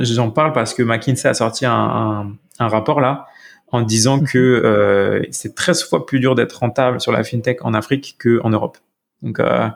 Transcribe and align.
J'en 0.00 0.30
parle 0.30 0.52
parce 0.52 0.74
que 0.74 0.82
McKinsey 0.82 1.28
a 1.28 1.34
sorti 1.34 1.66
un, 1.66 2.32
un, 2.58 2.68
rapport 2.68 3.00
là 3.00 3.26
en 3.72 3.80
disant 3.82 4.20
que 4.20 4.38
Mhm. 4.38 4.64
euh, 4.64 5.22
c'est 5.30 5.54
13 5.54 5.84
fois 5.84 6.06
plus 6.06 6.20
dur 6.20 6.34
d'être 6.34 6.52
rentable 6.60 7.00
sur 7.00 7.12
la 7.12 7.24
fintech 7.24 7.64
en 7.64 7.74
Afrique 7.74 8.16
qu'en 8.22 8.50
Europe. 8.50 8.78
Donc, 9.22 9.40
euh, 9.40 9.68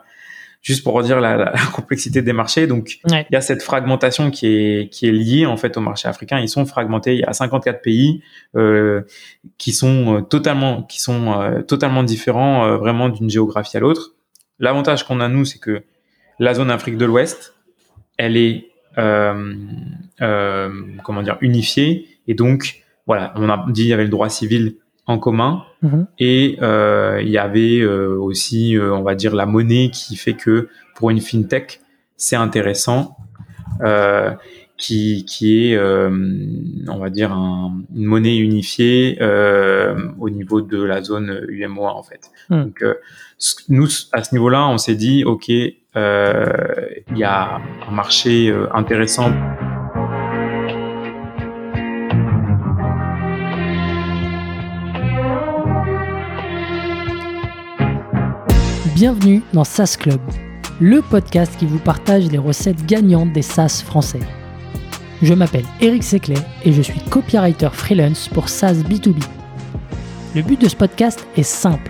juste 0.61 0.83
pour 0.83 0.93
redire 0.93 1.19
la, 1.21 1.35
la, 1.37 1.51
la 1.51 1.65
complexité 1.73 2.21
des 2.21 2.33
marchés. 2.33 2.67
Donc, 2.67 2.99
Ouais. 3.09 3.25
il 3.29 3.33
y 3.33 3.37
a 3.37 3.41
cette 3.41 3.61
fragmentation 3.63 4.29
qui 4.31 4.47
est 4.47 4.89
qui 4.89 5.07
est 5.07 5.11
liée 5.11 5.45
en 5.45 5.57
fait 5.57 5.75
au 5.77 5.81
marché 5.81 6.07
africain. 6.07 6.39
Ils 6.39 6.49
sont 6.49 6.65
fragmentés. 6.65 7.13
Il 7.15 7.19
y 7.19 7.23
a 7.25 7.33
54 7.33 7.81
pays 7.81 8.21
euh, 8.55 9.01
qui 9.57 9.71
sont 9.73 10.21
totalement 10.29 10.83
qui 10.83 10.99
sont 11.01 11.63
totalement 11.67 12.03
différents 12.03 12.77
vraiment 12.77 13.09
d'une 13.09 13.29
géographie 13.29 13.77
à 13.77 13.79
l'autre. 13.79 14.13
L'avantage 14.59 15.03
qu'on 15.05 15.19
a 15.21 15.27
nous, 15.29 15.45
c'est 15.45 15.59
que 15.59 15.83
la 16.39 16.53
zone 16.53 16.69
Afrique 16.71 16.97
de 16.97 17.05
l'Ouest, 17.05 17.53
elle 18.17 18.37
est 18.37 18.68
comment 21.03 21.21
dire 21.23 21.37
unifiée 21.41 22.07
et 22.27 22.33
donc 22.33 22.83
voilà, 23.07 23.33
on 23.35 23.49
a 23.49 23.65
dit 23.69 23.83
il 23.83 23.87
y 23.87 23.93
avait 23.93 24.03
le 24.03 24.09
droit 24.09 24.29
civil 24.29 24.75
en 25.07 25.17
commun 25.17 25.63
Mhm. 25.81 26.07
et 26.19 26.57
euh, 26.61 27.21
il 27.23 27.29
y 27.29 27.37
avait 27.37 27.79
euh, 27.79 28.15
aussi, 28.19 28.77
euh, 28.77 28.93
on 28.93 29.01
va 29.01 29.15
dire, 29.15 29.33
la 29.33 29.45
monnaie 29.45 29.89
qui 29.91 30.15
fait 30.17 30.33
que 30.33 30.67
pour 30.95 31.09
une 31.09 31.21
fintech, 31.21 31.79
c'est 32.17 32.35
intéressant, 32.35 33.15
euh, 33.81 34.31
qui, 34.77 35.25
qui 35.25 35.71
est, 35.71 35.75
euh, 35.77 36.09
on 36.87 36.97
va 36.99 37.09
dire, 37.09 37.31
un- 37.31 37.81
une 37.95 38.05
monnaie 38.05 38.37
unifiée 38.37 39.17
euh, 39.21 40.09
au 40.19 40.29
niveau 40.29 40.61
de 40.61 40.81
la 40.83 41.01
zone 41.01 41.45
UMOA 41.49 41.93
en 41.93 42.03
fait. 42.03 42.29
Hmm. 42.49 42.63
Donc 42.65 42.83
euh, 42.83 42.95
nous, 43.69 43.87
à 44.11 44.23
ce 44.23 44.35
niveau-là, 44.35 44.67
on 44.67 44.77
s'est 44.77 44.95
dit, 44.95 45.23
ok, 45.23 45.49
euh, 45.49 45.69
il 45.95 47.17
y 47.17 47.23
a 47.23 47.59
un 47.87 47.91
marché 47.91 48.49
euh, 48.49 48.67
intéressant 48.73 49.31
Bienvenue 58.93 59.41
dans 59.53 59.63
SaaS 59.63 59.95
Club, 59.97 60.19
le 60.81 61.01
podcast 61.01 61.55
qui 61.57 61.65
vous 61.65 61.79
partage 61.79 62.29
les 62.29 62.37
recettes 62.37 62.85
gagnantes 62.85 63.31
des 63.31 63.41
SaaS 63.41 63.81
français. 63.85 64.19
Je 65.21 65.33
m'appelle 65.33 65.63
Eric 65.79 66.03
Seclet 66.03 66.35
et 66.65 66.73
je 66.73 66.81
suis 66.81 66.99
copywriter 67.09 67.69
freelance 67.71 68.27
pour 68.27 68.49
SaaS 68.49 68.73
B2B. 68.73 69.23
Le 70.35 70.41
but 70.41 70.61
de 70.61 70.67
ce 70.67 70.75
podcast 70.75 71.25
est 71.37 71.43
simple. 71.43 71.89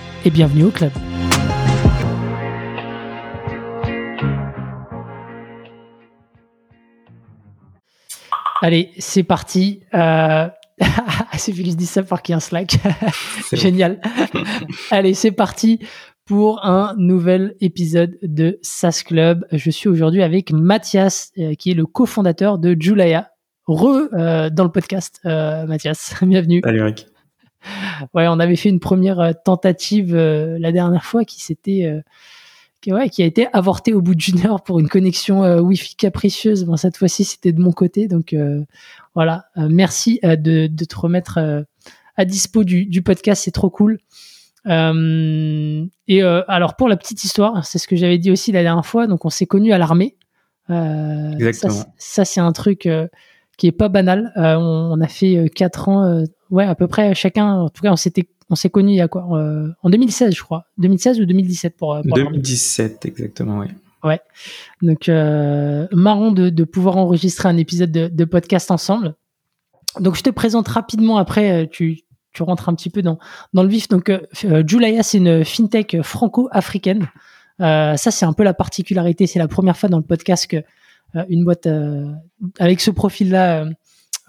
et 0.25 0.29
bienvenue 0.29 0.65
au 0.65 0.71
club. 0.71 0.91
Allez, 8.61 8.91
c'est 8.99 9.23
parti. 9.23 9.81
Euh... 9.93 10.47
c'est 11.37 11.51
Félix 11.51 11.75
dit 11.75 11.85
ça 11.85 12.03
par 12.03 12.21
qui 12.21 12.33
un 12.33 12.39
Slack. 12.39 12.77
Génial. 13.53 13.99
Allez, 14.91 15.13
c'est 15.15 15.31
parti 15.31 15.79
pour 16.25 16.63
un 16.63 16.95
nouvel 16.97 17.55
épisode 17.59 18.17
de 18.21 18.59
SaaS 18.61 19.03
Club. 19.05 19.45
Je 19.51 19.71
suis 19.71 19.89
aujourd'hui 19.89 20.21
avec 20.21 20.51
Mathias, 20.51 21.31
euh, 21.39 21.55
qui 21.55 21.71
est 21.71 21.75
le 21.75 21.85
cofondateur 21.85 22.59
de 22.59 22.75
Julaya. 22.79 23.31
Re 23.67 24.09
euh, 24.13 24.49
dans 24.49 24.63
le 24.63 24.71
podcast, 24.71 25.19
Mathias. 25.23 26.15
Bienvenue. 26.21 26.61
Salut 26.63 26.79
Eric. 26.79 27.10
Ouais, 28.13 28.27
on 28.27 28.39
avait 28.39 28.55
fait 28.55 28.69
une 28.69 28.79
première 28.79 29.19
euh, 29.19 29.31
tentative 29.45 30.15
euh, 30.15 30.57
la 30.59 30.71
dernière 30.71 31.03
fois 31.05 31.25
qui 31.25 31.41
s'était 31.41 31.85
euh, 31.85 32.01
qui, 32.81 32.91
ouais, 32.91 33.09
qui 33.09 33.21
a 33.21 33.25
été 33.25 33.47
avortée 33.53 33.93
au 33.93 34.01
bout 34.01 34.15
d'une 34.15 34.45
heure 34.45 34.63
pour 34.63 34.79
une 34.79 34.89
connexion 34.89 35.43
euh, 35.43 35.59
Wi-Fi 35.59 35.95
capricieuse. 35.95 36.65
Bon, 36.65 36.77
cette 36.77 36.97
fois-ci, 36.97 37.23
c'était 37.23 37.51
de 37.51 37.61
mon 37.61 37.71
côté. 37.71 38.07
Donc 38.07 38.35
voilà, 39.13 39.45
merci 39.55 40.19
de, 40.23 40.67
de 40.67 40.85
te 40.85 40.95
remettre 40.95 41.65
à 42.17 42.25
dispo 42.25 42.63
du, 42.63 42.85
du 42.85 43.01
podcast, 43.03 43.43
c'est 43.43 43.51
trop 43.51 43.69
cool. 43.69 43.99
Et 44.65 46.21
alors 46.23 46.75
pour 46.75 46.87
la 46.87 46.97
petite 46.97 47.23
histoire, 47.23 47.65
c'est 47.65 47.77
ce 47.77 47.87
que 47.87 47.95
j'avais 47.95 48.17
dit 48.17 48.31
aussi 48.31 48.51
la 48.51 48.63
dernière 48.63 48.85
fois. 48.85 49.05
Donc 49.05 49.25
on 49.25 49.29
s'est 49.29 49.45
connus 49.45 49.73
à 49.73 49.77
l'armée. 49.77 50.17
Exactement. 50.69 51.73
Ça, 51.73 51.85
ça, 51.97 52.25
c'est 52.25 52.39
un 52.39 52.51
truc 52.51 52.87
qui 53.61 53.67
est 53.67 53.71
pas 53.71 53.89
banal. 53.89 54.33
Euh, 54.37 54.55
on, 54.55 54.93
on 54.97 55.01
a 55.01 55.07
fait 55.07 55.37
euh, 55.37 55.47
quatre 55.47 55.87
ans, 55.87 56.03
euh, 56.03 56.23
ouais 56.49 56.65
à 56.65 56.73
peu 56.73 56.87
près 56.87 57.13
chacun. 57.13 57.45
En 57.59 57.69
tout 57.69 57.83
cas, 57.83 57.91
on 57.91 57.95
s'était, 57.95 58.27
on 58.49 58.55
s'est 58.55 58.71
connus 58.71 58.93
il 58.93 58.95
y 58.95 59.01
a 59.01 59.07
quoi 59.07 59.27
Euh, 59.37 59.67
En 59.83 59.91
2016, 59.91 60.33
je 60.35 60.41
crois. 60.41 60.65
2016 60.79 61.19
ou 61.21 61.25
2017 61.25 61.77
pour. 61.77 61.93
euh, 61.93 62.01
pour 62.01 62.17
l'armée. 62.17 62.31
2017 62.37 63.05
exactement, 63.05 63.59
oui. 63.59 63.67
Donc, 64.81 65.09
euh, 65.09 65.87
marrant 65.91 66.31
de, 66.31 66.49
de 66.49 66.63
pouvoir 66.63 66.97
enregistrer 66.97 67.49
un 67.49 67.57
épisode 67.57 67.91
de, 67.91 68.07
de 68.07 68.25
podcast 68.25 68.71
ensemble. 68.71 69.13
Donc, 69.99 70.15
je 70.15 70.23
te 70.23 70.31
présente 70.31 70.67
rapidement. 70.67 71.17
Après, 71.17 71.67
tu, 71.71 71.99
tu 72.33 72.41
rentres 72.41 72.67
un 72.67 72.73
petit 72.73 72.89
peu 72.89 73.03
dans, 73.03 73.19
dans 73.53 73.61
le 73.61 73.69
vif. 73.69 73.87
Donc, 73.89 74.11
Julaya, 74.65 75.03
c'est 75.03 75.19
une 75.19 75.45
fintech 75.45 76.01
franco-africaine. 76.01 77.09
Ça, 77.59 77.95
c'est 77.97 78.25
un 78.25 78.33
peu 78.33 78.41
la 78.43 78.55
particularité. 78.55 79.27
C'est 79.27 79.37
la 79.37 79.47
première 79.47 79.77
fois 79.77 79.87
dans 79.87 79.97
le 79.99 80.03
podcast 80.03 80.47
que 80.49 80.63
une 81.29 81.43
boîte 81.43 81.67
euh, 81.67 82.05
avec 82.59 82.81
ce 82.81 82.91
profil-là 82.91 83.63
euh, 83.63 83.69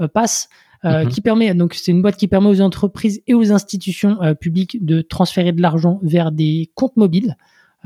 euh, 0.00 0.09
passe. 0.09 0.48
euh, 0.84 1.04
Mhm. 1.04 1.09
qui 1.10 1.20
permet 1.20 1.54
donc 1.54 1.75
c'est 1.75 1.93
une 1.93 2.03
boîte 2.03 2.16
qui 2.16 2.26
permet 2.26 2.48
aux 2.48 2.60
entreprises 2.60 3.22
et 3.28 3.34
aux 3.34 3.53
institutions 3.53 4.20
euh, 4.22 4.34
publiques 4.34 4.84
de 4.84 5.00
transférer 5.00 5.53
de 5.53 5.62
l'argent 5.62 6.00
vers 6.03 6.32
des 6.32 6.71
comptes 6.75 6.97
mobiles. 6.97 7.37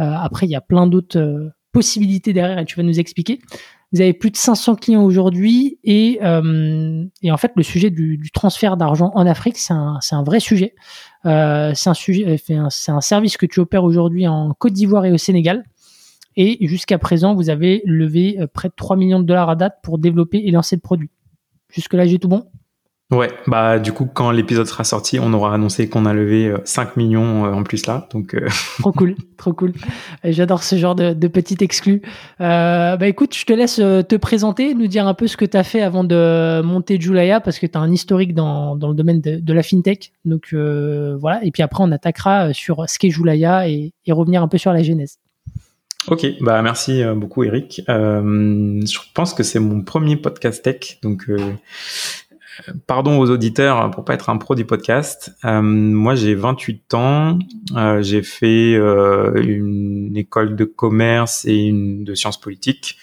Euh, 0.00 0.04
après, 0.04 0.46
il 0.46 0.50
y 0.50 0.56
a 0.56 0.60
plein 0.62 0.86
d'autres 0.86 1.18
euh, 1.18 1.50
possibilités 1.72 2.32
derrière 2.32 2.58
et 2.58 2.64
tu 2.64 2.76
vas 2.76 2.82
nous 2.82 2.98
expliquer. 2.98 3.40
Vous 3.92 4.00
avez 4.00 4.14
plus 4.14 4.30
de 4.30 4.36
500 4.36 4.76
clients 4.76 5.04
aujourd'hui 5.04 5.78
et, 5.84 6.18
euh, 6.22 7.04
et 7.22 7.30
en 7.30 7.36
fait 7.36 7.52
le 7.54 7.62
sujet 7.62 7.90
du, 7.90 8.16
du 8.18 8.30
transfert 8.30 8.76
d'argent 8.76 9.12
en 9.14 9.26
Afrique 9.26 9.58
c'est 9.58 9.74
un, 9.74 10.22
vrai 10.24 10.40
sujet. 10.40 10.74
Euh, 11.26 11.72
c'est 11.74 11.90
un 11.90 11.94
sujet, 11.94 12.24
enfin, 12.32 12.68
c'est 12.70 12.92
un 12.92 13.00
service 13.00 13.36
que 13.36 13.46
tu 13.46 13.60
opères 13.60 13.84
aujourd'hui 13.84 14.26
en 14.26 14.54
Côte 14.54 14.72
d'Ivoire 14.72 15.04
et 15.04 15.12
au 15.12 15.18
Sénégal. 15.18 15.64
Et 16.36 16.66
jusqu'à 16.66 16.98
présent, 16.98 17.34
vous 17.34 17.50
avez 17.50 17.82
levé 17.84 18.36
euh, 18.40 18.46
près 18.46 18.68
de 18.68 18.74
3 18.76 18.96
millions 18.96 19.20
de 19.20 19.24
dollars 19.24 19.50
à 19.50 19.56
date 19.56 19.78
pour 19.82 19.98
développer 19.98 20.38
et 20.38 20.50
lancer 20.50 20.76
le 20.76 20.80
produit. 20.80 21.10
Jusque 21.70 21.94
là, 21.94 22.06
j'ai 22.06 22.18
tout 22.18 22.28
bon? 22.28 22.44
Ouais, 23.12 23.30
bah 23.46 23.78
du 23.78 23.92
coup 23.92 24.04
quand 24.12 24.32
l'épisode 24.32 24.66
sera 24.66 24.82
sorti, 24.82 25.20
on 25.20 25.32
aura 25.32 25.54
annoncé 25.54 25.88
qu'on 25.88 26.06
a 26.06 26.12
levé 26.12 26.48
euh, 26.48 26.58
5 26.64 26.96
millions 26.96 27.46
euh, 27.46 27.52
en 27.52 27.62
plus 27.62 27.86
là. 27.86 28.08
Donc 28.12 28.34
euh, 28.34 28.48
Trop 28.80 28.90
cool, 28.90 29.14
trop 29.36 29.52
cool. 29.52 29.74
Euh, 30.24 30.32
J'adore 30.32 30.64
ce 30.64 30.74
genre 30.74 30.96
de, 30.96 31.12
de 31.12 31.28
petit 31.28 31.56
exclu. 31.60 32.02
Euh, 32.40 32.96
bah 32.96 33.06
écoute, 33.06 33.32
je 33.36 33.44
te 33.44 33.52
laisse 33.52 33.78
euh, 33.78 34.02
te 34.02 34.16
présenter, 34.16 34.74
nous 34.74 34.88
dire 34.88 35.06
un 35.06 35.14
peu 35.14 35.28
ce 35.28 35.36
que 35.36 35.44
tu 35.44 35.56
as 35.56 35.62
fait 35.62 35.82
avant 35.82 36.02
de 36.02 36.62
monter 36.62 37.00
Julaya, 37.00 37.38
parce 37.38 37.60
que 37.60 37.66
tu 37.66 37.78
as 37.78 37.80
un 37.80 37.92
historique 37.92 38.34
dans, 38.34 38.74
dans 38.74 38.88
le 38.88 38.94
domaine 38.94 39.20
de, 39.20 39.36
de 39.36 39.52
la 39.52 39.62
fintech. 39.62 40.12
Donc 40.24 40.48
euh, 40.52 41.16
voilà, 41.16 41.44
et 41.44 41.52
puis 41.52 41.62
après 41.62 41.84
on 41.84 41.92
attaquera 41.92 42.48
euh, 42.48 42.52
sur 42.52 42.90
ce 42.90 42.98
qu'est 42.98 43.10
Julaya 43.10 43.68
et, 43.68 43.92
et 44.04 44.10
revenir 44.10 44.42
un 44.42 44.48
peu 44.48 44.58
sur 44.58 44.72
la 44.72 44.82
genèse. 44.82 45.18
Ok, 46.08 46.26
bah 46.40 46.62
merci 46.62 47.02
euh, 47.02 47.14
beaucoup 47.14 47.44
Eric. 47.44 47.82
Euh, 47.88 48.80
je 48.84 48.98
pense 49.14 49.34
que 49.34 49.42
c'est 49.42 49.58
mon 49.58 49.82
premier 49.82 50.16
podcast 50.16 50.62
tech, 50.62 50.98
donc 51.02 51.24
euh, 51.28 51.52
pardon 52.86 53.18
aux 53.18 53.30
auditeurs 53.30 53.90
pour 53.90 54.04
pas 54.04 54.14
être 54.14 54.30
un 54.30 54.36
pro 54.36 54.54
du 54.54 54.64
podcast. 54.64 55.36
Moi 55.42 56.14
j'ai 56.14 56.34
28 56.34 56.94
ans, 56.94 57.38
j'ai 58.00 58.22
fait 58.22 58.72
une 58.72 60.16
école 60.16 60.56
de 60.56 60.64
commerce 60.64 61.44
et 61.44 61.56
une 61.56 62.04
de 62.04 62.14
sciences 62.14 62.40
politiques. 62.40 62.98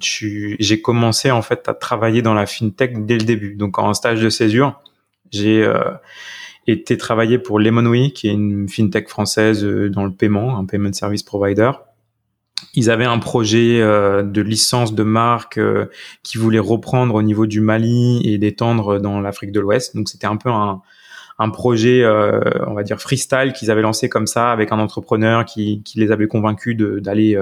J'ai 0.00 0.82
commencé 0.82 1.30
en 1.30 1.42
fait 1.42 1.68
à 1.68 1.74
travailler 1.74 2.22
dans 2.22 2.34
la 2.34 2.46
fintech 2.46 3.06
dès 3.06 3.18
le 3.18 3.24
début, 3.24 3.54
donc 3.54 3.78
en 3.78 3.94
stage 3.94 4.20
de 4.20 4.30
césure. 4.30 4.80
J'ai 5.30 5.64
été 6.66 6.96
travailler 6.96 7.38
pour 7.38 7.58
Lemonway, 7.58 8.10
qui 8.10 8.28
est 8.28 8.32
une 8.32 8.68
fintech 8.68 9.08
française 9.08 9.64
euh, 9.64 9.88
dans 9.88 10.04
le 10.04 10.12
paiement, 10.12 10.58
un 10.58 10.64
payment 10.64 10.92
service 10.92 11.22
provider. 11.22 11.70
Ils 12.74 12.90
avaient 12.90 13.04
un 13.04 13.18
projet 13.18 13.80
euh, 13.80 14.22
de 14.22 14.40
licence 14.40 14.94
de 14.94 15.02
marque 15.02 15.58
euh, 15.58 15.86
qui 16.22 16.38
voulait 16.38 16.58
reprendre 16.58 17.14
au 17.14 17.22
niveau 17.22 17.46
du 17.46 17.60
Mali 17.60 18.20
et 18.24 18.38
d'étendre 18.38 18.98
dans 18.98 19.20
l'Afrique 19.20 19.52
de 19.52 19.60
l'Ouest. 19.60 19.94
Donc 19.94 20.08
c'était 20.08 20.26
un 20.26 20.36
peu 20.36 20.50
un, 20.50 20.80
projet, 21.50 22.02
on 22.66 22.72
va 22.72 22.82
dire 22.82 22.98
freestyle 22.98 23.52
qu'ils 23.52 23.70
avaient 23.70 23.82
lancé 23.82 24.08
comme 24.08 24.26
ça 24.26 24.52
avec 24.52 24.72
un 24.72 24.78
entrepreneur 24.78 25.44
qui, 25.44 25.82
les 25.94 26.10
avait 26.10 26.28
convaincus 26.28 26.74
d'aller 26.78 27.38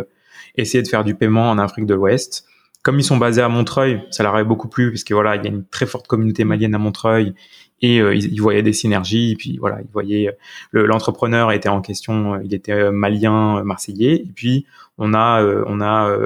essayer 0.57 0.83
de 0.83 0.89
faire 0.89 1.05
du 1.05 1.15
paiement 1.15 1.49
en 1.49 1.59
Afrique 1.59 1.87
de 1.87 1.95
l'Ouest. 1.95 2.45
comme 2.83 2.99
ils 2.99 3.05
sont 3.05 3.19
basés 3.19 3.41
à 3.41 3.49
Montreuil, 3.49 4.03
ça 4.11 4.25
leur 4.25 4.35
avait 4.35 4.45
beaucoup 4.45 4.67
plu 4.67 4.91
parce 4.91 5.05
que 5.05 5.15
voilà, 5.15 5.37
il 5.37 5.45
y 5.45 5.47
a 5.47 5.51
une 5.51 5.65
très 5.65 5.87
forte 5.87 6.09
communauté 6.09 6.43
malienne 6.43 6.75
à 6.75 6.79
Montreuil 6.79 7.35
et 7.85 8.01
euh, 8.01 8.15
ils, 8.15 8.41
voyaient 8.41 8.63
des 8.63 8.73
synergies. 8.73 9.33
Et 9.33 9.37
puis 9.37 9.59
voilà, 9.59 9.81
ils 9.81 9.93
voyaient 9.93 10.37
l'entrepreneur 10.73 11.53
était 11.53 11.69
en 11.69 11.81
question, 11.81 12.41
il 12.41 12.55
était 12.55 12.91
malien, 12.91 13.63
marseillais. 13.65 14.17
Et 14.17 14.33
puis 14.35 14.67
on 14.99 15.15
a 15.15 15.45
on 15.67 15.81
a 15.81 16.17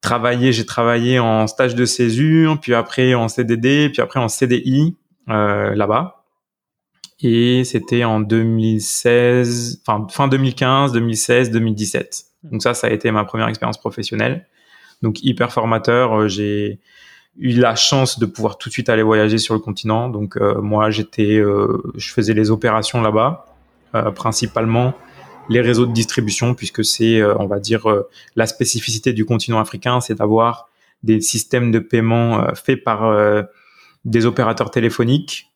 travaillé, 0.00 0.52
j'ai 0.52 0.66
travaillé 0.66 1.18
en 1.18 1.46
stage 1.46 1.74
de 1.74 1.84
césure, 1.84 2.58
puis 2.60 2.74
après 2.74 3.14
en 3.14 3.28
CDD, 3.28 3.88
puis 3.90 4.02
après 4.02 4.20
en 4.20 4.28
CDI 4.28 4.96
là-bas. 5.26 6.22
Et 7.22 7.62
c'était 7.64 8.02
en 8.02 8.20
2016, 8.20 9.82
enfin 9.86 10.06
fin 10.10 10.26
2015, 10.26 10.92
2016, 10.92 11.52
2017. 11.52 12.24
Donc 12.42 12.62
ça, 12.62 12.74
ça 12.74 12.88
a 12.88 12.90
été 12.90 13.10
ma 13.12 13.24
première 13.24 13.46
expérience 13.46 13.78
professionnelle. 13.78 14.46
Donc 15.02 15.22
hyper 15.22 15.52
formateur. 15.52 16.12
Euh, 16.18 16.28
j'ai 16.28 16.80
eu 17.38 17.52
la 17.52 17.74
chance 17.74 18.18
de 18.18 18.26
pouvoir 18.26 18.58
tout 18.58 18.68
de 18.68 18.72
suite 18.72 18.88
aller 18.88 19.02
voyager 19.02 19.38
sur 19.38 19.54
le 19.54 19.60
continent. 19.60 20.08
Donc 20.08 20.36
euh, 20.36 20.60
moi, 20.60 20.90
j'étais, 20.90 21.36
euh, 21.36 21.82
je 21.96 22.12
faisais 22.12 22.34
les 22.34 22.50
opérations 22.50 23.00
là-bas, 23.00 23.46
principalement 24.14 24.94
les 25.50 25.60
réseaux 25.60 25.84
de 25.84 25.92
distribution, 25.92 26.54
puisque 26.54 26.82
c'est, 26.82 27.22
on 27.22 27.46
va 27.46 27.58
dire, 27.58 27.86
la 28.36 28.46
spécificité 28.46 29.12
du 29.12 29.26
continent 29.26 29.58
africain, 29.58 30.00
c'est 30.00 30.14
d'avoir 30.14 30.70
des 31.02 31.20
systèmes 31.20 31.70
de 31.70 31.78
paiement 31.78 32.54
faits 32.54 32.84
par 32.84 33.44
des 34.06 34.24
opérateurs 34.24 34.70
téléphoniques 34.70 35.52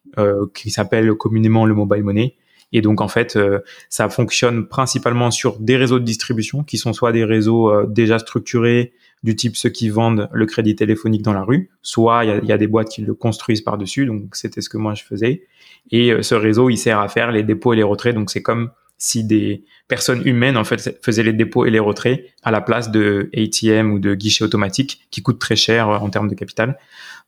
qui 0.53 0.71
s'appellent 0.71 1.15
communément 1.15 1.65
le 1.65 1.73
mobile 1.73 2.03
money 2.03 2.35
et 2.73 2.81
donc 2.81 3.01
en 3.01 3.09
fait, 3.09 3.37
euh, 3.37 3.61
ça 3.89 4.09
fonctionne 4.09 4.67
principalement 4.67 5.31
sur 5.31 5.59
des 5.59 5.77
réseaux 5.77 5.99
de 5.99 6.05
distribution 6.05 6.65
qui 6.65 6.79
sont 6.79 6.93
soit 6.93 7.13
des 7.13 7.25
réseaux 7.25 7.71
euh, 7.71 7.87
déjà 7.87 8.19
structurés 8.19 8.93
du 9.23 9.35
type 9.35 9.57
ceux 9.57 9.71
qui 9.71 9.89
vendent 9.89 10.29
le 10.33 10.47
crédit 10.47 10.77
téléphonique 10.77 11.23
dans 11.23 11.33
la 11.33 11.43
rue, 11.43 11.71
soit 11.83 12.25
il 12.25 12.45
y 12.45 12.53
a, 12.53 12.59
des 12.59 12.67
boîtes 12.67 12.89
qui 12.89 13.03
le 13.03 13.15
construisent 13.15 13.63
par-dessus. 13.63 14.07
Donc 14.07 14.37
c'était 14.37 14.61
ce 14.61 14.69
que 14.69 14.77
moi 14.77 14.95
je 14.95 15.05
faisais. 15.05 15.43
Et 15.91 16.13
euh, 16.13 16.23
ce 16.23 16.35
réseau, 16.35 16.71
il 16.71 16.77
sert 16.77 17.01
à 17.01 17.09
faire 17.09 17.33
les 17.33 17.43
dépôts 17.43 17.73
et 17.73 17.77
les 17.77 17.83
retraits. 17.83 18.15
Donc 18.15 18.31
c'est 18.31 18.43
comme 18.43 18.71
si 18.99 19.25
des 19.25 19.65
personnes 19.89 20.23
humaines 20.27 20.57
en 20.57 20.65
fait 20.65 20.99
faisaient 21.03 21.23
les 21.23 21.33
dépôts 21.33 21.67
et 21.67 21.71
les 21.71 21.79
retraits 21.79 22.25
à 22.43 22.51
la 22.51 22.61
place 22.61 22.91
de 22.91 23.31
ATM 23.37 23.93
ou 23.93 23.99
de 23.99 24.15
guichets 24.15 24.45
automatiques 24.45 25.07
qui 25.11 25.23
coûtent 25.23 25.39
très 25.39 25.57
cher 25.57 25.89
en 25.89 26.09
termes 26.09 26.29
de 26.29 26.35
capital. 26.35 26.79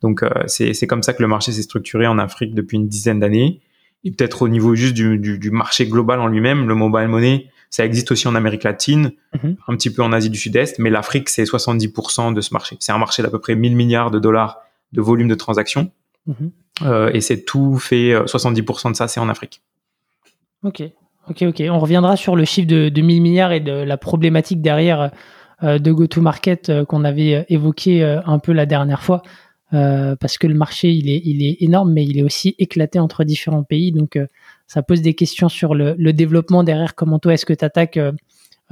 Donc 0.00 0.24
c'est 0.46 0.86
comme 0.86 1.02
ça 1.02 1.12
que 1.12 1.20
le 1.20 1.28
marché 1.28 1.52
s'est 1.52 1.60
structuré 1.60 2.06
en 2.06 2.18
Afrique 2.18 2.54
depuis 2.54 2.76
une 2.78 2.88
dizaine 2.88 3.20
d'années 3.20 3.60
et 4.04 4.12
peut-être 4.12 4.42
au 4.42 4.48
niveau 4.48 4.74
juste 4.74 4.94
du, 4.94 5.18
du 5.18 5.50
marché 5.50 5.86
global 5.86 6.20
en 6.20 6.28
lui-même, 6.28 6.68
le 6.68 6.74
mobile 6.74 7.08
money, 7.08 7.48
ça 7.70 7.84
existe 7.84 8.10
aussi 8.12 8.26
en 8.28 8.34
Amérique 8.34 8.64
latine, 8.64 9.12
mhm. 9.34 9.56
un 9.66 9.76
petit 9.76 9.90
peu 9.90 10.02
en 10.02 10.12
Asie 10.12 10.30
du 10.30 10.38
Sud-Est, 10.38 10.78
mais 10.78 10.90
l'Afrique, 10.90 11.28
c'est 11.28 11.44
70% 11.44 12.32
de 12.34 12.40
ce 12.40 12.52
marché. 12.52 12.76
C'est 12.80 12.92
un 12.92 12.98
marché 12.98 13.22
d'à 13.22 13.30
peu 13.30 13.38
près 13.38 13.54
1000 13.54 13.76
milliards 13.76 14.10
de 14.10 14.18
dollars 14.18 14.60
de 14.92 15.00
volume 15.00 15.28
de 15.28 15.34
transactions. 15.34 15.90
Mhm. 16.26 16.50
Euh, 16.82 17.10
et 17.12 17.20
c'est 17.20 17.44
tout 17.44 17.78
fait, 17.78 18.14
70% 18.24 18.88
euh, 18.88 18.90
de 18.92 18.96
ça, 18.96 19.08
c'est 19.08 19.20
en 19.20 19.28
Afrique. 19.28 19.62
Ok, 20.62 20.82
ok, 21.28 21.42
ok. 21.42 21.62
On 21.70 21.78
reviendra 21.78 22.16
sur 22.16 22.36
le 22.36 22.44
chiffre 22.44 22.68
de, 22.68 22.88
de 22.88 23.02
1000 23.02 23.22
milliards 23.22 23.52
et 23.52 23.60
de 23.60 23.72
la 23.72 23.96
problématique 23.96 24.62
derrière 24.62 25.10
euh, 25.62 25.78
de 25.78 25.92
go-to-market 25.92 26.70
euh, 26.70 26.84
qu'on 26.84 27.04
avait 27.04 27.44
évoqué 27.48 28.02
un 28.02 28.38
peu 28.38 28.52
la 28.52 28.66
dernière 28.66 29.02
fois. 29.02 29.22
Parce 29.70 30.38
que 30.38 30.46
le 30.46 30.54
marché 30.54 30.90
il 30.92 31.10
est, 31.10 31.20
il 31.26 31.44
est 31.44 31.58
énorme, 31.60 31.92
mais 31.92 32.02
il 32.02 32.16
est 32.16 32.22
aussi 32.22 32.54
éclaté 32.58 32.98
entre 32.98 33.22
différents 33.22 33.64
pays. 33.64 33.92
Donc 33.92 34.18
ça 34.68 34.82
pose 34.82 35.02
des 35.02 35.14
questions 35.14 35.48
sur 35.48 35.74
le, 35.74 35.96
le 35.98 36.12
développement 36.12 36.62
derrière, 36.62 36.94
comment 36.94 37.18
toi 37.18 37.34
est-ce 37.34 37.44
que 37.44 37.52
tu 37.52 37.64
attaques 37.64 37.96
euh, 37.96 38.12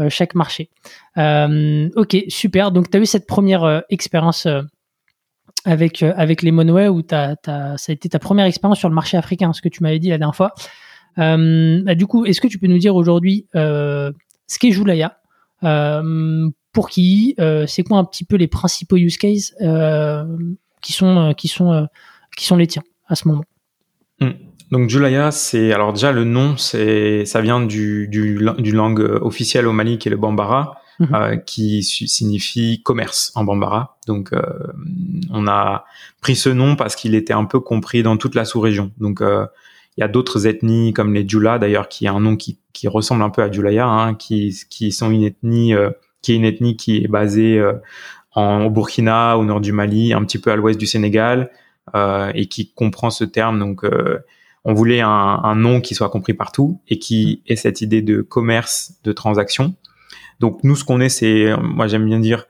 chaque 0.09 0.35
marché. 0.35 0.69
ok, 1.17 2.17
super. 2.29 2.71
Donc 2.71 2.91
tu 2.91 2.97
as 2.97 3.01
eu 3.01 3.07
cette 3.07 3.27
première 3.27 3.83
expérience 3.89 4.47
avec, 5.65 6.03
avec 6.03 6.43
les 6.43 6.53
Monway, 6.53 6.89
où 6.89 7.03
t'as, 7.03 7.35
ça 7.45 7.77
a 7.89 7.93
été 7.93 8.09
ta 8.09 8.19
première 8.19 8.45
expérience 8.45 8.79
sur 8.79 8.91
le 8.91 8.95
marché 8.95 9.17
africain, 9.17 9.53
ce 9.55 9.63
que 9.63 9.71
tu 9.71 9.83
m'avais 9.83 9.99
dit 9.99 10.11
la 10.11 10.19
dernière 10.19 10.37
fois. 10.37 10.53
Bah, 11.17 11.95
du 11.95 12.07
coup, 12.07 12.27
est-ce 12.27 12.43
que 12.43 12.47
tu 12.47 12.59
peux 12.59 12.67
nous 12.67 12.79
dire 12.79 12.95
aujourd'hui 12.95 13.47
ce 13.55 14.13
qu'est 14.61 14.71
Joulaya 14.71 15.19
pour 15.63 16.91
qui 16.91 17.35
C'est 17.67 17.83
quoi 17.83 17.97
un 17.97 18.05
petit 18.05 18.25
peu 18.25 18.37
les 18.37 18.49
principaux 18.49 18.99
use 18.99 19.17
cases 19.17 19.55
qui 20.87 20.93
sont, 20.93 21.19
euh, 21.19 21.33
qui 21.33 21.49
sont, 21.49 21.73
euh, 21.73 21.87
qui 22.37 22.45
sont 22.45 22.57
les 22.57 22.67
tiens 22.69 22.85
à 23.09 23.17
ce 23.17 23.27
moment? 23.29 23.45
Hmm. 24.21 24.31
Donc 24.71 24.91
Julaya, 24.91 25.31
c'est 25.31 25.73
alors 25.73 25.93
déjà 25.93 26.13
le 26.13 26.25
nom, 26.25 26.57
c'est 26.57 27.25
ça 27.25 27.41
vient 27.41 27.61
du, 27.61 28.09
du, 28.09 28.39
du 28.59 28.73
langue 28.73 29.01
officielle 29.21 29.67
au 29.67 29.73
Mali 29.73 29.99
qui 29.99 30.09
est 30.09 30.11
le 30.11 30.17
Bambara, 30.17 30.81
mhm. 30.99 31.15
euh, 31.15 31.37
qui 31.37 31.83
signifie 31.83 32.83
commerce 32.83 33.33
en 33.35 33.45
Bambara. 33.45 33.99
Donc 34.07 34.33
on 35.31 35.47
a 35.47 35.85
pris 36.21 36.37
ce 36.37 36.49
nom 36.49 36.77
parce 36.77 36.97
qu'il 36.97 37.15
était 37.15 37.33
un 37.33 37.45
peu 37.45 37.61
compris 37.61 38.03
dans 38.03 38.17
toute 38.17 38.35
la 38.35 38.45
sous-région. 38.45 38.91
Donc 38.99 39.21
il 39.21 40.01
y 40.01 40.05
a 40.05 40.09
d'autres 40.09 40.47
ethnies 40.47 40.93
comme 40.93 41.15
les 41.15 41.27
Djula 41.27 41.59
d'ailleurs 41.59 41.89
qui 41.89 42.07
a 42.09 42.13
un 42.13 42.21
nom 42.21 42.37
qui, 42.37 42.59
qui 42.73 42.89
ressemble 42.89 43.23
un 43.23 43.31
peu 43.31 43.43
à 43.43 43.51
Julaya, 43.51 43.87
hein, 43.87 44.15
qui, 44.15 44.55
qui 44.69 44.91
sont 44.91 45.11
une 45.11 45.23
ethnie 45.23 45.75
qui 46.23 46.33
est 46.33 46.37
une 46.37 46.45
ethnie 46.45 46.77
qui 46.77 47.05
est 47.05 47.09
basée 47.09 47.63
en, 48.37 48.67
au 48.67 48.71
Burkina, 48.71 49.37
au 49.39 49.45
nord 49.45 49.61
du 49.61 49.73
Mali, 49.73 50.13
un 50.13 50.23
petit 50.23 50.39
peu 50.39 50.53
à 50.53 50.57
l'ouest 50.57 50.79
du 50.79 50.87
Sénégal, 50.87 51.51
euh, 51.95 52.31
et 52.35 52.47
qui 52.47 52.71
comprend 52.73 53.11
ce 53.11 53.25
terme. 53.25 53.59
Donc, 53.59 53.83
euh, 53.83 54.19
on 54.69 54.75
voulait 54.75 55.01
un, 55.01 55.09
un, 55.09 55.55
nom 55.55 55.81
qui 55.81 55.95
soit 55.95 56.11
compris 56.11 56.35
partout 56.35 56.81
et 56.89 56.99
qui 56.99 57.41
ait 57.47 57.55
cette 57.55 57.83
idée 57.83 58.03
de 58.03 58.21
commerce, 58.21 58.95
de 59.05 59.13
transaction. 59.13 59.77
Donc, 60.41 60.65
nous, 60.65 60.75
ce 60.75 60.83
qu'on 60.83 61.01
est, 61.01 61.09
c'est, 61.09 61.55
moi, 61.63 61.87
j'aime 61.87 62.05
bien 62.05 62.19
dire, 62.19 62.47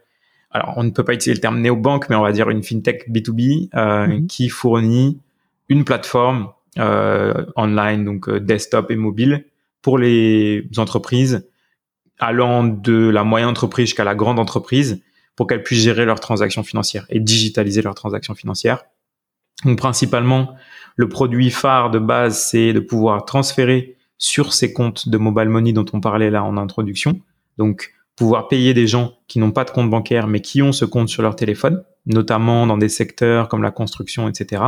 alors, 0.50 0.72
on 0.78 0.84
ne 0.84 0.88
peut 0.88 1.04
pas 1.04 1.12
utiliser 1.12 1.34
le 1.34 1.42
terme 1.42 1.60
néobanque, 1.60 2.08
mais 2.08 2.16
on 2.16 2.22
va 2.22 2.32
dire 2.32 2.48
une 2.48 2.62
fintech 2.62 3.06
B2B 3.10 3.68
euh, 3.74 4.06
mhm. 4.06 4.26
qui 4.28 4.48
fournit 4.48 5.20
une 5.68 5.84
plateforme 5.84 6.48
euh, 6.78 7.44
online, 7.54 8.04
donc 8.04 8.30
euh, 8.30 8.40
desktop 8.40 8.90
et 8.90 8.96
mobile, 8.96 9.44
pour 9.82 9.98
les 9.98 10.66
entreprises 10.78 11.46
allant 12.18 12.64
de 12.64 13.10
la 13.10 13.24
moyenne 13.24 13.50
entreprise 13.50 13.88
jusqu'à 13.88 14.04
la 14.04 14.14
grande 14.14 14.38
entreprise 14.38 15.02
pour 15.36 15.46
qu'elles 15.46 15.62
puissent 15.62 15.82
gérer 15.82 16.06
leurs 16.06 16.20
transactions 16.20 16.62
financières 16.62 17.04
et 17.10 17.20
digitaliser 17.20 17.82
leurs 17.82 17.94
transactions 17.94 18.34
financières. 18.34 18.84
Donc 19.66 19.76
principalement, 19.76 20.54
le 20.96 21.08
produit 21.08 21.50
phare 21.50 21.90
de 21.90 21.98
base, 21.98 22.40
c'est 22.40 22.72
de 22.72 22.80
pouvoir 22.80 23.24
transférer 23.24 23.96
sur 24.18 24.52
ces 24.52 24.72
comptes 24.72 25.08
de 25.08 25.18
mobile 25.18 25.48
money 25.48 25.72
dont 25.72 25.84
on 25.92 26.00
parlait 26.00 26.30
là 26.30 26.42
en 26.42 26.56
introduction. 26.56 27.20
Donc 27.58 27.92
pouvoir 28.16 28.48
payer 28.48 28.72
des 28.72 28.86
gens 28.86 29.12
qui 29.28 29.38
n'ont 29.38 29.52
pas 29.52 29.64
de 29.64 29.70
compte 29.70 29.90
bancaire 29.90 30.26
mais 30.26 30.40
qui 30.40 30.62
ont 30.62 30.72
ce 30.72 30.86
compte 30.86 31.10
sur 31.10 31.22
leur 31.22 31.36
téléphone, 31.36 31.84
notamment 32.06 32.66
dans 32.66 32.78
des 32.78 32.88
secteurs 32.88 33.48
comme 33.48 33.62
la 33.62 33.70
construction, 33.70 34.26
etc. 34.28 34.62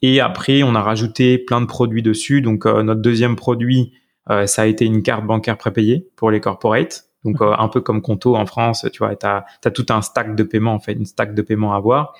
Et 0.00 0.20
après, 0.20 0.62
on 0.62 0.74
a 0.74 0.82
rajouté 0.82 1.36
plein 1.36 1.60
de 1.60 1.66
produits 1.66 2.02
dessus. 2.02 2.40
Donc 2.40 2.64
euh, 2.64 2.82
notre 2.82 3.02
deuxième 3.02 3.36
produit, 3.36 3.92
euh, 4.30 4.46
ça 4.46 4.62
a 4.62 4.66
été 4.66 4.86
une 4.86 5.02
carte 5.02 5.26
bancaire 5.26 5.58
prépayée 5.58 6.08
pour 6.16 6.30
les 6.30 6.40
corporates. 6.40 7.04
Donc 7.24 7.40
euh, 7.42 7.54
un 7.56 7.68
peu 7.68 7.82
comme 7.82 8.00
Conto 8.00 8.36
en 8.36 8.46
France, 8.46 8.86
tu 8.92 8.98
vois, 8.98 9.14
tu 9.16 9.26
as, 9.26 9.70
tout 9.70 9.86
un 9.90 10.00
stack 10.00 10.34
de 10.34 10.42
paiement 10.42 10.74
en 10.74 10.80
fait, 10.80 10.94
une 10.94 11.06
stack 11.06 11.34
de 11.34 11.42
paiement 11.42 11.74
à 11.74 11.76
avoir. 11.76 12.14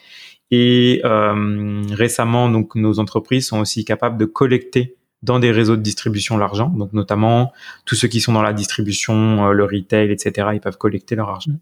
Et 0.53 1.01
euh, 1.05 1.83
récemment, 1.91 2.49
donc 2.49 2.77
nos 2.77 3.01
entreprises 3.01 3.49
sont 3.49 3.59
aussi 3.59 3.85
capables 3.85 4.17
de 4.17 4.25
collecter 4.27 4.97
dans 5.23 5.41
des 5.41 5.51
réseaux 5.51 5.77
de 5.77 5.83
distribution 5.83 6.37
l'argent. 6.37 6.69
Donc 6.69 6.93
notamment 6.93 7.53
tous 7.85 7.97
ceux 7.97 8.07
qui 8.07 8.21
sont 8.21 8.33
dans 8.33 8.43
la 8.43 8.53
distribution, 8.53 9.49
euh, 9.49 9.53
le 9.53 9.65
retail, 9.65 10.13
etc. 10.13 10.51
Ils 10.53 10.61
peuvent 10.61 10.79
collecter 10.79 11.17
leur 11.17 11.31
argent. 11.31 11.53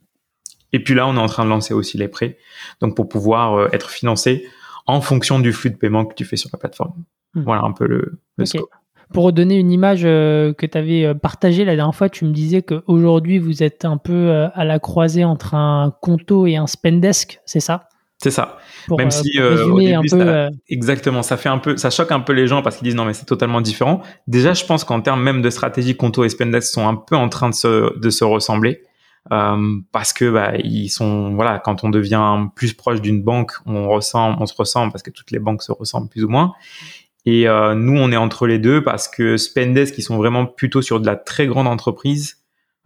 Et 0.72 0.82
puis 0.82 0.94
là, 0.94 1.06
on 1.06 1.16
est 1.16 1.20
en 1.20 1.26
train 1.26 1.44
de 1.44 1.50
lancer 1.50 1.72
aussi 1.72 1.96
les 1.96 2.08
prêts, 2.08 2.36
donc 2.80 2.94
pour 2.94 3.08
pouvoir 3.08 3.74
être 3.74 3.90
financé 3.90 4.46
en 4.86 5.00
fonction 5.00 5.40
du 5.40 5.52
flux 5.52 5.70
de 5.70 5.76
paiement 5.76 6.04
que 6.04 6.14
tu 6.14 6.24
fais 6.24 6.36
sur 6.36 6.50
la 6.52 6.58
plateforme. 6.58 6.94
Mmh. 7.34 7.42
Voilà 7.42 7.62
un 7.62 7.72
peu 7.72 7.86
le, 7.86 8.20
le 8.36 8.44
scope. 8.44 8.70
Pour 9.12 9.24
redonner 9.24 9.56
une 9.56 9.72
image 9.72 10.02
euh, 10.04 10.52
que 10.52 10.66
tu 10.66 10.78
avais 10.78 11.04
euh, 11.04 11.14
partagée 11.14 11.64
la 11.64 11.74
dernière 11.74 11.94
fois, 11.94 12.08
tu 12.08 12.24
me 12.24 12.32
disais 12.32 12.62
qu'aujourd'hui, 12.62 13.40
vous 13.40 13.64
êtes 13.64 13.84
un 13.84 13.96
peu 13.96 14.12
euh, 14.12 14.48
à 14.54 14.64
la 14.64 14.78
croisée 14.78 15.24
entre 15.24 15.54
un 15.54 15.92
Conto 16.00 16.46
et 16.46 16.56
un 16.56 16.68
Spendesk, 16.68 17.40
c'est 17.44 17.60
ça? 17.60 17.88
C'est 18.22 18.30
ça. 18.30 18.58
Même 18.96 19.10
si 19.10 19.40
au 19.40 19.78
début, 19.78 20.08
ça, 20.08 20.48
exactement, 20.68 21.22
ça 21.22 21.36
fait 21.36 21.48
un 21.48 21.58
peu, 21.58 21.76
ça 21.76 21.90
choque 21.90 22.12
un 22.12 22.20
peu 22.20 22.32
les 22.32 22.46
gens 22.46 22.62
parce 22.62 22.76
qu'ils 22.76 22.84
disent 22.84 22.96
non 22.96 23.04
mais 23.04 23.14
c'est 23.14 23.26
totalement 23.26 23.60
différent. 23.60 24.02
Déjà, 24.26 24.52
je 24.52 24.64
pense 24.64 24.84
qu'en 24.84 25.00
termes 25.00 25.22
même 25.22 25.42
de 25.42 25.50
stratégie, 25.50 25.96
Conto 25.96 26.24
et 26.24 26.28
Spendesk 26.28 26.68
sont 26.68 26.86
un 26.86 26.96
peu 26.96 27.16
en 27.16 27.28
train 27.28 27.48
de 27.48 27.54
se, 27.54 27.98
de 27.98 28.10
se 28.10 28.24
ressembler 28.24 28.82
euh, 29.32 29.78
parce 29.92 30.12
que 30.12 30.30
bah, 30.30 30.52
ils 30.56 30.88
sont 30.88 31.34
voilà, 31.34 31.58
quand 31.58 31.84
on 31.84 31.90
devient 31.90 32.46
plus 32.56 32.74
proche 32.74 33.00
d'une 33.00 33.22
banque, 33.22 33.52
on 33.66 33.88
ressent, 33.88 34.36
on 34.40 34.46
se 34.46 34.54
ressemble 34.54 34.92
parce 34.92 35.02
que 35.02 35.10
toutes 35.10 35.30
les 35.30 35.38
banques 35.38 35.62
se 35.62 35.72
ressemblent 35.72 36.08
plus 36.08 36.24
ou 36.24 36.28
moins. 36.28 36.52
Et 37.26 37.48
euh, 37.48 37.74
nous, 37.74 37.98
on 37.98 38.10
est 38.12 38.16
entre 38.16 38.46
les 38.46 38.58
deux 38.58 38.82
parce 38.82 39.06
que 39.06 39.36
Spendesk, 39.36 39.94
qui 39.94 40.02
sont 40.02 40.16
vraiment 40.16 40.46
plutôt 40.46 40.80
sur 40.82 41.00
de 41.00 41.06
la 41.06 41.16
très 41.16 41.46
grande 41.46 41.66
entreprise 41.66 42.38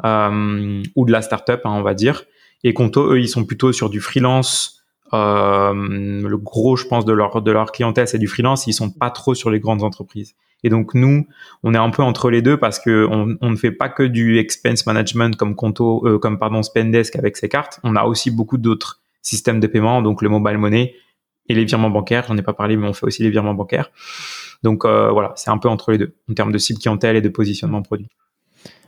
euh, 0.05 0.83
ou 0.97 1.07
de 1.07 1.13
la 1.13 1.23
startup, 1.23 1.61
hein, 1.65 1.71
on 1.71 1.83
va 1.83 1.95
dire. 1.95 2.25
Et 2.65 2.75
Conto, 2.75 3.13
eux, 3.13 3.21
ils 3.21 3.29
sont 3.29 3.45
plutôt 3.45 3.73
sur 3.73 3.91
du 3.91 4.01
freelance. 4.01 4.84
Euh, 5.15 5.73
le 5.75 6.37
gros, 6.37 6.77
je 6.77 6.87
pense, 6.87 7.05
de 7.05 7.13
leur 7.13 7.41
de 7.43 7.51
leur 7.51 7.73
clientèle, 7.73 8.09
c'est 8.09 8.19
du 8.19 8.27
freelance. 8.27 8.67
Ils 8.67 8.73
sont 8.73 8.91
pas 8.91 9.11
trop 9.11 9.35
sur 9.35 9.51
les 9.51 9.61
grandes 9.61 9.83
entreprises. 9.83 10.35
Et 10.65 10.71
donc 10.71 10.95
nous, 10.95 11.27
on 11.63 11.75
est 11.75 11.79
un 11.79 11.91
peu 11.91 12.03
entre 12.03 12.31
les 12.31 12.43
deux 12.43 12.57
parce 12.57 12.79
que 12.79 13.07
on, 13.11 13.51
ne 13.51 13.57
fait 13.57 13.71
pas 13.71 13.91
que 13.91 14.03
du 14.03 14.39
expense 14.39 14.87
management 14.87 15.37
comme 15.37 15.55
Conto, 15.55 16.07
euh, 16.07 16.19
comme 16.19 16.39
pardon 16.39 16.63
Spendesk 16.63 17.17
avec 17.17 17.37
ses 17.37 17.51
cartes. 17.51 17.81
On 17.85 17.97
a 17.97 18.05
aussi 18.05 18.31
beaucoup 18.31 18.57
d'autres 18.57 19.03
systèmes 19.21 19.61
de 19.61 19.67
paiement, 19.67 20.01
donc 20.01 20.23
le 20.23 20.31
mobile 20.31 20.59
money 20.59 20.95
et 21.49 21.55
les 21.55 21.67
virements 21.67 21.91
bancaires. 21.91 22.25
J'en 22.27 22.37
ai 22.39 22.43
pas 22.43 22.55
parlé, 22.55 22.77
mais 22.77 22.89
on 22.89 22.95
fait 22.95 23.07
aussi 23.07 23.23
les 23.23 23.31
virements 23.31 23.55
bancaires. 23.55 23.91
Donc 24.63 24.87
euh, 24.87 25.11
voilà, 25.11 25.33
c'est 25.37 25.51
un 25.51 25.59
peu 25.59 25.69
entre 25.69 25.93
les 25.93 25.99
deux 25.99 26.15
en 26.31 26.35
termes 26.35 26.51
de 26.51 26.59
cible 26.59 26.79
clientèle 26.79 27.17
et 27.17 27.21
de 27.21 27.29
positionnement 27.29 27.83
produit. 27.83 28.09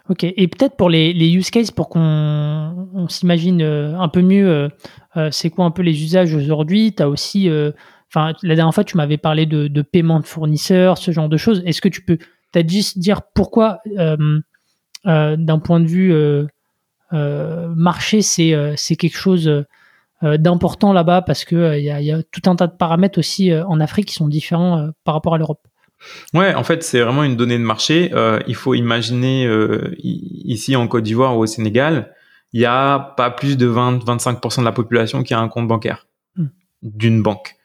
Ok, 0.09 0.23
et 0.23 0.47
peut-être 0.47 0.77
pour 0.77 0.89
les, 0.89 1.13
use 1.33 1.51
cases, 1.51 1.73
pour 1.73 1.89
qu'on 1.89 3.07
s'imagine 3.09 3.61
euh, 3.61 3.99
un 3.99 4.09
peu 4.09 4.23
mieux, 4.23 4.71
euh, 5.17 5.31
c'est 5.33 5.51
quoi 5.51 5.65
un 5.65 5.73
peu 5.73 5.83
les 5.83 6.01
usages 6.03 6.33
aujourd'hui? 6.33 6.95
Tu 6.95 7.03
as 7.03 7.09
aussi, 7.09 7.51
enfin, 8.09 8.33
la 8.43 8.55
dernière 8.55 8.73
fois, 8.73 8.85
tu 8.85 8.97
m'avais 8.97 9.17
parlé 9.17 9.47
de, 9.47 9.67
de, 9.67 9.83
paiement 9.83 10.21
de 10.21 10.27
fournisseurs, 10.27 10.99
ce 10.99 11.11
genre 11.11 11.29
de 11.29 11.37
choses. 11.37 11.63
Est-ce 11.67 11.81
que 11.81 11.89
tu 11.89 12.03
peux 12.03 12.19
peut-être 12.53 12.71
juste 12.71 12.99
dire 12.99 13.23
pourquoi, 13.35 13.81
d'un 15.05 15.59
point 15.59 15.81
de 15.81 15.87
vue 15.87 16.15
marché, 17.11 18.23
c'est 18.23 18.97
quelque 18.97 19.17
chose 19.17 19.65
d'important 20.23 20.93
là-bas? 20.93 21.23
Parce 21.23 21.45
que 21.45 21.77
il 21.79 21.85
y, 21.85 22.13
a 22.13 22.23
tout 22.23 22.49
un 22.49 22.55
tas 22.55 22.69
de 22.69 22.77
paramètres 22.77 23.19
aussi 23.19 23.53
en 23.53 23.81
Afrique 23.81 24.07
qui 24.07 24.15
sont 24.15 24.29
différents 24.29 24.91
par 25.03 25.15
rapport 25.15 25.35
à 25.35 25.39
l'Europe. 25.39 25.67
Ouais, 26.35 26.55
en 26.55 26.65
fait, 26.65 26.83
c'est 26.83 27.01
vraiment 27.01 27.25
une 27.25 27.37
donnée 27.37 27.59
de 27.59 27.63
marché. 27.63 28.11
Euh, 28.15 28.41
il 28.47 28.55
faut 28.55 28.75
imaginer 28.75 29.47
euh, 29.47 29.95
ici 29.99 30.77
en 30.77 30.87
Côte 30.89 31.05
d'Ivoire 31.05 31.37
ou 31.37 31.43
au 31.43 31.47
Sénégal, 31.47 32.15
il 32.53 32.61
y 32.61 32.67
a 32.67 32.99
pas 33.17 33.31
plus 33.31 33.57
de 33.57 33.69
20-25% 33.69 34.61
de 34.61 34.65
la 34.65 34.73
population 34.73 35.23
qui 35.23 35.35
a 35.35 35.41
un 35.41 35.49
compte 35.49 35.69
bancaire 35.69 36.07
hmm. 36.37 36.47
d'une 36.83 37.23
banque. 37.23 37.57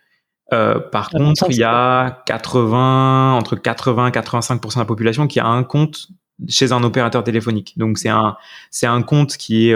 Euh, 0.54 0.80
par 0.80 1.10
contre, 1.10 1.46
il 1.50 1.56
y 1.56 1.64
a 1.64 2.24
80 2.26 3.34
entre 3.34 3.56
80 3.56 4.08
et 4.08 4.12
85% 4.12 4.74
de 4.74 4.80
la 4.80 4.86
population 4.86 5.28
qui 5.28 5.40
a 5.40 5.48
un 5.48 5.64
compte 5.64 6.08
chez 6.50 6.72
un 6.74 6.84
opérateur 6.84 7.24
téléphonique. 7.24 7.78
Donc 7.78 7.98
c'est 7.98 8.10
un 8.10 8.36
c'est 8.70 8.88
un 8.88 9.02
compte 9.02 9.38
qui 9.38 9.70
est 9.70 9.76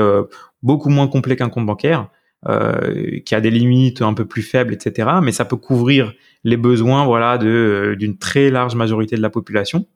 beaucoup 0.64 0.90
moins 0.90 1.08
complet 1.08 1.38
qu'un 1.38 1.50
compte 1.50 1.66
bancaire. 1.66 2.10
Euh, 2.48 3.22
qui 3.26 3.34
a 3.34 3.42
des 3.42 3.50
limites 3.50 4.04
un 4.04 4.14
peu 4.14 4.26
plus 4.26 4.44
faibles, 4.44 4.72
etc. 4.72 5.10
Mais 5.24 5.32
ça 5.32 5.46
peut 5.46 5.56
couvrir 5.56 6.14
les 6.44 6.58
besoins, 6.58 7.04
voilà, 7.04 7.40
de 7.40 7.48
euh, 7.48 7.96
d'une 7.96 8.20
très 8.20 8.52
large 8.52 8.76
majorité 8.76 9.16
de 9.16 9.22
la 9.24 9.32
population. 9.32 9.88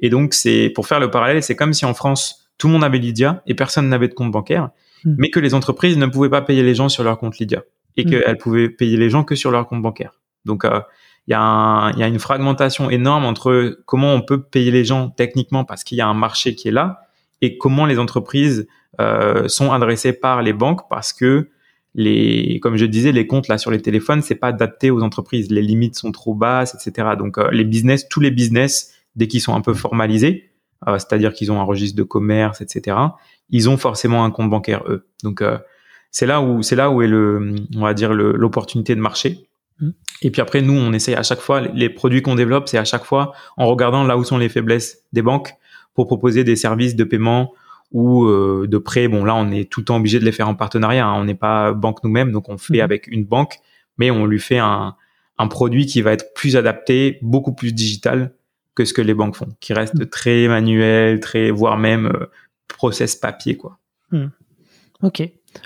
Et 0.00 0.10
donc 0.10 0.34
c'est 0.34 0.72
pour 0.74 0.88
faire 0.88 0.98
le 0.98 1.08
parallèle, 1.08 1.40
c'est 1.40 1.54
comme 1.54 1.72
si 1.72 1.84
en 1.84 1.94
France 1.94 2.50
tout 2.58 2.66
le 2.66 2.72
monde 2.72 2.82
avait 2.82 2.98
Lydia 2.98 3.44
et 3.46 3.54
personne 3.54 3.88
n'avait 3.88 4.08
de 4.08 4.14
compte 4.14 4.32
bancaire, 4.32 4.70
hmm. 5.04 5.14
mais 5.18 5.30
que 5.30 5.38
les 5.38 5.54
entreprises 5.54 5.96
ne 5.96 6.06
pouvaient 6.06 6.28
pas 6.28 6.42
payer 6.42 6.64
les 6.64 6.74
gens 6.74 6.88
sur 6.88 7.04
leur 7.04 7.16
compte 7.16 7.38
Lydia 7.38 7.62
et 7.96 8.04
hmm. 8.04 8.10
qu'elles 8.10 8.38
pouvaient 8.38 8.70
payer 8.70 8.96
les 8.96 9.08
gens 9.08 9.22
que 9.22 9.36
sur 9.36 9.52
leur 9.52 9.68
compte 9.68 9.80
bancaire. 9.80 10.18
Donc 10.46 10.64
euh, 10.64 10.80
il 11.28 11.30
y, 11.30 11.34
a 11.34 11.92
y 11.96 12.02
a 12.02 12.08
une 12.08 12.18
fragmentation 12.18 12.90
énorme 12.90 13.24
entre 13.24 13.78
comment 13.86 14.14
on 14.14 14.20
peut 14.20 14.42
payer 14.42 14.72
les 14.72 14.84
gens 14.84 15.10
techniquement 15.10 15.64
parce 15.64 15.84
qu'il 15.84 15.96
y 15.96 16.00
a 16.00 16.08
un 16.08 16.14
marché 16.14 16.56
qui 16.56 16.66
est 16.66 16.72
là 16.72 17.02
et 17.40 17.56
comment 17.56 17.86
les 17.86 18.00
entreprises 18.00 18.66
euh, 19.00 19.46
sont 19.46 19.70
adressées 19.70 20.12
par 20.12 20.42
les 20.42 20.52
banques 20.52 20.88
parce 20.90 21.12
que 21.12 21.50
les, 21.94 22.60
comme 22.60 22.76
je 22.76 22.86
disais, 22.86 23.12
les 23.12 23.26
comptes 23.26 23.48
là 23.48 23.58
sur 23.58 23.70
les 23.70 23.80
téléphones, 23.80 24.22
c'est 24.22 24.34
pas 24.34 24.48
adapté 24.48 24.90
aux 24.90 25.02
entreprises. 25.02 25.50
Les 25.50 25.62
limites 25.62 25.96
sont 25.96 26.12
trop 26.12 26.34
basses, 26.34 26.74
etc. 26.74 27.10
Donc 27.18 27.38
euh, 27.38 27.50
les 27.50 27.64
business, 27.64 28.08
tous 28.08 28.20
les 28.20 28.30
business, 28.30 28.94
dès 29.16 29.26
qu'ils 29.26 29.40
sont 29.40 29.54
un 29.54 29.60
peu 29.60 29.74
formalisés, 29.74 30.50
euh, 30.86 30.98
c'est-à-dire 30.98 31.32
qu'ils 31.32 31.50
ont 31.50 31.60
un 31.60 31.64
registre 31.64 31.96
de 31.96 32.02
commerce, 32.02 32.60
etc. 32.60 32.96
Ils 33.50 33.68
ont 33.68 33.76
forcément 33.76 34.24
un 34.24 34.30
compte 34.30 34.50
bancaire 34.50 34.84
eux. 34.86 35.08
Donc 35.24 35.42
euh, 35.42 35.58
c'est 36.10 36.26
là 36.26 36.40
où 36.40 36.62
c'est 36.62 36.76
là 36.76 36.90
où 36.90 37.02
est 37.02 37.08
le, 37.08 37.54
on 37.74 37.80
va 37.80 37.94
dire 37.94 38.12
l'opportunité 38.12 38.94
de 38.94 39.00
marché. 39.00 39.48
Mmh. 39.80 39.90
Et 40.22 40.30
puis 40.30 40.40
après, 40.40 40.60
nous, 40.60 40.74
on 40.74 40.92
essaye 40.92 41.14
à 41.14 41.22
chaque 41.22 41.40
fois 41.40 41.60
les 41.60 41.88
produits 41.88 42.22
qu'on 42.22 42.34
développe, 42.34 42.68
c'est 42.68 42.78
à 42.78 42.84
chaque 42.84 43.04
fois 43.04 43.32
en 43.56 43.66
regardant 43.66 44.04
là 44.04 44.16
où 44.16 44.24
sont 44.24 44.38
les 44.38 44.48
faiblesses 44.48 45.04
des 45.12 45.22
banques 45.22 45.54
pour 45.94 46.06
proposer 46.06 46.44
des 46.44 46.56
services 46.56 46.96
de 46.96 47.04
paiement 47.04 47.52
ou 47.92 48.24
euh, 48.24 48.66
de 48.68 48.78
prêt. 48.78 49.08
Bon, 49.08 49.24
là, 49.24 49.34
on 49.34 49.50
est 49.50 49.70
tout 49.70 49.80
le 49.80 49.84
temps 49.84 49.96
obligé 49.96 50.18
de 50.18 50.24
les 50.24 50.32
faire 50.32 50.48
en 50.48 50.54
partenariat. 50.54 51.06
Hein. 51.06 51.14
On 51.20 51.24
n'est 51.24 51.34
pas 51.34 51.72
banque 51.72 52.02
nous-mêmes, 52.04 52.32
donc 52.32 52.48
on 52.48 52.58
fait 52.58 52.78
mhm. 52.78 52.80
avec 52.80 53.06
une 53.08 53.24
banque, 53.24 53.58
mais 53.96 54.10
on 54.10 54.26
lui 54.26 54.40
fait 54.40 54.58
un, 54.58 54.94
un 55.38 55.46
produit 55.48 55.86
qui 55.86 56.02
va 56.02 56.12
être 56.12 56.34
plus 56.34 56.56
adapté, 56.56 57.18
beaucoup 57.22 57.54
plus 57.54 57.72
digital 57.72 58.32
que 58.74 58.84
ce 58.84 58.92
que 58.92 59.02
les 59.02 59.14
banques 59.14 59.36
font, 59.36 59.48
qui 59.60 59.72
reste 59.72 59.94
mhm. 59.94 60.06
très 60.06 60.48
manuel, 60.48 61.20
très 61.20 61.50
voire 61.50 61.78
même 61.78 62.06
euh, 62.06 62.26
process 62.68 63.16
papier, 63.16 63.56
quoi. 63.56 63.78
Mhm. 64.12 64.30
Ok. 65.02 65.22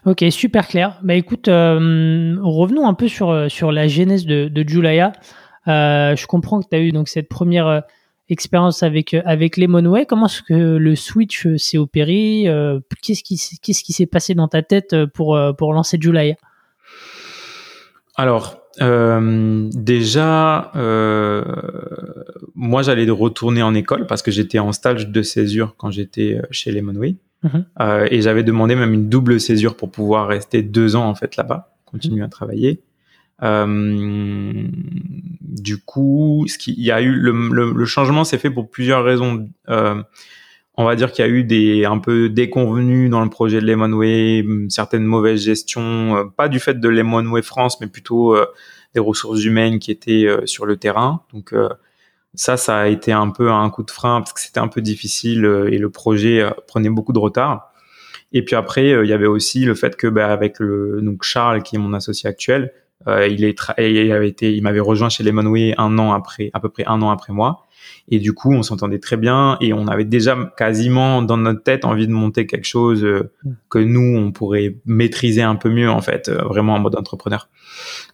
Ok, 0.06 0.24
super 0.30 0.68
clair. 0.68 1.00
Bah 1.02 1.14
écoute, 1.14 1.48
euh, 1.48 2.36
revenons 2.40 2.86
un 2.86 2.94
peu 2.94 3.08
sur, 3.08 3.50
sur 3.50 3.72
la 3.72 3.88
genèse 3.88 4.26
de, 4.26 4.48
de 4.48 4.68
Julia. 4.68 5.12
je 5.66 6.26
comprends 6.26 6.62
que 6.62 6.68
tu 6.70 6.76
as 6.76 6.80
eu 6.80 6.92
donc 6.92 7.08
cette 7.08 7.28
première 7.28 7.82
expérience 8.32 8.82
avec 8.82 9.14
euh, 9.14 9.22
avec 9.24 9.56
Lemonway. 9.56 10.06
Comment 10.06 10.26
est-ce 10.26 10.42
que 10.42 10.54
le 10.54 10.96
switch 10.96 11.46
euh, 11.46 11.58
s'est 11.58 11.78
opéré 11.78 12.44
euh, 12.48 12.80
Qu'est-ce 13.02 13.22
qui 13.22 13.40
qu'est-ce 13.62 13.84
qui 13.84 13.92
s'est 13.92 14.06
passé 14.06 14.34
dans 14.34 14.48
ta 14.48 14.62
tête 14.62 14.96
pour 15.14 15.38
pour 15.56 15.72
lancer 15.72 15.98
July? 16.00 16.34
Alors 18.16 18.58
déjà, 18.78 20.72
moi 22.54 22.82
j'allais 22.82 23.08
retourner 23.10 23.62
en 23.62 23.74
école 23.74 24.06
parce 24.06 24.22
que 24.22 24.30
j'étais 24.30 24.58
en 24.58 24.72
stage 24.72 25.08
de 25.08 25.22
césure 25.22 25.74
quand 25.76 25.90
j'étais 25.90 26.40
chez 26.50 26.72
Lemonway 26.72 27.16
mhm. 27.42 27.64
et 28.10 28.22
j'avais 28.22 28.42
demandé 28.42 28.74
même 28.74 28.94
une 28.94 29.08
double 29.08 29.40
césure 29.40 29.76
pour 29.76 29.90
pouvoir 29.90 30.26
rester 30.26 30.62
deux 30.62 30.96
ans 30.96 31.08
en 31.08 31.14
fait 31.14 31.36
là-bas, 31.36 31.74
continuer 31.84 32.24
à 32.24 32.28
travailler. 32.28 32.80
Euh, 33.42 34.68
du 35.52 35.78
coup, 35.78 36.46
ce 36.48 36.58
qu'il 36.58 36.80
y 36.80 36.90
a 36.90 37.00
eu 37.02 37.12
le, 37.12 37.72
le, 37.72 37.84
changement 37.84 38.24
s'est 38.24 38.38
fait 38.38 38.50
pour 38.50 38.70
plusieurs 38.70 39.04
raisons. 39.04 39.48
Euh, 39.68 40.02
on 40.76 40.84
va 40.84 40.96
dire 40.96 41.12
qu'il 41.12 41.24
y 41.24 41.28
a 41.28 41.30
eu 41.30 41.44
des 41.44 41.84
un 41.84 41.98
peu 41.98 42.30
déconvenus 42.30 43.10
dans 43.10 43.22
le 43.22 43.28
projet 43.28 43.60
de 43.60 43.66
Lemonway, 43.66 44.44
certaines 44.70 45.04
mauvaises 45.04 45.42
gestions, 45.42 46.16
euh, 46.16 46.24
pas 46.24 46.48
du 46.48 46.58
fait 46.58 46.80
de 46.80 46.88
Lemonway 46.88 47.42
France, 47.42 47.80
mais 47.80 47.86
plutôt 47.86 48.34
euh, 48.34 48.46
des 48.94 49.00
ressources 49.00 49.44
humaines 49.44 49.78
qui 49.78 49.90
étaient 49.90 50.26
sur 50.44 50.64
le 50.64 50.76
terrain. 50.76 51.22
Donc 51.32 51.54
ça, 52.34 52.58
ça 52.58 52.78
a 52.78 52.88
été 52.88 53.10
un 53.10 53.30
peu 53.30 53.50
un 53.50 53.70
coup 53.70 53.82
de 53.82 53.90
frein 53.90 54.20
parce 54.20 54.34
que 54.34 54.40
c'était 54.40 54.60
un 54.60 54.68
peu 54.68 54.82
difficile 54.82 55.46
et 55.70 55.78
le 55.78 55.88
projet 55.88 56.46
prenait 56.68 56.90
beaucoup 56.90 57.14
de 57.14 57.18
retard. 57.18 57.72
Et 58.34 58.44
puis 58.44 58.54
après, 58.54 58.90
il 58.90 59.08
y 59.08 59.14
avait 59.14 59.26
aussi 59.26 59.64
le 59.64 59.74
fait 59.74 59.96
que, 59.96 60.06
bah, 60.08 60.30
avec 60.30 60.58
le 60.58 61.00
donc 61.00 61.22
Charles, 61.22 61.62
qui 61.62 61.76
est 61.76 61.78
mon 61.78 61.94
associé 61.94 62.28
actuel, 62.28 62.70
euh, 63.08 63.26
il, 63.26 63.44
est 63.44 63.58
il 63.78 64.12
avait 64.12 64.28
été, 64.28 64.54
il 64.54 64.62
m'avait 64.62 64.80
rejoint 64.80 65.08
chez 65.08 65.24
Lemonway 65.24 65.74
un 65.78 65.98
an 65.98 66.12
après, 66.12 66.50
à 66.52 66.60
peu 66.60 66.68
près 66.68 66.84
un 66.86 67.02
an 67.02 67.10
après 67.10 67.32
moi. 67.32 67.66
Et 68.08 68.18
du 68.18 68.32
coup, 68.32 68.52
on 68.52 68.62
s'entendait 68.62 68.98
très 68.98 69.16
bien 69.16 69.56
et 69.60 69.72
on 69.72 69.86
avait 69.88 70.04
déjà 70.04 70.36
quasiment 70.56 71.22
dans 71.22 71.36
notre 71.36 71.62
tête 71.62 71.84
envie 71.84 72.06
de 72.06 72.12
monter 72.12 72.46
quelque 72.46 72.66
chose 72.66 73.04
euh, 73.04 73.32
que 73.68 73.78
nous, 73.78 74.16
on 74.18 74.32
pourrait 74.32 74.76
maîtriser 74.86 75.42
un 75.42 75.56
peu 75.56 75.70
mieux, 75.70 75.90
en 75.90 76.00
fait, 76.00 76.28
euh, 76.28 76.42
vraiment 76.44 76.74
en 76.74 76.80
mode 76.80 76.96
entrepreneur. 76.96 77.48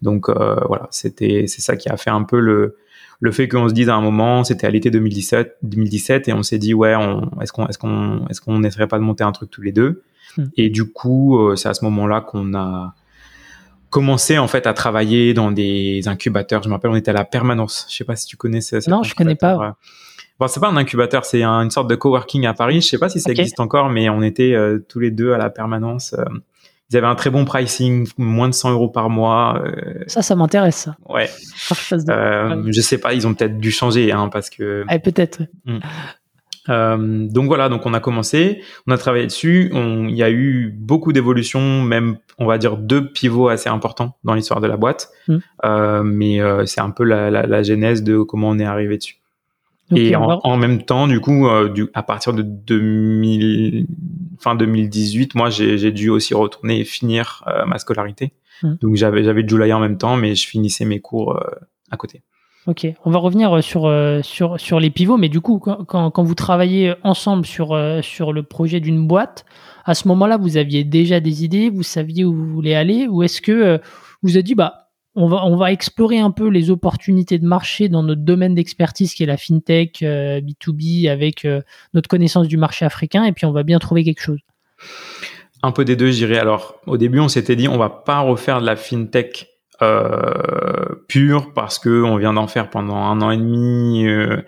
Donc 0.02 0.30
voilà, 0.30 0.86
c'était 0.90 1.44
c'est 1.48 1.60
ça 1.60 1.76
qui 1.76 1.88
a 1.88 1.96
fait 1.96 2.10
un 2.10 2.22
peu 2.22 2.38
le 2.38 2.76
le 3.20 3.32
fait 3.32 3.48
qu'on 3.48 3.68
se 3.68 3.74
dise 3.74 3.88
à 3.88 3.96
un 3.96 4.00
moment, 4.00 4.44
c'était 4.44 4.68
à 4.68 4.70
l'été 4.70 4.90
2017, 4.90 5.56
2017 5.62 6.28
et 6.28 6.32
on 6.32 6.44
s'est 6.44 6.58
dit 6.58 6.72
ouais, 6.72 6.94
est-ce 7.42 7.52
qu'on 7.52 7.66
est-ce 7.66 7.78
qu'on 7.78 8.26
est-ce 8.28 8.40
qu'on 8.40 8.60
n'essaierait 8.60 8.86
pas 8.86 8.98
de 8.98 9.02
monter 9.02 9.24
un 9.24 9.32
truc 9.32 9.50
tous 9.50 9.62
les 9.62 9.72
deux? 9.72 10.02
Mm. 10.36 10.44
Et 10.56 10.70
du 10.70 10.84
coup, 10.84 11.56
c'est 11.56 11.68
à 11.68 11.74
ce 11.74 11.84
moment-là 11.84 12.20
qu'on 12.20 12.54
a 12.54 12.94
commencé 13.90 14.38
en 14.38 14.48
fait 14.48 14.66
à 14.66 14.74
travailler 14.74 15.34
dans 15.34 15.50
des 15.50 16.08
incubateurs. 16.08 16.62
Je 16.62 16.68
me 16.68 16.74
rappelle, 16.74 16.90
on 16.90 16.96
était 16.96 17.10
à 17.10 17.14
la 17.14 17.24
permanence. 17.24 17.86
Je 17.88 17.96
sais 17.96 18.04
pas 18.04 18.16
si 18.16 18.26
tu 18.26 18.36
connais 18.36 18.60
ça. 18.60 18.78
Non, 18.88 19.02
je 19.02 19.14
connais 19.14 19.34
pas. 19.34 19.76
Bon, 20.38 20.46
c'est 20.46 20.60
pas 20.60 20.68
un 20.68 20.76
incubateur, 20.76 21.24
c'est 21.24 21.42
une 21.42 21.70
sorte 21.70 21.90
de 21.90 21.96
coworking 21.96 22.46
à 22.46 22.54
Paris. 22.54 22.80
Je 22.80 22.86
sais 22.86 22.98
pas 22.98 23.08
si 23.08 23.20
ça 23.20 23.30
existe 23.32 23.58
encore, 23.58 23.88
mais 23.90 24.08
on 24.08 24.22
était 24.22 24.52
euh, 24.52 24.78
tous 24.88 25.00
les 25.00 25.10
deux 25.10 25.32
à 25.32 25.38
la 25.38 25.50
permanence. 25.50 26.14
Euh, 26.16 26.24
ils 26.90 26.96
avaient 26.96 27.08
un 27.08 27.16
très 27.16 27.28
bon 27.28 27.44
pricing, 27.44 28.08
moins 28.16 28.48
de 28.48 28.54
100 28.54 28.70
euros 28.70 28.88
par 28.88 29.10
mois. 29.10 29.60
Euh, 29.62 30.04
ça, 30.06 30.22
ça 30.22 30.36
m'intéresse. 30.36 30.88
Ouais. 31.08 31.28
je 31.60 32.80
sais 32.80 32.98
pas, 32.98 33.14
ils 33.14 33.26
ont 33.26 33.34
peut-être 33.34 33.58
dû 33.58 33.70
changer, 33.70 34.12
hein, 34.12 34.28
parce 34.32 34.48
que. 34.48 34.84
Ah, 34.88 34.98
peut-être. 34.98 35.42
Hmm. 35.66 35.80
Euh, 36.68 37.26
donc 37.28 37.46
voilà, 37.46 37.68
donc 37.68 37.86
on 37.86 37.94
a 37.94 38.00
commencé, 38.00 38.62
on 38.86 38.92
a 38.92 38.98
travaillé 38.98 39.26
dessus. 39.26 39.70
il 39.72 40.14
y 40.14 40.22
a 40.22 40.30
eu 40.30 40.74
beaucoup 40.76 41.12
d'évolutions, 41.12 41.82
même 41.82 42.18
on 42.38 42.46
va 42.46 42.58
dire 42.58 42.76
deux 42.76 43.10
pivots 43.10 43.48
assez 43.48 43.68
importants 43.68 44.16
dans 44.24 44.34
l'histoire 44.34 44.60
de 44.60 44.66
la 44.66 44.76
boîte. 44.76 45.10
Mm. 45.28 45.36
Euh, 45.64 46.02
mais 46.02 46.40
euh, 46.40 46.66
c'est 46.66 46.80
un 46.80 46.90
peu 46.90 47.04
la, 47.04 47.30
la, 47.30 47.46
la, 47.46 47.62
genèse 47.62 48.02
de 48.02 48.18
comment 48.18 48.50
on 48.50 48.58
est 48.58 48.64
arrivé 48.64 48.96
dessus. 48.96 49.16
et 49.94 50.14
en, 50.16 50.40
en, 50.42 50.56
même 50.56 50.82
temps, 50.82 51.08
du 51.08 51.20
coup, 51.20 51.48
du, 51.74 51.88
à 51.94 52.02
partir 52.02 52.34
de 52.34 52.42
2000, 52.42 53.86
fin 54.38 54.54
2018, 54.54 55.34
moi 55.34 55.50
j'ai 55.50 55.90
dû 55.90 56.10
aussi 56.10 56.34
retourner 56.34 56.80
et 56.80 56.84
finir 56.84 57.44
ma 57.66 57.78
scolarité. 57.78 58.32
Mm. 58.62 58.74
Donc 58.82 58.96
j'avais 58.96 59.24
j'avais 59.24 59.46
Julia 59.46 59.76
en 59.76 59.80
même 59.80 59.98
temps, 59.98 60.16
mais 60.16 60.34
je 60.34 60.46
finissais 60.46 60.84
mes 60.84 61.00
cours 61.00 61.40
à 61.90 61.96
côté. 61.96 62.22
Ok, 62.66 62.86
on 63.04 63.10
va 63.10 63.18
revenir 63.18 63.52
euh, 63.56 63.60
sur, 63.62 63.86
euh, 63.86 64.20
sur, 64.22 64.60
sur 64.60 64.80
les 64.80 64.90
pivots, 64.90 65.16
mais 65.16 65.28
du 65.28 65.40
coup, 65.40 65.58
quand, 65.58 66.10
quand 66.10 66.22
vous 66.22 66.34
travaillez 66.34 66.94
ensemble 67.02 67.46
sur, 67.46 67.72
euh, 67.72 68.02
sur 68.02 68.32
le 68.32 68.42
projet 68.42 68.80
d'une 68.80 69.06
boîte, 69.06 69.46
à 69.84 69.94
ce 69.94 70.06
moment-là, 70.08 70.36
vous 70.36 70.56
aviez 70.56 70.84
déjà 70.84 71.20
des 71.20 71.44
idées, 71.44 71.70
vous 71.70 71.82
saviez 71.82 72.24
où 72.24 72.34
vous 72.34 72.46
voulez 72.46 72.74
aller, 72.74 73.06
ou 73.08 73.22
est-ce 73.22 73.40
que 73.40 73.80
vous 74.22 74.36
avez 74.36 74.42
dit, 74.42 74.54
bah, 74.54 74.90
on 75.14 75.28
va, 75.28 75.46
on 75.46 75.56
va 75.56 75.72
explorer 75.72 76.18
un 76.18 76.30
peu 76.30 76.48
les 76.48 76.70
opportunités 76.70 77.38
de 77.38 77.46
marché 77.46 77.88
dans 77.88 78.02
notre 78.02 78.20
domaine 78.20 78.54
d'expertise 78.54 79.14
qui 79.14 79.22
est 79.22 79.26
la 79.26 79.38
fintech, 79.38 80.02
B2B, 80.02 81.08
avec 81.08 81.46
notre 81.94 82.08
connaissance 82.08 82.48
du 82.48 82.58
marché 82.58 82.84
africain, 82.84 83.24
et 83.24 83.32
puis 83.32 83.46
on 83.46 83.52
va 83.52 83.62
bien 83.62 83.78
trouver 83.78 84.04
quelque 84.04 84.20
chose? 84.20 84.40
Un 85.62 85.72
peu 85.72 85.86
des 85.86 85.96
deux, 85.96 86.10
je 86.10 86.26
dirais. 86.26 86.38
Alors, 86.38 86.74
au 86.86 86.98
début, 86.98 87.20
on 87.20 87.28
s'était 87.28 87.56
dit, 87.56 87.66
on 87.66 87.78
va 87.78 87.88
pas 87.88 88.20
refaire 88.20 88.60
de 88.60 88.66
la 88.66 88.76
fintech 88.76 89.57
euh, 89.82 90.94
pure 91.06 91.52
parce 91.54 91.78
que 91.78 92.02
on 92.02 92.16
vient 92.16 92.32
d'en 92.32 92.48
faire 92.48 92.70
pendant 92.70 92.96
un 92.96 93.20
an 93.20 93.30
et 93.30 93.36
demi 93.36 94.06
euh, 94.06 94.42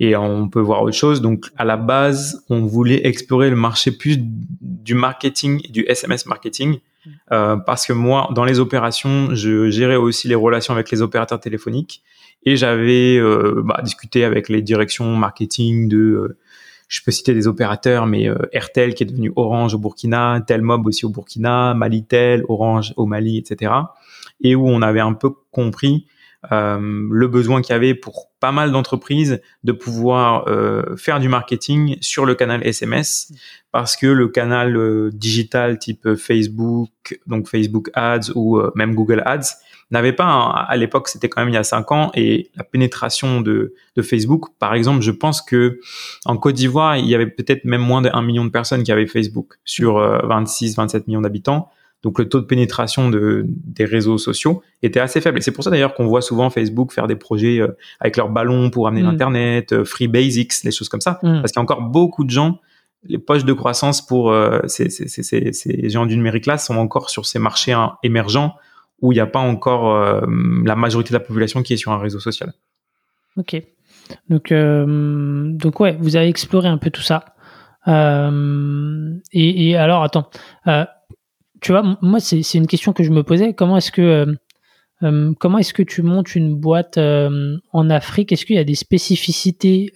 et 0.00 0.16
on 0.16 0.48
peut 0.48 0.60
voir 0.60 0.82
autre 0.82 0.96
chose. 0.96 1.20
Donc, 1.20 1.46
à 1.56 1.64
la 1.64 1.76
base, 1.76 2.44
on 2.50 2.66
voulait 2.66 3.06
explorer 3.06 3.50
le 3.50 3.56
marché 3.56 3.92
plus 3.92 4.16
du 4.18 4.94
marketing, 4.94 5.60
du 5.70 5.84
SMS 5.86 6.26
marketing, 6.26 6.78
mm. 7.06 7.10
euh, 7.32 7.56
parce 7.56 7.86
que 7.86 7.92
moi, 7.92 8.28
dans 8.34 8.44
les 8.44 8.58
opérations, 8.58 9.34
je 9.34 9.70
gérais 9.70 9.96
aussi 9.96 10.28
les 10.28 10.34
relations 10.34 10.74
avec 10.74 10.90
les 10.90 11.02
opérateurs 11.02 11.40
téléphoniques 11.40 12.02
et 12.44 12.56
j'avais 12.56 13.16
euh, 13.18 13.62
bah, 13.64 13.80
discuté 13.82 14.24
avec 14.24 14.48
les 14.48 14.62
directions 14.62 15.16
marketing 15.16 15.88
de 15.88 15.98
euh, 15.98 16.38
je 16.88 17.00
peux 17.02 17.10
citer 17.10 17.32
des 17.32 17.46
opérateurs, 17.46 18.06
mais 18.06 18.28
euh, 18.28 18.36
Airtel 18.52 18.94
qui 18.94 19.02
est 19.02 19.06
devenu 19.06 19.32
Orange 19.34 19.74
au 19.74 19.78
Burkina, 19.78 20.42
Telmob 20.46 20.86
aussi 20.86 21.06
au 21.06 21.08
Burkina, 21.08 21.72
Malitel, 21.72 22.44
Orange 22.48 22.92
au 22.96 23.06
Mali, 23.06 23.38
etc. 23.38 23.72
Et 24.42 24.54
où 24.54 24.68
on 24.68 24.82
avait 24.82 25.00
un 25.00 25.14
peu 25.14 25.30
compris 25.50 26.06
euh, 26.50 27.06
le 27.10 27.28
besoin 27.28 27.62
qu'il 27.62 27.72
y 27.72 27.76
avait 27.76 27.94
pour 27.94 28.30
pas 28.40 28.50
mal 28.50 28.72
d'entreprises 28.72 29.40
de 29.62 29.72
pouvoir 29.72 30.48
euh, 30.48 30.96
faire 30.96 31.20
du 31.20 31.28
marketing 31.28 31.96
sur 32.00 32.26
le 32.26 32.34
canal 32.34 32.66
SMS 32.66 33.32
parce 33.70 33.96
que 33.96 34.06
le 34.06 34.28
canal 34.28 34.76
euh, 34.76 35.10
digital 35.12 35.78
type 35.78 36.14
Facebook, 36.16 37.20
donc 37.26 37.48
Facebook 37.48 37.90
Ads 37.94 38.32
ou 38.34 38.58
euh, 38.58 38.72
même 38.74 38.94
Google 38.94 39.22
Ads, 39.24 39.56
n'avait 39.92 40.12
pas 40.12 40.26
à 40.68 40.76
l'époque, 40.76 41.08
c'était 41.08 41.28
quand 41.28 41.42
même 41.42 41.50
il 41.50 41.54
y 41.54 41.58
a 41.58 41.64
cinq 41.64 41.92
ans, 41.92 42.10
et 42.14 42.50
la 42.56 42.64
pénétration 42.64 43.42
de, 43.42 43.74
de 43.94 44.02
Facebook, 44.02 44.46
par 44.58 44.74
exemple, 44.74 45.02
je 45.02 45.10
pense 45.10 45.42
que 45.42 45.80
en 46.24 46.36
Côte 46.38 46.54
d'Ivoire, 46.54 46.96
il 46.96 47.06
y 47.06 47.14
avait 47.14 47.26
peut-être 47.26 47.64
même 47.64 47.82
moins 47.82 48.00
d'un 48.00 48.22
million 48.22 48.44
de 48.44 48.50
personnes 48.50 48.82
qui 48.82 48.92
avaient 48.92 49.06
Facebook 49.06 49.58
sur 49.64 49.98
26, 49.98 50.72
euh, 50.72 50.74
27 50.82 51.06
millions 51.08 51.20
d'habitants. 51.20 51.68
Donc 52.02 52.18
le 52.18 52.28
taux 52.28 52.40
de 52.40 52.46
pénétration 52.46 53.10
de, 53.10 53.44
des 53.46 53.84
réseaux 53.84 54.18
sociaux 54.18 54.62
était 54.82 55.00
assez 55.00 55.20
faible. 55.20 55.38
Et 55.38 55.40
c'est 55.40 55.52
pour 55.52 55.62
ça 55.62 55.70
d'ailleurs 55.70 55.94
qu'on 55.94 56.06
voit 56.06 56.22
souvent 56.22 56.50
Facebook 56.50 56.92
faire 56.92 57.06
des 57.06 57.16
projets 57.16 57.60
euh, 57.60 57.76
avec 58.00 58.16
leurs 58.16 58.28
ballons 58.28 58.70
pour 58.70 58.88
amener 58.88 59.02
mm. 59.02 59.06
l'Internet, 59.06 59.72
euh, 59.72 59.84
Free 59.84 60.08
Basics, 60.08 60.64
des 60.64 60.72
choses 60.72 60.88
comme 60.88 61.00
ça. 61.00 61.20
Mm. 61.22 61.40
Parce 61.40 61.52
qu'il 61.52 61.58
y 61.58 61.60
a 61.60 61.62
encore 61.62 61.82
beaucoup 61.82 62.24
de 62.24 62.30
gens, 62.30 62.60
les 63.04 63.18
poches 63.18 63.44
de 63.44 63.52
croissance 63.52 64.04
pour 64.04 64.32
ces, 64.68 64.88
ces, 64.88 65.08
ces, 65.08 65.52
ces, 65.52 65.88
gens 65.88 66.06
du 66.06 66.16
numérique-là 66.16 66.56
sont 66.56 66.76
encore 66.76 67.10
sur 67.10 67.26
ces 67.26 67.40
marchés 67.40 67.72
hein, 67.72 67.94
émergents 68.04 68.54
où 69.02 69.10
il 69.12 69.16
n'y 69.16 69.20
a 69.20 69.26
pas 69.26 69.40
encore 69.40 69.94
euh, 69.94 70.20
la 70.64 70.76
majorité 70.76 71.10
de 71.10 71.18
la 71.18 71.20
population 71.20 71.62
qui 71.62 71.74
est 71.74 71.76
sur 71.76 71.92
un 71.92 71.98
réseau 71.98 72.20
social. 72.20 72.54
Ok. 73.36 73.60
Donc, 74.28 74.52
euh, 74.52 75.50
donc 75.52 75.80
ouais, 75.80 75.96
vous 76.00 76.16
avez 76.16 76.28
exploré 76.28 76.68
un 76.68 76.78
peu 76.78 76.90
tout 76.90 77.02
ça. 77.02 77.24
Euh, 77.88 79.12
et, 79.32 79.76
alors, 79.76 80.04
attends, 80.04 80.30
tu 81.62 81.72
vois, 81.72 81.98
moi, 82.02 82.20
c'est 82.20 82.54
une 82.54 82.66
question 82.66 82.92
que 82.92 83.02
je 83.02 83.10
me 83.10 83.22
posais. 83.22 83.54
Comment 83.54 83.76
est-ce 83.76 83.92
que 83.92 84.26
comment 85.40 85.58
est-ce 85.58 85.74
que 85.74 85.82
tu 85.82 86.02
montes 86.02 86.36
une 86.36 86.54
boîte 86.54 86.98
en 86.98 87.90
Afrique? 87.90 88.32
Est-ce 88.32 88.44
qu'il 88.46 88.56
y 88.56 88.60
a 88.60 88.64
des 88.64 88.74
spécificités 88.74 89.92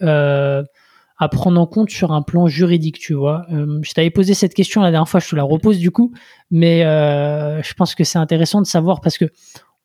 à 1.18 1.28
prendre 1.28 1.60
en 1.60 1.66
compte 1.66 1.90
sur 1.90 2.12
un 2.12 2.22
plan 2.22 2.46
juridique, 2.46 2.98
tu 2.98 3.14
vois? 3.14 3.46
Euh, 3.50 3.78
je 3.82 3.92
t'avais 3.92 4.10
posé 4.10 4.34
cette 4.34 4.54
question 4.54 4.82
la 4.82 4.90
dernière 4.90 5.08
fois, 5.08 5.20
je 5.20 5.28
te 5.28 5.36
la 5.36 5.44
repose 5.44 5.78
du 5.78 5.90
coup, 5.90 6.12
mais 6.50 6.84
euh, 6.84 7.62
je 7.62 7.74
pense 7.74 7.94
que 7.94 8.04
c'est 8.04 8.18
intéressant 8.18 8.60
de 8.60 8.66
savoir 8.66 9.00
parce 9.00 9.16
que 9.16 9.26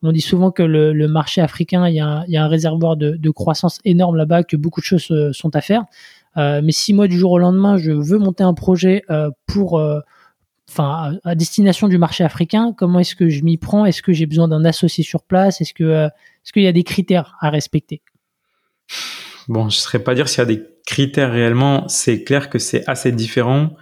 on 0.03 0.11
dit 0.11 0.21
souvent 0.21 0.51
que 0.51 0.63
le, 0.63 1.07
marché 1.07 1.41
africain, 1.41 1.87
il 1.87 1.95
y, 1.95 1.99
a 1.99 2.07
un, 2.07 2.25
il 2.25 2.33
y, 2.33 2.37
a 2.37 2.43
un, 2.43 2.47
réservoir 2.47 2.97
de, 2.97 3.17
de 3.17 3.29
croissance 3.29 3.79
énorme 3.85 4.15
là-bas, 4.15 4.43
que 4.43 4.57
beaucoup 4.57 4.81
de 4.81 4.85
choses 4.85 5.09
euh, 5.11 5.31
sont 5.31 5.55
à 5.55 5.61
faire. 5.61 5.83
Euh, 6.37 6.61
mais 6.63 6.71
si 6.71 6.93
moi 6.93 7.07
du 7.07 7.17
jour 7.17 7.31
au 7.31 7.37
lendemain, 7.37 7.77
je 7.77 7.91
veux 7.91 8.17
monter 8.17 8.43
un 8.43 8.55
projet 8.55 9.03
euh, 9.11 9.29
pour, 9.45 9.81
enfin, 10.71 11.17
à, 11.23 11.35
destination 11.35 11.87
du 11.87 11.97
marché 11.97 12.23
africain, 12.23 12.73
comment 12.75 12.99
est-ce 12.99 13.15
que 13.15 13.29
je 13.29 13.43
m'y 13.43 13.57
prends? 13.57 13.85
Est-ce 13.85 14.01
que 14.01 14.13
j'ai 14.13 14.25
besoin 14.25 14.47
d'un 14.47 14.65
associé 14.65 15.03
sur 15.03 15.23
place? 15.23 15.61
Est-ce 15.61 15.73
que, 15.73 16.05
est-ce 16.05 16.53
qu'il 16.53 16.63
y 16.63 16.67
a 16.67 16.71
des 16.71 16.83
critères 16.83 17.35
à 17.41 17.49
respecter? 17.49 18.01
Bon, 19.47 19.69
je 19.69 19.77
ne 19.77 19.81
saurais 19.81 19.99
pas 19.99 20.15
dire 20.15 20.29
s'il 20.29 20.39
y 20.39 20.41
a 20.41 20.45
des 20.45 20.63
critères 20.85 21.31
réellement, 21.31 21.87
c'est 21.87 22.23
clair 22.23 22.49
que 22.49 22.59
c'est 22.59 22.87
assez 22.87 23.11
différent. 23.11 23.75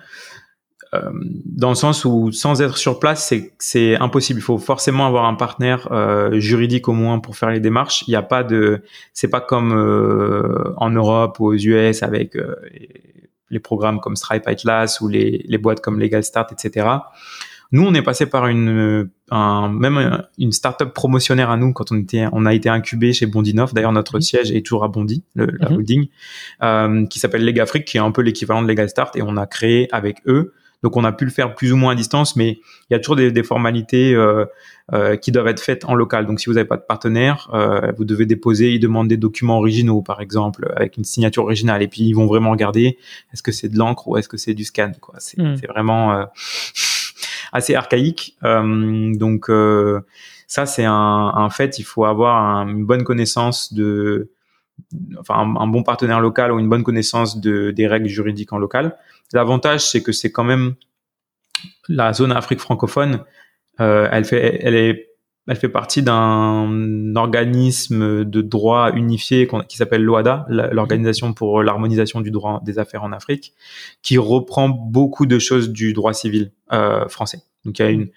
Euh, 0.95 1.11
dans 1.45 1.69
le 1.69 1.75
sens 1.75 2.03
où 2.03 2.31
sans 2.31 2.61
être 2.63 2.77
sur 2.77 2.99
place, 2.99 3.31
c'est 3.59 3.95
impossible. 3.97 4.39
Il 4.39 4.43
faut 4.43 4.57
forcément 4.57 5.05
avoir 5.05 5.25
un 5.25 5.35
partenaire 5.35 5.87
euh, 5.91 6.39
juridique 6.39 6.87
au 6.87 6.93
moins 6.93 7.19
pour 7.19 7.37
faire 7.37 7.51
les 7.51 7.59
démarches. 7.59 8.03
Il 8.07 8.11
n'y 8.11 8.15
a 8.15 8.23
pas 8.23 8.43
de, 8.43 8.81
c'est 9.13 9.27
pas 9.27 9.41
comme 9.41 9.71
euh, 9.71 10.73
en 10.77 10.89
Europe 10.89 11.39
ou 11.39 11.47
aux 11.47 11.53
US 11.53 12.01
avec 12.01 12.35
euh, 12.35 12.55
les 13.49 13.59
programmes 13.59 13.99
comme 13.99 14.15
Stripe 14.15 14.47
Atlas 14.47 15.01
ou 15.01 15.07
les, 15.07 15.45
les 15.47 15.57
boîtes 15.57 15.81
comme 15.81 15.99
Legal 15.99 16.23
Start, 16.23 16.51
etc. 16.51 16.87
Nous, 17.71 17.85
on 17.85 17.93
est 17.93 18.01
passé 18.01 18.25
par 18.25 18.47
une, 18.47 19.09
un, 19.29 19.69
même 19.69 20.23
une 20.39 20.51
startup 20.51 20.89
promotionnaire 20.89 21.51
à 21.51 21.57
nous 21.57 21.71
quand 21.71 21.91
on 21.91 21.97
était, 21.99 22.25
on 22.31 22.45
a 22.47 22.53
été 22.53 22.67
incubé 22.67 23.13
chez 23.13 23.27
Bondinov. 23.27 23.73
D'ailleurs, 23.73 23.91
notre 23.91 24.15
mhm. 24.15 24.21
siège 24.21 24.51
est 24.51 24.65
toujours 24.65 24.83
à 24.83 24.87
Bondy, 24.87 25.23
le, 25.35 25.45
la 25.59 25.69
mhm. 25.69 25.75
holding, 25.75 26.07
euh, 26.63 27.05
qui 27.05 27.19
s'appelle 27.19 27.45
Legafric, 27.45 27.85
qui 27.85 27.97
est 27.97 28.01
un 28.01 28.11
peu 28.11 28.21
l'équivalent 28.21 28.63
de 28.63 28.67
Legal 28.67 28.89
Start, 28.89 29.15
et 29.15 29.21
on 29.21 29.37
a 29.37 29.45
créé 29.45 29.87
avec 29.91 30.21
eux. 30.25 30.53
Donc, 30.83 30.95
on 30.97 31.03
a 31.03 31.11
pu 31.11 31.25
le 31.25 31.31
faire 31.31 31.55
plus 31.55 31.73
ou 31.73 31.75
moins 31.75 31.93
à 31.93 31.95
distance, 31.95 32.35
mais 32.35 32.59
il 32.89 32.93
y 32.93 32.95
a 32.95 32.99
toujours 32.99 33.15
des, 33.15 33.31
des 33.31 33.43
formalités 33.43 34.13
euh, 34.13 34.45
euh, 34.93 35.17
qui 35.17 35.31
doivent 35.31 35.47
être 35.47 35.59
faites 35.59 35.85
en 35.85 35.93
local. 35.93 36.25
Donc, 36.25 36.39
si 36.39 36.47
vous 36.47 36.53
n'avez 36.53 36.67
pas 36.67 36.77
de 36.77 36.83
partenaire, 36.87 37.49
euh, 37.53 37.91
vous 37.97 38.05
devez 38.05 38.25
déposer, 38.25 38.71
ils 38.71 38.79
demandent 38.79 39.07
des 39.07 39.17
documents 39.17 39.57
originaux, 39.57 40.01
par 40.01 40.21
exemple, 40.21 40.71
avec 40.75 40.97
une 40.97 41.03
signature 41.03 41.43
originale, 41.43 41.83
et 41.83 41.87
puis 41.87 42.03
ils 42.03 42.13
vont 42.13 42.25
vraiment 42.25 42.51
regarder 42.51 42.97
est-ce 43.33 43.43
que 43.43 43.51
c'est 43.51 43.69
de 43.69 43.77
l'encre 43.77 44.07
ou 44.07 44.17
est-ce 44.17 44.29
que 44.29 44.37
c'est 44.37 44.53
du 44.53 44.63
scan. 44.63 44.91
Quoi. 44.99 45.15
C'est, 45.19 45.39
hmm. 45.39 45.57
c'est 45.57 45.67
vraiment 45.67 46.13
euh, 46.13 46.25
assez 47.53 47.75
archaïque. 47.75 48.35
Euh, 48.43 49.13
donc 49.15 49.49
euh, 49.49 50.01
ça, 50.47 50.65
c'est 50.65 50.85
un, 50.85 50.93
un, 51.35 51.49
fait. 51.49 51.77
Il 51.77 51.83
faut 51.83 52.05
avoir 52.05 52.67
une 52.67 52.85
bonne 52.85 53.03
connaissance 53.03 53.73
de, 53.73 54.31
enfin 55.19 55.35
un, 55.35 55.67
bon 55.67 55.83
partenaire 55.83 56.19
local 56.19 56.51
ou 56.51 56.59
une 56.59 56.69
bonne 56.69 56.83
connaissance 56.83 57.39
de, 57.39 57.71
des 57.71 57.87
règles 57.87 58.07
juridiques 58.07 58.53
en 58.53 58.57
local. 58.57 58.97
L'avantage, 59.33 59.87
c'est 59.87 60.01
que 60.01 60.11
c'est 60.11 60.31
quand 60.31 60.43
même 60.43 60.75
la 61.87 62.13
zone 62.13 62.31
Afrique 62.31 62.59
francophone. 62.59 63.23
Euh, 63.79 64.07
elle 64.11 64.25
fait, 64.25 64.59
elle 64.61 64.75
est 64.75 65.09
elle 65.49 65.55
fait 65.55 65.69
partie 65.69 66.03
d'un 66.03 67.15
organisme 67.15 68.23
de 68.23 68.41
droit 68.41 68.91
unifié 68.93 69.49
qui 69.67 69.77
s'appelle 69.77 70.03
l'OADA, 70.03 70.45
l'Organisation 70.47 71.33
pour 71.33 71.63
l'harmonisation 71.63 72.21
du 72.21 72.29
droit 72.29 72.61
des 72.63 72.77
affaires 72.77 73.03
en 73.03 73.11
Afrique, 73.11 73.55
qui 74.03 74.19
reprend 74.19 74.69
beaucoup 74.69 75.25
de 75.25 75.39
choses 75.39 75.71
du 75.71 75.93
droit 75.93 76.13
civil 76.13 76.51
euh, 76.71 77.07
français. 77.07 77.41
Donc 77.65 77.79
il 77.79 77.81
y 77.81 77.85
a 77.85 77.89
une 77.89 78.09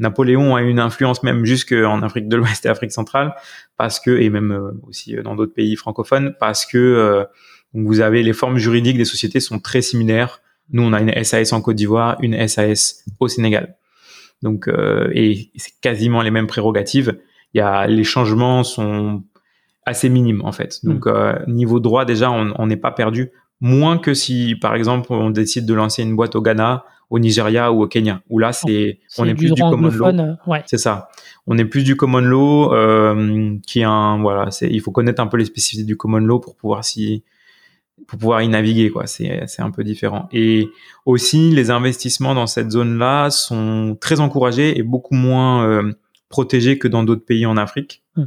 Napoléon 0.00 0.56
a 0.56 0.62
une 0.62 0.80
influence 0.80 1.22
même 1.22 1.44
jusqu'en 1.44 2.02
Afrique 2.02 2.28
de 2.28 2.36
l'Ouest 2.36 2.66
et 2.66 2.68
Afrique 2.68 2.90
centrale 2.90 3.34
parce 3.76 4.00
que 4.00 4.10
et 4.10 4.30
même 4.30 4.50
euh, 4.50 4.72
aussi 4.88 5.14
dans 5.14 5.36
d'autres 5.36 5.54
pays 5.54 5.76
francophones 5.76 6.34
parce 6.40 6.66
que 6.66 6.78
euh, 6.78 7.24
vous 7.72 8.00
avez 8.00 8.22
les 8.22 8.32
formes 8.32 8.58
juridiques 8.58 8.96
des 8.96 9.04
sociétés 9.04 9.40
sont 9.40 9.60
très 9.60 9.82
similaires. 9.82 10.40
Nous 10.72 10.82
on 10.82 10.92
a 10.92 11.00
une 11.00 11.24
SAS 11.24 11.52
en 11.52 11.60
Côte 11.60 11.76
d'Ivoire, 11.76 12.16
une 12.20 12.46
SAS 12.48 13.04
au 13.18 13.28
Sénégal. 13.28 13.76
Donc, 14.42 14.68
euh, 14.68 15.10
et 15.12 15.50
c'est 15.56 15.78
quasiment 15.80 16.22
les 16.22 16.30
mêmes 16.30 16.46
prérogatives. 16.46 17.18
Il 17.52 17.58
y 17.58 17.60
a 17.60 17.86
les 17.86 18.04
changements 18.04 18.64
sont 18.64 19.22
assez 19.84 20.08
minimes 20.08 20.42
en 20.44 20.52
fait. 20.52 20.84
Donc, 20.84 21.06
mm. 21.06 21.08
euh, 21.08 21.38
niveau 21.46 21.80
droit 21.80 22.04
déjà, 22.04 22.30
on 22.30 22.66
n'est 22.66 22.76
pas 22.76 22.92
perdu. 22.92 23.30
Moins 23.60 23.98
que 23.98 24.14
si, 24.14 24.56
par 24.58 24.74
exemple, 24.74 25.12
on 25.12 25.28
décide 25.28 25.66
de 25.66 25.74
lancer 25.74 26.02
une 26.02 26.16
boîte 26.16 26.34
au 26.34 26.40
Ghana, 26.40 26.84
au 27.10 27.18
Nigeria 27.18 27.72
ou 27.72 27.82
au 27.82 27.88
Kenya, 27.88 28.22
où 28.30 28.38
là, 28.38 28.52
c'est 28.52 29.00
on 29.18 29.26
est 29.26 29.34
plus 29.34 29.52
du 29.52 29.60
common 29.60 29.88
law. 29.88 30.06
Euh, 30.06 30.34
ouais. 30.46 30.62
C'est 30.66 30.78
ça. 30.78 31.08
On 31.46 31.58
est 31.58 31.64
plus 31.64 31.82
du 31.82 31.96
common 31.96 32.20
law, 32.20 32.72
euh, 32.72 33.56
qui 33.66 33.80
est 33.80 33.84
un 33.84 34.18
voilà, 34.20 34.50
c'est 34.50 34.68
il 34.68 34.80
faut 34.80 34.92
connaître 34.92 35.20
un 35.20 35.26
peu 35.26 35.36
les 35.36 35.44
spécificités 35.44 35.84
du 35.84 35.96
common 35.96 36.18
law 36.18 36.38
pour 36.38 36.56
pouvoir 36.56 36.84
s'y 36.84 37.24
pour 38.06 38.18
pouvoir 38.18 38.42
y 38.42 38.48
naviguer 38.48 38.90
quoi 38.90 39.06
c'est 39.06 39.44
c'est 39.46 39.62
un 39.62 39.70
peu 39.70 39.84
différent 39.84 40.28
et 40.32 40.68
aussi 41.06 41.50
les 41.50 41.70
investissements 41.70 42.34
dans 42.34 42.46
cette 42.46 42.70
zone 42.70 42.98
là 42.98 43.30
sont 43.30 43.96
très 44.00 44.20
encouragés 44.20 44.78
et 44.78 44.82
beaucoup 44.82 45.14
moins 45.14 45.66
euh, 45.66 45.92
protégés 46.28 46.78
que 46.78 46.88
dans 46.88 47.02
d'autres 47.02 47.24
pays 47.24 47.46
en 47.46 47.56
Afrique 47.56 48.02
hmm. 48.16 48.24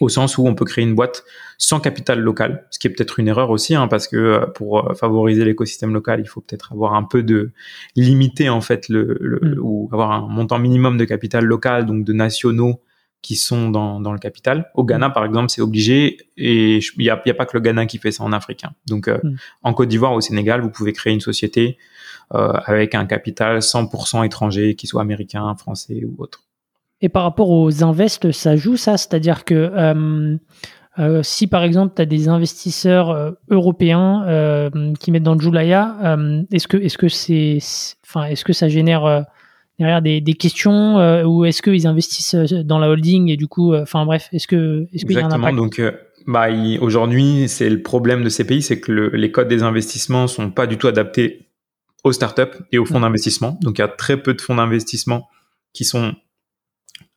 au 0.00 0.08
sens 0.08 0.38
où 0.38 0.46
on 0.46 0.54
peut 0.54 0.64
créer 0.64 0.84
une 0.84 0.94
boîte 0.94 1.24
sans 1.58 1.80
capital 1.80 2.20
local 2.20 2.66
ce 2.70 2.78
qui 2.78 2.86
est 2.86 2.90
peut-être 2.90 3.18
une 3.18 3.28
erreur 3.28 3.50
aussi 3.50 3.74
hein, 3.74 3.88
parce 3.88 4.08
que 4.08 4.16
euh, 4.16 4.46
pour 4.46 4.90
euh, 4.90 4.94
favoriser 4.94 5.44
l'écosystème 5.44 5.92
local 5.92 6.20
il 6.20 6.26
faut 6.26 6.40
peut-être 6.40 6.72
avoir 6.72 6.94
un 6.94 7.02
peu 7.02 7.22
de 7.22 7.52
limiter 7.96 8.48
en 8.48 8.60
fait 8.60 8.88
le, 8.88 9.16
le 9.20 9.40
hmm. 9.40 9.58
ou 9.60 9.88
avoir 9.92 10.12
un 10.12 10.28
montant 10.28 10.58
minimum 10.58 10.96
de 10.96 11.04
capital 11.04 11.44
local 11.44 11.86
donc 11.86 12.04
de 12.04 12.12
nationaux 12.12 12.80
qui 13.22 13.36
sont 13.36 13.70
dans, 13.70 14.00
dans 14.00 14.12
le 14.12 14.18
capital. 14.18 14.70
Au 14.74 14.84
Ghana, 14.84 15.08
mm. 15.08 15.12
par 15.12 15.24
exemple, 15.24 15.50
c'est 15.50 15.60
obligé 15.60 16.18
et 16.36 16.78
il 16.78 16.98
n'y 16.98 17.10
a, 17.10 17.20
y 17.24 17.30
a, 17.30 17.34
pas 17.34 17.46
que 17.46 17.56
le 17.56 17.60
Ghana 17.60 17.86
qui 17.86 17.98
fait 17.98 18.12
ça 18.12 18.24
en 18.24 18.32
Afrique. 18.32 18.64
Hein. 18.64 18.72
Donc, 18.86 19.08
euh, 19.08 19.18
mm. 19.22 19.36
en 19.62 19.74
Côte 19.74 19.88
d'Ivoire, 19.88 20.12
au 20.12 20.20
Sénégal, 20.20 20.60
vous 20.60 20.70
pouvez 20.70 20.92
créer 20.92 21.12
une 21.12 21.20
société 21.20 21.78
euh, 22.32 22.52
avec 22.64 22.94
un 22.94 23.06
capital 23.06 23.58
100% 23.58 24.24
étranger, 24.24 24.76
qui 24.76 24.86
soit 24.86 25.02
américain, 25.02 25.52
français 25.56 26.04
ou 26.04 26.22
autre. 26.22 26.44
Et 27.00 27.08
par 27.08 27.24
rapport 27.24 27.50
aux 27.50 27.82
invests, 27.82 28.30
ça 28.30 28.54
joue 28.54 28.76
ça? 28.76 28.96
C'est-à-dire 28.96 29.44
que 29.44 29.54
euh, 29.54 30.36
euh 31.00 31.22
si 31.24 31.48
par 31.48 31.64
exemple 31.64 31.94
tu 31.96 32.02
as 32.02 32.06
des 32.06 32.28
investisseurs 32.28 33.10
euh, 33.10 33.32
européens 33.48 34.70
qui 35.00 35.10
mettent 35.10 35.24
dans 35.24 35.34
le 35.34 35.40
Joulaya, 35.40 35.96
est-ce 36.52 36.68
que 36.68 36.76
est-ce 36.76 36.98
que 36.98 37.08
c'est 37.08 37.58
enfin 38.06 38.26
est-ce 38.26 38.44
que 38.44 38.52
ça 38.52 38.68
génère 38.68 39.24
derrière 39.80 40.00
des, 40.00 40.20
des 40.20 40.34
questions 40.34 41.24
ou 41.24 41.44
est-ce 41.44 41.62
qu'ils 41.62 41.86
investissent 41.88 42.34
dans 42.34 42.78
la 42.78 42.88
holding 42.88 43.28
et 43.28 43.36
du 43.36 43.48
coup, 43.48 43.74
enfin 43.74 44.06
bref, 44.06 44.28
est-ce 44.32 44.46
que 44.46 44.86
est-ce 44.92 45.04
qu'il 45.04 45.16
y 45.16 45.20
a 45.20 45.26
un 45.26 45.32
impact? 45.32 45.56
Donc 45.56 45.80
bah, 46.26 46.48
aujourd'hui, 46.80 47.48
c'est 47.48 47.68
le 47.68 47.82
problème 47.82 48.22
de 48.22 48.28
ces 48.28 48.46
pays, 48.46 48.62
c'est 48.62 48.80
que 48.80 48.92
le, 48.92 49.08
les 49.08 49.32
codes 49.32 49.48
des 49.48 49.62
investissements 49.62 50.26
sont 50.26 50.50
pas 50.50 50.66
du 50.66 50.76
tout 50.76 50.86
adaptés 50.86 51.48
aux 52.04 52.12
startups 52.12 52.58
et 52.72 52.78
aux 52.78 52.84
fonds 52.84 53.00
d'investissement. 53.00 53.58
Donc 53.62 53.78
il 53.78 53.80
y 53.80 53.84
a 53.84 53.88
très 53.88 54.16
peu 54.16 54.34
de 54.34 54.40
fonds 54.40 54.54
d'investissement 54.54 55.28
qui 55.72 55.84
sont 55.84 56.14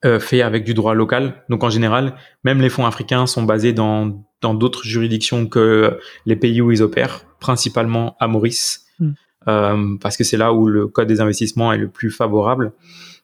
euh, 0.06 0.20
faits 0.20 0.42
avec 0.42 0.64
du 0.64 0.74
droit 0.74 0.94
local. 0.94 1.44
Donc 1.50 1.64
en 1.64 1.70
général, 1.70 2.16
même 2.44 2.62
les 2.62 2.70
fonds 2.70 2.86
africains 2.86 3.28
sont 3.28 3.44
basés 3.44 3.74
dans 3.74 4.24
dans 4.42 4.54
d'autres 4.54 4.84
juridictions 4.84 5.48
que 5.48 5.98
les 6.26 6.36
pays 6.36 6.60
où 6.60 6.70
ils 6.72 6.84
opèrent, 6.84 7.26
principalement 7.40 8.18
à 8.20 8.28
Maurice, 8.28 8.86
mm. 8.93 8.93
euh, 8.93 8.93
parce 9.46 10.18
que 10.18 10.24
c'est 10.24 10.38
là 10.38 10.54
où 10.54 10.68
le 10.68 10.88
code 10.88 11.08
des 11.08 11.22
investissements 11.22 11.74
est 11.74 11.78
le 11.78 11.90
plus 11.90 12.12
favorable. 12.12 12.74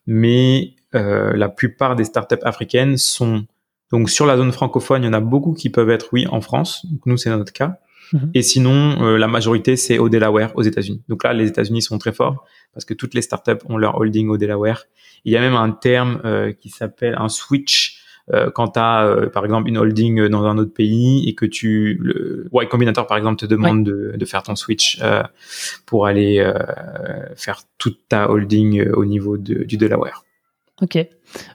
Mais 0.08 0.73
euh, 0.95 1.34
la 1.36 1.49
plupart 1.49 1.95
des 1.95 2.03
startups 2.03 2.43
africaines 2.43 2.97
sont 2.97 3.45
donc 3.91 4.10
sur 4.10 4.25
la 4.25 4.38
zone 4.38 4.51
francophone, 4.51 5.03
il 5.03 5.05
y 5.05 5.10
en 5.10 5.13
a 5.13 5.19
beaucoup 5.19 5.53
qui 5.53 5.69
peuvent 5.69 5.89
être 5.89 6.10
oui 6.13 6.27
en 6.27 6.41
France. 6.41 6.86
Donc 6.86 7.05
nous 7.05 7.17
c'est 7.17 7.29
notre 7.29 7.53
cas. 7.53 7.79
Mhm. 8.13 8.32
Et 8.34 8.41
sinon, 8.41 9.03
euh, 9.03 9.17
la 9.17 9.27
majorité, 9.27 9.75
c'est 9.75 9.99
au 9.99 10.10
Delaware, 10.10 10.51
aux 10.55 10.63
États-Unis. 10.63 11.03
Donc 11.10 11.23
là, 11.23 11.34
les 11.34 11.47
États-Unis 11.47 11.84
sont 11.84 11.97
très 11.99 12.12
forts 12.12 12.43
parce 12.73 12.86
que 12.86 12.93
toutes 12.93 13.13
les 13.13 13.21
startups 13.21 13.63
ont 13.65 13.77
leur 13.77 13.97
holding 13.97 14.29
au 14.29 14.38
Delaware. 14.38 14.86
Il 15.25 15.34
y 15.34 15.38
a 15.38 15.41
même 15.41 15.55
un 15.55 15.71
terme 15.71 16.21
euh, 16.25 16.51
qui 16.51 16.69
s'appelle 16.69 17.15
un 17.19 17.29
switch. 17.29 17.98
Euh, 18.34 18.52
quand 18.52 18.70
tu 18.70 18.80
as, 18.80 19.28
par 19.34 19.44
exemple, 19.44 19.70
une 19.70 19.78
holding 19.78 20.28
dans 20.28 20.44
un 20.46 20.58
autre 20.58 20.74
pays 20.74 21.28
et 21.28 21.36
que 21.36 21.46
tu... 21.46 21.98
Le 22.02 22.48
Y 22.54 22.68
Combinator, 22.68 23.08
par 23.08 23.18
exemple, 23.18 23.38
te 23.38 23.46
demande 23.46 23.84
de, 23.84 24.13
de, 24.15 24.26
faire 24.26 24.44
ton 24.44 24.56
switch 24.56 25.02
pour 25.86 26.06
aller 26.06 26.46
faire 27.36 27.62
toute 27.78 28.00
ta 28.08 28.30
holding 28.30 28.89
au 28.92 29.06
niveau 29.06 29.38
de, 29.38 29.63
du 29.63 29.78
Delaware. 29.78 30.24
Ok. 30.82 30.98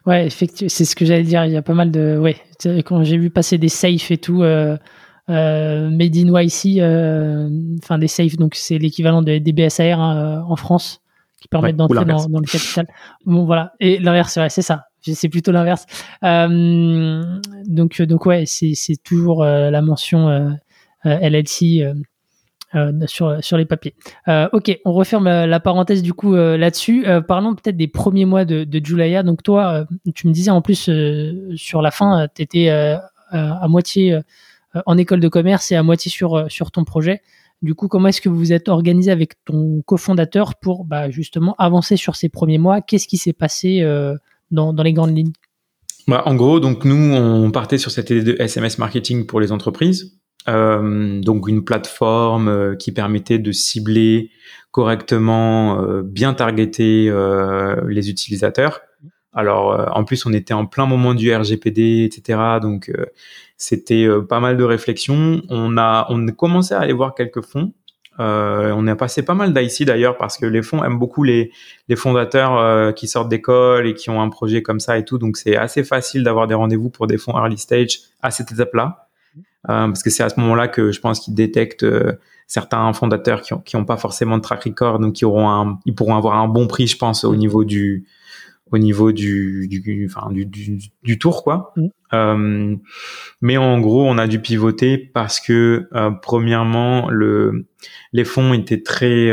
Ouais, 0.06 0.26
effectivement, 0.26 0.68
c'est 0.68 0.84
ce 0.84 0.94
que 0.94 1.04
j'allais 1.04 1.22
dire. 1.22 1.44
Il 1.46 1.52
y 1.52 1.56
a 1.56 1.62
pas 1.62 1.74
mal 1.74 1.90
de. 1.90 2.18
Ouais, 2.18 2.36
quand 2.84 3.04
j'ai 3.04 3.16
vu 3.16 3.30
passer 3.30 3.58
des 3.58 3.68
safes 3.68 4.10
et 4.10 4.18
tout, 4.18 4.42
euh, 4.42 4.76
euh, 5.30 5.90
Made 5.90 6.16
in 6.16 6.40
YC, 6.40 6.80
euh, 6.80 7.48
enfin 7.82 7.98
des 7.98 8.08
safes, 8.08 8.36
donc 8.36 8.54
c'est 8.54 8.78
l'équivalent 8.78 9.22
des, 9.22 9.40
BSAR 9.40 9.98
hein, 9.98 10.44
en 10.46 10.56
France, 10.56 11.00
qui 11.40 11.48
permettent 11.48 11.76
d'entrer 11.76 12.04
dans, 12.04 12.26
le 12.28 12.46
capital. 12.46 12.86
Bon, 13.24 13.44
voilà. 13.44 13.72
Et 13.80 13.98
l'inverse, 13.98 14.38
c'est 14.48 14.62
ça. 14.62 14.84
C'est 15.12 15.28
plutôt 15.28 15.52
l'inverse. 15.52 15.86
donc, 16.22 18.02
donc 18.02 18.26
ouais, 18.26 18.44
c'est 18.46 19.02
toujours 19.02 19.44
la 19.44 19.82
mention 19.82 20.56
LLC 21.04 21.84
euh, 22.74 22.92
sur, 23.06 23.42
sur 23.44 23.56
les 23.56 23.66
papiers. 23.66 23.94
Euh, 24.26 24.48
ok, 24.52 24.80
on 24.84 24.92
referme 24.92 25.26
la, 25.26 25.60
parenthèse 25.60 26.02
du 26.02 26.12
coup 26.12 26.34
euh, 26.34 26.56
là-dessus. 26.56 27.06
parlons 27.28 27.54
peut-être 27.54 27.76
des 27.76 27.86
premiers 27.86 28.24
mois 28.24 28.44
de, 28.44 28.64
de 28.64 28.84
Julia. 28.84 29.22
Donc 29.22 29.42
toi, 29.42 29.86
tu 30.14 30.26
me 30.26 30.32
disais 30.32 30.50
en 30.50 30.60
plus 30.60 30.90
sur 31.54 31.82
la 31.82 31.90
fin, 31.90 32.26
tu 32.34 32.42
étais 32.42 32.68
à 32.68 33.68
moitié 33.68 34.18
en 34.86 34.98
école 34.98 35.20
de 35.20 35.28
commerce 35.28 35.70
et 35.70 35.76
à 35.76 35.82
moitié 35.82 36.10
sur, 36.10 36.50
sur 36.50 36.72
ton 36.72 36.84
projet. 36.84 37.22
Du 37.62 37.74
coup, 37.74 37.86
comment 37.86 38.08
est-ce 38.08 38.20
que 38.20 38.28
vous 38.28 38.36
vous 38.36 38.52
êtes 38.52 38.68
organisé 38.68 39.10
avec 39.10 39.42
ton 39.44 39.80
cofondateur 39.86 40.56
pour 40.56 40.84
bah, 40.84 41.10
justement 41.10 41.54
avancer 41.58 41.96
sur 41.96 42.16
ces 42.16 42.28
premiers 42.28 42.58
mois? 42.58 42.80
Qu'est-ce 42.80 43.06
qui 43.06 43.18
s'est 43.18 43.32
passé 43.32 43.84
dans, 44.50 44.72
les 44.82 44.92
grandes 44.92 45.16
lignes 45.16 45.32
bah, 46.08 46.22
En 46.26 46.34
gros, 46.34 46.60
donc 46.60 46.84
nous, 46.84 47.14
on 47.14 47.50
partait 47.50 47.78
sur 47.78 47.90
cette 47.90 48.10
idée 48.10 48.22
de 48.22 48.36
SMS 48.40 48.78
marketing 48.78 49.26
pour 49.26 49.40
les 49.40 49.52
entreprises. 49.52 50.18
Euh, 50.48 51.20
donc 51.20 51.48
une 51.48 51.64
plateforme 51.64 52.48
euh, 52.48 52.76
qui 52.76 52.92
permettait 52.92 53.38
de 53.38 53.50
cibler 53.50 54.30
correctement, 54.72 55.80
euh, 55.80 56.02
bien 56.02 56.34
targeter 56.34 57.10
les 57.86 58.10
utilisateurs. 58.10 58.80
Alors 59.32 59.96
en 59.96 60.04
plus 60.04 60.26
on 60.26 60.32
était 60.32 60.54
en 60.54 60.64
plein 60.66 60.86
moment 60.86 61.12
du 61.12 61.34
RGPD, 61.34 62.04
etc. 62.04 62.58
Donc 62.62 62.92
c'était 63.56 64.06
pas 64.28 64.38
mal 64.38 64.56
de 64.56 64.62
réflexions. 64.62 65.42
On 65.48 65.76
a 65.76 66.06
on 66.08 66.28
a 66.28 66.32
commencé 66.32 66.74
à 66.74 66.80
aller 66.80 66.92
voir 66.92 67.14
quelques 67.14 67.42
fonds. 67.42 67.72
On 68.18 68.86
a 68.86 68.96
passé 68.96 69.22
pas 69.22 69.34
mal 69.34 69.52
d'IC 69.52 69.86
d'ailleurs 69.86 70.16
parce 70.16 70.38
que 70.38 70.46
les 70.46 70.62
fonds 70.62 70.84
aiment 70.84 70.98
beaucoup 70.98 71.24
les, 71.24 71.50
les 71.88 71.96
fondateurs 71.96 72.94
qui 72.94 73.08
sortent 73.08 73.28
d'école 73.28 73.86
et 73.86 73.94
qui 73.94 74.10
ont 74.10 74.22
un 74.22 74.28
projet 74.28 74.62
comme 74.62 74.80
ça 74.80 74.98
et 74.98 75.04
tout. 75.04 75.18
Donc 75.18 75.36
c'est 75.36 75.56
assez 75.56 75.84
facile 75.84 76.22
d'avoir 76.22 76.46
des 76.46 76.54
rendez-vous 76.54 76.90
pour 76.90 77.06
des 77.06 77.18
fonds 77.18 77.36
early 77.36 77.58
stage 77.58 78.00
à 78.22 78.30
cette 78.30 78.52
étape-là. 78.52 79.04
Euh, 79.70 79.86
parce 79.86 80.02
que 80.02 80.10
c'est 80.10 80.22
à 80.22 80.28
ce 80.28 80.38
moment-là 80.40 80.68
que 80.68 80.92
je 80.92 81.00
pense 81.00 81.20
qu'ils 81.20 81.34
détectent 81.34 81.84
euh, 81.84 82.12
certains 82.46 82.92
fondateurs 82.92 83.40
qui 83.40 83.54
ont, 83.54 83.60
qui 83.60 83.76
pas 83.84 83.96
forcément 83.96 84.36
de 84.36 84.42
track 84.42 84.64
record, 84.64 84.98
donc 84.98 85.14
qui 85.14 85.24
auront 85.24 85.48
un, 85.48 85.78
ils 85.86 85.94
pourront 85.94 86.16
avoir 86.16 86.36
un 86.36 86.48
bon 86.48 86.66
prix, 86.66 86.86
je 86.86 86.98
pense, 86.98 87.24
au 87.24 87.34
niveau 87.34 87.64
du, 87.64 88.04
au 88.74 88.78
niveau 88.78 89.12
du, 89.12 89.68
du, 89.68 90.08
enfin, 90.10 90.30
du, 90.32 90.44
du, 90.44 90.78
du 91.02 91.18
tour, 91.18 91.44
quoi. 91.44 91.72
Mm. 91.76 91.86
Euh, 92.12 92.76
mais 93.40 93.56
en 93.56 93.80
gros, 93.80 94.04
on 94.04 94.18
a 94.18 94.26
dû 94.26 94.40
pivoter 94.40 94.98
parce 94.98 95.40
que, 95.40 95.88
euh, 95.94 96.10
premièrement, 96.10 97.08
le, 97.10 97.66
les 98.12 98.24
fonds 98.24 98.52
étaient 98.52 98.82
très 98.82 99.30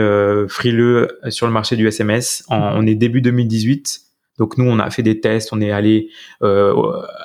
frileux 0.47 1.19
sur 1.29 1.47
le 1.47 1.53
marché 1.53 1.75
du 1.75 1.87
SMS. 1.87 2.43
En, 2.49 2.59
on 2.75 2.85
est 2.85 2.95
début 2.95 3.21
2018. 3.21 4.11
Donc 4.41 4.57
nous, 4.57 4.65
on 4.65 4.79
a 4.79 4.89
fait 4.89 5.03
des 5.03 5.19
tests, 5.19 5.53
on 5.53 5.61
est 5.61 5.69
allé 5.69 6.09
euh, 6.41 6.73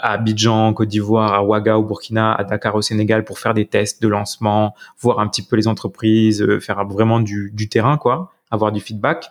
à 0.03 0.13
Abidjan, 0.13 0.75
Côte 0.75 0.89
d'Ivoire, 0.89 1.33
à 1.33 1.43
Ouaga 1.43 1.79
au 1.79 1.83
Burkina, 1.83 2.35
à 2.35 2.45
Dakar 2.45 2.75
au 2.75 2.83
Sénégal 2.83 3.25
pour 3.25 3.39
faire 3.39 3.55
des 3.55 3.65
tests 3.65 4.03
de 4.03 4.09
lancement, 4.09 4.75
voir 5.01 5.21
un 5.21 5.29
petit 5.29 5.41
peu 5.41 5.57
les 5.57 5.67
entreprises, 5.67 6.43
euh, 6.43 6.61
faire 6.61 6.85
vraiment 6.85 7.21
du, 7.21 7.69
terrain, 7.71 7.97
quoi, 7.97 8.33
avoir 8.51 8.73
du 8.73 8.81
feedback. 8.81 9.27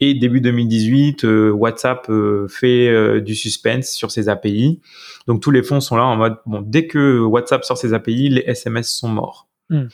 Et 0.00 0.14
début 0.14 0.40
2018, 0.40 1.24
euh, 1.24 1.50
WhatsApp 1.50 2.10
fait 2.48 3.20
du 3.20 3.34
suspense 3.34 3.90
sur 3.90 4.10
ses 4.10 4.28
API. 4.28 4.80
Donc 5.26 5.40
tous 5.40 5.50
les 5.50 5.62
fonds 5.62 5.80
sont 5.80 5.96
là 5.96 6.04
en 6.04 6.16
mode 6.16 6.36
bon, 6.46 6.60
dès 6.60 6.86
que 6.86 7.20
WhatsApp 7.20 7.64
sort 7.64 7.78
ses 7.78 7.94
API, 7.94 8.28
les 8.28 8.42
SMS 8.46 8.88
sont 8.88 9.08
morts. 9.08 9.48
Hmm. 9.70 9.86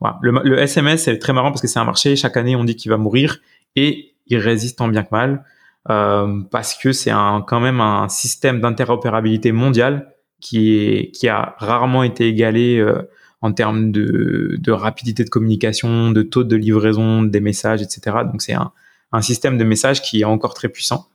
Voilà. 0.00 0.18
Le, 0.22 0.32
le 0.44 0.58
SMS 0.58 1.04
c'est 1.04 1.18
très 1.18 1.32
marrant 1.32 1.50
parce 1.50 1.62
que 1.62 1.68
c'est 1.68 1.78
un 1.78 1.84
marché. 1.84 2.16
Chaque 2.16 2.36
année, 2.36 2.56
on 2.56 2.64
dit 2.64 2.76
qu'il 2.76 2.90
va 2.90 2.96
mourir 2.96 3.38
et 3.76 4.14
il 4.26 4.38
résiste 4.38 4.78
tant 4.78 4.88
bien 4.88 5.02
que 5.02 5.10
mal. 5.12 5.44
Euh, 5.88 6.42
parce 6.50 6.74
que 6.74 6.92
c'est 6.92 7.10
un, 7.10 7.42
quand 7.46 7.60
même 7.60 7.80
un 7.80 8.08
système 8.08 8.60
d'interopérabilité 8.60 9.50
mondial 9.52 10.14
qui, 10.40 10.74
est, 10.76 11.10
qui 11.12 11.28
a 11.28 11.54
rarement 11.58 12.02
été 12.02 12.28
égalé 12.28 12.78
euh, 12.78 13.08
en 13.42 13.52
termes 13.52 13.90
de, 13.90 14.56
de, 14.58 14.72
rapidité 14.72 15.24
de 15.24 15.30
communication, 15.30 16.10
de 16.10 16.22
taux 16.22 16.44
de 16.44 16.56
livraison 16.56 17.22
des 17.22 17.40
messages, 17.40 17.82
etc. 17.82 18.18
Donc 18.24 18.42
c'est 18.42 18.52
un, 18.52 18.72
un, 19.12 19.22
système 19.22 19.56
de 19.56 19.64
messages 19.64 20.02
qui 20.02 20.20
est 20.20 20.24
encore 20.24 20.54
très 20.54 20.68
puissant. 20.68 21.06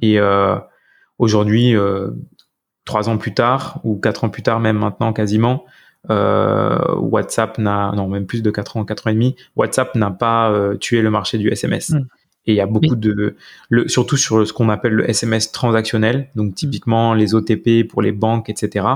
Et 0.00 0.18
euh, 0.18 0.56
aujourd'hui, 1.18 1.76
euh, 1.76 2.10
trois 2.84 3.08
ans 3.08 3.18
plus 3.18 3.34
tard 3.34 3.80
ou 3.84 3.96
quatre 3.96 4.24
ans 4.24 4.30
plus 4.30 4.42
tard, 4.42 4.60
même 4.60 4.78
maintenant 4.78 5.12
quasiment, 5.12 5.64
euh, 6.10 6.94
WhatsApp 6.96 7.58
n'a, 7.58 7.92
non 7.94 8.08
même 8.08 8.26
plus 8.26 8.42
de 8.42 8.50
quatre 8.50 8.76
ans, 8.76 8.84
quatre 8.84 9.06
ans 9.06 9.10
et 9.10 9.14
demi, 9.14 9.36
WhatsApp 9.56 9.94
n'a 9.94 10.10
pas 10.10 10.74
tué 10.80 11.02
le 11.02 11.10
marché 11.10 11.38
du 11.38 11.48
SMS. 11.48 11.90
Mm. 11.90 12.06
Et 12.46 12.52
il 12.52 12.56
y 12.56 12.60
a 12.60 12.66
beaucoup 12.66 12.96
de, 12.96 13.36
le, 13.70 13.88
surtout 13.88 14.18
sur 14.18 14.46
ce 14.46 14.52
qu'on 14.52 14.68
appelle 14.68 14.92
le 14.92 15.08
SMS 15.08 15.50
transactionnel, 15.52 16.28
donc 16.34 16.52
mm. 16.52 16.54
typiquement 16.54 17.14
les 17.14 17.34
OTP 17.34 17.86
pour 17.88 18.00
les 18.00 18.12
banques, 18.12 18.48
etc. 18.48 18.86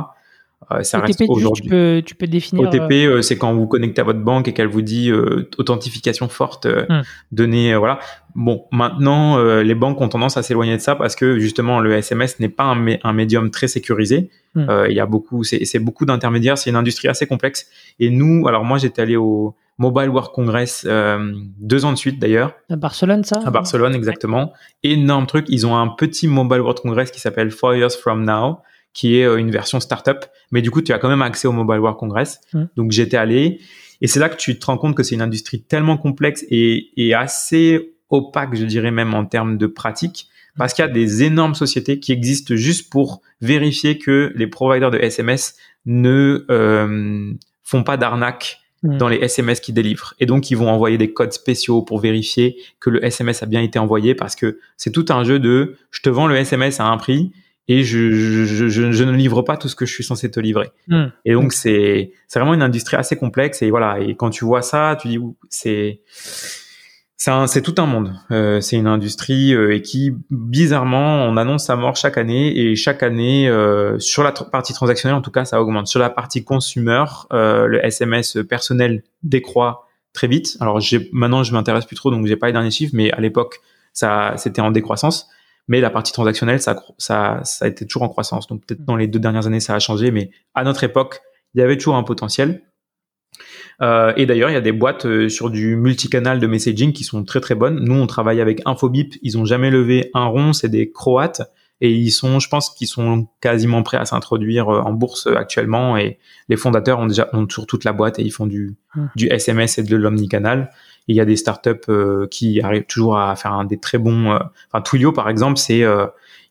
Euh, 0.73 0.83
ça 0.83 0.99
OTP, 0.99 1.07
reste 1.07 1.25
aujourd'hui. 1.29 1.63
Tu 1.63 1.69
peux, 1.71 2.03
tu 2.05 2.15
peux 2.15 2.27
définir. 2.27 2.69
OTP, 2.69 2.93
euh, 2.93 3.17
euh, 3.17 3.23
c'est 3.23 3.39
quand 3.39 3.55
vous 3.55 3.67
connectez 3.67 4.01
à 4.01 4.05
votre 4.05 4.19
banque 4.21 4.49
et 4.49 4.53
qu'elle 4.53 4.67
vous 4.67 4.83
dit 4.83 5.11
euh, 5.11 5.49
authentification 5.57 6.29
forte, 6.29 6.67
mm. 6.67 7.03
donnez, 7.33 7.75
voilà. 7.77 7.99
Bon, 8.35 8.65
maintenant, 8.71 9.43
les 9.43 9.75
banques 9.75 10.01
ont 10.01 10.09
tendance 10.09 10.37
à 10.37 10.43
s'éloigner 10.43 10.77
de 10.77 10.83
ça 10.83 10.95
parce 10.95 11.17
que 11.17 11.39
justement 11.41 11.81
le 11.81 11.93
SMS 11.93 12.39
n'est 12.39 12.49
pas 12.49 12.65
un, 12.65 12.87
un, 13.03 13.13
médium 13.13 13.51
très 13.51 13.67
sécurisé. 13.67 14.31
Mm. 14.55 14.67
Il 14.91 14.95
y 14.95 15.01
a 15.01 15.07
beaucoup, 15.07 15.43
c'est 15.43 15.79
beaucoup 15.79 16.05
d'intermédiaires. 16.05 16.57
C'est 16.59 16.71
une 16.71 16.77
industrie 16.77 17.09
assez 17.09 17.27
complexe. 17.27 17.67
Et 17.99 18.11
nous, 18.11 18.47
alors 18.47 18.65
moi, 18.65 18.79
j'étais 18.79 19.03
allé 19.03 19.17
au 19.17 19.57
Mobile 19.79 20.09
World 20.11 20.33
Congress 20.33 20.85
euh, 20.89 21.33
deux 21.59 21.85
ans 21.85 21.93
de 21.93 21.97
suite 21.97 22.19
d'ailleurs. 22.19 22.53
À 22.69 22.77
Barcelone, 22.77 23.23
ça? 23.23 23.41
À 23.45 23.51
Barcelone, 23.51 23.95
exactement. 23.95 24.53
Énorme 24.83 25.27
truc. 25.27 25.47
Ils 25.49 25.67
ont 25.67 25.77
un 25.77 25.89
petit 25.89 26.27
Mobile 26.27 26.61
World 26.61 26.81
Congress 26.81 27.13
qui 27.13 27.21
s'appelle 27.21 27.53
Four 27.53 27.77
Years 27.77 27.93
From 27.93 28.25
Now, 28.25 28.59
qui 28.93 29.19
est 29.19 29.25
euh, 29.25 29.37
une 29.37 29.51
version 29.51 29.81
startup. 29.81 30.25
Mais 30.51 30.63
du 30.63 30.71
coup, 30.71 30.83
tu 30.83 30.93
as 30.93 30.99
quand 30.99 31.09
même 31.09 31.23
accès 31.23 31.49
au 31.49 31.53
Mobile 31.53 31.79
World 31.81 31.99
Congress. 31.99 32.41
Donc 32.77 32.93
j'étais 32.93 33.17
allé. 33.17 33.61
Et 34.01 34.07
c'est 34.07 34.21
là 34.21 34.29
que 34.29 34.37
tu 34.37 34.59
te 34.59 34.67
rends 34.67 34.79
compte 34.79 34.97
que 34.97 35.03
c'est 35.03 35.15
une 35.15 35.23
industrie 35.23 35.63
tellement 35.63 35.97
complexe 35.97 36.45
et, 36.51 36.91
et 36.97 37.15
assez 37.15 37.95
opaque, 38.11 38.55
je 38.55 38.65
dirais 38.65 38.91
même 38.91 39.15
en 39.15 39.25
termes 39.25 39.59
de 39.59 39.67
pratique, 39.67 40.29
parce 40.57 40.73
qu'il 40.73 40.85
y 40.85 40.89
a 40.89 40.91
des 40.91 41.23
énormes 41.25 41.55
sociétés 41.55 42.01
qui 42.01 42.13
existent 42.13 42.57
juste 42.57 42.91
pour 42.91 43.23
vérifier 43.41 43.99
que 43.99 44.33
les 44.35 44.47
providers 44.47 44.91
de 44.91 44.99
SMS 44.99 45.57
ne 45.87 46.45
euh, 46.51 47.33
font 47.63 47.83
pas 47.83 47.97
d'arnaque 47.97 48.61
dans 48.85 49.09
les 49.09 49.17
SMS 49.17 49.59
qu'ils 49.59 49.75
délivrent. 49.75 50.15
Et 50.21 50.27
donc, 50.27 50.51
ils 50.51 50.57
vont 50.57 50.69
envoyer 50.69 50.99
des 50.99 51.13
codes 51.13 51.33
spéciaux 51.33 51.83
pour 51.83 51.99
vérifier 51.99 52.57
que 52.79 52.91
le 52.91 53.05
SMS 53.05 53.43
a 53.43 53.47
bien 53.47 53.61
été 53.61 53.79
envoyé 53.79 54.15
parce 54.15 54.37
que 54.37 54.61
c'est 54.77 54.93
tout 54.93 55.07
un 55.09 55.25
jeu 55.25 55.41
de 55.41 55.77
je 55.91 56.01
te 56.01 56.09
vends 56.09 56.29
le 56.29 56.37
SMS 56.37 56.79
à 56.79 56.87
un 56.87 56.97
prix 56.97 57.33
et 57.69 57.83
je, 57.85 58.11
je, 58.13 58.45
je, 58.45 58.69
je 58.93 59.05
ne 59.05 59.13
livre 59.13 59.43
pas 59.43 59.59
tout 59.59 59.69
ce 59.69 59.77
que 59.77 59.85
je 59.85 59.93
suis 59.93 60.05
censé 60.05 60.31
te 60.31 60.41
livrer. 60.41 60.71
Mm. 60.89 61.05
Et 61.27 61.35
donc, 61.35 61.53
c'est, 61.53 62.13
c'est 62.27 62.39
vraiment 62.39 62.55
une 62.55 62.63
industrie 62.63 62.97
assez 62.97 63.17
complexe. 63.17 63.61
Et 63.61 63.71
voilà. 63.71 64.01
Et 64.01 64.17
quand 64.17 64.31
tu 64.31 64.47
vois 64.47 64.63
ça, 64.63 64.97
tu 65.01 65.09
dis, 65.09 65.19
c'est, 65.51 66.01
c'est 67.17 67.63
tout 67.63 67.75
un 67.77 67.85
monde. 67.85 68.15
Euh, 68.31 68.63
c'est 68.63 68.77
une 68.77 68.87
industrie 68.87 69.53
euh, 69.53 69.75
et 69.75 69.83
qui, 69.83 70.13
bizarrement, 70.31 71.25
on 71.25 71.37
annonce 71.37 71.67
sa 71.67 71.77
mort 71.77 71.95
chaque 71.95 72.17
année 72.17 72.59
et 72.59 72.75
chaque 72.75 73.03
année, 73.03 73.51
euh, 73.51 73.99
sur 73.99 74.23
la 74.23 74.33
partie 74.33 74.73
transactionnelle, 74.73 75.17
en 75.17 75.23
tout 75.23 75.31
cas, 75.31 75.45
ça 75.45 75.61
augmente. 75.61 75.89
Sur 75.89 76.01
la 76.01 76.09
partie 76.09 76.45
consumer, 76.45 77.05
le 77.31 77.85
SMS 77.85 78.39
personnel 78.49 79.03
décroît 79.23 79.89
très 80.15 80.27
vite. 80.27 80.57
Alors, 80.61 80.81
j'ai, 80.81 81.11
maintenant, 81.13 81.43
je 81.43 81.53
m'intéresse 81.53 81.85
plus 81.85 81.97
trop, 81.97 82.11
donc 82.11 82.27
j'ai 82.27 82.37
pas 82.37 82.47
les 82.47 82.55
derniers 82.55 82.71
chiffres, 82.71 82.95
mais 82.95 83.13
à 83.13 83.21
l'époque, 83.21 83.61
ça, 83.93 84.35
c'était 84.39 84.63
en 84.63 84.71
décroissance. 84.71 85.29
Mais 85.69 85.81
la 85.81 85.91
partie 85.91 86.13
transactionnelle, 86.13 86.61
ça, 86.61 86.83
ça, 86.97 87.41
ça 87.45 87.67
a 87.67 87.69
été 87.69 87.87
toujours 87.87 88.03
en 88.03 88.09
croissance. 88.09 88.47
Donc, 88.47 88.65
peut-être 88.65 88.85
dans 88.85 88.97
les 88.97 89.07
deux 89.07 89.19
dernières 89.19 89.47
années, 89.47 89.61
ça 89.61 89.75
a 89.75 89.79
changé, 89.79 90.11
mais 90.11 90.31
à 90.55 90.65
notre 90.65 90.83
époque, 90.83 91.21
il 91.55 91.61
y 91.61 91.63
avait 91.63 91.77
toujours 91.77 91.97
un 91.97 92.03
potentiel. 92.03 92.63
Euh, 93.81 94.13
et 94.17 94.27
d'ailleurs, 94.27 94.51
il 94.51 94.55
y 94.55 94.57
a 94.57 94.63
des 94.63 94.73
boîtes 94.73 95.07
euh, 95.07 95.29
sur 95.29 95.51
du 95.51 95.77
multicanal 95.77 96.41
de 96.41 96.47
messaging 96.47 96.93
qui 96.93 97.05
sont 97.05 97.25
très 97.25 97.41
très 97.41 97.55
bonnes. 97.55 97.81
Nous, 97.85 97.95
on 97.95 98.07
travaille 98.07 98.41
avec 98.41 98.61
Infobip. 98.65 99.15
Ils 99.23 99.39
ont 99.39 99.45
jamais 99.45 99.71
levé 99.71 100.11
un 100.15 100.25
rond. 100.25 100.53
C'est 100.53 100.69
des 100.69 100.91
Croates 100.91 101.43
et 101.81 101.93
ils 101.93 102.11
sont, 102.11 102.41
je 102.41 102.49
pense, 102.49 102.71
qu'ils 102.71 102.89
sont 102.89 103.29
quasiment 103.41 103.85
prêts 103.85 103.99
à 103.99 104.05
s'introduire 104.05 104.69
euh, 104.69 104.81
en 104.81 104.93
bourse 104.93 105.29
actuellement. 105.29 105.97
Et 105.97 106.19
les 106.49 106.57
fondateurs 106.57 106.99
ont 106.99 107.07
déjà 107.07 107.29
ont 107.33 107.47
toujours 107.47 107.67
toute 107.67 107.85
la 107.85 107.93
boîte 107.93 108.19
et 108.19 108.23
ils 108.23 108.33
font 108.33 108.47
du 108.47 108.77
du 109.15 109.29
SMS 109.29 109.79
et 109.79 109.85
de 109.85 109.97
l'omnicanal. 109.97 110.71
Il 111.09 111.17
y 111.17 111.21
a 111.21 111.25
des 111.25 111.37
startups 111.37 111.91
qui 112.31 112.61
arrivent 112.61 112.87
toujours 112.87 113.19
à 113.19 113.35
faire 113.35 113.53
un 113.53 113.65
des 113.65 113.79
très 113.79 113.99
bons. 113.99 114.39
enfin, 114.71 114.83
Twilio 114.83 115.13
par 115.13 115.29
exemple, 115.29 115.59
c'est 115.59 115.83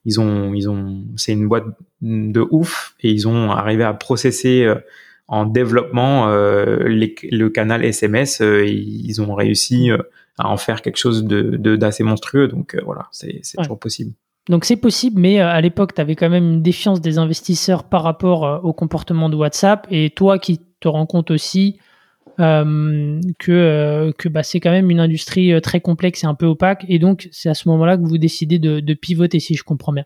ils 0.06 0.20
ont 0.20 0.54
ils 0.54 0.70
ont 0.70 1.04
c'est 1.15 1.34
une 1.34 1.48
boîte 1.48 1.65
de 2.02 2.46
ouf 2.52 2.96
et 3.02 3.12
ils 3.12 3.28
ont 3.28 3.52
arrivé 3.52 3.84
à 3.84 3.93
processer 3.93 4.67
en 5.28 5.46
développement 5.46 6.30
euh, 6.30 6.78
le 6.88 7.48
canal 7.50 7.84
SMS, 7.84 8.41
euh, 8.41 8.65
ils 8.65 9.22
ont 9.22 9.36
réussi 9.36 9.91
euh, 9.91 9.98
à 10.38 10.50
en 10.50 10.58
faire 10.58 10.82
quelque 10.82 10.98
chose 10.98 11.26
de 11.26 11.76
d'assez 11.76 12.04
monstrueux. 12.04 12.48
Donc 12.48 12.78
voilà, 12.86 13.08
c'est 13.12 13.41
toujours 13.58 13.80
possible. 13.80 14.13
Donc 14.50 14.63
c'est 14.63 14.78
possible, 14.78 15.20
mais 15.20 15.39
à 15.39 15.60
l'époque, 15.60 15.93
tu 15.93 16.00
avais 16.00 16.15
quand 16.15 16.30
même 16.30 16.46
une 16.46 16.62
défiance 16.62 17.02
des 17.02 17.17
investisseurs 17.17 17.84
par 17.84 18.04
rapport 18.04 18.63
au 18.63 18.72
comportement 18.72 19.30
de 19.30 19.36
WhatsApp. 19.36 19.88
Et 19.91 20.12
toi 20.12 20.39
qui 20.39 20.62
te 20.80 20.88
rends 20.88 21.06
compte 21.06 21.32
aussi 21.32 21.80
que, 22.38 24.12
que 24.17 24.30
bah, 24.30 24.43
c'est 24.43 24.60
quand 24.60 24.71
même 24.71 24.89
une 24.91 25.00
industrie 25.00 25.60
très 25.62 25.82
complexe 25.82 26.23
et 26.23 26.28
un 26.28 26.36
peu 26.36 26.45
opaque. 26.45 26.86
Et 26.88 27.00
donc 27.00 27.28
c'est 27.32 27.50
à 27.50 27.54
ce 27.54 27.67
moment-là 27.69 27.97
que 27.97 28.04
vous 28.04 28.17
décidez 28.17 28.60
de, 28.60 28.80
de 28.80 28.93
pivoter, 28.93 29.39
si 29.39 29.56
je 29.56 29.63
comprends 29.63 29.93
bien. 29.93 30.04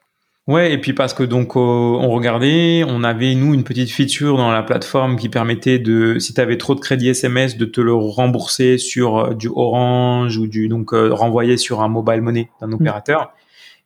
Ouais, 0.47 0.73
et 0.73 0.79
puis 0.79 0.93
parce 0.93 1.13
que 1.13 1.21
donc 1.21 1.55
euh, 1.55 1.59
on 1.59 2.09
regardait, 2.09 2.83
on 2.87 3.03
avait 3.03 3.35
nous 3.35 3.53
une 3.53 3.63
petite 3.63 3.91
feature 3.91 4.37
dans 4.37 4.51
la 4.51 4.63
plateforme 4.63 5.15
qui 5.15 5.29
permettait 5.29 5.77
de, 5.77 6.17
si 6.17 6.33
tu 6.33 6.41
avais 6.41 6.57
trop 6.57 6.73
de 6.73 6.79
crédit 6.79 7.09
SMS, 7.09 7.57
de 7.57 7.65
te 7.65 7.79
le 7.79 7.93
rembourser 7.93 8.79
sur 8.79 9.17
euh, 9.17 9.33
du 9.35 9.49
Orange 9.53 10.37
ou 10.37 10.47
du 10.47 10.67
donc 10.67 10.93
euh, 10.93 11.13
renvoyer 11.13 11.57
sur 11.57 11.81
un 11.81 11.89
mobile 11.89 12.21
money 12.21 12.49
d'un 12.59 12.67
mm. 12.67 12.73
opérateur. 12.73 13.33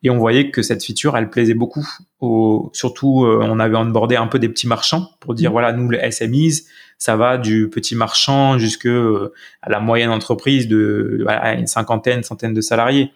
Et 0.01 0.09
on 0.09 0.17
voyait 0.17 0.49
que 0.49 0.61
cette 0.61 0.83
feature, 0.83 1.17
elle 1.17 1.29
plaisait 1.29 1.55
beaucoup. 1.55 1.85
Au, 2.21 2.69
surtout, 2.73 3.25
on 3.25 3.59
avait 3.59 3.75
onboardé 3.75 4.15
un 4.15 4.27
peu 4.27 4.37
des 4.37 4.49
petits 4.49 4.67
marchands 4.67 5.09
pour 5.19 5.33
dire 5.33 5.49
mm. 5.49 5.53
voilà, 5.53 5.73
nous 5.73 5.89
les 5.89 6.11
SMEs, 6.11 6.63
ça 6.97 7.15
va 7.15 7.37
du 7.37 7.69
petit 7.69 7.95
marchand 7.95 8.57
jusque 8.57 8.87
à 8.87 9.69
la 9.69 9.79
moyenne 9.79 10.09
entreprise 10.09 10.67
de 10.67 11.25
une 11.57 11.67
cinquantaine, 11.67 12.23
centaine 12.23 12.53
de 12.53 12.61
salariés. 12.61 13.11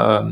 Euh, 0.00 0.22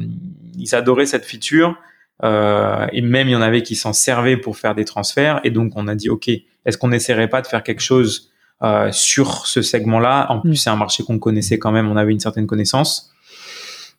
ils 0.59 0.75
adoraient 0.75 1.07
cette 1.07 1.25
feature 1.25 1.77
euh, 2.25 2.87
et 2.93 3.01
même 3.01 3.29
il 3.29 3.33
y 3.33 3.37
en 3.37 3.43
avait 3.43 3.63
qui 3.63 3.75
s'en 3.75 3.93
servaient 3.93 4.37
pour 4.37 4.57
faire 4.57 4.75
des 4.75 4.85
transferts. 4.85 5.41
Et 5.45 5.51
donc 5.51 5.73
on 5.77 5.89
a 5.89 5.95
dit 5.95 6.09
ok, 6.09 6.29
est-ce 6.29 6.79
qu'on 6.79 6.89
n'essaierait 6.89 7.29
pas 7.29 7.43
de 7.43 7.47
faire 7.47 7.63
quelque 7.63 7.83
chose 7.83 8.31
euh, 8.63 8.91
sur 8.93 9.47
ce 9.47 9.63
segment-là? 9.63 10.27
En 10.31 10.41
plus 10.41 10.53
mm. 10.53 10.57
c'est 10.57 10.71
un 10.71 10.77
marché 10.77 11.03
qu'on 11.03 11.19
connaissait 11.19 11.59
quand 11.59 11.73
même, 11.73 11.91
on 11.91 11.97
avait 11.97 12.13
une 12.13 12.21
certaine 12.21 12.47
connaissance. 12.47 13.13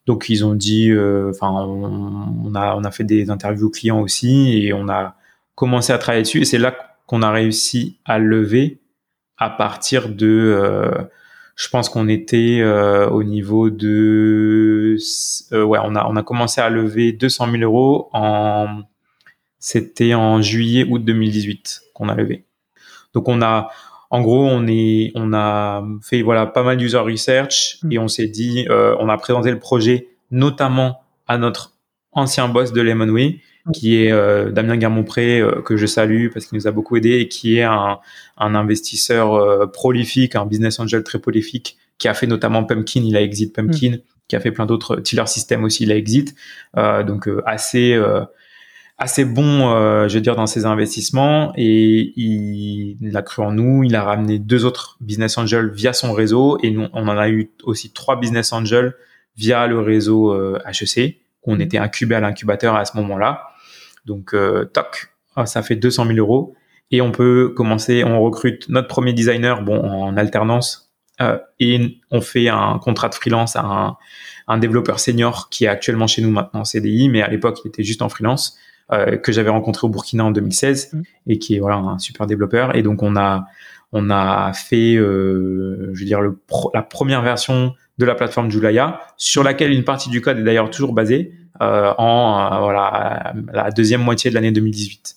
Donc 0.06 0.28
ils 0.30 0.46
ont 0.46 0.56
dit, 0.56 0.90
euh, 0.92 1.32
enfin 1.32 1.50
on, 1.50 2.54
a 2.56 2.76
on 2.76 2.84
a 2.84 2.92
fait 2.92 3.06
des 3.06 3.30
interviews 3.30 3.70
clients 3.70 4.02
aussi 4.02 4.62
et 4.62 4.74
on 4.74 4.90
a 4.90 5.16
commencé 5.56 5.94
à 5.94 5.98
travailler 5.98 6.24
dessus. 6.24 6.42
Et 6.42 6.46
c'est 6.46 6.58
là 6.58 6.76
qu'on 7.06 7.22
a 7.22 7.32
réussi 7.32 8.00
à 8.06 8.20
lever 8.20 8.80
à 9.38 9.50
partir 9.50 10.10
de 10.10 10.28
euh, 10.28 11.04
je 11.56 11.70
pense 11.70 11.90
qu'on 11.90 12.08
était 12.08 12.60
euh, 12.62 13.10
au 13.10 13.24
niveau 13.24 13.70
de 13.70 14.98
euh, 15.52 15.64
ouais 15.64 15.80
on 15.84 15.96
a 15.96 16.06
on 16.08 16.16
a 16.16 16.24
commencé 16.24 16.62
à 16.62 16.70
lever 16.70 17.12
200 17.12 17.52
000 17.52 17.64
euros 17.64 18.10
en 18.14 18.82
c'était 19.60 20.14
en 20.14 20.42
juillet 20.42 20.86
août 20.90 21.04
2018 21.04 21.82
qu'on 21.94 22.10
a 22.10 22.16
levé 22.16 22.46
donc 23.14 23.28
on 23.28 23.42
a 23.42 23.70
en 24.10 24.22
gros 24.22 24.46
on 24.46 24.66
est 24.68 25.12
on 25.16 25.34
a 25.34 25.84
fait 26.02 26.22
voilà 26.22 26.48
pas 26.48 26.64
mal 26.64 26.78
d'user 26.78 26.98
research 26.98 27.78
mm. 27.84 27.92
et 27.92 28.00
on 28.00 28.08
s'est 28.08 28.28
dit 28.28 28.66
euh, 28.70 28.96
on 29.00 29.10
a 29.10 29.18
présenté 29.18 29.52
le 29.52 29.60
projet 29.60 30.08
notamment 30.32 31.02
à 31.28 31.38
notre 31.38 31.74
ancien 32.12 32.48
boss 32.48 32.74
de 32.74 32.82
Lemonway 32.82 33.40
qui 33.72 34.04
est 34.04 34.12
euh, 34.12 34.52
Damien 34.52 34.76
Guermont-Pré, 34.76 35.40
euh, 35.40 35.62
que 35.62 35.78
je 35.78 35.86
salue 35.86 36.28
parce 36.34 36.46
qu'il 36.46 36.58
nous 36.58 36.68
a 36.68 36.72
beaucoup 36.72 36.98
aidé 36.98 37.20
et 37.20 37.28
qui 37.30 37.58
est 37.58 37.64
un, 37.64 38.00
un 38.38 38.56
investisseur 38.56 39.34
euh, 39.34 39.68
prolifique, 39.68 40.36
un 40.36 40.46
business 40.46 40.80
angel 40.80 41.04
très 41.04 41.20
prolifique, 41.20 41.78
qui 41.98 42.08
a 42.10 42.14
fait 42.14 42.28
notamment 42.28 42.66
Pumpkin, 42.66 43.02
il 43.06 43.16
a 43.16 43.22
exit 43.22 43.56
Pumpkin, 43.56 43.92
mm. 43.92 44.00
qui 44.28 44.36
a 44.36 44.42
fait 44.42 44.52
plein 44.52 44.66
d'autres 44.66 44.98
Tiller 44.98 45.28
System 45.28 45.64
aussi, 45.64 45.84
il 45.84 45.92
a 45.92 45.96
exit, 45.96 46.36
donc 46.76 47.30
assez 47.46 47.98
assez 48.98 49.26
bon, 49.26 50.08
je 50.08 50.14
veux 50.14 50.22
dire, 50.22 50.36
dans 50.36 50.46
ses 50.46 50.66
investissements 50.66 51.54
et 51.56 52.14
il, 52.16 52.98
il, 53.02 53.18
a 53.18 53.22
cru 53.22 53.44
en 53.44 53.52
nous. 53.52 53.84
Il 53.84 53.96
a 53.96 54.04
ramené 54.04 54.40
deux 54.40 54.66
autres 54.66 54.98
business 55.02 55.38
angels 55.38 55.72
via 55.74 55.94
son 55.94 56.14
réseau 56.14 56.58
et 56.64 56.72
nous, 56.72 56.88
on 56.94 57.08
en 57.08 57.18
a 57.18 57.30
eu 57.30 57.52
aussi 57.64 57.92
trois 57.92 58.20
business 58.20 58.54
angels 58.54 58.96
via 59.36 59.68
le 59.68 59.80
réseau 59.80 60.34
HEC 60.66 61.18
qu'on 61.42 61.58
mm. 61.58 61.62
était 61.62 61.78
incubé 61.78 62.16
à 62.16 62.20
l'incubateur 62.20 62.76
à 62.76 62.86
ce 62.86 62.98
moment-là. 62.98 63.53
Donc, 64.06 64.34
euh, 64.34 64.66
toc, 64.66 65.14
ah, 65.36 65.46
ça 65.46 65.64
fait 65.64 65.76
200 65.76 66.08
000 66.08 66.18
euros. 66.18 66.56
Et 66.92 67.02
on 67.02 67.12
peut 67.12 67.54
commencer, 67.56 68.04
on 68.04 68.22
recrute 68.22 68.70
notre 68.70 68.88
premier 68.88 69.14
designer, 69.14 69.64
bon, 69.64 69.80
en 69.80 70.16
alternance, 70.16 70.94
euh, 71.22 71.38
et 71.60 72.00
on 72.12 72.22
fait 72.22 72.50
un 72.50 72.80
contrat 72.80 73.10
de 73.10 73.16
freelance 73.16 73.56
à 73.56 73.62
un, 73.64 73.98
un, 74.48 74.58
développeur 74.58 75.00
senior 75.00 75.50
qui 75.50 75.66
est 75.66 75.68
actuellement 75.68 76.08
chez 76.08 76.22
nous 76.22 76.32
maintenant 76.32 76.62
en 76.62 76.66
CDI, 76.66 77.10
mais 77.10 77.22
à 77.22 77.28
l'époque, 77.28 77.60
il 77.64 77.68
était 77.68 77.84
juste 77.84 78.02
en 78.02 78.10
freelance, 78.10 78.58
euh, 78.92 79.18
que 79.18 79.32
j'avais 79.32 79.50
rencontré 79.50 79.86
au 79.86 79.90
Burkina 79.90 80.26
en 80.26 80.32
2016, 80.32 80.94
mmh. 80.94 81.02
et 81.28 81.40
qui 81.40 81.56
est 81.56 81.60
voilà 81.60 81.78
un 81.78 82.00
super 82.00 82.26
développeur. 82.26 82.76
Et 82.76 82.82
donc, 82.82 83.04
on 83.04 83.16
a, 83.16 83.46
on 83.92 84.10
a 84.10 84.52
fait, 84.54 84.96
euh, 84.96 85.92
je 85.94 86.00
veux 86.00 86.06
dire, 86.06 86.20
le 86.20 86.38
la 86.74 86.82
première 86.82 87.22
version 87.22 87.74
de 88.00 88.06
la 88.06 88.16
plateforme 88.16 88.50
Julaya, 88.50 89.02
sur 89.18 89.44
laquelle 89.44 89.72
une 89.72 89.84
partie 89.84 90.10
du 90.10 90.20
code 90.20 90.40
est 90.40 90.44
d'ailleurs 90.44 90.72
toujours 90.72 90.94
basée, 90.94 91.34
en 91.60 92.50
euh, 92.52 92.60
voilà 92.60 93.34
la 93.52 93.72
deuxième 93.72 94.02
moitié 94.02 94.30
de 94.30 94.36
l'année 94.36 94.52
2018. 94.52 95.16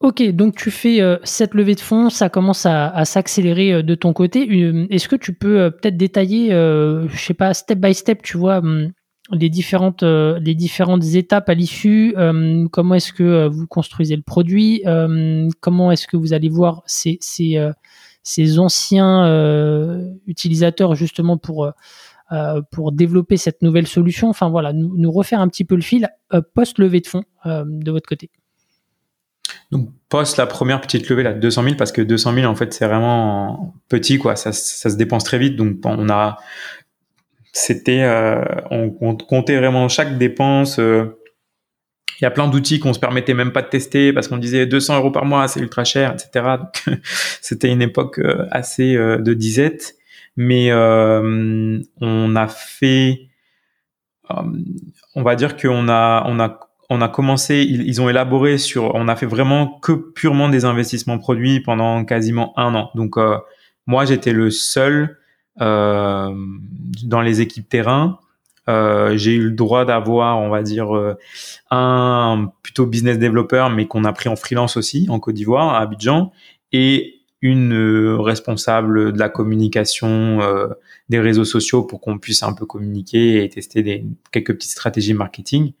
Ok, 0.00 0.22
donc 0.32 0.56
tu 0.56 0.72
fais 0.72 1.00
euh, 1.00 1.16
cette 1.22 1.54
levée 1.54 1.76
de 1.76 1.80
fonds, 1.80 2.10
ça 2.10 2.28
commence 2.28 2.66
à, 2.66 3.04
s'accélérer 3.04 3.82
de 3.82 3.94
ton 3.94 4.12
côté. 4.12 4.48
Est-ce 4.90 5.08
que 5.08 5.16
tu 5.16 5.32
peux 5.32 5.70
peut-être 5.70 5.96
détailler, 5.96 6.50
je 6.50 7.16
sais 7.16 7.34
pas, 7.34 7.54
step 7.54 7.78
by 7.78 7.94
step, 7.94 8.22
tu 8.22 8.36
vois, 8.36 8.58
hum, 8.58 8.90
les 9.30 9.48
différentes, 9.48 10.02
les 10.02 10.54
différentes 10.56 11.04
étapes 11.14 11.48
à 11.48 11.54
l'issue 11.54 12.14
hum, 12.16 12.68
Comment 12.68 12.96
est-ce 12.96 13.12
que 13.12 13.46
vous 13.46 13.68
construisez 13.68 14.16
le 14.16 14.22
produit 14.22 14.82
hum, 14.86 15.48
Comment 15.60 15.92
est-ce 15.92 16.08
que 16.08 16.16
vous 16.16 16.32
allez 16.32 16.48
voir 16.48 16.82
ces 16.86 18.58
anciens 18.58 20.10
utilisateurs 20.26 20.96
justement 20.96 21.36
pour 21.38 21.72
euh, 22.32 22.62
pour 22.70 22.92
développer 22.92 23.36
cette 23.36 23.60
nouvelle 23.60 23.86
solution. 23.86 24.30
Enfin 24.30 24.48
voilà, 24.48 24.72
nous, 24.72 25.10
refaire 25.12 25.40
un 25.40 25.48
petit 25.48 25.66
peu 25.66 25.74
le 25.74 25.82
fil 25.82 26.08
euh, 26.32 26.40
post 26.54 26.78
levée 26.78 27.00
de 27.00 27.06
fonds 27.06 27.24
euh, 27.44 27.62
de 27.66 27.90
votre 27.90 28.08
côté. 28.08 28.30
Donc 29.70 29.90
post 30.08 30.38
la 30.38 30.46
première 30.46 30.80
petite 30.80 31.10
levée 31.10 31.24
là, 31.24 31.34
200 31.34 31.62
000 31.62 31.76
parce 31.76 31.92
que 31.92 32.00
200 32.00 32.34
000 32.34 32.46
en 32.50 32.54
fait 32.54 32.72
c'est 32.72 32.86
vraiment 32.86 33.74
petit 33.90 34.16
quoi, 34.16 34.36
ça, 34.36 34.52
se 34.52 34.96
dépense 34.96 35.24
très 35.24 35.36
vite. 35.36 35.56
Donc 35.56 35.76
on 35.84 36.08
a, 36.08 36.38
c'était, 37.52 38.02
on, 38.70 39.16
comptait 39.16 39.58
vraiment 39.58 39.88
chaque 39.88 40.16
dépense. 40.16 40.78
il 40.78 42.22
y 42.22 42.24
a 42.24 42.30
plein 42.30 42.48
d'outils 42.48 42.80
qu'on 42.80 42.94
se 42.94 43.00
permettait 43.00 43.34
même 43.34 43.52
pas 43.52 43.60
de 43.60 43.68
tester 43.68 44.14
parce 44.14 44.28
qu'on 44.28 44.38
disait 44.38 44.64
200 44.64 44.96
euros 44.96 45.10
par 45.10 45.26
mois, 45.26 45.48
c'est 45.48 45.60
ultra 45.60 45.84
cher, 45.84 46.14
etc. 46.14 46.46
C'était 47.42 47.68
une 47.68 47.82
époque 47.82 48.22
assez 48.50 48.94
de 48.94 49.34
disette 49.34 49.96
mais 50.36 50.70
euh, 50.70 51.80
on 52.00 52.36
a 52.36 52.48
fait, 52.48 53.28
euh, 54.30 54.42
on 55.14 55.22
va 55.22 55.36
dire 55.36 55.56
qu'on 55.56 55.88
a, 55.88 56.24
on 56.26 56.40
a, 56.40 56.60
on 56.90 57.00
a 57.00 57.08
commencé, 57.08 57.66
ils, 57.68 58.00
ont 58.02 58.08
élaboré 58.08 58.58
sur, 58.58 58.94
on 58.94 59.08
a 59.08 59.16
fait 59.16 59.26
vraiment 59.26 59.78
que 59.80 59.92
purement 59.92 60.48
des 60.48 60.64
investissements 60.64 61.18
produits 61.18 61.60
pendant 61.60 62.04
quasiment 62.04 62.52
un 62.58 62.74
an. 62.74 62.90
Donc 62.94 63.16
euh, 63.16 63.38
moi 63.86 64.04
j'étais 64.04 64.32
le 64.32 64.50
seul 64.50 65.18
dans 65.58 67.20
les 67.22 67.42
équipes 67.42 67.68
terrain. 67.68 68.18
j'ai 68.66 69.34
eu 69.34 69.44
le 69.44 69.50
droit 69.50 69.84
d'avoir, 69.84 70.38
on 70.38 70.48
va 70.48 70.62
dire, 70.62 70.88
un 71.70 72.50
plutôt 72.62 72.86
business 72.86 73.18
developer, 73.18 73.68
mais 73.74 73.86
qu'on 73.86 74.04
a 74.04 74.12
pris 74.14 74.30
en 74.30 74.36
freelance 74.36 74.78
aussi 74.78 75.06
en 75.10 75.20
Côte 75.20 75.34
d'Ivoire, 75.34 75.74
à 75.74 75.80
Abidjan, 75.80 76.32
et 76.72 77.21
une 77.42 77.74
euh, 77.74 78.18
responsable 78.18 79.12
de 79.12 79.18
la 79.18 79.28
communication 79.28 80.40
euh, 80.40 80.68
des 81.08 81.18
réseaux 81.18 81.44
sociaux 81.44 81.82
pour 81.82 82.00
qu'on 82.00 82.18
puisse 82.18 82.44
un 82.44 82.52
peu 82.52 82.66
communiquer 82.66 83.44
et 83.44 83.48
tester 83.48 83.82
des 83.82 84.06
quelques 84.30 84.54
petites 84.54 84.70
stratégies 84.70 85.12
marketing. 85.12 85.72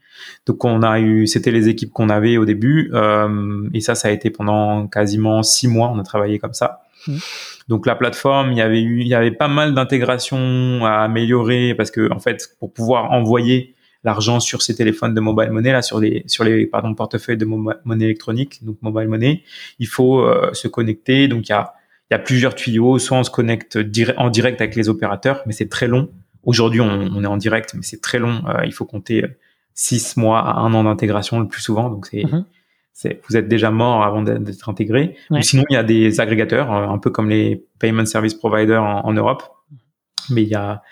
Donc 0.44 0.64
on 0.64 0.82
a 0.82 1.00
eu, 1.00 1.26
c'était 1.28 1.52
les 1.52 1.68
équipes 1.68 1.92
qu'on 1.92 2.08
avait 2.08 2.36
au 2.36 2.44
début 2.44 2.90
euh, 2.92 3.68
et 3.72 3.80
ça, 3.80 3.94
ça 3.94 4.08
a 4.08 4.10
été 4.10 4.28
pendant 4.30 4.88
quasiment 4.88 5.42
six 5.44 5.68
mois. 5.68 5.90
On 5.94 5.98
a 6.00 6.02
travaillé 6.02 6.40
comme 6.40 6.52
ça. 6.52 6.82
Mmh. 7.06 7.16
Donc 7.68 7.86
la 7.86 7.94
plateforme, 7.94 8.50
il 8.52 8.58
y 8.58 8.60
avait 8.60 8.82
eu, 8.82 9.00
il 9.00 9.06
y 9.06 9.14
avait 9.14 9.30
pas 9.30 9.48
mal 9.48 9.72
d'intégration 9.72 10.84
à 10.84 10.98
améliorer 11.04 11.74
parce 11.76 11.92
que 11.92 12.12
en 12.12 12.18
fait, 12.18 12.56
pour 12.58 12.72
pouvoir 12.72 13.12
envoyer 13.12 13.74
l'argent 14.04 14.40
sur 14.40 14.62
ces 14.62 14.74
téléphones 14.74 15.14
de 15.14 15.20
mobile 15.20 15.50
money 15.50 15.72
là 15.72 15.82
sur 15.82 16.00
les 16.00 16.24
sur 16.26 16.44
les 16.44 16.66
pardon 16.66 16.94
portefeuilles 16.94 17.36
de 17.36 17.44
monnaie 17.44 18.04
électronique 18.04 18.64
donc 18.64 18.76
mobile 18.82 19.08
money. 19.08 19.42
Il 19.78 19.86
faut 19.86 20.20
euh, 20.20 20.52
se 20.52 20.68
connecter. 20.68 21.28
Donc 21.28 21.48
il 21.48 21.52
y 21.52 21.54
a 21.54 21.74
il 22.10 22.14
y 22.14 22.16
a 22.16 22.18
plusieurs 22.18 22.54
tuyaux. 22.54 22.98
Soit 22.98 23.18
on 23.18 23.24
se 23.24 23.30
connecte 23.30 23.78
en 24.16 24.30
direct 24.30 24.60
avec 24.60 24.74
les 24.74 24.88
opérateurs 24.88 25.42
mais 25.46 25.52
c'est 25.52 25.68
très 25.68 25.88
long. 25.88 26.10
Aujourd'hui 26.42 26.80
on, 26.80 26.88
on, 26.88 27.22
est 27.22 27.28
en 27.28 27.36
direct 27.36 27.74
mais 27.74 27.82
c'est 27.82 28.00
très 28.00 28.18
long. 28.18 28.42
Euh, 28.48 28.64
il 28.64 28.72
faut 28.72 28.84
compter 28.84 29.24
six 29.74 30.16
mois 30.16 30.40
à 30.40 30.60
un 30.60 30.74
an 30.74 30.84
d'intégration 30.84 31.40
le 31.40 31.48
plus 31.48 31.62
souvent. 31.62 31.90
Donc 31.90 32.06
c'est. 32.06 32.24
C'est, 32.94 33.22
vous 33.26 33.38
êtes 33.38 33.48
déjà 33.48 33.70
mort 33.70 34.04
avant 34.04 34.20
d'être 34.20 34.68
intégré. 34.68 35.16
Ou 35.30 35.40
sinon, 35.40 35.64
il 35.70 35.72
y 35.72 35.76
a 35.78 35.82
des 35.82 36.20
agrégateurs, 36.20 36.70
euh, 36.70 36.86
un 36.86 36.98
peu 36.98 37.08
comme 37.08 37.30
les 37.30 37.64
payment 37.78 38.04
service 38.04 38.34
providers 38.34 38.82
en, 38.82 39.06
en 39.06 39.12
Europe. 39.14 39.42
Mais 40.28 40.42
il 40.42 40.48
y 40.48 40.54
a, 40.54 40.82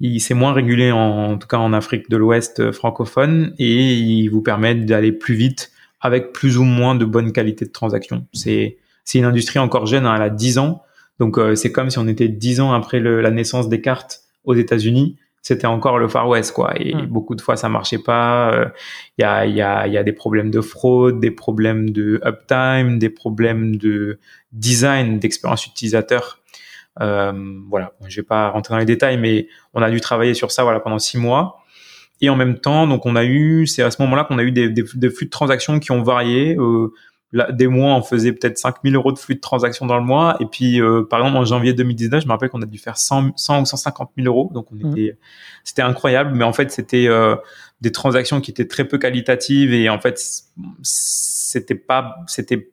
il 0.00 0.20
c'est 0.20 0.34
moins 0.34 0.52
régulé 0.52 0.92
en, 0.92 0.98
en, 0.98 1.38
tout 1.38 1.48
cas 1.48 1.58
en 1.58 1.72
Afrique 1.72 2.10
de 2.10 2.16
l'Ouest 2.16 2.60
euh, 2.60 2.72
francophone 2.72 3.54
et 3.58 3.94
il 3.94 4.28
vous 4.28 4.42
permet 4.42 4.74
d'aller 4.74 5.12
plus 5.12 5.34
vite 5.34 5.70
avec 6.00 6.32
plus 6.32 6.58
ou 6.58 6.64
moins 6.64 6.94
de 6.94 7.04
bonne 7.04 7.32
qualité 7.32 7.64
de 7.64 7.70
transaction. 7.70 8.26
C'est 8.32 8.76
c'est 9.04 9.18
une 9.18 9.24
industrie 9.24 9.58
encore 9.58 9.86
jeune, 9.86 10.06
hein, 10.06 10.14
elle 10.16 10.22
a 10.22 10.30
10 10.30 10.58
ans. 10.58 10.82
Donc 11.18 11.38
euh, 11.38 11.54
c'est 11.54 11.72
comme 11.72 11.90
si 11.90 11.98
on 11.98 12.08
était 12.08 12.28
10 12.28 12.60
ans 12.60 12.72
après 12.72 13.00
le, 13.00 13.20
la 13.20 13.30
naissance 13.30 13.68
des 13.68 13.80
cartes 13.80 14.22
aux 14.44 14.54
États-Unis, 14.54 15.16
c'était 15.42 15.66
encore 15.66 15.98
le 15.98 16.08
Far 16.08 16.28
West 16.28 16.52
quoi 16.52 16.72
et 16.80 16.94
hmm. 16.94 17.06
beaucoup 17.06 17.34
de 17.34 17.40
fois 17.40 17.56
ça 17.56 17.68
marchait 17.68 17.98
pas, 17.98 18.52
euh, 18.52 18.64
il 19.18 19.22
y 19.22 19.24
a 19.24 19.46
il 19.46 19.54
y 19.54 19.62
a 19.62 19.86
il 19.86 19.92
y 19.92 19.98
a 19.98 20.02
des 20.02 20.12
problèmes 20.12 20.50
de 20.50 20.60
fraude, 20.60 21.20
des 21.20 21.30
problèmes 21.30 21.90
de 21.90 22.20
uptime, 22.24 22.98
des 22.98 23.10
problèmes 23.10 23.76
de 23.76 24.18
design 24.52 25.18
d'expérience 25.18 25.66
utilisateur 25.66 26.40
euh, 26.40 26.60
voilà, 26.98 27.92
je 28.06 28.16
vais 28.16 28.26
pas 28.26 28.50
rentrer 28.50 28.74
dans 28.74 28.78
les 28.78 28.84
détails, 28.84 29.18
mais 29.18 29.48
on 29.72 29.82
a 29.82 29.90
dû 29.90 30.00
travailler 30.00 30.34
sur 30.34 30.50
ça 30.50 30.62
voilà 30.64 30.80
pendant 30.80 30.98
six 30.98 31.18
mois. 31.18 31.64
Et 32.20 32.30
en 32.30 32.36
même 32.36 32.58
temps, 32.58 32.86
donc 32.86 33.06
on 33.06 33.16
a 33.16 33.24
eu, 33.24 33.66
c'est 33.66 33.82
à 33.82 33.90
ce 33.90 34.00
moment-là 34.02 34.24
qu'on 34.24 34.38
a 34.38 34.42
eu 34.42 34.52
des, 34.52 34.70
des, 34.70 34.84
des, 34.94 35.10
flux 35.10 35.26
de 35.26 35.30
transactions 35.30 35.80
qui 35.80 35.90
ont 35.90 36.02
varié. 36.02 36.56
Euh, 36.56 36.92
là, 37.32 37.50
des 37.50 37.66
mois, 37.66 37.94
on 37.96 38.02
faisait 38.02 38.32
peut-être 38.32 38.56
5000 38.56 38.94
euros 38.94 39.12
de 39.12 39.18
flux 39.18 39.34
de 39.34 39.40
transactions 39.40 39.84
dans 39.84 39.98
le 39.98 40.04
mois. 40.04 40.36
Et 40.40 40.46
puis, 40.46 40.80
euh, 40.80 41.02
par 41.02 41.20
exemple, 41.20 41.36
en 41.36 41.44
janvier 41.44 41.72
2019, 41.72 42.22
je 42.22 42.26
me 42.26 42.32
rappelle 42.32 42.48
qu'on 42.48 42.62
a 42.62 42.66
dû 42.66 42.78
faire 42.78 42.96
100, 42.96 43.36
100 43.36 43.62
ou 43.62 43.66
150 43.66 44.12
000 44.16 44.28
euros. 44.28 44.50
Donc, 44.54 44.68
on 44.70 44.76
mmh. 44.76 44.96
était, 44.96 45.18
c'était 45.64 45.82
incroyable. 45.82 46.30
Mais 46.34 46.44
en 46.44 46.52
fait, 46.52 46.70
c'était 46.70 47.08
euh, 47.08 47.34
des 47.80 47.90
transactions 47.90 48.40
qui 48.40 48.52
étaient 48.52 48.68
très 48.68 48.84
peu 48.84 48.96
qualitatives 48.98 49.74
et 49.74 49.90
en 49.90 49.98
fait, 49.98 50.18
c'était 50.82 51.74
pas, 51.74 52.16
c'était 52.28 52.70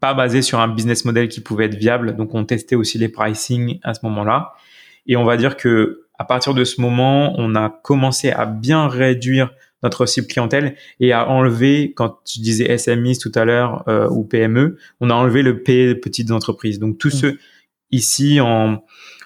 pas 0.00 0.14
basé 0.14 0.42
sur 0.42 0.60
un 0.60 0.68
business 0.68 1.04
model 1.04 1.28
qui 1.28 1.40
pouvait 1.40 1.66
être 1.66 1.76
viable. 1.76 2.16
Donc, 2.16 2.34
on 2.34 2.44
testait 2.44 2.76
aussi 2.76 2.98
les 2.98 3.08
pricing 3.08 3.78
à 3.82 3.94
ce 3.94 4.00
moment-là. 4.04 4.52
Et 5.06 5.16
on 5.16 5.24
va 5.24 5.36
dire 5.36 5.56
que 5.56 6.02
à 6.18 6.24
partir 6.24 6.52
de 6.52 6.64
ce 6.64 6.80
moment, 6.80 7.34
on 7.38 7.54
a 7.54 7.70
commencé 7.70 8.30
à 8.30 8.44
bien 8.44 8.88
réduire 8.88 9.50
notre 9.82 10.06
cible 10.06 10.26
clientèle 10.26 10.74
et 10.98 11.12
à 11.12 11.28
enlever, 11.28 11.92
quand 11.94 12.18
je 12.26 12.40
disais 12.40 12.76
SMIs 12.76 13.18
tout 13.18 13.30
à 13.36 13.44
l'heure 13.44 13.84
euh, 13.88 14.08
ou 14.08 14.24
PME, 14.24 14.76
on 15.00 15.10
a 15.10 15.14
enlevé 15.14 15.42
le 15.42 15.62
P 15.62 15.94
petites 15.94 16.32
entreprises. 16.32 16.80
Donc 16.80 16.98
tous 16.98 17.14
mmh. 17.14 17.18
ceux 17.18 17.38
ici 17.90 18.40
en 18.40 18.84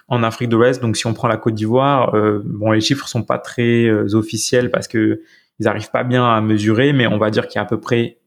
en 0.09 0.21
Afrique 0.21 0.49
de 0.49 0.57
l'Ouest, 0.57 0.81
donc 0.81 0.97
si 0.97 1.07
on 1.07 1.13
prend 1.13 1.29
la 1.29 1.37
Côte 1.37 1.55
d'Ivoire, 1.55 2.13
euh, 2.13 2.43
bon 2.45 2.71
les 2.71 2.81
chiffres 2.81 3.07
sont 3.07 3.23
pas 3.23 3.39
très 3.39 3.85
euh, 3.85 4.13
officiels 4.13 4.69
parce 4.69 4.87
que 4.87 5.21
ils 5.59 5.67
arrivent 5.67 5.89
pas 5.89 6.03
bien 6.03 6.25
à 6.25 6.41
mesurer, 6.41 6.93
mais 6.93 7.07
on 7.07 7.17
va 7.17 7.31
dire 7.31 7.47
qu'il 7.47 7.55
y 7.55 7.59
a 7.59 7.61
à 7.61 7.65
peu 7.65 7.79
près 7.79 8.19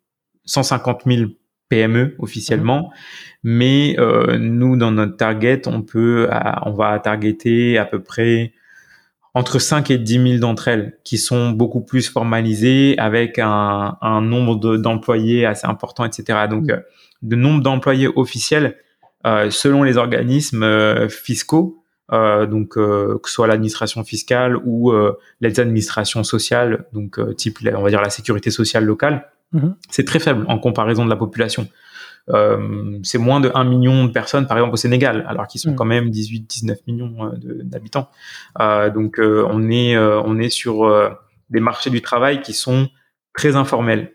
150 0.47 1.03
000 1.07 1.31
PME 1.69 2.15
officiellement. 2.19 2.91
Mais 3.43 3.97
euh, 3.99 4.39
nous, 4.39 4.77
dans 4.77 4.91
notre 4.91 5.17
target, 5.17 5.63
on 5.67 5.83
peut, 5.83 6.29
on 6.65 6.73
va 6.73 6.99
targeter 6.99 7.79
à 7.79 7.85
peu 7.85 8.03
près 8.03 8.53
entre 9.35 9.59
5 9.59 9.91
et 9.91 9.99
10 9.99 10.13
000 10.15 10.39
d'entre 10.39 10.69
elles 10.69 10.99
qui 11.05 11.19
sont 11.19 11.51
beaucoup 11.51 11.83
plus 11.83 12.09
formalisées 12.09 12.97
avec 12.99 13.39
un, 13.39 13.99
un 14.01 14.23
nombre 14.23 14.79
d'employés 14.79 15.45
assez 15.45 15.67
important, 15.67 16.05
etc. 16.05 16.47
Donc, 16.49 16.71
euh, 16.71 16.81
le 17.23 17.37
nombre 17.37 17.63
d'employés 17.63 18.09
officiels, 18.15 18.77
euh, 19.27 19.51
selon 19.51 19.83
les 19.83 19.97
organismes 19.97 20.63
euh, 20.63 21.09
fiscaux, 21.09 21.83
euh, 22.13 22.47
donc 22.47 22.75
que 22.75 23.19
ce 23.25 23.33
soit 23.33 23.47
l'administration 23.47 24.05
fiscale 24.05 24.57
ou 24.65 24.93
les 25.41 25.61
administrations 25.61 26.23
sociales, 26.23 26.87
donc 26.93 27.19
type, 27.37 27.59
on 27.75 27.83
va 27.83 27.91
dire 27.91 28.01
la 28.01 28.11
sécurité 28.11 28.51
sociale 28.51 28.85
locale, 28.85 29.29
Mhm. 29.53 29.77
C'est 29.91 30.05
très 30.05 30.19
faible 30.19 30.45
en 30.49 30.59
comparaison 30.59 31.05
de 31.05 31.11
la 31.11 31.17
population. 31.17 31.69
Euh, 32.31 32.99
c'est 33.03 33.19
moins 33.19 33.41
de 33.41 33.51
1 33.55 33.65
million 33.65 34.05
de 34.05 34.11
personnes, 34.11 34.47
par 34.47 34.57
exemple, 34.57 34.75
au 34.75 34.77
Sénégal, 34.77 35.25
alors 35.29 35.47
qu'ils 35.47 35.61
sont 35.61 35.71
mhm. 35.71 35.77
quand 35.77 35.85
même 35.85 36.11
18-19 36.11 36.77
millions 36.87 37.27
euh, 37.27 37.31
d'habitants. 37.63 38.09
Euh, 38.61 38.91
donc, 38.91 39.19
on 39.21 39.71
est 39.71 39.97
on 39.97 40.39
est 40.39 40.51
sur 40.51 40.91
des 41.51 41.61
marchés 41.61 41.91
du 41.91 42.03
travail 42.03 42.43
qui 42.43 42.53
sont 42.53 42.89
très 43.33 43.57
informels. 43.57 44.13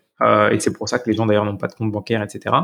et 0.52 0.60
c'est 0.60 0.74
pour 0.74 0.90
ça 0.90 1.00
que 1.00 1.10
les 1.10 1.16
gens 1.16 1.26
d'ailleurs 1.26 1.46
n'ont 1.46 1.58
pas 1.58 1.68
de 1.68 1.74
compte 1.74 1.92
bancaire, 1.92 2.22
etc. 2.22 2.56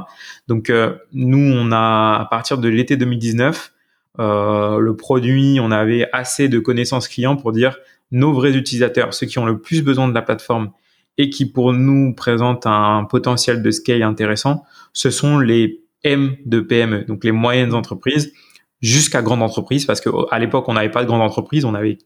Donc, 0.47 0.71
nous, 1.13 1.53
on 1.55 1.71
a 1.71 2.19
à 2.21 2.27
partir 2.29 2.57
de 2.57 2.67
l'été 2.67 2.97
2019, 2.97 3.73
le 4.19 4.91
produit, 4.93 5.59
on 5.61 5.71
avait 5.71 6.09
assez 6.11 6.49
de 6.49 6.59
connaissances 6.59 7.07
clients 7.07 7.37
pour 7.37 7.51
dire 7.53 7.77
nos 8.11 8.33
vrais 8.33 8.55
utilisateurs, 8.55 9.13
ceux 9.13 9.27
qui 9.27 9.39
ont 9.39 9.45
le 9.45 9.59
plus 9.59 9.81
besoin 9.81 10.07
de 10.07 10.13
la 10.13 10.21
plateforme 10.21 10.71
et 11.17 11.29
qui 11.29 11.45
pour 11.45 11.73
nous 11.73 12.13
présente 12.13 12.65
un 12.65 13.05
potentiel 13.05 13.61
de 13.61 13.71
scale 13.71 14.03
intéressant, 14.03 14.63
ce 14.93 15.09
sont 15.09 15.39
les 15.39 15.81
M 16.03 16.35
de 16.45 16.59
PME, 16.59 17.05
donc 17.05 17.23
les 17.23 17.31
moyennes 17.31 17.73
entreprises 17.73 18.33
jusqu'à 18.81 19.21
grandes 19.21 19.41
entreprises, 19.41 19.85
parce 19.85 20.01
que 20.01 20.09
à 20.31 20.39
l'époque 20.39 20.69
on 20.69 20.73
n'avait 20.73 20.91
pas 20.91 21.01
de 21.01 21.07
grandes 21.07 21.21
entreprises, 21.21 21.65
on 21.65 21.73
avait 21.73 21.97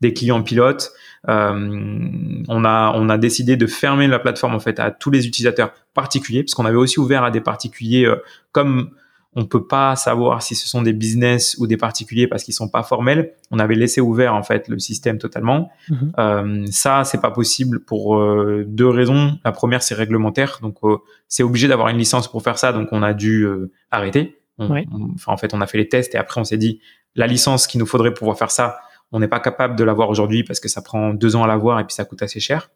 des 0.00 0.12
clients 0.12 0.42
pilotes. 0.42 0.90
Euh, 1.28 2.40
on 2.48 2.64
a 2.64 2.92
on 2.94 3.08
a 3.08 3.18
décidé 3.18 3.56
de 3.56 3.66
fermer 3.66 4.06
la 4.06 4.18
plateforme 4.18 4.54
en 4.54 4.60
fait 4.60 4.78
à 4.78 4.90
tous 4.90 5.10
les 5.10 5.26
utilisateurs 5.26 5.72
particuliers, 5.94 6.42
parce 6.42 6.54
qu'on 6.54 6.66
avait 6.66 6.76
aussi 6.76 7.00
ouvert 7.00 7.24
à 7.24 7.30
des 7.30 7.40
particuliers 7.40 8.04
euh, 8.04 8.16
comme 8.52 8.90
on 9.38 9.44
peut 9.44 9.66
pas 9.66 9.94
savoir 9.96 10.40
si 10.40 10.54
ce 10.54 10.66
sont 10.66 10.80
des 10.80 10.94
business 10.94 11.56
ou 11.58 11.66
des 11.66 11.76
particuliers 11.76 12.26
parce 12.26 12.42
qu'ils 12.42 12.54
sont 12.54 12.70
pas 12.70 12.82
formels. 12.82 13.34
On 13.50 13.58
avait 13.58 13.74
laissé 13.74 14.00
ouvert 14.00 14.34
en 14.34 14.42
fait 14.42 14.66
le 14.66 14.78
système 14.78 15.18
totalement. 15.18 15.70
Mhm. 15.90 16.12
Euh, 16.18 16.66
ça, 16.70 17.04
c'est 17.04 17.20
pas 17.20 17.30
possible 17.30 17.80
pour 17.80 18.16
euh, 18.16 18.64
deux 18.66 18.88
raisons. 18.88 19.38
La 19.44 19.52
première, 19.52 19.82
c'est 19.82 19.94
réglementaire, 19.94 20.58
donc 20.62 20.78
euh, 20.84 20.96
c'est 21.28 21.42
obligé 21.42 21.68
d'avoir 21.68 21.88
une 21.88 21.98
licence 21.98 22.28
pour 22.28 22.42
faire 22.42 22.58
ça, 22.58 22.72
donc 22.72 22.88
on 22.92 23.02
a 23.02 23.12
dû 23.12 23.42
euh, 23.42 23.70
arrêter. 23.90 24.38
enfin, 24.58 25.32
en 25.32 25.36
fait, 25.36 25.52
on 25.52 25.60
a 25.60 25.66
fait 25.66 25.78
les 25.78 25.88
tests 25.88 26.14
et 26.14 26.18
après 26.18 26.40
on 26.40 26.44
s'est 26.44 26.56
dit 26.56 26.80
la 27.14 27.26
licence 27.26 27.66
qu'il 27.66 27.78
nous 27.78 27.86
faudrait 27.86 28.12
pour 28.12 28.20
pouvoir 28.20 28.38
faire 28.38 28.50
ça, 28.50 28.78
on 29.12 29.20
n'est 29.20 29.28
pas 29.28 29.40
capable 29.40 29.76
de 29.76 29.84
l'avoir 29.84 30.08
aujourd'hui 30.08 30.44
parce 30.44 30.60
que 30.60 30.68
ça 30.68 30.80
prend 30.80 31.12
deux 31.12 31.36
ans 31.36 31.44
à 31.44 31.46
l'avoir 31.46 31.78
et 31.78 31.84
puis 31.84 31.94
ça 31.94 32.06
coûte 32.06 32.22
assez 32.22 32.40
cher. 32.40 32.70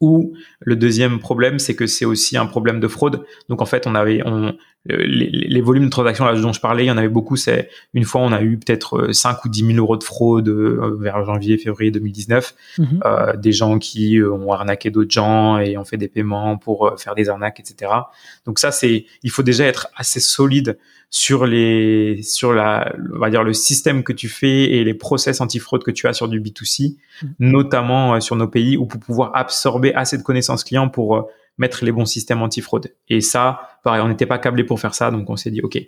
Ou 0.00 0.34
le 0.60 0.76
deuxième 0.76 1.18
problème, 1.20 1.58
c'est 1.58 1.74
que 1.74 1.86
c'est 1.86 2.04
aussi 2.04 2.36
un 2.36 2.44
problème 2.46 2.80
de 2.80 2.88
fraude. 2.88 3.24
Donc 3.48 3.62
en 3.62 3.66
fait, 3.66 3.86
on 3.86 3.94
avait 3.94 4.22
on, 4.26 4.54
les, 4.88 5.30
les, 5.30 5.60
volumes 5.60 5.86
de 5.86 5.90
transactions 5.90 6.24
là 6.24 6.34
dont 6.38 6.52
je 6.52 6.60
parlais, 6.60 6.84
il 6.84 6.86
y 6.88 6.90
en 6.90 6.96
avait 6.96 7.08
beaucoup. 7.08 7.36
C'est 7.36 7.68
une 7.94 8.04
fois, 8.04 8.20
on 8.20 8.32
a 8.32 8.42
eu 8.42 8.58
peut-être 8.58 9.12
5 9.12 9.30
euh, 9.30 9.36
ou 9.44 9.48
10 9.48 9.66
000 9.66 9.78
euros 9.78 9.96
de 9.96 10.04
fraude 10.04 10.48
euh, 10.48 10.96
vers 11.00 11.24
janvier, 11.24 11.58
février 11.58 11.90
2019. 11.90 12.54
Mhm. 12.78 13.00
euh, 13.04 13.36
des 13.36 13.52
gens 13.52 13.78
qui 13.78 14.18
euh, 14.18 14.32
ont 14.32 14.52
arnaqué 14.52 14.90
d'autres 14.90 15.10
gens 15.10 15.58
et 15.58 15.76
ont 15.76 15.84
fait 15.84 15.96
des 15.96 16.08
paiements 16.08 16.56
pour 16.56 16.94
faire 16.98 17.14
des 17.14 17.28
arnaques, 17.28 17.60
etc. 17.60 17.92
Donc 18.44 18.58
ça, 18.58 18.70
c'est 18.70 19.06
il 19.22 19.30
faut 19.30 19.42
déjà 19.42 19.64
être 19.64 19.88
assez 19.96 20.20
solide 20.20 20.78
sur 21.10 21.46
les 21.46 22.20
sur 22.22 22.52
la 22.52 22.92
on 23.14 23.18
va 23.18 23.30
dire 23.30 23.44
le 23.44 23.52
système 23.52 24.02
que 24.02 24.12
tu 24.12 24.28
fais 24.28 24.64
et 24.64 24.84
les 24.84 24.94
process 24.94 25.40
anti-fraude 25.40 25.84
que 25.84 25.90
tu 25.90 26.06
as 26.06 26.12
sur 26.12 26.28
du 26.28 26.40
B2C, 26.40 26.96
mm. 27.22 27.26
notamment 27.38 28.14
euh, 28.14 28.20
sur 28.20 28.36
nos 28.36 28.48
pays 28.48 28.76
où 28.76 28.86
pour 28.86 29.00
pouvoir 29.00 29.30
absorber 29.34 29.94
assez 29.94 30.18
de 30.18 30.22
connaissances 30.22 30.64
clients 30.64 30.88
pour 30.88 31.16
euh, 31.16 31.22
mettre 31.58 31.84
les 31.84 31.92
bons 31.92 32.04
systèmes 32.04 32.42
anti-fraude. 32.42 32.92
Et 33.08 33.20
ça, 33.20 33.68
pareil, 33.82 34.02
on 34.02 34.08
n'était 34.08 34.26
pas 34.26 34.38
câblé 34.38 34.64
pour 34.64 34.80
faire 34.80 34.94
ça, 34.94 35.10
donc 35.10 35.30
on 35.30 35.36
s'est 35.36 35.50
dit 35.50 35.60
ok, 35.62 35.78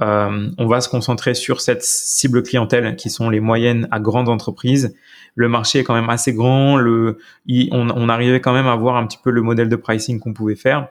euh, 0.00 0.50
on 0.58 0.66
va 0.66 0.80
se 0.80 0.88
concentrer 0.88 1.34
sur 1.34 1.60
cette 1.60 1.82
cible 1.82 2.42
clientèle 2.42 2.96
qui 2.96 3.10
sont 3.10 3.30
les 3.30 3.40
moyennes 3.40 3.88
à 3.90 4.00
grandes 4.00 4.28
entreprises. 4.28 4.94
Le 5.34 5.48
marché 5.48 5.80
est 5.80 5.84
quand 5.84 5.94
même 5.94 6.10
assez 6.10 6.32
grand, 6.32 6.76
le, 6.76 7.18
on, 7.72 7.90
on 7.90 8.08
arrivait 8.08 8.40
quand 8.40 8.52
même 8.52 8.66
à 8.66 8.76
voir 8.76 8.96
un 8.96 9.06
petit 9.06 9.18
peu 9.22 9.30
le 9.30 9.42
modèle 9.42 9.68
de 9.68 9.76
pricing 9.76 10.20
qu'on 10.20 10.32
pouvait 10.32 10.56
faire 10.56 10.88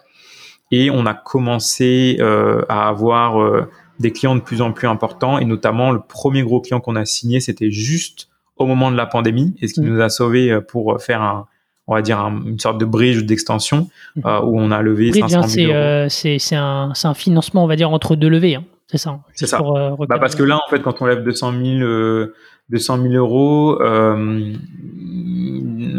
et 0.72 0.90
on 0.90 1.06
a 1.06 1.14
commencé 1.14 2.18
euh, 2.20 2.64
à 2.70 2.88
avoir 2.88 3.42
euh, 3.42 3.70
des 4.00 4.12
clients 4.12 4.36
de 4.36 4.42
plus 4.42 4.62
en 4.62 4.72
plus 4.72 4.88
importants 4.88 5.40
et 5.40 5.46
notamment 5.46 5.92
le 5.92 6.02
premier 6.02 6.44
gros 6.44 6.62
client 6.62 6.80
qu'on 6.80 6.96
a 6.96 7.06
signé 7.06 7.40
c'était 7.40 7.72
juste 7.72 8.30
au 8.58 8.66
moment 8.66 8.92
de 8.92 8.98
la 8.98 9.06
pandémie 9.06 9.56
et 9.62 9.68
ce 9.68 9.76
qui 9.76 9.82
mm. 9.82 9.88
nous 9.88 10.02
a 10.02 10.10
sauvé 10.10 10.52
euh, 10.52 10.62
pour 10.62 11.02
faire 11.02 11.22
un 11.22 11.48
on 11.88 11.96
va 11.96 12.02
dire 12.02 12.20
une 12.20 12.60
sorte 12.60 12.78
de 12.78 12.86
bridge 12.86 13.24
d'extension 13.24 13.90
mm. 14.16 14.22
où 14.44 14.60
on 14.60 14.72
a 14.72 14.82
levé 14.82 15.10
bridge, 15.10 15.30
500 15.30 15.48
000 15.48 15.72
hein, 15.72 16.08
c'est, 16.10 16.38
c'est, 16.40 16.56
un, 16.56 16.92
c'est 16.94 17.08
un 17.08 17.14
financement 17.14 17.64
on 17.64 17.68
va 17.68 17.76
dire 17.76 17.92
entre 17.92 18.16
deux 18.16 18.30
levées 18.30 18.56
hein. 18.56 18.64
C'est 18.88 18.98
ça. 18.98 19.20
C'est 19.36 19.48
ça. 19.48 19.60
bah 19.60 20.18
parce 20.18 20.36
que 20.36 20.44
là, 20.44 20.56
en 20.66 20.70
fait, 20.70 20.82
quand 20.82 21.02
on 21.02 21.06
lève 21.06 21.22
200 21.22 21.52
000, 21.62 22.30
200 22.70 23.02
000 23.02 23.14
euros, 23.16 23.82
euh, 23.82 24.54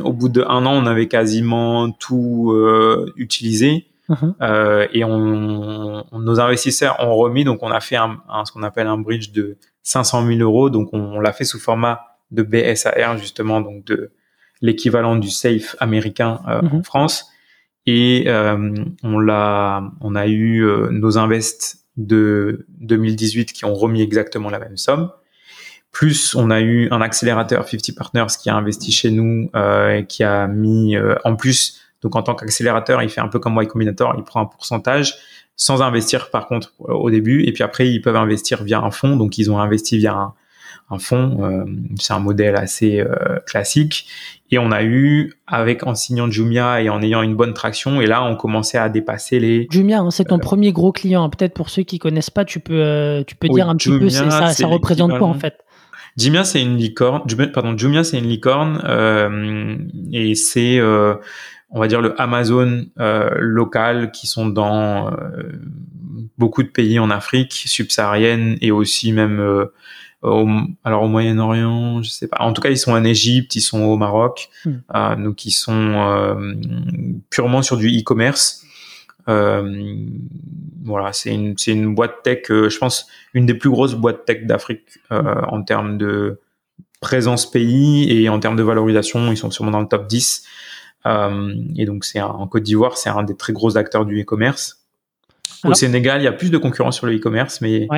au 0.02 0.12
bout 0.12 0.28
d'un 0.28 0.66
an, 0.66 0.72
on 0.72 0.86
avait 0.86 1.06
quasiment 1.06 1.90
tout 1.90 2.52
euh, 2.52 3.12
utilisé. 3.16 3.86
Uh-huh. 4.08 4.34
Euh, 4.40 4.86
et 4.94 5.04
on, 5.04 6.04
nos 6.12 6.40
investisseurs 6.40 6.96
ont 7.00 7.14
remis, 7.14 7.44
donc 7.44 7.62
on 7.62 7.70
a 7.70 7.80
fait 7.80 7.96
un, 7.96 8.18
ce 8.46 8.52
qu'on 8.52 8.62
appelle 8.62 8.86
un 8.86 8.96
bridge 8.96 9.32
de 9.32 9.58
500 9.82 10.26
000 10.26 10.38
euros. 10.40 10.70
Donc 10.70 10.88
on, 10.94 11.20
l'a 11.20 11.32
fait 11.32 11.44
sous 11.44 11.58
format 11.58 12.00
de 12.30 12.42
BSAR 12.42 13.18
justement, 13.18 13.60
donc 13.60 13.84
de 13.84 14.12
l'équivalent 14.60 15.16
du 15.16 15.30
safe 15.30 15.76
américain 15.78 16.40
euh, 16.48 16.60
en 16.72 16.82
France. 16.82 17.26
Et 17.86 18.24
euh, 18.26 18.74
on 19.02 19.18
l'a, 19.18 19.82
on 20.00 20.14
a 20.14 20.26
eu 20.26 20.62
euh, 20.62 20.90
nos 20.90 21.16
invests 21.16 21.86
de 21.96 22.66
2018 22.80 23.52
qui 23.52 23.64
ont 23.64 23.74
remis 23.74 24.02
exactement 24.02 24.50
la 24.50 24.58
même 24.58 24.76
somme. 24.76 25.10
Plus, 25.90 26.34
on 26.34 26.50
a 26.50 26.60
eu 26.60 26.88
un 26.90 27.00
accélérateur 27.00 27.66
50 27.66 27.96
Partners 27.96 28.26
qui 28.40 28.50
a 28.50 28.56
investi 28.56 28.92
chez 28.92 29.10
nous 29.10 29.50
euh, 29.56 29.96
et 29.96 30.06
qui 30.06 30.22
a 30.22 30.46
mis 30.46 30.96
euh, 30.96 31.14
en 31.24 31.34
plus. 31.34 31.80
Donc, 32.02 32.14
en 32.14 32.22
tant 32.22 32.34
qu'accélérateur, 32.34 33.02
il 33.02 33.08
fait 33.08 33.22
un 33.22 33.28
peu 33.28 33.38
comme 33.38 33.58
Y 33.60 33.66
Combinator, 33.66 34.14
il 34.18 34.22
prend 34.22 34.42
un 34.42 34.46
pourcentage 34.46 35.14
sans 35.56 35.82
investir 35.82 36.30
par 36.30 36.46
contre 36.46 36.74
au 36.78 37.10
début. 37.10 37.42
Et 37.44 37.52
puis 37.52 37.64
après, 37.64 37.88
ils 37.88 38.00
peuvent 38.00 38.16
investir 38.16 38.62
via 38.62 38.80
un 38.80 38.90
fonds. 38.90 39.16
Donc, 39.16 39.38
ils 39.38 39.50
ont 39.50 39.58
investi 39.58 39.96
via 39.96 40.12
un, 40.12 40.34
un 40.90 40.98
fonds. 40.98 41.44
Euh, 41.44 41.64
c'est 41.98 42.12
un 42.12 42.18
modèle 42.18 42.56
assez 42.56 43.04
classique. 43.46 44.06
Et 44.50 44.58
on 44.58 44.72
a 44.72 44.82
eu, 44.82 45.34
avec 45.46 45.86
en 45.86 45.94
signant 45.94 46.30
Jumia 46.30 46.80
et 46.80 46.88
en 46.88 47.02
ayant 47.02 47.22
une 47.22 47.36
bonne 47.36 47.52
traction, 47.52 48.00
et 48.00 48.06
là, 48.06 48.24
on 48.24 48.34
commençait 48.34 48.78
à 48.78 48.88
dépasser 48.88 49.38
les. 49.38 49.66
Jumia, 49.70 50.00
hein, 50.00 50.10
c'est 50.10 50.24
ton 50.24 50.38
premier 50.38 50.72
gros 50.72 50.92
client. 50.92 51.28
Peut-être 51.28 51.54
pour 51.54 51.68
ceux 51.68 51.82
qui 51.82 51.98
connaissent 51.98 52.30
pas, 52.30 52.44
tu 52.44 52.60
peux, 52.60 53.22
tu 53.26 53.34
peux 53.34 53.48
dire 53.48 53.68
un 53.68 53.76
petit 53.76 53.90
peu, 53.90 54.08
ça, 54.08 54.48
ça 54.48 54.66
représente 54.66 55.18
quoi 55.18 55.28
en 55.28 55.34
fait? 55.34 55.58
Jumia, 56.18 56.42
c'est 56.44 56.60
une 56.60 56.76
licorne. 56.76 57.22
Pardon, 57.52 57.78
Jumia, 57.78 58.02
c'est 58.02 58.18
une 58.18 58.28
licorne 58.28 58.82
euh, 58.84 59.76
et 60.12 60.34
c'est, 60.34 60.78
euh, 60.78 61.14
on 61.70 61.78
va 61.78 61.86
dire, 61.86 62.00
le 62.00 62.20
Amazon 62.20 62.86
euh, 62.98 63.30
local 63.38 64.10
qui 64.10 64.26
sont 64.26 64.48
dans 64.48 65.12
beaucoup 66.36 66.64
de 66.64 66.68
pays 66.68 66.98
en 66.98 67.10
Afrique 67.10 67.52
subsaharienne 67.52 68.56
et 68.60 68.72
aussi 68.72 69.12
même 69.12 69.68
au, 70.22 70.48
alors 70.84 71.02
au 71.02 71.08
Moyen-Orient, 71.08 72.02
je 72.02 72.10
sais 72.10 72.28
pas. 72.28 72.38
En 72.40 72.52
tout 72.52 72.60
cas, 72.60 72.70
ils 72.70 72.78
sont 72.78 72.92
en 72.92 73.04
Égypte, 73.04 73.54
ils 73.56 73.60
sont 73.60 73.82
au 73.82 73.96
Maroc, 73.96 74.50
hmm. 74.64 75.22
donc 75.22 75.44
ils 75.44 75.52
sont 75.52 76.36
purement 77.30 77.62
sur 77.62 77.76
du 77.76 77.88
e-commerce. 77.88 78.64
Euh, 79.28 80.06
voilà, 80.82 81.12
c'est 81.12 81.34
une, 81.34 81.56
c'est 81.58 81.72
une 81.72 81.94
boîte 81.94 82.22
tech, 82.22 82.50
euh, 82.50 82.68
je 82.68 82.78
pense, 82.78 83.06
une 83.34 83.46
des 83.46 83.54
plus 83.54 83.70
grosses 83.70 83.94
boîtes 83.94 84.24
tech 84.24 84.44
d'Afrique 84.44 84.98
euh, 85.12 85.42
en 85.48 85.62
termes 85.62 85.98
de 85.98 86.40
présence 87.00 87.48
pays 87.48 88.10
et 88.10 88.28
en 88.28 88.40
termes 88.40 88.56
de 88.56 88.62
valorisation, 88.62 89.30
ils 89.30 89.36
sont 89.36 89.50
sûrement 89.50 89.70
dans 89.70 89.80
le 89.80 89.86
top 89.86 90.06
10. 90.06 90.44
Euh, 91.06 91.54
et 91.76 91.84
donc, 91.84 92.04
c'est 92.04 92.20
en 92.20 92.46
Côte 92.48 92.62
d'Ivoire, 92.62 92.96
c'est 92.96 93.10
un 93.10 93.22
des 93.22 93.36
très 93.36 93.52
gros 93.52 93.76
acteurs 93.76 94.06
du 94.06 94.22
e-commerce. 94.22 94.77
Au 95.64 95.74
Sénégal, 95.74 96.20
il 96.20 96.24
y 96.24 96.28
a 96.28 96.32
plus 96.32 96.50
de 96.50 96.58
concurrence 96.58 96.96
sur 96.96 97.06
le 97.06 97.16
e-commerce, 97.16 97.60
mais 97.60 97.88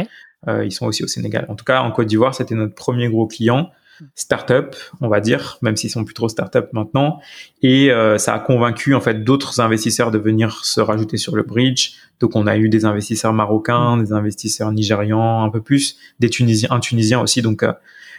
euh, 0.49 0.65
ils 0.65 0.73
sont 0.73 0.87
aussi 0.87 1.05
au 1.05 1.07
Sénégal. 1.07 1.47
En 1.49 1.55
tout 1.55 1.65
cas, 1.65 1.83
en 1.83 1.91
Côte 1.91 2.07
d'Ivoire, 2.07 2.35
c'était 2.35 2.55
notre 2.55 2.75
premier 2.75 3.09
gros 3.09 3.27
client 3.27 3.71
start-up, 4.15 4.77
on 5.01 5.09
va 5.09 5.21
dire, 5.21 5.59
même 5.63 5.77
s'ils 5.77 5.91
sont 5.91 6.05
plus 6.05 6.15
trop 6.15 6.29
start-up 6.29 6.71
maintenant. 6.73 7.21
Et 7.63 7.91
euh, 7.91 8.19
ça 8.19 8.35
a 8.35 8.39
convaincu 8.39 8.95
en 8.95 9.01
fait 9.01 9.25
d'autres 9.25 9.61
investisseurs 9.61 10.11
de 10.11 10.19
venir 10.19 10.65
se 10.65 10.81
rajouter 10.81 11.17
sur 11.17 11.37
le 11.37 11.43
bridge. 11.43 11.93
Donc 12.21 12.37
on 12.37 12.47
a 12.47 12.57
eu 12.57 12.69
des 12.69 12.85
investisseurs 12.85 13.33
marocains, 13.33 13.97
des 13.97 14.13
investisseurs 14.13 14.73
nigérians, 14.73 15.45
un 15.45 15.51
peu 15.51 15.61
plus, 15.61 15.99
des 16.19 16.31
Tunisiens, 16.31 16.71
un 16.71 16.81
Tunisien 16.81 17.21
aussi, 17.21 17.43
donc 17.43 17.63
euh, 17.63 17.73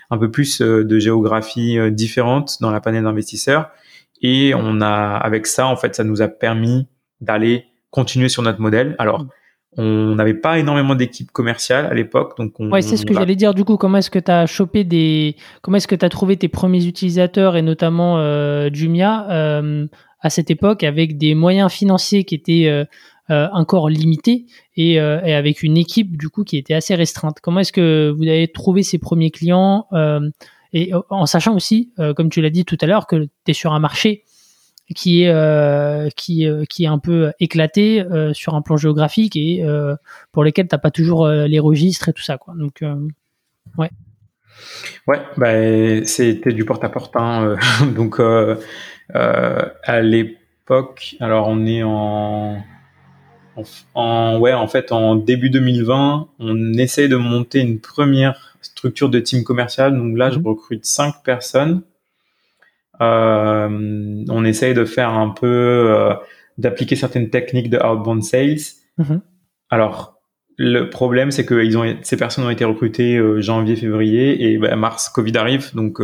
un 0.10 0.18
peu 0.18 0.30
plus 0.30 0.62
euh, 0.62 0.84
de 0.84 1.00
géographie 1.00 1.78
différente 1.92 2.58
dans 2.62 2.72
la 2.72 2.82
panel 2.82 3.04
d'investisseurs. 3.04 3.70
Et 4.22 4.54
on 4.56 4.82
a, 4.82 5.18
avec 5.18 5.48
ça, 5.48 5.66
en 5.68 5.76
fait, 5.76 5.96
ça 5.96 6.04
nous 6.04 6.22
a 6.22 6.28
permis 6.28 6.88
d'aller 7.22 7.66
continuer 7.92 8.30
sur 8.30 8.42
notre 8.42 8.60
modèle. 8.60 8.96
Alors, 8.98 9.26
on 9.78 10.16
n'avait 10.16 10.34
pas 10.34 10.60
énormément 10.60 10.96
d'équipes 10.96 11.32
commerciales 11.32 11.86
à 11.86 11.94
l'époque, 11.94 12.38
donc 12.38 12.60
on. 12.60 12.70
Ouais, 12.72 12.82
c'est 12.82 12.98
ce 12.98 13.06
que 13.06 13.14
j'allais 13.14 13.36
dire. 13.36 13.54
Du 13.54 13.64
coup, 13.64 13.78
comment 13.78 14.00
est-ce 14.00 14.10
que 14.10 14.20
tu 14.20 14.32
as 14.32 14.46
chopé 14.46 14.84
des, 14.84 15.38
comment 15.62 15.78
est-ce 15.78 15.88
que 15.88 15.96
tu 15.96 16.04
as 16.04 16.10
trouvé 16.10 16.36
tes 16.36 16.50
premiers 16.50 16.86
utilisateurs 16.86 17.56
et 17.56 17.62
notamment 17.62 18.18
euh, 18.18 18.70
Jumia 18.74 19.30
euh, 19.30 19.88
à 20.20 20.30
cette 20.30 20.52
époque 20.52 20.84
avec 20.84 21.18
des 21.18 21.36
moyens 21.36 21.72
financiers 21.72 22.26
qui 22.26 22.36
étaient 22.36 22.68
euh, 22.68 23.48
encore 23.54 23.88
limités 23.88 24.46
et, 24.76 24.96
et, 24.96 25.00
avec 25.00 25.64
une 25.64 25.78
équipe 25.78 26.18
du 26.18 26.28
coup 26.28 26.44
qui 26.44 26.58
était 26.58 26.74
assez 26.74 26.94
restreinte. 26.94 27.38
Comment 27.42 27.62
est-ce 27.62 27.72
que 27.72 28.14
vous 28.16 28.24
avez 28.24 28.50
trouvé 28.50 28.84
ces 28.84 28.98
premiers 28.98 29.32
clients 29.32 29.88
et 30.74 30.92
en 31.10 31.26
sachant 31.26 31.56
aussi, 31.56 31.92
comme 32.16 32.30
tu 32.30 32.42
l'as 32.42 32.50
dit 32.50 32.66
tout 32.66 32.78
à 32.82 32.86
l'heure, 32.86 33.08
que 33.08 33.24
tu 33.46 33.52
es 33.52 33.54
sur 33.54 33.74
un 33.74 33.80
marché 33.80 34.24
qui 34.94 35.24
est 35.24 35.30
euh, 35.30 36.10
qui 36.16 36.48
euh, 36.48 36.66
qui 36.66 36.84
est 36.84 36.88
un 36.88 37.00
peu 37.00 37.32
éclaté 37.40 38.02
euh, 38.02 38.34
sur 38.34 38.56
un 38.56 38.62
plan 38.62 38.78
géographique 38.78 39.36
et 39.36 39.64
pour 40.32 40.44
lesquels 40.44 40.68
t'as 40.68 40.78
pas 40.78 40.92
toujours 40.92 41.28
les 41.28 41.60
registres 41.60 42.10
et 42.10 42.14
tout 42.14 42.22
ça 42.22 42.38
quoi. 42.38 42.54
Donc 42.58 42.84
ouais. 43.78 43.90
Ouais, 45.08 45.20
bah, 45.38 46.06
c'était 46.06 46.54
du 46.54 46.66
porte-à-porte. 46.66 47.16
Hein, 47.16 47.56
donc 47.96 48.20
à 49.14 50.02
l'époque, 50.02 51.16
alors 51.20 51.48
on 51.48 51.66
est 51.66 51.84
en, 51.84 52.58
en, 53.96 54.40
ouais, 54.40 54.54
en 54.54 54.68
fait 54.68 54.92
en 54.92 55.16
début 55.16 55.50
2020, 55.50 56.28
on 56.40 56.74
essaye 56.74 57.10
de 57.10 57.16
monter 57.16 57.60
une 57.60 57.80
première 57.80 58.52
structure 58.62 59.10
de 59.10 59.20
team 59.20 59.44
commercial. 59.44 59.98
Donc 59.98 60.18
là, 60.18 60.30
je 60.30 60.40
mhm. 60.40 60.48
recrute 60.48 60.86
cinq 60.86 61.24
personnes. 61.24 61.82
Euh, 63.02 64.24
on 64.30 64.46
essaye 64.46 64.74
de 64.74 64.86
faire 64.86 65.10
un 65.10 65.30
peu, 65.30 65.48
euh, 65.48 66.14
d'appliquer 66.58 66.96
certaines 66.96 67.30
techniques 67.30 67.70
de 67.70 67.78
outbound 67.78 68.24
sales. 68.24 68.60
Mhm. 68.98 69.22
Alors, 69.70 70.22
le 70.58 70.90
problème, 70.90 71.32
c'est 71.32 71.46
que 71.46 71.64
ils 71.64 71.78
ont, 71.78 71.98
ces 72.04 72.18
personnes 72.18 72.46
ont 72.46 72.50
été 72.50 72.66
recrutées 72.66 73.18
euh, 73.18 73.42
janvier, 73.42 73.76
février 73.76 74.52
et 74.52 74.58
bah, 74.58 74.76
mars, 74.76 75.10
Covid 75.10 75.36
arrive. 75.38 75.74
Donc, 75.74 76.00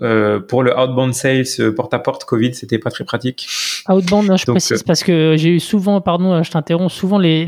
euh, 0.00 0.40
pour 0.40 0.62
le 0.62 0.76
outbound 0.78 1.12
sales 1.12 1.44
euh, 1.58 1.72
porte-à-porte 1.72 2.24
Covid, 2.24 2.54
c'était 2.54 2.78
pas 2.78 2.90
très 2.90 3.04
pratique. 3.04 3.48
Outbound, 3.88 4.36
je 4.36 4.44
précise 4.44 4.80
euh, 4.80 4.84
parce 4.86 5.02
que 5.02 5.34
j'ai 5.36 5.50
eu 5.50 5.60
souvent, 5.60 6.00
pardon, 6.00 6.42
je 6.42 6.50
t'interromps, 6.50 6.92
souvent 6.92 7.18
les, 7.18 7.46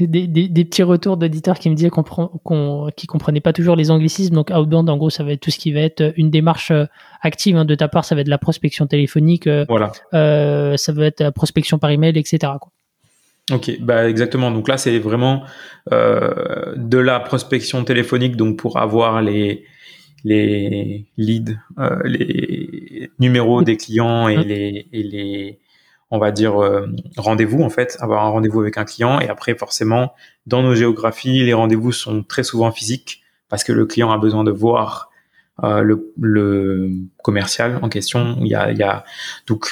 des, 0.00 0.26
des, 0.26 0.64
petits 0.64 0.82
retours 0.82 1.16
d'auditeurs 1.16 1.58
qui 1.58 1.70
me 1.70 1.74
disaient 1.74 1.90
qu'on 1.90 2.90
qui 2.96 3.06
comprenaient 3.06 3.40
pas 3.40 3.52
toujours 3.52 3.76
les 3.76 3.90
anglicismes. 3.90 4.34
Donc 4.34 4.50
outbound, 4.50 4.88
en 4.88 4.96
gros, 4.96 5.10
ça 5.10 5.24
va 5.24 5.32
être 5.32 5.40
tout 5.40 5.50
ce 5.50 5.58
qui 5.58 5.72
va 5.72 5.80
être 5.80 6.12
une 6.16 6.30
démarche 6.30 6.72
active 7.22 7.56
hein, 7.56 7.64
de 7.64 7.74
ta 7.74 7.88
part, 7.88 8.04
ça 8.04 8.14
va 8.14 8.20
être 8.20 8.26
de 8.26 8.30
la 8.30 8.38
prospection 8.38 8.86
téléphonique, 8.86 9.48
voilà. 9.68 9.92
Euh, 10.14 10.76
ça 10.76 10.92
va 10.92 11.06
être 11.06 11.20
la 11.20 11.32
prospection 11.32 11.78
par 11.78 11.90
email, 11.90 12.16
etc. 12.18 12.52
Quoi. 12.60 12.70
Ok, 13.52 13.78
bah 13.80 14.08
exactement. 14.08 14.50
Donc 14.50 14.68
là, 14.68 14.76
c'est 14.76 14.98
vraiment 14.98 15.44
euh, 15.92 16.74
de 16.76 16.98
la 16.98 17.20
prospection 17.20 17.84
téléphonique, 17.84 18.36
donc 18.36 18.58
pour 18.58 18.78
avoir 18.78 19.22
les 19.22 19.64
les 20.24 21.06
leads, 21.16 21.56
euh, 21.78 22.00
les 22.04 22.65
numéros 23.18 23.62
des 23.62 23.76
clients 23.76 24.28
et 24.28 24.42
les, 24.44 24.88
et 24.92 25.02
les 25.02 25.58
on 26.10 26.18
va 26.18 26.30
dire 26.30 26.62
euh, 26.62 26.86
rendez-vous 27.16 27.62
en 27.62 27.70
fait, 27.70 27.96
avoir 28.00 28.24
un 28.24 28.28
rendez-vous 28.28 28.60
avec 28.60 28.78
un 28.78 28.84
client 28.84 29.20
et 29.20 29.28
après 29.28 29.54
forcément 29.56 30.14
dans 30.46 30.62
nos 30.62 30.74
géographies 30.74 31.44
les 31.44 31.54
rendez-vous 31.54 31.92
sont 31.92 32.22
très 32.22 32.42
souvent 32.42 32.70
physiques 32.70 33.22
parce 33.48 33.64
que 33.64 33.72
le 33.72 33.86
client 33.86 34.10
a 34.12 34.18
besoin 34.18 34.44
de 34.44 34.50
voir 34.50 35.10
euh, 35.64 35.80
le, 35.80 36.12
le, 36.20 36.90
commercial 37.22 37.78
en 37.80 37.88
question. 37.88 38.36
Il 38.40 38.48
y 38.48 38.54
a, 38.54 38.70
il 38.70 38.78
y 38.78 38.82
a 38.82 39.04
donc 39.46 39.66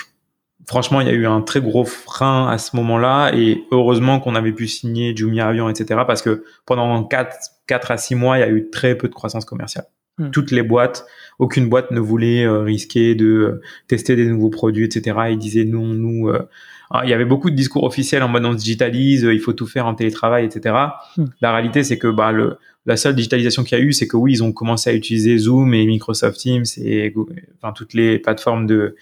franchement 0.66 1.00
il 1.00 1.06
y 1.06 1.10
a 1.10 1.12
eu 1.12 1.26
un 1.26 1.42
très 1.42 1.60
gros 1.60 1.84
frein 1.84 2.48
à 2.48 2.58
ce 2.58 2.74
moment-là 2.76 3.32
et 3.34 3.64
heureusement 3.70 4.18
qu'on 4.18 4.34
avait 4.34 4.52
pu 4.52 4.66
signer 4.66 5.14
Jumia 5.14 5.46
Avion 5.46 5.68
etc 5.68 6.00
parce 6.06 6.22
que 6.22 6.44
pendant 6.64 7.04
4, 7.04 7.36
4 7.66 7.90
à 7.90 7.96
6 7.98 8.14
mois 8.14 8.38
il 8.38 8.40
y 8.40 8.44
a 8.44 8.48
eu 8.48 8.70
très 8.70 8.96
peu 8.96 9.08
de 9.08 9.14
croissance 9.14 9.44
commerciale. 9.44 9.86
Hmm. 10.16 10.30
Toutes 10.30 10.52
les 10.52 10.62
boîtes, 10.62 11.06
aucune 11.40 11.68
boîte 11.68 11.90
ne 11.90 11.98
voulait 11.98 12.44
euh, 12.44 12.60
risquer 12.60 13.16
de 13.16 13.26
euh, 13.26 13.62
tester 13.88 14.14
des 14.14 14.26
nouveaux 14.26 14.50
produits, 14.50 14.84
etc. 14.84 15.16
Ils 15.30 15.38
disaient 15.38 15.64
non, 15.64 15.86
nous. 15.86 16.28
Euh, 16.28 16.48
ah, 16.90 17.00
il 17.02 17.10
y 17.10 17.12
avait 17.12 17.24
beaucoup 17.24 17.50
de 17.50 17.56
discours 17.56 17.82
officiels 17.82 18.22
en 18.22 18.28
mode 18.28 18.44
on 18.44 18.52
se 18.52 18.58
digitalise, 18.58 19.22
il 19.22 19.40
faut 19.40 19.54
tout 19.54 19.66
faire 19.66 19.86
en 19.86 19.94
télétravail, 19.94 20.44
etc. 20.44 20.76
Hmm. 21.16 21.24
La 21.40 21.52
réalité, 21.52 21.82
c'est 21.82 21.98
que 21.98 22.06
bah, 22.06 22.30
le, 22.30 22.58
la 22.86 22.96
seule 22.96 23.16
digitalisation 23.16 23.64
qu'il 23.64 23.76
y 23.76 23.80
a 23.80 23.84
eu, 23.84 23.92
c'est 23.92 24.06
que 24.06 24.16
oui, 24.16 24.34
ils 24.34 24.44
ont 24.44 24.52
commencé 24.52 24.90
à 24.90 24.92
utiliser 24.92 25.36
Zoom 25.36 25.74
et 25.74 25.84
Microsoft 25.86 26.38
Teams 26.38 26.64
et 26.76 27.12
enfin 27.56 27.72
toutes 27.72 27.94
les 27.94 28.20
plateformes 28.20 28.66
de 28.66 28.94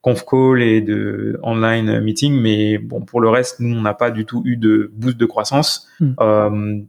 conf 0.00 0.24
call 0.24 0.62
et 0.62 0.80
de 0.80 1.38
online 1.42 2.00
meeting, 2.00 2.40
mais 2.40 2.78
bon, 2.78 3.02
pour 3.02 3.20
le 3.20 3.28
reste, 3.28 3.60
nous, 3.60 3.76
on 3.76 3.82
n'a 3.82 3.94
pas 3.94 4.10
du 4.10 4.24
tout 4.24 4.42
eu 4.46 4.56
de 4.56 4.90
boost 4.94 5.18
de 5.18 5.26
croissance. 5.26 5.88
Hmm. 6.00 6.84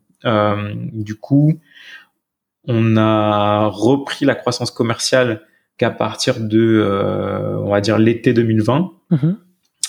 Du 0.93 1.15
coup, 1.15 1.59
on 2.67 2.97
a 2.97 3.67
repris 3.67 4.25
la 4.25 4.35
croissance 4.35 4.71
commerciale 4.71 5.41
qu'à 5.77 5.91
partir 5.91 6.39
de, 6.39 6.81
euh, 6.83 7.57
on 7.59 7.69
va 7.69 7.81
dire, 7.81 7.97
l'été 7.97 8.33
2020. 8.33 8.91
Mhm. 9.11 9.37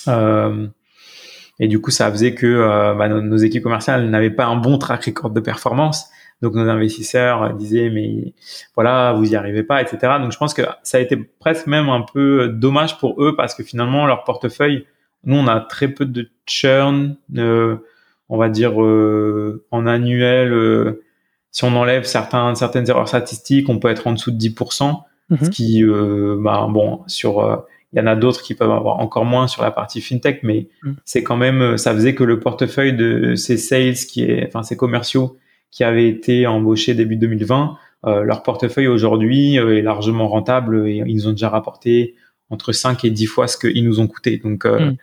Euh, 0.09 0.67
Et 1.59 1.69
du 1.69 1.81
coup, 1.81 1.91
ça 1.91 2.11
faisait 2.11 2.35
que 2.35 2.95
bah, 2.99 3.09
nos, 3.09 3.37
équipes 3.39 3.63
commerciales 3.63 4.11
n'avaient 4.11 4.31
pas 4.31 4.45
un 4.45 4.57
bon 4.57 4.77
track 4.77 5.07
record 5.07 5.31
de 5.31 5.41
performance. 5.41 6.11
Donc 6.43 6.55
nos 6.55 6.69
investisseurs 6.69 7.55
disaient 7.55 7.89
mais 7.89 8.35
voilà 8.75 9.15
vous 9.15 9.33
y 9.33 9.37
arrivez 9.37 9.63
pas 9.63 9.81
etc. 9.81 10.19
Donc 10.21 10.33
je 10.33 10.37
pense 10.37 10.53
que 10.53 10.61
ça 10.83 10.99
a 10.99 11.01
été 11.01 11.17
presque 11.17 11.67
même 11.67 11.89
un 11.89 12.03
peu 12.03 12.49
dommage 12.49 12.99
pour 12.99 13.25
eux 13.25 13.35
parce 13.35 13.55
que 13.55 13.63
finalement 13.63 14.05
leur 14.05 14.23
portefeuille 14.25 14.85
nous 15.25 15.35
on 15.35 15.47
a 15.47 15.61
très 15.61 15.89
peu 15.89 16.05
de 16.05 16.29
churn 16.45 17.17
on 18.29 18.37
va 18.37 18.51
dire 18.51 18.77
en 18.77 19.87
annuel 19.87 20.99
si 21.57 21.65
on 21.65 21.75
enlève 21.75 22.05
certains, 22.05 22.55
certaines 22.55 22.87
erreurs 22.91 23.09
statistiques, 23.09 23.71
on 23.71 23.79
peut 23.79 23.89
être 23.89 24.07
en 24.07 24.13
dessous 24.13 24.31
de 24.31 24.37
10%, 24.37 25.05
mhm. 25.31 25.39
ce 25.41 25.49
qui, 25.49 25.83
euh, 25.83 26.37
bah, 26.39 26.67
bon, 26.69 27.01
sur, 27.07 27.41
euh, 27.41 27.57
il 27.95 27.99
y 27.99 28.03
en 28.03 28.07
a 28.07 28.15
d'autres 28.15 28.43
qui 28.43 28.55
peuvent 28.55 28.71
avoir 28.71 28.99
encore 28.99 29.25
moins 29.25 29.49
sur 29.49 29.63
la 29.63 29.71
partie 29.71 30.03
fintech, 30.03 30.43
mais 30.43 30.69
mhm. 30.83 30.97
c'est 31.07 31.23
quand 31.23 31.39
même, 31.39 31.79
ça 31.79 31.95
faisait 31.95 32.15
que 32.15 32.25
le 32.25 32.41
portefeuille 32.41 32.93
de 32.93 33.37
ces 33.37 33.57
sales 33.57 33.95
qui 33.95 34.25
est, 34.25 34.47
enfin, 34.47 34.65
ces 34.65 34.77
commerciaux 34.77 35.39
qui 35.71 35.83
avaient 35.83 36.07
été 36.07 36.47
embauchés 36.47 36.93
début 36.93 37.17
2020, 37.17 37.79
euh, 38.05 38.23
leur 38.23 38.43
portefeuille 38.43 38.89
aujourd'hui 38.89 39.57
est 39.57 39.81
largement 39.81 40.29
rentable 40.29 40.87
et 40.87 41.03
ils 41.07 41.27
ont 41.27 41.33
déjà 41.33 41.49
rapporté 41.49 42.17
entre 42.51 42.73
5 42.73 43.03
et 43.07 43.11
10 43.11 43.25
fois 43.25 43.49
ce 43.49 43.57
qu'ils 43.57 43.83
nous 43.87 43.99
ont 43.99 44.09
coûté. 44.09 44.37
Donc, 44.37 44.67
mhm. 44.67 44.97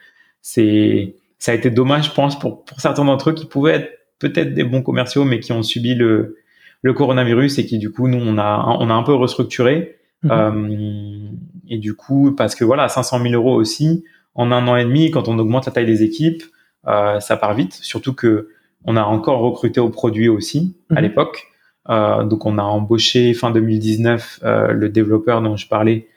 c'est, 0.44 1.16
ça 1.40 1.52
a 1.52 1.56
été 1.56 1.72
dommage, 1.72 2.10
je 2.10 2.12
pense, 2.12 2.38
pour, 2.38 2.64
pour 2.64 2.80
certains 2.80 3.06
d'entre 3.06 3.32
eux 3.32 3.34
qui 3.34 3.48
pouvaient 3.48 3.74
être 3.74 3.90
peut-être 4.20 4.54
des 4.54 4.64
bons 4.64 4.84
commerciaux, 4.84 5.26
mais 5.26 5.40
qui 5.40 5.52
ont 5.52 5.64
subi 5.64 5.96
le, 5.96 6.38
le 6.84 6.94
coronavirus 6.94 7.58
et 7.58 7.66
qui 7.66 7.80
du 7.80 7.92
coup 7.92 8.08
nous 8.08 8.20
on 8.20 8.38
a 8.38 8.78
on 8.80 8.90
a 8.92 8.94
un 8.94 9.04
peu 9.04 9.16
restructuré 9.16 9.96
mhm. 10.22 10.32
euh, 10.32 11.30
et 11.68 11.80
du 11.80 11.96
coup 11.96 12.34
parce 12.38 12.54
que 12.54 12.64
voilà 12.64 12.88
500 12.88 13.22
000 13.24 13.34
euros 13.34 13.56
aussi 13.56 14.04
en 14.36 14.52
un 14.52 14.68
an 14.68 14.76
et 14.76 14.84
demi 14.84 15.10
quand 15.10 15.28
on 15.28 15.40
augmente 15.40 15.66
la 15.66 15.72
taille 15.72 15.88
des 15.88 16.04
équipes 16.04 16.44
euh, 16.88 17.20
ça 17.20 17.38
part 17.38 17.56
vite 17.56 17.74
surtout 17.74 18.14
que 18.14 18.50
on 18.86 18.98
a 18.98 19.04
encore 19.04 19.40
recruté 19.40 19.80
au 19.80 19.90
produit 19.90 20.30
aussi 20.30 20.78
à 20.90 20.96
mhm. 20.96 21.02
l'époque 21.02 21.48
euh, 21.90 22.24
donc 22.24 22.46
on 22.46 22.58
a 22.58 22.64
embauché 22.64 23.34
fin 23.34 23.52
2019 23.52 24.42
euh, 24.44 24.72
le 24.74 24.90
développeur 24.90 25.42
dont 25.42 25.56
je 25.56 25.68
parlais 25.68 26.08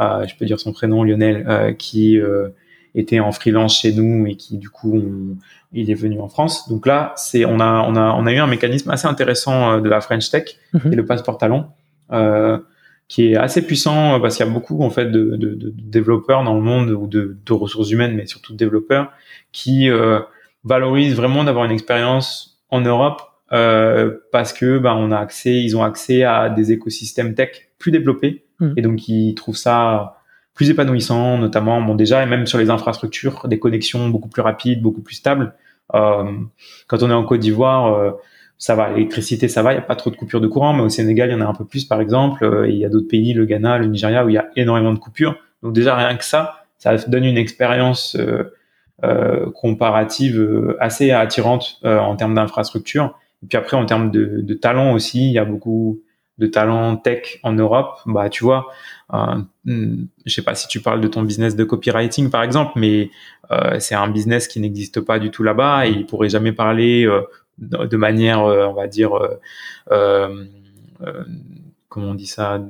euh, 0.00 0.26
je 0.26 0.34
peux 0.36 0.46
dire 0.46 0.58
son 0.58 0.72
prénom 0.72 1.04
Lionel 1.04 1.46
euh, 1.48 1.72
qui 1.72 2.18
était 2.94 3.20
en 3.20 3.32
freelance 3.32 3.80
chez 3.80 3.92
nous 3.92 4.26
et 4.26 4.36
qui 4.36 4.56
du 4.56 4.70
coup 4.70 5.02
il 5.74 5.90
est 5.90 5.94
venu 5.94 6.20
en 6.20 6.28
France. 6.28 6.68
Donc 6.68 6.86
là, 6.86 7.12
c'est 7.16 7.44
on 7.44 7.60
a 7.60 7.84
on 7.86 7.96
a 7.96 8.12
on 8.12 8.26
a 8.26 8.32
eu 8.32 8.38
un 8.38 8.46
mécanisme 8.46 8.90
assez 8.90 9.06
intéressant 9.06 9.72
euh, 9.72 9.80
de 9.80 9.88
la 9.88 10.00
French 10.00 10.30
Tech, 10.30 10.56
mhm. 10.72 10.92
est 10.92 10.96
le 10.96 11.04
passeport 11.04 11.38
talent, 11.38 11.74
euh, 12.12 12.58
qui 13.08 13.32
est 13.32 13.36
assez 13.36 13.66
puissant 13.66 14.14
euh, 14.14 14.18
parce 14.18 14.36
qu'il 14.36 14.46
y 14.46 14.48
a 14.48 14.52
beaucoup 14.52 14.82
en 14.82 14.90
fait 14.90 15.06
de, 15.06 15.36
de, 15.36 15.54
de, 15.54 15.72
développeurs 15.76 16.42
dans 16.42 16.54
le 16.54 16.60
monde 16.60 16.90
ou 16.90 17.06
de, 17.06 17.36
de 17.44 17.52
ressources 17.52 17.90
humaines, 17.90 18.14
mais 18.14 18.26
surtout 18.26 18.52
de 18.52 18.58
développeurs 18.58 19.12
qui 19.52 19.90
euh, 19.90 20.20
valorisent 20.64 21.14
vraiment 21.14 21.44
d'avoir 21.44 21.64
une 21.64 21.70
expérience 21.70 22.62
en 22.70 22.80
Europe 22.80 23.22
euh, 23.52 24.16
parce 24.32 24.52
que 24.52 24.78
bah, 24.78 24.94
on 24.96 25.12
a 25.12 25.18
accès, 25.18 25.62
ils 25.62 25.76
ont 25.76 25.82
accès 25.82 26.24
à 26.24 26.48
des 26.48 26.72
écosystèmes 26.72 27.34
tech 27.34 27.68
plus 27.78 27.90
développés 27.90 28.46
mhm. 28.60 28.74
et 28.76 28.82
donc 28.82 29.06
ils 29.08 29.34
trouvent 29.34 29.56
ça 29.56 30.16
plus 30.54 30.70
épanouissant, 30.70 31.36
notamment 31.36 31.82
bon 31.82 31.94
déjà 31.94 32.22
et 32.22 32.26
même 32.26 32.46
sur 32.46 32.58
les 32.58 32.70
infrastructures, 32.70 33.46
des 33.48 33.58
connexions 33.58 34.08
beaucoup 34.08 34.28
plus 34.28 34.42
rapides, 34.42 34.80
beaucoup 34.80 35.02
plus 35.02 35.16
stables. 35.16 35.54
Euh, 35.94 36.32
quand 36.86 37.02
on 37.02 37.10
est 37.10 37.14
en 37.14 37.24
Côte 37.24 37.40
d'Ivoire, 37.40 37.94
euh, 37.94 38.12
ça 38.56 38.74
va, 38.74 38.90
l'électricité 38.90 39.48
ça 39.48 39.62
va, 39.62 39.72
il 39.72 39.76
y 39.76 39.78
a 39.78 39.82
pas 39.82 39.96
trop 39.96 40.10
de 40.10 40.16
coupures 40.16 40.40
de 40.40 40.46
courant, 40.46 40.72
mais 40.72 40.82
au 40.82 40.88
Sénégal 40.88 41.28
il 41.28 41.32
y 41.32 41.34
en 41.34 41.40
a 41.40 41.46
un 41.46 41.54
peu 41.54 41.64
plus 41.64 41.84
par 41.84 42.00
exemple, 42.00 42.44
euh, 42.44 42.66
et 42.66 42.70
il 42.70 42.78
y 42.78 42.84
a 42.84 42.88
d'autres 42.88 43.08
pays, 43.08 43.34
le 43.34 43.44
Ghana, 43.44 43.78
le 43.78 43.86
Nigeria 43.86 44.24
où 44.24 44.28
il 44.28 44.34
y 44.34 44.38
a 44.38 44.48
énormément 44.56 44.92
de 44.92 44.98
coupures. 44.98 45.36
Donc 45.62 45.74
déjà 45.74 45.94
rien 45.94 46.16
que 46.16 46.24
ça, 46.24 46.64
ça 46.78 46.96
donne 47.08 47.24
une 47.24 47.38
expérience 47.38 48.16
euh, 48.16 49.50
comparative 49.52 50.76
assez 50.78 51.10
attirante 51.10 51.80
en 51.84 52.16
termes 52.16 52.34
d'infrastructure. 52.34 53.18
Et 53.42 53.46
puis 53.46 53.58
après 53.58 53.76
en 53.76 53.84
termes 53.84 54.10
de, 54.10 54.40
de 54.40 54.54
talent 54.54 54.92
aussi, 54.92 55.26
il 55.26 55.32
y 55.32 55.38
a 55.38 55.44
beaucoup 55.44 56.00
de 56.38 56.46
talents 56.46 56.96
tech 56.96 57.38
en 57.42 57.52
Europe, 57.52 58.00
bah 58.06 58.28
tu 58.28 58.42
vois, 58.44 58.66
euh, 59.12 59.36
je 59.66 60.34
sais 60.34 60.42
pas 60.42 60.54
si 60.54 60.66
tu 60.66 60.80
parles 60.80 61.00
de 61.00 61.08
ton 61.08 61.22
business 61.22 61.54
de 61.54 61.64
copywriting 61.64 62.30
par 62.30 62.42
exemple, 62.42 62.72
mais 62.76 63.10
euh, 63.52 63.78
c'est 63.78 63.94
un 63.94 64.08
business 64.08 64.48
qui 64.48 64.58
n'existe 64.60 65.00
pas 65.00 65.18
du 65.18 65.30
tout 65.30 65.42
là-bas 65.42 65.86
et 65.86 65.90
il 65.90 66.06
pourrait 66.06 66.28
jamais 66.28 66.52
parler 66.52 67.06
euh, 67.72 67.86
de 67.86 67.96
manière, 67.96 68.42
euh, 68.44 68.66
on 68.66 68.72
va 68.72 68.88
dire, 68.88 69.12
euh, 69.92 70.44
comment 71.88 72.10
on 72.10 72.14
dit 72.14 72.26
ça, 72.26 72.60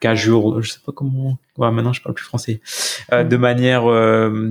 casual, 0.00 0.62
je 0.62 0.70
sais 0.70 0.80
pas 0.84 0.92
comment. 0.92 1.38
Ouais, 1.56 1.72
maintenant 1.72 1.92
je 1.92 2.00
parle 2.00 2.14
plus 2.14 2.24
français. 2.24 2.60
de 3.10 3.36
manière 3.36 3.82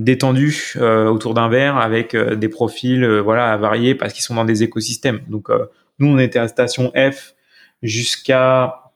détendue 0.00 0.74
autour 0.78 1.32
d'un 1.32 1.48
verre 1.48 1.78
avec 1.78 2.14
des 2.14 2.48
profils, 2.50 3.06
voilà, 3.20 3.56
variés 3.56 3.94
parce 3.94 4.12
qu'ils 4.12 4.22
sont 4.22 4.34
dans 4.34 4.44
des 4.44 4.62
écosystèmes. 4.62 5.20
Donc 5.28 5.48
nous 5.98 6.08
on 6.08 6.18
était 6.18 6.38
à 6.38 6.48
station 6.48 6.92
F 6.94 7.34
jusqu'à 7.82 8.88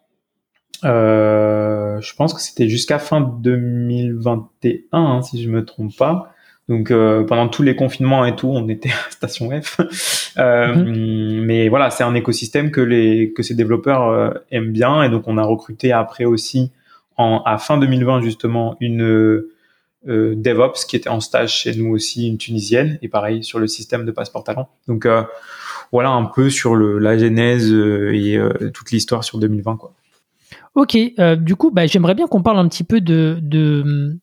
euh, 0.84 2.00
je 2.00 2.14
pense 2.14 2.34
que 2.34 2.40
c'était 2.40 2.68
jusqu'à 2.68 2.98
fin 2.98 3.20
2021 3.20 4.80
hein, 4.92 5.22
si 5.22 5.42
je 5.42 5.48
me 5.48 5.64
trompe 5.64 5.96
pas. 5.96 6.32
Donc 6.68 6.90
euh, 6.90 7.24
pendant 7.24 7.48
tous 7.48 7.62
les 7.62 7.76
confinements 7.76 8.24
et 8.24 8.34
tout, 8.36 8.48
on 8.48 8.68
était 8.68 8.90
à 9.08 9.10
station 9.10 9.50
F. 9.60 9.80
Euh, 10.38 10.74
mhm. 10.74 11.44
Mais 11.44 11.68
voilà, 11.68 11.90
c'est 11.90 12.04
un 12.04 12.14
écosystème 12.14 12.70
que 12.70 12.80
les 12.80 13.32
que 13.32 13.42
ces 13.42 13.54
développeurs 13.54 14.08
euh, 14.08 14.30
aiment 14.50 14.72
bien 14.72 15.02
et 15.02 15.08
donc 15.08 15.28
on 15.28 15.38
a 15.38 15.44
recruté 15.44 15.92
après 15.92 16.24
aussi 16.24 16.70
en 17.16 17.42
à 17.44 17.58
fin 17.58 17.78
2020 17.78 18.22
justement 18.22 18.76
une 18.80 19.02
euh, 19.02 20.34
DevOps 20.34 20.84
qui 20.88 20.96
était 20.96 21.10
en 21.10 21.20
stage 21.20 21.54
chez 21.58 21.74
nous 21.74 21.92
aussi, 21.92 22.26
une 22.26 22.38
tunisienne 22.38 22.98
et 23.02 23.08
pareil 23.08 23.44
sur 23.44 23.58
le 23.58 23.66
système 23.66 24.04
de 24.04 24.10
passeport 24.10 24.42
talent. 24.42 24.68
Donc 24.88 25.06
voilà 25.92 26.10
un 26.10 26.24
peu 26.24 26.50
sur 26.50 26.74
la 26.74 27.18
genèse 27.18 27.70
euh, 27.70 28.14
et 28.14 28.36
euh, 28.36 28.70
toute 28.72 28.90
l'histoire 28.90 29.22
sur 29.22 29.38
2020 29.38 29.76
quoi. 29.76 29.92
Ok, 30.74 30.96
euh, 31.18 31.36
du 31.36 31.54
coup, 31.54 31.70
bah, 31.70 31.86
j'aimerais 31.86 32.14
bien 32.14 32.26
qu'on 32.26 32.42
parle 32.42 32.58
un 32.58 32.66
petit 32.66 32.82
peu 32.82 33.02
de 33.02 34.16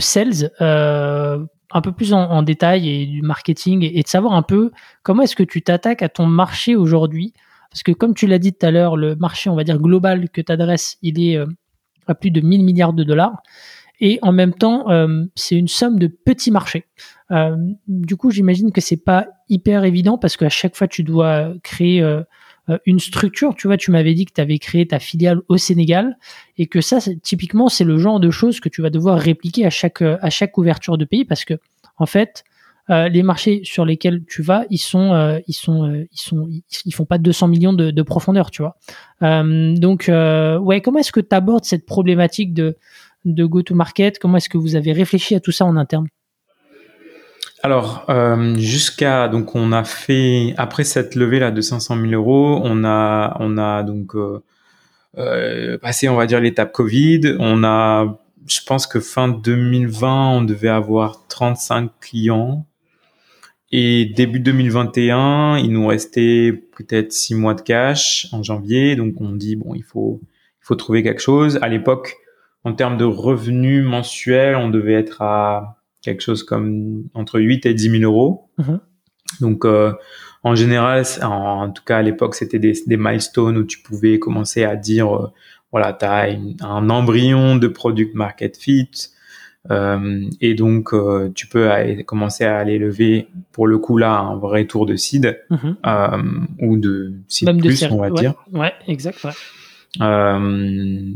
sales, 0.00 0.50
un 0.60 1.80
peu 1.80 1.92
plus 1.92 2.12
en, 2.12 2.42
détail 2.42 2.88
et 2.88 3.06
du 3.06 3.22
marketing 3.22 3.88
et, 3.90 4.02
de 4.02 4.06
savoir 4.06 4.34
un 4.34 4.42
peu 4.42 4.70
comment 5.02 5.22
est-ce 5.22 5.34
que 5.34 5.42
tu 5.42 5.62
t'attaques 5.62 6.02
à 6.02 6.10
ton 6.10 6.26
marché 6.26 6.76
aujourd'hui. 6.76 7.32
Parce 7.70 7.82
que 7.82 7.90
comme 7.90 8.14
tu 8.14 8.26
l'as 8.26 8.38
dit 8.38 8.52
tout 8.52 8.66
à 8.66 8.70
l'heure, 8.70 8.98
le 8.98 9.16
marché, 9.16 9.48
on 9.48 9.56
va 9.56 9.64
dire, 9.64 9.78
global 9.78 10.28
que 10.28 10.42
tu 10.42 10.52
adresses, 10.52 10.98
il 11.00 11.20
est 11.22 11.38
à 12.06 12.14
plus 12.14 12.30
de 12.30 12.42
1000 12.42 12.64
milliards 12.64 12.92
de 12.92 13.02
dollars. 13.02 13.42
Et 14.00 14.18
en 14.22 14.32
même 14.32 14.54
temps, 14.54 14.86
c'est 15.34 15.56
une 15.56 15.68
somme 15.68 15.98
de 15.98 16.08
petits 16.08 16.50
marchés. 16.50 16.86
Euh, 17.30 17.56
du 17.88 18.16
coup, 18.16 18.30
j'imagine 18.30 18.72
que 18.72 18.80
c'est 18.80 19.02
pas 19.02 19.28
hyper 19.48 19.84
évident 19.84 20.18
parce 20.18 20.36
qu'à 20.36 20.48
chaque 20.48 20.76
fois, 20.76 20.88
tu 20.88 21.02
dois 21.02 21.52
créer 21.62 22.02
euh, 22.02 22.22
euh, 22.68 22.78
une 22.86 23.00
structure. 23.00 23.54
Tu 23.56 23.66
vois, 23.66 23.76
tu 23.76 23.90
m'avais 23.90 24.14
dit 24.14 24.26
que 24.26 24.32
tu 24.32 24.40
avais 24.40 24.58
créé 24.58 24.86
ta 24.86 24.98
filiale 24.98 25.40
au 25.48 25.56
Sénégal 25.56 26.18
et 26.58 26.66
que 26.66 26.80
ça, 26.80 26.98
typiquement, 27.22 27.68
c'est 27.68 27.84
le 27.84 27.98
genre 27.98 28.20
de 28.20 28.30
choses 28.30 28.60
que 28.60 28.68
tu 28.68 28.82
vas 28.82 28.90
devoir 28.90 29.18
répliquer 29.18 29.64
à 29.66 29.70
chaque 29.70 30.02
à 30.02 30.30
chaque 30.30 30.56
ouverture 30.58 30.98
de 30.98 31.04
pays 31.04 31.24
parce 31.24 31.44
que 31.44 31.54
en 31.96 32.06
fait, 32.06 32.44
les 32.88 33.22
marchés 33.22 33.62
sur 33.64 33.86
lesquels 33.86 34.24
tu 34.26 34.42
vas, 34.42 34.66
ils 34.68 34.78
sont, 34.78 35.40
ils 35.46 35.54
sont, 35.54 36.06
ils 36.12 36.18
sont, 36.18 36.48
ils, 36.84 36.92
font 36.92 37.06
pas 37.06 37.16
200 37.16 37.48
millions 37.48 37.72
de, 37.72 37.90
de 37.90 38.02
profondeur, 38.02 38.50
tu 38.50 38.62
vois. 38.62 38.76
donc, 39.22 40.10
ouais, 40.10 40.80
comment 40.82 40.98
est-ce 40.98 41.12
que 41.12 41.20
tu 41.20 41.34
abordes 41.34 41.64
cette 41.64 41.86
problématique 41.86 42.52
de 42.52 42.76
de 43.24 43.44
go-to-market 43.44 44.18
Comment 44.18 44.38
est-ce 44.38 44.48
que 44.48 44.58
vous 44.58 44.76
avez 44.76 44.92
réfléchi 44.92 45.34
à 45.34 45.40
tout 45.40 45.52
ça 45.52 45.64
en 45.64 45.76
interne? 45.76 46.08
Alors, 47.64 48.04
euh, 48.10 48.56
jusqu'à 48.58 49.26
donc 49.26 49.54
on 49.54 49.72
a 49.72 49.84
fait 49.84 50.52
après 50.58 50.84
cette 50.84 51.14
levée 51.14 51.38
là 51.38 51.50
de 51.50 51.62
500 51.62 51.98
000 51.98 52.12
euros, 52.12 52.60
on 52.62 52.84
a 52.84 53.38
on 53.40 53.56
a 53.56 53.82
donc 53.82 54.14
euh, 54.16 54.42
euh, 55.16 55.78
passé 55.78 56.10
on 56.10 56.14
va 56.14 56.26
dire 56.26 56.40
l'étape 56.40 56.72
Covid. 56.72 57.36
On 57.38 57.64
a, 57.64 58.18
je 58.46 58.60
pense 58.66 58.86
que 58.86 59.00
fin 59.00 59.28
2020 59.28 60.32
on 60.32 60.42
devait 60.42 60.68
avoir 60.68 61.26
35 61.28 61.90
clients 62.00 62.66
et 63.72 64.04
début 64.14 64.40
2021 64.40 65.56
il 65.56 65.72
nous 65.72 65.86
restait 65.86 66.52
peut-être 66.76 67.12
six 67.14 67.34
mois 67.34 67.54
de 67.54 67.62
cash 67.62 68.28
en 68.32 68.42
janvier. 68.42 68.94
Donc 68.94 69.22
on 69.22 69.32
dit 69.32 69.56
bon 69.56 69.74
il 69.74 69.84
faut 69.84 70.20
il 70.22 70.66
faut 70.66 70.74
trouver 70.74 71.02
quelque 71.02 71.22
chose. 71.22 71.58
À 71.62 71.68
l'époque 71.68 72.18
en 72.64 72.72
termes 72.72 72.96
de 72.96 73.04
revenus 73.04 73.84
mensuels 73.84 74.56
on 74.56 74.70
devait 74.70 74.94
être 74.94 75.22
à 75.22 75.78
quelque 76.04 76.22
chose 76.22 76.42
comme 76.42 77.04
entre 77.14 77.40
8 77.40 77.66
et 77.66 77.74
10 77.74 78.00
000 78.00 78.02
euros. 78.02 78.50
Mhm. 78.58 78.80
Donc, 79.40 79.64
euh, 79.64 79.92
en 80.42 80.54
général, 80.54 81.04
en, 81.22 81.70
tout 81.70 81.82
cas 81.84 81.98
à 81.98 82.02
l'époque, 82.02 82.34
c'était 82.34 82.58
des, 82.58 82.74
des, 82.86 82.96
milestones 82.96 83.56
où 83.56 83.64
tu 83.64 83.80
pouvais 83.80 84.18
commencer 84.18 84.62
à 84.62 84.76
dire, 84.76 85.16
euh, 85.16 85.32
voilà, 85.72 85.92
tu 85.94 86.04
as 86.04 86.28
un 86.60 86.90
embryon 86.90 87.56
de 87.56 87.66
product 87.66 88.14
market 88.14 88.56
fit. 88.58 88.90
Euh, 89.70 90.28
et 90.42 90.54
donc, 90.54 90.92
euh, 90.92 91.32
tu 91.34 91.46
peux 91.46 91.70
commencer 92.04 92.44
à 92.44 92.58
aller 92.58 92.78
lever, 92.78 93.28
pour 93.52 93.66
le 93.66 93.78
coup 93.78 93.96
là, 93.96 94.18
un 94.18 94.36
vrai 94.36 94.66
tour 94.66 94.84
de 94.84 94.94
seed 94.94 95.40
mhm. 95.48 96.46
ou 96.60 96.76
de 96.76 97.14
seed 97.28 97.58
plus, 97.58 97.82
on 97.90 97.96
va 97.96 98.10
dire. 98.10 98.34
Ouais, 98.52 98.74
exact. 98.86 99.24
Ouais. 99.24 99.32
Euh, 100.00 101.12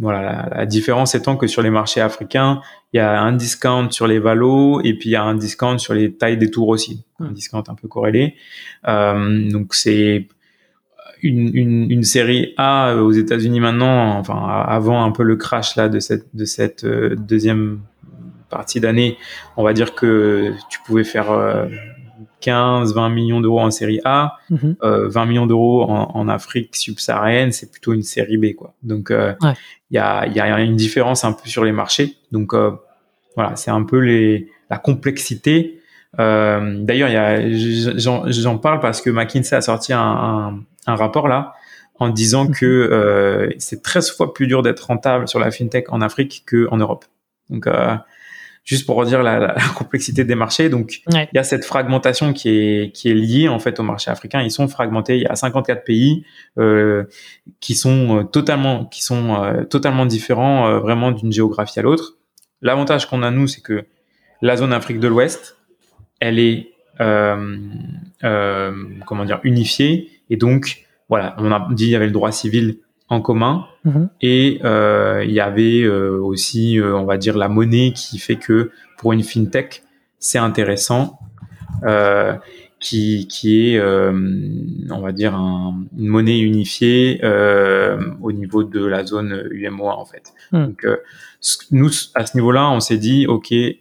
voilà, 0.00 0.48
la, 0.54 0.66
différence 0.66 1.14
étant 1.14 1.36
que 1.36 1.46
sur 1.46 1.62
les 1.62 1.70
marchés 1.70 2.00
africains, 2.00 2.60
il 2.92 2.98
y 2.98 3.00
a 3.00 3.20
un 3.20 3.32
discount 3.32 3.90
sur 3.90 4.06
les 4.06 4.18
valos 4.18 4.80
et 4.82 4.94
puis 4.94 5.10
il 5.10 5.12
y 5.12 5.16
a 5.16 5.22
un 5.22 5.34
discount 5.34 5.78
sur 5.78 5.94
les 5.94 6.12
tailles 6.12 6.36
des 6.36 6.50
tours 6.50 6.68
aussi, 6.68 7.04
un 7.20 7.32
discount 7.32 7.64
un 7.68 7.74
peu 7.74 7.88
corrélé. 7.88 8.34
Euh, 8.86 9.48
donc 9.50 9.74
c'est 9.74 10.28
une, 11.22 11.56
une, 11.56 11.90
une, 11.90 12.02
série 12.02 12.52
A 12.58 12.96
aux 12.96 13.12
États-Unis 13.12 13.60
maintenant, 13.60 14.18
enfin 14.18 14.46
avant 14.46 15.02
un 15.02 15.12
peu 15.12 15.22
le 15.22 15.36
crash 15.36 15.76
là 15.76 15.88
de 15.88 15.98
cette 15.98 16.26
de 16.34 16.44
cette 16.44 16.84
euh, 16.84 17.16
deuxième 17.16 17.80
partie 18.50 18.80
d'année, 18.80 19.16
on 19.56 19.64
va 19.64 19.72
dire 19.72 19.94
que 19.94 20.52
tu 20.68 20.78
pouvais 20.84 21.04
faire 21.04 21.32
15, 22.40 22.94
20 22.94 23.08
millions 23.10 23.40
d'euros 23.40 23.60
en 23.60 23.70
série 23.70 24.00
A, 24.04 24.36
20 24.50 24.62
mhm. 24.62 24.76
euh, 24.82 25.26
millions 25.26 25.46
d'euros 25.46 25.84
en, 25.88 26.28
Afrique 26.28 26.76
subsaharienne, 26.76 27.52
c'est 27.52 27.70
plutôt 27.70 27.92
une 27.92 28.02
série 28.02 28.36
B, 28.36 28.54
quoi. 28.54 28.74
Donc, 28.82 29.10
euh, 29.10 29.34
il 29.90 29.94
y, 29.94 29.98
a, 29.98 30.26
y, 30.26 30.40
a, 30.40 30.60
une 30.60 30.76
différence 30.76 31.24
un 31.24 31.32
peu 31.32 31.48
sur 31.48 31.64
les 31.64 31.72
marchés. 31.72 32.16
Donc, 32.32 32.52
euh, 32.52 32.72
voilà, 33.36 33.56
c'est 33.56 33.70
un 33.70 33.84
peu 33.84 33.98
les, 33.98 34.50
la 34.70 34.78
complexité. 34.78 35.80
D'ailleurs, 36.18 37.10
j'en 37.96 38.58
parle 38.58 38.80
parce 38.80 39.02
que 39.02 39.10
McKinsey 39.10 39.54
a 39.54 39.60
sorti 39.60 39.92
un, 39.92 40.60
un, 40.86 40.94
rapport 40.94 41.28
là 41.28 41.54
en 41.98 42.08
disant 42.08 42.44
mhm. 42.44 42.54
que 42.54 43.54
c'est 43.58 43.82
13 43.82 44.16
fois 44.16 44.32
plus 44.32 44.46
dur 44.46 44.62
d'être 44.62 44.86
rentable 44.86 45.28
sur 45.28 45.38
la 45.38 45.50
fintech 45.50 45.92
en 45.92 46.00
Afrique 46.00 46.44
qu'en 46.48 46.78
Europe. 46.78 47.04
Donc, 47.50 47.68
juste 48.66 48.84
pour 48.84 48.96
redire 48.96 49.22
la, 49.22 49.38
la, 49.38 49.54
complexité 49.74 50.24
des 50.24 50.34
marchés. 50.34 50.68
Donc, 50.68 51.00
il 51.08 51.28
y 51.32 51.38
a 51.38 51.44
cette 51.44 51.64
fragmentation 51.64 52.34
qui 52.34 52.50
est 52.50 52.92
qui 52.92 53.08
est 53.08 53.14
liée 53.14 53.48
en 53.48 53.58
fait 53.58 53.80
au 53.80 53.82
marché 53.82 54.10
africain. 54.10 54.42
Ils 54.42 54.50
sont 54.50 54.68
fragmentés. 54.68 55.16
Il 55.16 55.22
y 55.22 55.26
a 55.26 55.36
54 55.36 55.84
pays 55.84 56.26
euh, 56.58 57.04
qui 57.60 57.74
sont 57.74 58.18
euh, 58.18 58.24
totalement 58.24 58.84
qui 58.84 59.02
sont 59.02 59.42
euh, 59.42 59.64
totalement 59.64 60.04
différents 60.04 60.68
euh, 60.68 60.80
vraiment 60.80 61.12
d'une 61.12 61.32
géographie 61.32 61.78
à 61.78 61.82
l'autre. 61.82 62.18
L'avantage 62.60 63.08
qu'on 63.08 63.22
a 63.22 63.30
nous, 63.30 63.46
c'est 63.46 63.62
que 63.62 63.86
la 64.42 64.56
zone 64.56 64.72
Afrique 64.72 65.00
de 65.00 65.08
l'Ouest, 65.08 65.56
elle 66.20 66.38
est 66.38 66.72
comment 66.98 67.54
dire 69.24 69.40
unifiée 69.44 70.10
et 70.30 70.36
donc 70.36 70.86
voilà, 71.08 71.36
on 71.38 71.52
a 71.52 71.68
dit 71.72 71.84
il 71.84 71.90
y 71.90 71.96
avait 71.96 72.06
le 72.06 72.12
droit 72.12 72.32
civil 72.32 72.78
en 73.08 73.20
commun 73.20 73.66
mhm. 73.84 74.08
et 74.20 74.60
euh, 74.64 75.24
il 75.24 75.32
y 75.32 75.40
avait 75.40 75.82
euh, 75.82 76.18
aussi 76.20 76.78
euh, 76.78 76.96
on 76.96 77.04
va 77.04 77.16
dire 77.16 77.36
la 77.36 77.48
monnaie 77.48 77.92
qui 77.94 78.18
fait 78.18 78.36
que 78.36 78.70
pour 78.98 79.12
une 79.12 79.22
fintech 79.22 79.82
c'est 80.18 80.38
intéressant 80.38 81.18
qui 82.80 83.28
qui 83.28 83.74
est 83.74 83.80
on 83.80 85.00
va 85.00 85.12
dire 85.12 85.34
une 85.34 86.08
monnaie 86.08 86.38
unifiée 86.38 87.20
au 88.22 88.32
niveau 88.32 88.64
de 88.64 88.84
la 88.84 89.04
zone 89.04 89.46
UMOA 89.50 89.94
en 89.94 90.04
fait 90.04 90.32
mhm. 90.52 90.66
donc 90.66 90.86
nous 91.70 91.90
à 92.14 92.26
ce 92.26 92.36
niveau-là 92.36 92.70
on 92.70 92.80
s'est 92.80 92.96
dit 92.96 93.26
ok 93.26 93.50
il 93.50 93.76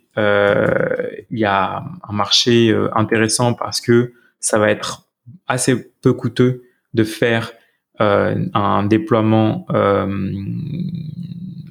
y 1.31 1.45
a 1.45 1.83
un 2.07 2.13
marché 2.13 2.75
intéressant 2.93 3.53
parce 3.53 3.81
que 3.81 4.13
ça 4.39 4.59
va 4.59 4.69
être 4.69 5.07
assez 5.47 5.91
peu 6.01 6.13
coûteux 6.13 6.63
de 6.93 7.03
faire 7.03 7.53
euh, 8.01 8.35
un 8.53 8.83
déploiement, 8.83 9.65
euh, 9.71 10.05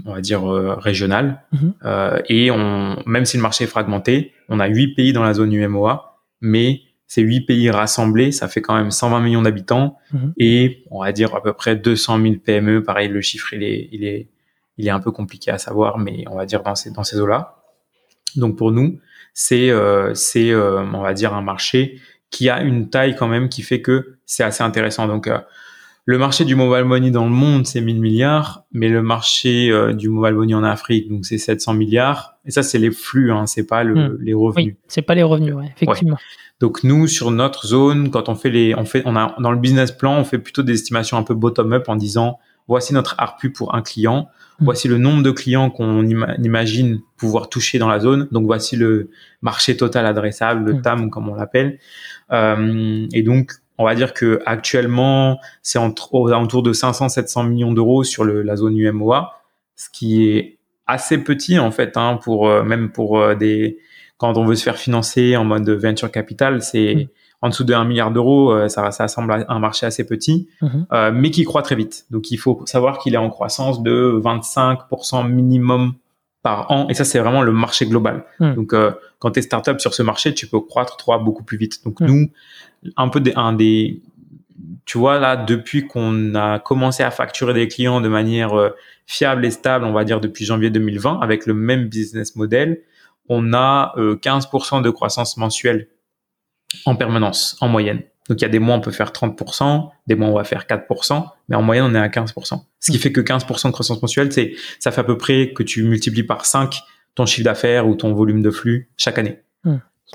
on 0.06 0.14
va 0.14 0.20
dire 0.22 0.50
euh, 0.50 0.74
régional. 0.74 1.42
Mhm. 1.52 1.74
et 2.28 2.50
on, 2.50 3.02
même 3.06 3.26
si 3.26 3.36
le 3.36 3.42
marché 3.42 3.64
est 3.64 3.68
fragmenté, 3.68 4.32
on 4.48 4.58
a 4.58 4.66
huit 4.66 4.94
pays 4.94 5.12
dans 5.12 5.22
la 5.22 5.34
zone 5.34 5.52
UMOA, 5.52 6.18
mais 6.40 6.80
ces 7.06 7.20
huit 7.20 7.42
pays 7.42 7.70
rassemblés, 7.70 8.32
ça 8.32 8.48
fait 8.48 8.62
quand 8.62 8.74
même 8.74 8.90
120 8.90 9.20
millions 9.20 9.42
d'habitants 9.42 9.98
mhm. 10.12 10.32
et 10.38 10.84
on 10.90 11.02
va 11.02 11.12
dire 11.12 11.34
à 11.34 11.42
peu 11.42 11.52
près 11.52 11.76
200 11.76 12.22
000 12.22 12.34
PME. 12.44 12.82
Pareil, 12.82 13.08
le 13.08 13.20
chiffre 13.20 13.52
il 13.52 13.62
est, 13.62 13.88
il 13.92 14.04
est, 14.04 14.30
il 14.78 14.86
est 14.86 14.90
un 14.90 15.00
peu 15.00 15.10
compliqué 15.10 15.50
à 15.50 15.58
savoir, 15.58 15.98
mais 15.98 16.24
on 16.30 16.36
va 16.36 16.46
dire 16.46 16.62
dans 16.62 16.74
ces 16.74 16.90
dans 16.90 17.04
ces 17.04 17.20
eaux-là. 17.20 17.62
Donc 18.36 18.56
pour 18.56 18.72
nous, 18.72 18.98
c'est 19.34 19.70
c'est 20.14 20.54
on 20.54 21.02
va 21.02 21.12
dire 21.12 21.34
un 21.34 21.42
marché 21.42 22.00
qui 22.30 22.48
a 22.48 22.62
une 22.62 22.88
taille 22.88 23.14
quand 23.14 23.28
même 23.28 23.48
qui 23.50 23.62
fait 23.62 23.82
que 23.82 24.16
c'est 24.24 24.42
assez 24.42 24.64
intéressant. 24.64 25.06
Donc 25.06 25.28
le 26.06 26.18
marché 26.18 26.44
du 26.44 26.54
mobile 26.54 26.84
money 26.84 27.10
dans 27.10 27.24
le 27.24 27.30
monde, 27.30 27.66
c'est 27.66 27.80
1000 27.80 28.00
milliards, 28.00 28.64
mais 28.72 28.88
le 28.88 29.02
marché 29.02 29.70
euh, 29.70 29.94
du 29.94 30.10
mobile 30.10 30.34
money 30.34 30.54
en 30.54 30.62
Afrique, 30.62 31.08
donc 31.08 31.24
c'est 31.24 31.38
700 31.38 31.74
milliards. 31.74 32.36
Et 32.44 32.50
ça, 32.50 32.62
c'est 32.62 32.78
les 32.78 32.90
flux, 32.90 33.32
hein, 33.32 33.46
c'est 33.46 33.66
pas 33.66 33.84
le, 33.84 33.94
hmm. 33.94 34.18
les 34.20 34.34
revenus. 34.34 34.74
Oui, 34.74 34.76
c'est 34.86 35.02
pas 35.02 35.14
les 35.14 35.22
revenus, 35.22 35.54
ouais, 35.54 35.72
effectivement. 35.74 36.18
Donc 36.60 36.84
nous, 36.84 37.06
sur 37.08 37.30
notre 37.30 37.66
zone, 37.66 38.10
quand 38.10 38.28
on 38.28 38.34
fait 38.34 38.50
les, 38.50 38.74
on 38.74 38.84
fait, 38.84 39.02
on 39.06 39.16
a 39.16 39.34
dans 39.40 39.50
le 39.50 39.58
business 39.58 39.92
plan, 39.92 40.18
on 40.18 40.24
fait 40.24 40.38
plutôt 40.38 40.62
des 40.62 40.74
estimations 40.74 41.16
un 41.16 41.22
peu 41.22 41.34
bottom 41.34 41.72
up 41.72 41.88
en 41.88 41.96
disant 41.96 42.38
voici 42.68 42.94
notre 42.94 43.14
ARPU 43.18 43.50
pour 43.50 43.74
un 43.74 43.82
client, 43.82 44.28
hmm. 44.60 44.64
voici 44.64 44.88
le 44.88 44.98
nombre 44.98 45.22
de 45.22 45.30
clients 45.30 45.70
qu'on 45.70 46.06
imagine 46.06 47.00
pouvoir 47.16 47.48
toucher 47.48 47.78
dans 47.78 47.88
la 47.88 47.98
zone, 47.98 48.28
donc 48.30 48.44
voici 48.44 48.76
le 48.76 49.10
marché 49.40 49.76
total 49.76 50.04
adressable, 50.04 50.64
le 50.64 50.74
hmm. 50.74 50.82
TAM 50.82 51.10
comme 51.10 51.30
on 51.30 51.34
l'appelle. 51.34 51.78
Euh, 52.30 53.06
et 53.12 53.22
donc 53.22 53.52
on 53.78 53.84
va 53.84 53.94
dire 53.94 54.14
que 54.14 54.40
actuellement, 54.46 55.40
c'est 55.62 55.78
entre, 55.78 56.14
aux 56.14 56.28
alentours 56.28 56.62
de 56.62 56.72
500-700 56.72 57.48
millions 57.48 57.72
d'euros 57.72 58.04
sur 58.04 58.24
le, 58.24 58.42
la 58.42 58.56
zone 58.56 58.76
UMOA, 58.76 59.34
ce 59.76 59.88
qui 59.90 60.28
est 60.28 60.58
assez 60.86 61.18
petit 61.18 61.58
en 61.58 61.70
fait, 61.70 61.96
hein, 61.96 62.18
pour 62.22 62.48
euh, 62.48 62.62
même 62.62 62.90
pour 62.90 63.18
euh, 63.18 63.34
des 63.34 63.78
quand 64.16 64.36
on 64.36 64.44
veut 64.44 64.54
se 64.54 64.62
faire 64.62 64.76
financer 64.76 65.36
en 65.36 65.44
mode 65.44 65.68
venture 65.68 66.10
capital, 66.10 66.62
c'est 66.62 66.94
mm. 66.94 67.06
en 67.42 67.48
dessous 67.48 67.64
de 67.64 67.74
1 67.74 67.84
milliard 67.84 68.10
d'euros, 68.12 68.52
euh, 68.52 68.68
ça, 68.68 68.90
ça 68.92 69.08
semble 69.08 69.44
un 69.48 69.58
marché 69.58 69.86
assez 69.86 70.06
petit, 70.06 70.48
mm-hmm. 70.62 71.10
mais 71.10 71.30
qui 71.30 71.44
croît 71.44 71.62
très 71.62 71.74
vite. 71.74 72.06
Donc 72.10 72.30
il 72.30 72.36
faut 72.36 72.62
savoir 72.66 72.98
qu'il 72.98 73.14
est 73.14 73.18
en 73.18 73.28
croissance 73.28 73.82
de 73.82 74.20
25% 74.22 75.28
minimum 75.28 75.94
par 76.42 76.70
an, 76.70 76.86
et 76.90 76.94
ça 76.94 77.04
c'est 77.04 77.18
vraiment 77.18 77.42
le 77.42 77.52
marché 77.52 77.86
global. 77.86 78.24
Mm. 78.38 78.54
Donc 78.54 78.74
quand 79.18 79.30
tu 79.32 79.40
es 79.40 79.42
startup 79.42 79.80
sur 79.80 79.94
ce 79.94 80.02
marché, 80.02 80.32
tu 80.32 80.46
peux 80.46 80.60
croître 80.60 80.96
trois 80.96 81.18
beaucoup 81.18 81.42
plus 81.42 81.58
vite. 81.58 81.84
Donc 81.84 82.00
mm. 82.00 82.06
nous, 82.06 82.30
un 82.96 83.08
peu 83.08 83.20
des, 83.20 83.32
un 83.34 83.52
des, 83.52 84.02
tu 84.84 84.98
vois 84.98 85.18
là, 85.18 85.36
depuis 85.36 85.86
qu'on 85.86 86.34
a 86.34 86.58
commencé 86.58 87.02
à 87.02 87.10
facturer 87.10 87.54
des 87.54 87.68
clients 87.68 88.00
de 88.00 88.08
manière 88.08 88.58
euh, 88.58 88.70
fiable 89.06 89.44
et 89.44 89.50
stable, 89.50 89.84
on 89.84 89.92
va 89.92 90.04
dire 90.04 90.20
depuis 90.20 90.44
janvier 90.44 90.70
2020, 90.70 91.20
avec 91.20 91.46
le 91.46 91.54
même 91.54 91.88
business 91.88 92.36
model, 92.36 92.80
on 93.28 93.52
a 93.54 93.94
15% 93.96 94.78
euh, 94.78 94.80
de 94.82 94.90
croissance 94.90 95.36
mensuelle 95.36 95.88
en 96.86 96.96
permanence, 96.96 97.56
en 97.60 97.68
moyenne. 97.68 98.02
Donc 98.28 98.40
il 98.40 98.42
y 98.42 98.46
a 98.46 98.48
des 98.48 98.58
mois 98.58 98.74
on 98.76 98.80
peut 98.80 98.90
faire 98.90 99.10
30%, 99.10 99.90
des 100.06 100.14
mois 100.14 100.28
on 100.28 100.34
va 100.34 100.44
faire 100.44 100.64
4%, 100.66 101.26
mais 101.48 101.56
en 101.56 101.62
moyenne 101.62 101.84
on 101.84 101.94
est 101.94 101.98
à 101.98 102.08
15%. 102.08 102.62
Ce 102.80 102.90
qui 102.90 102.98
fait 102.98 103.12
que 103.12 103.20
15% 103.20 103.66
de 103.66 103.72
croissance 103.72 104.00
mensuelle, 104.00 104.32
c'est 104.32 104.54
ça 104.78 104.90
fait 104.90 105.02
à 105.02 105.04
peu 105.04 105.18
près 105.18 105.52
que 105.52 105.62
tu 105.62 105.82
multiplies 105.84 106.22
par 106.22 106.46
5 106.46 106.80
ton 107.14 107.26
chiffre 107.26 107.44
d'affaires 107.44 107.86
ou 107.86 107.94
ton 107.94 108.12
volume 108.12 108.42
de 108.42 108.50
flux 108.50 108.90
chaque 108.96 109.18
année. 109.18 109.40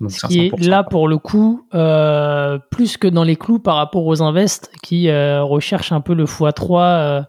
Ce 0.08 0.28
qui 0.28 0.40
est 0.40 0.66
là 0.66 0.84
pour 0.84 1.08
le 1.08 1.18
coup 1.18 1.66
euh, 1.74 2.58
plus 2.72 2.98
que 2.98 3.08
dans 3.08 3.24
les 3.24 3.36
clous 3.36 3.60
par 3.60 3.76
rapport 3.76 4.06
aux 4.06 4.22
invests 4.22 4.72
qui 4.82 5.10
euh, 5.10 5.44
recherchent 5.44 5.92
un 5.92 6.02
peu 6.02 6.14
le 6.14 6.26
x3 6.26 6.82
euh, 6.82 7.22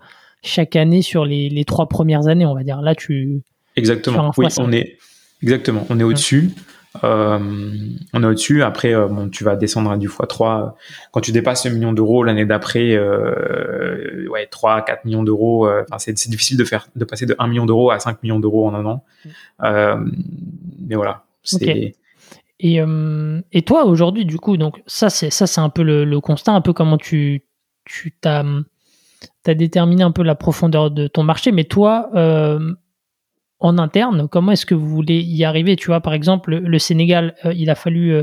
chaque 0.42 0.76
année 0.76 1.02
sur 1.02 1.24
les, 1.24 1.48
les, 1.48 1.64
trois 1.64 1.88
premières 1.88 2.28
années, 2.28 2.46
on 2.46 2.54
va 2.54 2.62
dire. 2.62 2.80
Là, 2.80 2.94
tu 2.94 3.42
exactement. 3.76 4.32
Oui, 4.36 4.46
on 4.58 4.72
est 4.72 4.98
exactement. 5.42 5.86
On 5.90 5.98
est 5.98 6.02
au-dessus. 6.02 6.52
on 7.02 8.22
est 8.22 8.26
au-dessus. 8.26 8.62
Après, 8.62 8.94
bon, 9.08 9.28
tu 9.28 9.42
vas 9.42 9.56
descendre 9.56 9.90
à 9.90 9.96
du 9.96 10.08
x3 10.08 10.74
quand 11.12 11.20
tu 11.20 11.32
dépasses 11.32 11.66
le 11.66 11.72
million 11.72 11.92
d'euros 11.92 12.22
l'année 12.22 12.44
d'après. 12.46 12.98
ouais, 12.98 14.46
3, 14.50 14.82
4 14.82 15.04
millions 15.06 15.24
d'euros. 15.24 15.68
Enfin, 15.68 15.98
c'est 15.98 16.28
difficile 16.28 16.56
de 16.56 16.64
faire 16.64 16.88
de 16.94 17.04
passer 17.04 17.26
de 17.26 17.34
1 17.38 17.48
million 17.48 17.66
d'euros 17.66 17.90
à 17.90 17.98
5 17.98 18.22
millions 18.22 18.38
d'euros 18.38 18.68
en 18.68 18.74
un 18.74 18.86
an. 18.86 19.04
Mais 19.60 20.94
voilà, 20.94 21.24
c'est 21.42 21.94
et, 22.62 22.80
euh, 22.80 23.40
et 23.52 23.62
toi, 23.62 23.86
aujourd'hui, 23.86 24.26
du 24.26 24.36
coup, 24.38 24.58
donc 24.58 24.82
ça, 24.86 25.08
c'est 25.08 25.30
ça, 25.30 25.46
c'est 25.46 25.62
un 25.62 25.70
peu 25.70 25.82
le, 25.82 26.20
constat, 26.20 26.52
un 26.52 26.60
peu 26.60 26.74
comment 26.74 26.98
tu 26.98 27.46
tu 27.86 28.14
t'as 28.20 28.44
as 29.46 29.54
déterminé 29.54 30.02
un 30.02 30.12
peu 30.12 30.22
la 30.22 30.34
profondeur 30.34 30.90
de 30.90 31.06
ton 31.06 31.22
marché. 31.22 31.52
Mais 31.52 31.64
toi, 31.64 32.10
euh, 32.14 32.74
en 33.60 33.78
interne, 33.78 34.28
comment 34.28 34.52
est-ce 34.52 34.66
que 34.66 34.74
vous 34.74 34.88
voulez 34.88 35.22
y 35.22 35.42
arriver? 35.44 35.74
Tu 35.76 35.86
vois, 35.86 36.00
par 36.00 36.12
exemple, 36.12 36.54
le, 36.54 36.78
Sénégal, 36.78 37.34
euh, 37.46 37.54
il 37.54 37.70
a 37.70 37.74
fallu 37.74 38.14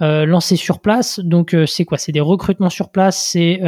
lancer 0.00 0.56
sur 0.56 0.80
place. 0.80 1.18
Donc, 1.20 1.56
c'est 1.66 1.86
quoi? 1.86 1.96
C'est 1.96 2.12
des 2.12 2.20
recrutements 2.20 2.68
sur 2.68 2.90
place 2.90 3.30
C'est 3.32 3.60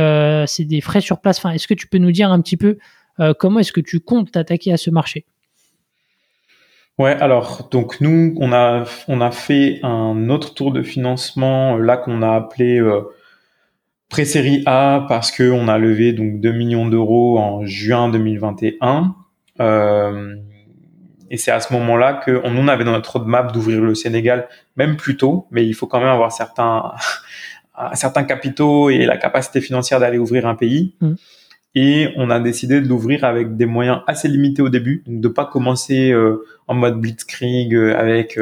c'est 0.47 0.65
des 0.67 0.83
frais 0.83 1.01
sur 1.01 1.21
place. 1.21 1.39
Enfin, 1.39 1.53
est-ce 1.53 1.67
que 1.67 1.75
tu 1.75 1.89
peux 1.89 1.99
nous 1.99 2.13
dire 2.13 2.31
un 2.31 2.43
petit 2.43 2.59
peu 2.59 2.77
comment 3.39 3.61
est-ce 3.61 3.73
que 3.73 3.81
tu 3.81 4.01
comptes 4.01 4.33
t'attaquer 4.33 4.73
à 4.73 4.77
ce 4.77 4.91
marché? 4.91 5.25
Ouais, 6.99 7.15
alors 7.21 7.69
donc 7.71 8.01
nous 8.01 8.35
on 8.39 8.53
a 8.55 8.85
on 9.07 9.21
a 9.21 9.31
fait 9.31 9.81
un 9.83 10.31
autre 10.31 10.55
tour 10.55 10.73
de 10.73 10.83
financement 10.83 11.77
euh, 11.77 11.83
là 11.83 11.99
qu'on 11.99 12.23
a 12.23 12.35
appelé 12.35 12.79
euh, 12.79 13.03
pré-série 14.09 14.63
A 14.65 15.05
parce 15.07 15.31
que 15.31 15.51
on 15.51 15.69
a 15.69 15.77
levé 15.77 16.15
donc 16.15 16.41
2 16.41 16.53
millions 16.53 16.89
d'euros 16.89 17.39
en 17.39 17.67
juin 17.67 18.09
2021 18.09 19.15
euh, 19.61 20.37
et 21.31 21.37
c'est 21.37 21.51
à 21.51 21.61
ce 21.61 21.75
moment-là 21.75 22.15
que 22.15 22.41
on, 22.45 22.67
avait 22.67 22.85
dans 22.85 22.93
notre 22.93 23.19
roadmap 23.19 23.53
d'ouvrir 23.53 23.83
le 23.83 23.95
Sénégal 23.95 24.49
même 24.77 24.97
plus 24.97 25.17
tôt, 25.17 25.49
mais 25.51 25.67
il 25.67 25.75
faut 25.75 25.87
quand 25.87 25.99
même 25.99 26.09
avoir 26.09 26.33
certains 26.33 26.93
certains 27.93 28.25
capitaux 28.25 28.89
et 28.89 29.05
la 29.05 29.19
capacité 29.19 29.61
financière 29.61 30.01
d'aller 30.01 30.17
ouvrir 30.17 30.47
un 30.47 30.55
pays. 30.55 30.95
Mmh. 31.03 31.15
Et 31.77 32.09
on 32.17 32.31
a 32.31 32.41
décidé 32.41 32.81
de 32.81 32.89
l'ouvrir 32.89 33.23
avec 33.25 33.57
des 33.57 33.67
moyens 33.67 34.01
assez 34.09 34.27
limités 34.27 34.63
au 34.63 34.71
début, 34.71 35.05
donc 35.07 35.21
de 35.21 35.29
pas 35.29 35.45
commencer 35.45 36.13
en 36.67 36.75
mode 36.75 36.99
blitzkrieg 36.99 37.77
avec 37.77 38.41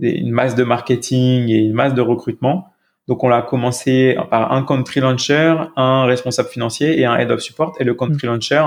une 0.00 0.30
masse 0.30 0.54
de 0.54 0.64
marketing 0.64 1.50
et 1.50 1.58
une 1.58 1.74
masse 1.74 1.92
de 1.92 2.00
recrutement. 2.00 2.72
Donc 3.08 3.24
on 3.24 3.28
l'a 3.28 3.42
commencé 3.42 4.16
par 4.30 4.52
un 4.52 4.62
country 4.62 5.00
launcher, 5.00 5.54
un 5.76 6.04
responsable 6.04 6.48
financier 6.48 6.98
et 6.98 7.04
un 7.04 7.16
head 7.16 7.30
of 7.30 7.40
support. 7.40 7.74
Et 7.78 7.84
le 7.84 7.94
country 7.94 8.26
mm. 8.26 8.30
launcher 8.30 8.66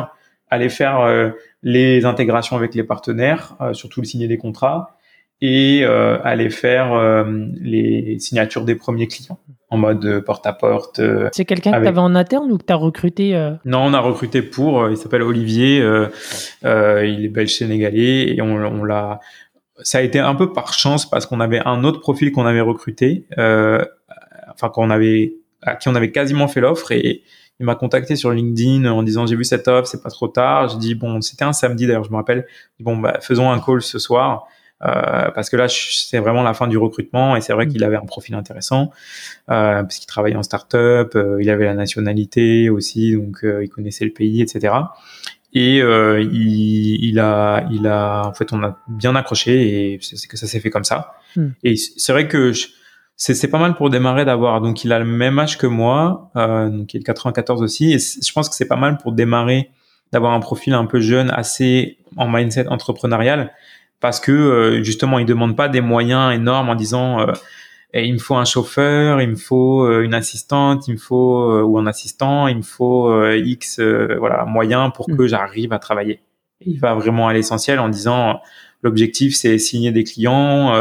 allait 0.49 0.69
faire 0.69 0.99
euh, 0.99 1.31
les 1.63 2.05
intégrations 2.05 2.55
avec 2.55 2.75
les 2.75 2.83
partenaires, 2.83 3.55
euh, 3.61 3.73
surtout 3.73 4.01
le 4.01 4.05
signer 4.05 4.27
des 4.27 4.37
contrats, 4.37 4.97
et 5.41 5.81
euh, 5.83 6.17
allait 6.23 6.49
faire 6.49 7.25
les 7.59 8.17
signatures 8.19 8.63
des 8.63 8.75
premiers 8.75 9.07
clients 9.07 9.39
en 9.75 9.77
mode 9.77 10.21
porte-à-porte. 10.25 11.01
C'est 11.31 11.45
quelqu'un 11.45 11.71
que 11.73 11.81
tu 11.81 11.87
avais 11.87 11.99
en 11.99 12.15
interne 12.15 12.51
ou 12.51 12.57
que 12.57 12.65
tu 12.65 12.73
as 12.73 12.77
recruté 12.77 13.33
Non, 13.65 13.79
on 13.79 13.93
a 13.93 13.99
recruté 13.99 14.41
pour, 14.41 14.89
il 14.89 14.97
s'appelle 14.97 15.21
Olivier, 15.21 15.77
il 16.63 17.25
est 17.25 17.29
belge-sénégalais, 17.29 18.35
et 18.35 18.41
on, 18.41 18.55
on 18.55 18.83
l'a 18.83 19.19
ça 19.83 19.97
a 19.97 20.01
été 20.01 20.19
un 20.19 20.35
peu 20.35 20.53
par 20.53 20.73
chance 20.73 21.09
parce 21.09 21.25
qu'on 21.25 21.39
avait 21.39 21.61
un 21.65 21.83
autre 21.83 21.99
profil 21.99 22.31
qu'on 22.31 22.45
avait 22.45 22.61
recruté, 22.61 23.27
euh, 23.37 23.83
enfin 24.53 24.69
qu'on 24.69 24.89
avait 24.89 25.35
à 25.61 25.75
qui 25.75 25.89
on 25.89 25.95
avait 25.95 26.11
quasiment 26.11 26.47
fait 26.47 26.61
l'offre 26.61 26.91
et 26.91 27.23
il 27.59 27.65
m'a 27.65 27.75
contacté 27.75 28.15
sur 28.15 28.31
LinkedIn 28.31 28.85
en 28.85 29.03
disant 29.03 29.25
j'ai 29.25 29.35
vu 29.35 29.43
cette 29.43 29.67
offre, 29.67 29.87
c'est 29.87 30.03
pas 30.03 30.09
trop 30.09 30.27
tard. 30.27 30.69
J'ai 30.69 30.77
dit 30.77 30.95
bon 30.95 31.21
c'était 31.21 31.45
un 31.45 31.53
samedi 31.53 31.87
d'ailleurs 31.87 32.03
je 32.03 32.11
me 32.11 32.15
rappelle. 32.15 32.45
bon 32.79 32.97
bah 32.97 33.19
faisons 33.21 33.51
un 33.51 33.59
call 33.59 33.81
ce 33.81 33.99
soir. 33.99 34.47
Euh, 34.83 35.31
parce 35.31 35.49
que 35.49 35.55
là, 35.55 35.67
c'est 35.69 36.19
vraiment 36.19 36.43
la 36.43 36.53
fin 36.53 36.67
du 36.67 36.77
recrutement 36.77 37.35
et 37.37 37.41
c'est 37.41 37.53
vrai 37.53 37.65
mm. 37.65 37.69
qu'il 37.69 37.83
avait 37.83 37.95
un 37.95 38.05
profil 38.05 38.35
intéressant 38.35 38.91
euh, 39.49 39.81
parce 39.83 39.97
qu'il 39.97 40.07
travaillait 40.07 40.35
en 40.35 40.43
start-up, 40.43 41.13
euh, 41.15 41.41
il 41.41 41.49
avait 41.49 41.65
la 41.65 41.75
nationalité 41.75 42.69
aussi, 42.69 43.15
donc 43.15 43.43
euh, 43.43 43.63
il 43.63 43.69
connaissait 43.69 44.05
le 44.05 44.11
pays, 44.11 44.41
etc 44.41 44.73
et 45.55 45.81
euh, 45.81 46.21
il, 46.21 47.03
il, 47.03 47.17
a, 47.17 47.65
il 47.71 47.87
a, 47.87 48.27
en 48.27 48.33
fait, 48.33 48.51
on 48.51 48.61
a 48.61 48.77
bien 48.89 49.15
accroché 49.15 49.93
et 49.93 49.99
c'est 50.01 50.27
que 50.27 50.35
ça 50.35 50.47
s'est 50.47 50.59
fait 50.59 50.69
comme 50.69 50.83
ça. 50.83 51.13
Hmm. 51.37 51.51
Et 51.63 51.77
c'est 51.77 52.11
vrai 52.11 52.27
que 52.27 52.51
c'est 53.15 53.49
pas 53.49 53.57
mal 53.57 53.75
pour 53.75 53.89
démarrer 53.89 54.25
d'avoir. 54.25 54.59
Donc, 54.59 54.83
il 54.83 54.91
a 54.91 54.99
le 54.99 55.05
même 55.05 55.39
âge 55.39 55.57
que 55.57 55.65
moi, 55.65 56.29
euh, 56.35 56.69
donc 56.69 56.93
il 56.93 56.99
est 56.99 57.03
94 57.03 57.61
aussi, 57.61 57.93
et 57.93 57.99
je 57.99 58.31
pense 58.33 58.49
que 58.49 58.55
c'est 58.55 58.67
pas 58.67 58.75
mal 58.75 58.97
pour 58.97 59.13
démarrer 59.13 59.71
d'avoir 60.11 60.33
un 60.33 60.41
profil 60.41 60.73
un 60.73 60.85
peu 60.85 60.99
jeune, 60.99 61.31
assez 61.31 61.97
en 62.17 62.27
mindset 62.27 62.67
entrepreneurial, 62.67 63.53
parce 64.05 64.19
que 64.19 64.31
euh, 64.31 64.83
justement, 64.83 65.17
il 65.17 65.25
demande 65.25 65.55
pas 65.55 65.67
des 65.67 65.81
moyens 65.81 66.31
énormes 66.31 66.69
en 66.69 66.75
disant 66.75 67.21
euh, 67.21 67.33
il 67.95 68.13
me 68.13 68.19
faut 68.19 68.35
un 68.35 68.45
chauffeur, 68.45 69.19
il 69.19 69.29
me 69.31 69.35
faut 69.35 69.83
euh, 69.83 70.03
une 70.03 70.13
assistante, 70.13 70.87
il 70.87 70.91
me 70.91 70.99
faut 70.99 71.63
ou 71.63 71.79
un 71.79 71.87
assistant, 71.87 72.47
il 72.47 72.57
me 72.57 72.61
faut 72.61 73.11
X 73.33 73.79
voilà 73.79 74.45
moyens 74.45 74.91
pour 74.93 75.07
que 75.07 75.23
mm. 75.23 75.27
j'arrive 75.27 75.73
à 75.73 75.79
travailler. 75.79 76.19
Il 76.61 76.79
va 76.79 76.93
vraiment 76.93 77.27
à 77.27 77.33
l'essentiel 77.33 77.79
en 77.79 77.89
disant 77.89 78.41
l'objectif 78.83 79.33
c'est 79.33 79.57
signer 79.57 79.91
des 79.91 80.03
clients, 80.03 80.71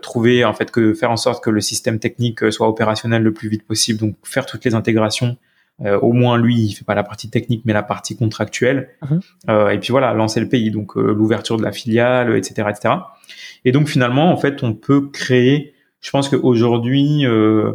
trouver 0.00 0.46
en 0.46 0.54
fait 0.54 0.70
que 0.70 0.94
faire 0.94 1.10
en 1.10 1.18
sorte 1.18 1.44
que 1.44 1.50
le 1.50 1.60
système 1.60 1.98
technique 1.98 2.50
soit 2.50 2.70
opérationnel 2.70 3.22
le 3.22 3.34
plus 3.34 3.50
vite 3.50 3.66
possible, 3.66 4.00
donc 4.00 4.14
faire 4.22 4.46
toutes 4.46 4.64
les 4.64 4.74
intégrations. 4.74 5.36
Au 6.02 6.12
moins 6.12 6.36
lui, 6.36 6.56
il 6.56 6.72
fait 6.72 6.84
pas 6.84 6.94
la 6.94 7.02
partie 7.02 7.30
technique 7.30 7.62
mais 7.64 7.72
la 7.72 7.82
partie 7.82 8.16
contractuelle. 8.16 8.90
Uh-huh. 9.02 9.72
et 9.72 9.78
puis 9.78 9.92
voilà, 9.92 10.12
lancer 10.12 10.40
le 10.40 10.48
pays, 10.48 10.70
donc 10.70 10.94
l'ouverture 10.96 11.56
de 11.56 11.62
la 11.62 11.72
filiale, 11.72 12.36
etc., 12.36 12.68
etc. 12.70 12.94
Et 13.64 13.72
donc 13.72 13.88
finalement, 13.88 14.30
en 14.32 14.36
fait, 14.36 14.62
on 14.62 14.74
peut 14.74 15.08
créer 15.08 15.74
je 16.00 16.10
pense 16.10 16.28
qu'aujourd'hui, 16.28 17.26
euh, 17.26 17.72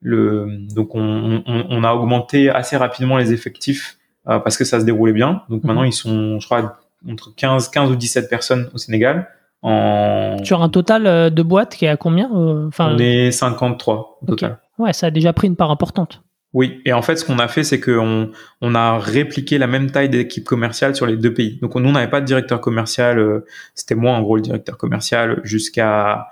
le, 0.00 0.48
donc 0.74 0.94
on, 0.94 1.42
on, 1.46 1.66
on, 1.68 1.84
a 1.84 1.92
augmenté 1.92 2.50
assez 2.50 2.76
rapidement 2.76 3.16
les 3.18 3.32
effectifs 3.32 3.98
euh, 4.28 4.38
parce 4.38 4.56
que 4.56 4.64
ça 4.64 4.80
se 4.80 4.84
déroulait 4.84 5.12
bien. 5.12 5.42
Donc 5.48 5.62
mhm. 5.62 5.68
maintenant, 5.68 5.84
ils 5.84 5.92
sont, 5.92 6.40
je 6.40 6.46
crois, 6.46 6.78
entre 7.08 7.34
15, 7.34 7.68
15 7.68 7.90
ou 7.90 7.96
17 7.96 8.28
personnes 8.28 8.70
au 8.74 8.78
Sénégal. 8.78 9.28
En... 9.62 10.36
Sur 10.42 10.62
un 10.62 10.68
total 10.68 11.06
euh, 11.06 11.30
de 11.30 11.42
boîtes 11.42 11.76
qui 11.76 11.84
est 11.84 11.88
à 11.88 11.96
combien 11.96 12.30
enfin, 12.66 12.94
On 12.94 12.98
est 12.98 13.30
53 13.30 14.18
au 14.22 14.26
total. 14.26 14.58
Ouais, 14.78 14.92
ça 14.92 15.06
a 15.06 15.10
déjà 15.10 15.32
pris 15.32 15.48
une 15.48 15.56
part 15.56 15.70
importante. 15.70 16.22
Oui, 16.56 16.80
et 16.86 16.94
en 16.94 17.02
fait, 17.02 17.16
ce 17.16 17.24
qu'on 17.26 17.38
a 17.38 17.48
fait, 17.48 17.64
c'est 17.64 17.80
qu'on 17.80 18.30
on 18.62 18.74
a 18.74 18.98
répliqué 18.98 19.58
la 19.58 19.66
même 19.66 19.90
taille 19.90 20.08
d'équipe 20.08 20.44
commerciale 20.44 20.96
sur 20.96 21.04
les 21.04 21.18
deux 21.18 21.34
pays. 21.34 21.58
Donc, 21.60 21.74
nous, 21.74 21.86
on 21.86 21.92
n'avait 21.92 22.08
pas 22.08 22.22
de 22.22 22.24
directeur 22.24 22.62
commercial. 22.62 23.42
C'était 23.74 23.94
moi, 23.94 24.12
en 24.12 24.22
gros, 24.22 24.36
le 24.36 24.42
directeur 24.42 24.78
commercial 24.78 25.42
jusqu'à 25.44 26.28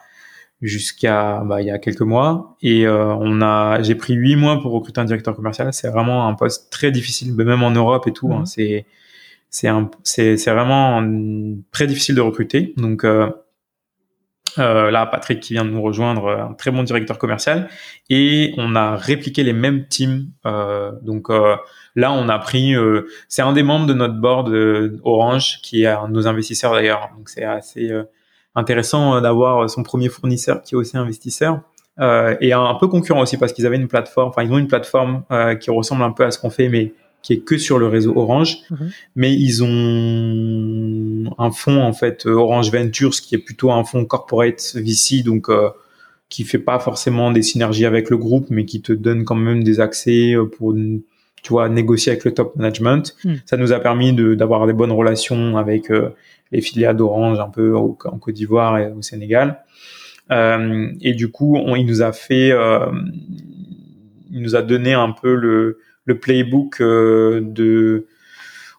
jusqu'à 0.63 1.43
bah, 1.45 1.61
il 1.61 1.67
y 1.67 1.71
a 1.71 1.79
quelques 1.79 2.01
mois 2.01 2.57
et 2.63 2.87
euh, 2.87 3.15
on 3.17 3.43
a 3.43 3.83
j'ai 3.83 3.95
pris 3.97 4.15
huit 4.15 4.37
mois 4.37 4.63
pour 4.63 4.73
recruter 4.73 4.99
un 4.99 5.05
directeur 5.05 5.37
commercial 5.37 5.75
c'est 5.75 5.89
vraiment 5.89 6.27
un 6.27 6.35
poste 6.35 6.71
très 6.71 6.91
difficile 6.91 7.35
même 7.35 7.63
en 7.63 7.73
Europe 7.73 8.07
et 8.07 8.13
tout 8.13 8.33
hein, 8.33 8.39
mhm. 8.39 8.47
c'est 8.47 8.87
c'est 9.51 9.69
c'est 10.05 10.39
c'est 10.39 10.51
vraiment 10.53 11.03
très 11.71 11.87
difficile 11.87 12.15
de 12.15 12.23
recruter 12.23 12.73
donc 12.79 13.05
euh, 13.05 13.29
euh, 14.59 14.91
là 14.91 15.07
Patrick 15.07 15.41
qui 15.41 15.55
vient 15.55 15.65
de 15.65 15.71
nous 15.71 15.83
rejoindre 15.83 16.29
un 16.29 16.55
très 16.55 16.71
bon 16.71 16.83
directeur 16.83 17.19
commercial 17.19 17.69
et 18.11 18.55
on 18.57 18.75
a 18.77 18.97
répliqué 18.97 19.43
les 19.43 19.53
mêmes 19.53 19.87
teams 19.89 20.27
euh, 20.47 20.93
donc 21.03 21.29
là 21.97 22.13
on 22.13 22.29
a 22.29 22.39
pris 22.39 22.75
c'est 23.29 23.43
un 23.43 23.53
des 23.53 23.63
membres 23.63 23.87
de 23.87 23.95
notre 23.95 24.15
board 24.15 24.53
Orange 25.03 25.61
qui 25.63 25.83
est 25.83 25.87
un 25.87 26.09
de 26.09 26.13
nos 26.13 26.27
investisseurs 26.27 26.73
d'ailleurs 26.73 27.11
donc 27.17 27.29
c'est 27.29 27.45
assez 27.45 27.91
intéressant 28.55 29.17
euh, 29.17 29.21
d'avoir 29.21 29.69
son 29.69 29.83
premier 29.83 30.09
fournisseur 30.09 30.63
qui 30.63 30.75
est 30.75 30.79
aussi 30.79 30.97
investisseur. 30.97 31.61
Euh, 32.01 32.37
et 32.41 32.53
un, 32.53 32.75
peu 32.75 32.89
concurrent 32.89 33.21
aussi 33.21 33.37
parce 33.37 33.53
qu'ils 33.53 33.67
avaient 33.67 33.77
une 33.77 33.87
plateforme, 33.87 34.29
enfin 34.29 34.43
ils 34.43 34.53
ont 34.53 34.59
une 34.59 34.67
plateforme 34.67 35.23
euh, 35.31 35.55
qui 35.55 35.71
ressemble 35.71 36.03
un 36.03 36.11
peu 36.11 36.25
à 36.25 36.33
ce 36.33 36.41
qu'on 36.41 36.51
fait, 36.51 36.69
mais 36.69 36.93
qui 37.23 37.35
est 37.35 37.39
que 37.39 37.57
sur 37.57 37.79
le 37.79 37.87
réseau 37.87 38.13
Orange. 38.17 38.59
Mhm. 38.71 38.91
Mais 39.15 39.33
ils 39.33 39.63
ont 39.63 39.69
un 41.39 41.51
fonds 41.51 41.83
en 41.83 41.93
fait 41.93 42.27
Orange 42.27 42.71
Ventures 42.71 43.13
qui 43.13 43.35
est 43.35 43.39
plutôt 43.39 43.71
un 43.73 43.85
fonds 43.85 44.05
corporate 44.05 44.75
VC, 44.75 45.23
donc 45.23 45.49
euh, 45.49 45.71
qui 46.29 46.45
fait 46.45 46.59
pas 46.59 46.79
forcément 46.79 47.31
des 47.31 47.43
synergies 47.43 47.87
avec 47.87 48.11
le 48.11 48.17
groupe, 48.17 48.47
mais 48.51 48.65
qui 48.65 48.83
te 48.83 48.93
donne 48.93 49.25
quand 49.25 49.35
même 49.35 49.63
des 49.63 49.81
accès 49.81 50.35
pour 50.57 50.75
tu 50.75 51.51
vois 51.51 51.69
négocier 51.69 52.13
avec 52.13 52.25
le 52.25 52.33
top 52.33 52.57
management. 52.57 53.15
Mhm. 53.25 53.41
Ça 53.45 53.57
nous 53.57 53.73
a 53.73 53.81
permis 53.81 54.13
d'avoir 54.37 54.67
des 54.67 54.73
bonnes 54.73 54.93
relations 54.93 55.57
avec 55.59 55.91
les 56.51 56.61
filiales 56.61 56.97
d'Orange 56.97 57.39
un 57.39 57.51
peu 57.51 57.77
en 57.77 57.93
Côte 57.93 58.35
d'Ivoire 58.35 58.79
et 58.79 58.91
au 58.91 59.03
Sénégal. 59.03 59.61
Euh, 60.31 60.89
et 61.01 61.15
du 61.15 61.31
coup, 61.31 61.57
on, 61.57 61.77
il 61.77 61.87
nous 61.87 62.03
a 62.03 62.13
fait, 62.13 62.51
euh, 62.51 62.91
il 64.31 64.41
nous 64.41 64.57
a 64.57 64.63
donné 64.63 64.95
un 64.95 65.11
peu 65.11 65.35
le, 65.35 65.79
le 66.05 66.19
playbook 66.19 66.81
euh, 66.81 67.41
de, 67.43 68.07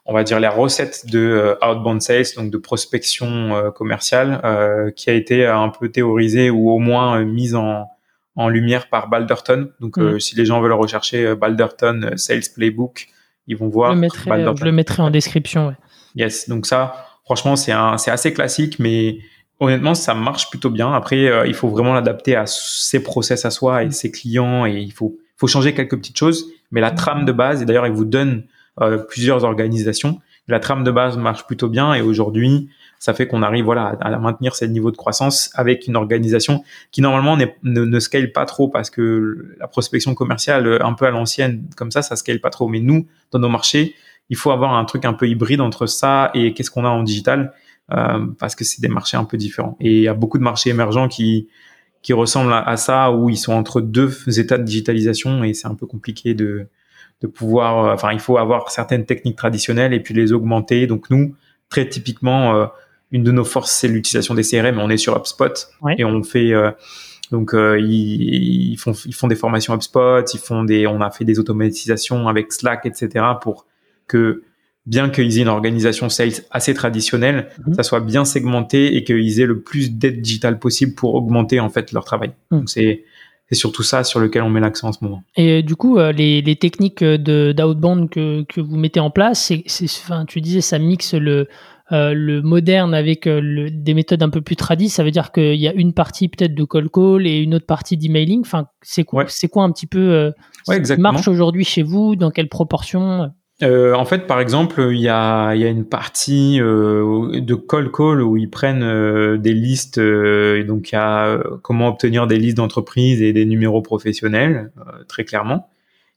on 0.06 0.14
va 0.14 0.24
dire, 0.24 0.40
les 0.40 0.48
recettes 0.48 1.06
de 1.10 1.20
euh, 1.20 1.56
outbound 1.68 2.02
sales, 2.02 2.26
donc 2.36 2.52
de 2.52 2.58
prospection 2.58 3.56
euh, 3.56 3.72
commerciale, 3.72 4.94
qui 4.96 5.10
a 5.10 5.14
été 5.14 5.46
un 5.46 5.70
peu 5.70 5.90
théorisé 5.90 6.50
ou 6.50 6.70
au 6.70 6.80
moins 6.80 7.24
mise 7.24 7.56
en, 7.56 7.88
en 8.36 8.50
lumière 8.50 8.90
par 8.90 9.10
Balderton. 9.10 9.70
Donc, 9.80 9.98
mmh. 9.98 10.20
si 10.20 10.36
les 10.36 10.46
gens 10.46 10.62
veulent 10.62 10.74
rechercher 10.74 11.36
Balderton 11.36 12.12
Sales 12.16 12.44
Playbook, 12.54 13.08
ils 13.48 13.58
vont 13.58 13.68
voir. 13.70 13.92
Je 13.92 13.96
le 13.96 14.02
mettrai, 14.02 14.46
je 14.58 14.66
le 14.66 14.72
mettrai 14.72 15.02
en 15.02 15.12
description. 15.12 15.68
Ouais. 15.68 15.76
Yes, 16.16 16.48
donc 16.48 16.66
ça, 16.66 17.06
Franchement, 17.26 17.56
c'est 17.56 17.74
c'est 17.98 18.12
assez 18.12 18.34
classique, 18.34 18.78
mais 18.78 19.18
honnêtement, 19.60 19.96
ça 19.96 20.14
marche 20.14 20.52
plutôt 20.52 20.70
bien. 20.70 20.94
Après, 20.94 21.28
euh, 21.28 21.48
il 21.48 21.56
faut 21.56 21.68
vraiment 21.68 21.94
l'adapter 21.94 22.36
à 22.36 22.46
ses 22.46 23.02
process 23.02 23.46
à 23.46 23.52
soi 23.52 23.84
et 23.84 23.90
ses 23.90 24.12
clients, 24.12 24.66
et 24.68 24.78
il 24.78 24.94
faut, 24.94 25.18
faut 25.36 25.48
changer 25.48 25.74
quelques 25.74 25.98
petites 25.98 26.18
choses. 26.18 26.46
Mais 26.70 26.82
la 26.82 26.92
trame 26.92 27.26
de 27.26 27.32
base, 27.32 27.64
et 27.64 27.66
d'ailleurs, 27.66 27.88
il 27.88 27.94
vous 27.94 28.06
donne 28.06 28.44
euh, 28.82 28.98
plusieurs 28.98 29.44
organisations. 29.44 30.20
La 30.48 30.60
trame 30.60 30.84
de 30.84 30.92
base 30.92 31.18
marche 31.18 31.46
plutôt 31.48 31.70
bien, 31.70 31.94
et 31.94 32.02
aujourd'hui, 32.02 32.70
ça 33.00 33.14
fait 33.14 33.28
qu'on 33.28 33.42
arrive 33.42 33.66
voilà 33.66 33.98
à 34.00 34.18
maintenir 34.18 34.56
ce 34.56 34.66
niveau 34.66 34.92
de 34.92 34.98
croissance 34.98 35.52
avec 35.54 35.88
une 35.88 35.96
organisation 35.96 36.64
qui 36.92 37.02
normalement 37.02 37.38
ne, 37.64 38.00
scale 38.00 38.32
pas 38.32 38.46
trop 38.46 38.68
parce 38.68 38.90
que 38.90 39.56
la 39.60 39.68
prospection 39.68 40.16
commerciale 40.16 40.82
un 40.82 40.94
peu 40.94 41.06
à 41.06 41.12
l'ancienne 41.12 41.68
comme 41.76 41.92
ça 41.92 42.02
ça 42.02 42.16
scale 42.16 42.40
pas 42.40 42.50
trop 42.50 42.68
mais 42.68 42.80
nous 42.80 43.06
dans 43.32 43.40
nos 43.40 43.50
marchés 43.50 43.96
il 44.30 44.38
faut 44.38 44.50
avoir 44.52 44.74
un 44.74 44.86
truc 44.86 45.06
un 45.06 45.14
peu 45.14 45.28
hybride 45.28 45.62
entre 45.62 45.86
ça 45.86 46.32
et 46.34 46.54
qu'est-ce 46.54 46.72
qu'on 46.72 46.86
a 46.86 46.90
en 46.90 47.04
digital 47.04 47.54
euh, 47.92 48.26
parce 48.40 48.56
que 48.56 48.64
c'est 48.64 48.82
des 48.82 48.88
marchés 48.88 49.18
un 49.18 49.26
peu 49.26 49.38
différents. 49.38 49.78
Et 49.80 49.98
il 49.98 50.02
y 50.02 50.08
a 50.08 50.16
beaucoup 50.16 50.40
de 50.40 50.44
marchés 50.44 50.72
émergents 50.72 51.08
qui 51.08 51.48
qui 52.02 52.14
ressemblent 52.14 52.54
à, 52.54 52.78
ça 52.78 53.12
où 53.12 53.32
ils 53.32 53.38
sont 53.38 53.54
entre 53.54 53.82
deux 53.82 54.12
états 54.40 54.60
de 54.60 54.64
digitalisation 54.64 55.44
et 55.44 55.56
c'est 55.56 55.68
un 55.68 55.74
peu 55.74 55.88
compliqué 55.88 56.36
de 56.36 56.68
de 57.22 57.28
pouvoir. 57.28 57.86
Euh, 57.86 57.94
enfin, 57.94 58.12
il 58.12 58.20
faut 58.20 58.38
avoir 58.38 58.72
certaines 58.72 59.06
techniques 59.06 59.38
traditionnelles 59.38 59.94
et 59.94 60.00
puis 60.00 60.14
les 60.14 60.34
augmenter. 60.34 60.88
Donc 60.88 61.10
nous, 61.10 61.36
très 61.70 61.88
typiquement, 61.88 62.56
euh, 62.56 62.66
une 63.12 63.24
de 63.24 63.32
nos 63.32 63.46
forces 63.46 63.72
c'est 63.72 63.88
l'utilisation 63.88 64.34
des 64.34 64.44
CRM. 64.44 64.80
On 64.80 64.90
est 64.90 64.98
sur 64.98 65.16
HubSpot 65.16 65.54
et 65.98 66.04
on 66.06 66.24
fait 66.24 66.54
donc 67.32 67.52
ils, 67.54 68.72
ils, 68.72 68.78
font 68.78 68.92
ils 68.92 69.14
font 69.14 69.28
des 69.28 69.36
formations 69.36 69.74
HubSpot, 69.74 70.22
ils 70.34 70.40
font 70.40 70.64
des 70.64 70.88
on 70.88 71.02
a 71.02 71.12
fait 71.12 71.26
des 71.26 71.40
automatisations 71.40 72.28
avec 72.28 72.52
Slack 72.52 72.86
etc 72.86 73.26
pour 73.42 73.66
que 74.08 74.44
bien 74.86 75.10
qu'ils 75.10 75.38
aient 75.38 75.42
une 75.42 75.48
organisation 75.48 76.10
sales 76.10 76.44
assez 76.52 76.74
traditionnelle, 76.74 77.50
mhm. 77.66 77.74
ça 77.74 77.84
soit 77.84 78.02
bien 78.02 78.26
segmenté 78.26 78.96
et 78.96 79.04
qu'ils 79.04 79.40
aient 79.40 79.46
le 79.46 79.62
plus 79.62 79.92
d'aide 79.92 80.22
digitale 80.22 80.60
possible 80.60 80.94
pour 80.94 81.16
augmenter 81.16 81.60
en 81.60 81.70
fait 81.70 81.92
leur 81.92 82.06
travail. 82.06 82.32
Mhm. 82.52 82.60
Donc 82.60 82.70
c'est 82.70 83.04
c'est 83.50 83.56
surtout 83.56 83.84
ça 83.84 84.04
sur 84.04 84.20
lequel 84.20 84.44
on 84.44 84.50
met 84.50 84.60
l'accent 84.60 84.90
en 84.90 84.92
ce 84.94 85.04
moment. 85.04 85.24
Et 85.36 85.64
du 85.64 85.76
coup, 85.76 85.98
les, 85.98 86.42
les 86.42 86.56
techniques 86.56 87.04
de 87.04 87.54
d'outbound 87.56 88.10
que, 88.10 88.44
que 88.44 88.62
vous 88.62 88.78
mettez 88.78 89.00
en 89.00 89.12
place, 89.12 89.52
c'est, 89.68 89.86
enfin, 90.04 90.26
tu 90.26 90.42
disais, 90.42 90.62
ça 90.62 90.80
mixe 90.80 91.14
le 91.14 91.48
euh, 91.92 92.14
le 92.16 92.42
moderne 92.42 92.96
avec 92.96 93.28
euh, 93.28 93.40
le, 93.40 93.70
des 93.70 93.94
méthodes 93.94 94.24
un 94.24 94.32
peu 94.32 94.42
plus 94.42 94.56
tradies, 94.56 94.90
ça 94.90 95.04
veut 95.04 95.12
dire 95.12 95.32
qu'il 95.32 95.54
y 95.54 95.68
a 95.68 95.74
une 95.74 95.94
partie 95.94 96.28
peut-être 96.30 96.56
de 96.56 96.64
call 96.64 96.90
call 96.90 97.28
et 97.28 97.38
une 97.38 97.54
autre 97.54 97.68
partie 97.68 97.96
d'emailing. 97.96 98.42
Enfin, 98.42 98.66
c'est 98.82 99.04
quoi, 99.04 99.26
c'est 99.28 99.50
quoi 99.50 99.64
un 99.66 99.72
petit 99.72 99.86
peu 99.86 100.00
euh, 100.00 100.32
ouais, 100.68 100.78
exactement. 100.78 101.12
marche 101.12 101.28
aujourd'hui 101.28 101.64
chez 101.64 101.84
vous? 101.84 102.16
Dans 102.16 102.32
quelle 102.32 102.50
proportion? 102.50 103.32
Euh, 103.64 103.94
en 103.94 104.06
fait, 104.06 104.28
par 104.28 104.40
exemple, 104.40 104.90
il 104.92 105.00
y 105.00 105.08
a, 105.08 105.54
y 105.56 105.64
a 105.64 105.70
une 105.70 105.86
partie 105.86 106.60
euh, 106.60 107.40
de 107.40 107.56
call 107.56 107.92
call 107.92 108.22
où 108.22 108.36
ils 108.38 108.50
prennent 108.50 108.84
euh, 108.84 109.38
des 109.38 109.54
listes. 109.54 109.98
et 109.98 110.64
donc, 110.64 110.92
il 110.92 110.96
y 110.96 110.98
a 110.98 111.40
comment 111.62 111.88
obtenir 111.88 112.28
des 112.28 112.38
listes 112.38 112.58
d'entreprises 112.58 113.22
et 113.22 113.34
des 113.34 113.46
numéros 113.46 113.82
professionnels, 113.82 114.72
très 115.08 115.24
clairement. 115.24 115.70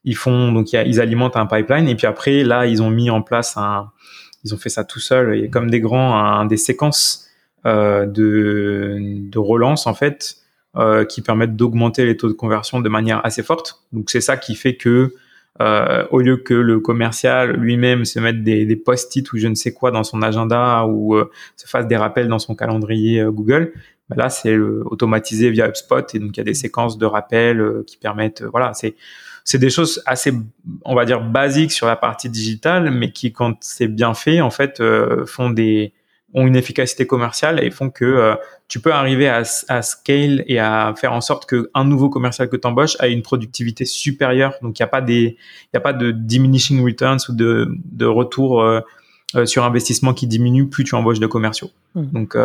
Ils 0.05 0.17
font 0.17 0.53
donc, 0.53 0.73
y 0.73 0.77
a, 0.77 0.85
ils 0.85 1.01
alimentent 1.01 1.37
un 1.37 1.47
pipeline 1.47 1.89
et 1.89 1.95
puis 1.95 2.07
après, 2.07 2.43
là, 2.45 2.67
ils 2.67 2.83
ont 2.83 2.91
mis 2.91 3.11
en 3.11 3.23
place 3.23 3.57
un, 3.57 3.91
ils 4.45 4.55
ont 4.55 4.59
fait 4.59 4.69
ça 4.69 4.85
tout 4.85 5.01
seuls. 5.01 5.37
Il 5.37 5.43
y 5.43 5.45
a 5.45 5.49
comme 5.49 5.71
des 5.71 5.81
grands, 5.81 6.17
un, 6.17 6.45
des 6.47 6.57
séquences 6.57 7.29
euh, 7.67 8.07
de, 8.07 8.97
de 9.01 9.39
relance 9.39 9.87
en 9.87 9.95
fait 9.95 10.37
euh, 10.77 11.05
qui 11.05 11.23
permettent 11.23 11.57
d'augmenter 11.57 12.05
les 12.05 12.17
taux 12.17 12.29
de 12.29 12.33
conversion 12.33 12.81
de 12.81 12.89
manière 12.89 13.25
assez 13.25 13.43
forte. 13.43 13.83
Donc 13.93 14.11
c'est 14.11 14.21
ça 14.21 14.37
qui 14.37 14.55
fait 14.55 14.77
que 14.77 15.15
euh, 15.61 16.07
au 16.11 16.21
lieu 16.21 16.37
que 16.37 16.55
le 16.55 16.79
commercial 16.81 17.53
lui-même 17.57 18.05
se 18.05 18.21
mette 18.21 18.45
des, 18.45 18.65
des 18.65 18.77
post-it 18.77 19.33
ou 19.33 19.39
je 19.39 19.49
ne 19.49 19.55
sais 19.55 19.73
quoi 19.73 19.91
dans 19.91 20.05
son 20.05 20.23
agenda 20.23 20.85
ou 20.87 21.15
euh, 21.15 21.31
se 21.57 21.67
fasse 21.67 21.87
des 21.87 21.97
rappels 21.97 22.29
dans 22.29 22.39
son 22.39 22.55
calendrier 22.55 23.21
euh, 23.21 23.31
Google, 23.31 23.73
bah 24.09 24.17
là 24.17 24.31
c'est 24.31 24.57
automatisé 24.57 25.51
via 25.51 25.69
HubSpot 25.69 26.15
et 26.15 26.19
donc 26.19 26.37
il 26.37 26.39
y 26.39 26.41
a 26.41 26.45
des 26.45 26.55
séquences 26.55 26.97
de 26.97 27.07
rappels 27.07 27.61
euh, 27.61 27.85
qui 27.87 27.97
permettent, 27.97 28.43
voilà, 28.43 28.73
c'est 28.73 28.95
c'est 29.49 29.59
des 29.59 29.71
choses 29.71 30.03
assez, 30.05 30.31
on 30.85 30.95
va 30.95 31.07
dire, 31.07 31.23
basiques 31.23 31.73
sur 31.73 31.87
la 31.87 31.97
partie 31.97 32.29
digitale, 32.29 32.91
mais 32.91 33.13
qui, 33.13 33.33
quand 33.33 33.57
c'est 33.63 33.89
bien 33.89 34.13
fait, 34.13 34.43
en 34.43 34.51
fait, 34.51 34.79
euh, 34.81 35.25
font 35.25 35.49
des, 35.49 35.95
ont 36.35 36.47
une 36.47 36.57
efficacité 36.57 37.07
commerciale 37.07 37.63
et 37.63 37.71
font 37.71 37.91
que 37.91 38.05
euh, 38.05 38.35
tu 38.69 38.81
peux 38.81 38.93
arriver 38.93 39.29
à, 39.29 39.43
à, 39.69 39.83
scale 39.83 40.45
et 40.47 40.59
à 40.59 40.95
faire 40.97 41.13
en 41.13 41.21
sorte 41.21 41.49
qu'un 41.49 41.85
nouveau 41.85 42.11
commercial 42.11 42.49
que 42.49 42.57
tu 42.57 42.67
embauches 42.67 42.97
a 43.01 43.09
une 43.09 43.23
productivité 43.23 43.85
supérieure. 43.85 44.55
Donc, 44.63 44.79
il 44.79 44.83
n'y 44.83 44.85
a 44.85 44.89
pas 44.89 45.01
des, 45.01 45.37
il 45.65 45.75
y 45.75 45.77
a 45.77 45.81
pas 45.81 45.95
de 45.95 46.11
diminishing 46.11 46.85
returns 46.85 47.19
ou 47.29 47.33
de, 47.33 47.69
de 47.93 48.07
retour 48.07 48.63
euh, 48.63 48.81
sur 49.47 49.65
investissement 49.65 50.13
qui 50.13 50.27
diminue 50.27 50.69
plus 50.69 50.85
tu 50.85 50.95
embauches 50.95 51.21
de 51.21 51.27
commerciaux. 51.27 51.71
Mmh. 51.95 52.07
Donc, 52.13 52.37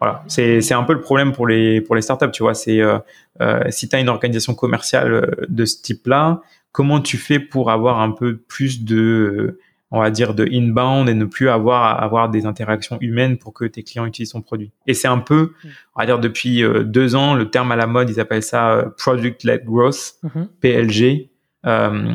voilà, 0.00 0.24
c'est 0.28 0.72
un 0.72 0.82
peu 0.84 0.94
le 0.94 1.00
problème 1.00 1.32
pour 1.32 1.46
les 1.46 1.82
pour 1.82 1.94
les 1.94 2.00
startups, 2.00 2.30
tu 2.32 2.42
vois. 2.42 2.54
C'est 2.54 2.80
euh, 2.80 2.98
euh, 3.42 3.62
si 3.68 3.86
tu 3.86 3.94
as 3.94 4.00
une 4.00 4.08
organisation 4.08 4.54
commerciale 4.54 5.12
euh, 5.12 5.26
de 5.48 5.66
ce 5.66 5.82
type-là, 5.82 6.40
comment 6.72 7.00
tu 7.00 7.18
fais 7.18 7.38
pour 7.38 7.70
avoir 7.70 8.00
un 8.00 8.10
peu 8.10 8.38
plus 8.38 8.82
de 8.82 9.58
on 9.90 10.00
va 10.00 10.10
dire 10.10 10.34
de 10.34 10.46
inbound 10.50 11.08
et 11.08 11.14
ne 11.14 11.24
plus 11.24 11.48
avoir 11.48 12.02
avoir 12.02 12.28
des 12.28 12.46
interactions 12.46 12.98
humaines 13.00 13.38
pour 13.38 13.52
que 13.52 13.64
tes 13.64 13.82
clients 13.82 14.06
utilisent 14.06 14.32
ton 14.32 14.42
produit. 14.42 14.70
Et 14.86 14.94
c'est 14.94 15.08
un 15.08 15.18
peu, 15.18 15.52
on 15.96 16.00
va 16.00 16.06
dire 16.06 16.18
depuis 16.18 16.62
deux 16.84 17.14
ans, 17.16 17.34
le 17.34 17.50
terme 17.50 17.72
à 17.72 17.76
la 17.76 17.86
mode, 17.86 18.08
ils 18.10 18.20
appellent 18.20 18.42
ça 18.42 18.92
product-led 18.98 19.64
growth, 19.64 20.14
mm-hmm. 20.24 20.46
PLG. 20.60 21.30
Euh, 21.66 22.14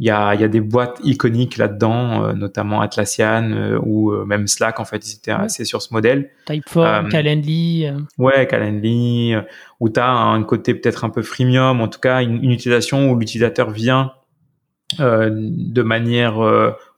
il 0.00 0.06
y 0.06 0.10
a, 0.10 0.34
y 0.34 0.42
a 0.42 0.48
des 0.48 0.62
boîtes 0.62 0.98
iconiques 1.04 1.58
là-dedans, 1.58 2.24
euh, 2.24 2.32
notamment 2.32 2.80
Atlassian 2.80 3.52
euh, 3.52 3.78
ou 3.82 4.12
euh, 4.12 4.24
même 4.24 4.46
Slack. 4.46 4.80
En 4.80 4.86
fait, 4.86 5.06
ils 5.06 5.16
étaient 5.16 5.30
assez 5.30 5.66
sur 5.66 5.82
ce 5.82 5.92
modèle. 5.92 6.30
Typeform, 6.46 7.10
Calendly. 7.10 7.86
Ouais, 8.16 8.46
Calendly. 8.46 9.34
où 9.78 9.90
tu 9.90 10.00
as 10.00 10.10
un 10.10 10.42
côté 10.42 10.72
peut-être 10.72 11.04
un 11.04 11.10
peu 11.10 11.20
freemium, 11.20 11.82
en 11.82 11.88
tout 11.88 12.00
cas 12.00 12.22
une, 12.22 12.42
une 12.42 12.50
utilisation 12.50 13.10
où 13.10 13.18
l'utilisateur 13.18 13.70
vient 13.70 14.12
de 14.98 15.82
manière 15.82 16.38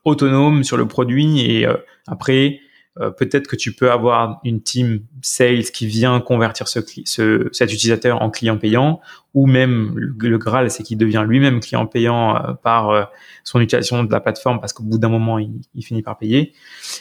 autonome 0.03 0.63
sur 0.63 0.77
le 0.77 0.87
produit 0.87 1.41
et 1.41 1.67
après 2.07 2.59
euh, 2.99 3.09
peut-être 3.09 3.47
que 3.47 3.55
tu 3.55 3.73
peux 3.73 3.91
avoir 3.91 4.39
une 4.43 4.61
team 4.61 4.99
sales 5.23 5.63
qui 5.63 5.87
vient 5.87 6.19
convertir 6.19 6.67
ce, 6.67 6.79
ce 7.05 7.49
cet 7.51 7.73
utilisateur 7.73 8.21
en 8.21 8.29
client 8.29 8.57
payant, 8.57 9.01
ou 9.33 9.47
même 9.47 9.95
le, 9.95 10.37
Graal, 10.37 10.69
c'est 10.69 10.83
qu'il 10.83 10.99
devient 10.99 11.25
lui-même 11.27 11.59
client 11.59 11.87
payant 11.87 12.35
euh, 12.35 12.53
par 12.53 12.91
euh, 12.91 13.03
son 13.43 13.59
utilisation 13.61 14.03
de 14.03 14.11
la 14.11 14.19
plateforme, 14.19 14.59
parce 14.59 14.73
qu'au 14.73 14.83
bout 14.83 14.99
d'un 14.99 15.09
moment, 15.09 15.39
il, 15.39 15.53
il, 15.73 15.83
finit 15.83 16.03
par 16.03 16.19
payer. 16.19 16.53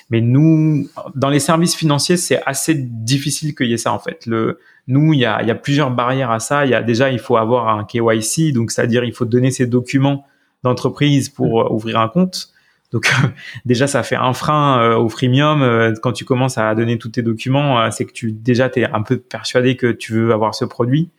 Mais 0.09 0.22
nous, 0.22 0.88
dans 1.14 1.28
les 1.28 1.40
services 1.40 1.76
financiers, 1.76 2.16
c'est 2.16 2.40
assez 2.47 2.74
difficile 2.74 3.55
qu'il 3.55 3.66
y 3.66 3.74
ait 3.74 3.76
ça 3.76 3.93
en 3.93 3.99
fait. 3.99 4.24
Le, 4.24 4.61
nous, 4.86 5.12
il 5.12 5.20
y 5.20 5.26
a, 5.26 5.43
il 5.43 5.49
y 5.49 5.51
a 5.51 5.55
plusieurs 5.55 5.90
barrières 5.90 6.30
à 6.30 6.40
ça. 6.40 6.64
Il 6.64 6.70
y 6.70 6.74
a 6.74 6.82
déjà, 6.82 7.11
il 7.11 7.18
faut 7.18 7.36
avoir 7.36 7.68
un 7.68 7.84
KYC, 7.84 8.55
donc 8.55 8.70
c'est-à-dire 8.70 9.05
il 9.05 9.12
faut 9.12 9.26
donner 9.26 9.51
ses 9.51 9.66
documents 9.66 10.24
d'entreprise 10.62 11.28
pour 11.28 11.72
ouvrir 11.72 11.98
un 12.00 12.08
compte. 12.08 12.52
Donc 12.92 13.10
déjà, 13.64 13.86
ça 13.86 14.02
fait 14.02 14.16
un 14.16 14.32
frein 14.32 14.80
euh, 14.80 14.96
au 14.96 15.08
freemium. 15.08 15.62
Euh, 15.62 15.92
quand 16.00 16.12
tu 16.12 16.24
commences 16.24 16.58
à 16.58 16.74
donner 16.74 16.98
tous 16.98 17.08
tes 17.08 17.22
documents, 17.22 17.80
euh, 17.80 17.88
c'est 17.90 18.04
que 18.04 18.12
tu 18.12 18.32
déjà 18.32 18.68
tu 18.68 18.80
es 18.80 18.90
un 18.90 19.02
peu 19.02 19.18
persuadé 19.18 19.76
que 19.76 19.90
tu 19.90 20.12
veux 20.12 20.32
avoir 20.32 20.54
ce 20.54 20.64
produit. 20.64 21.10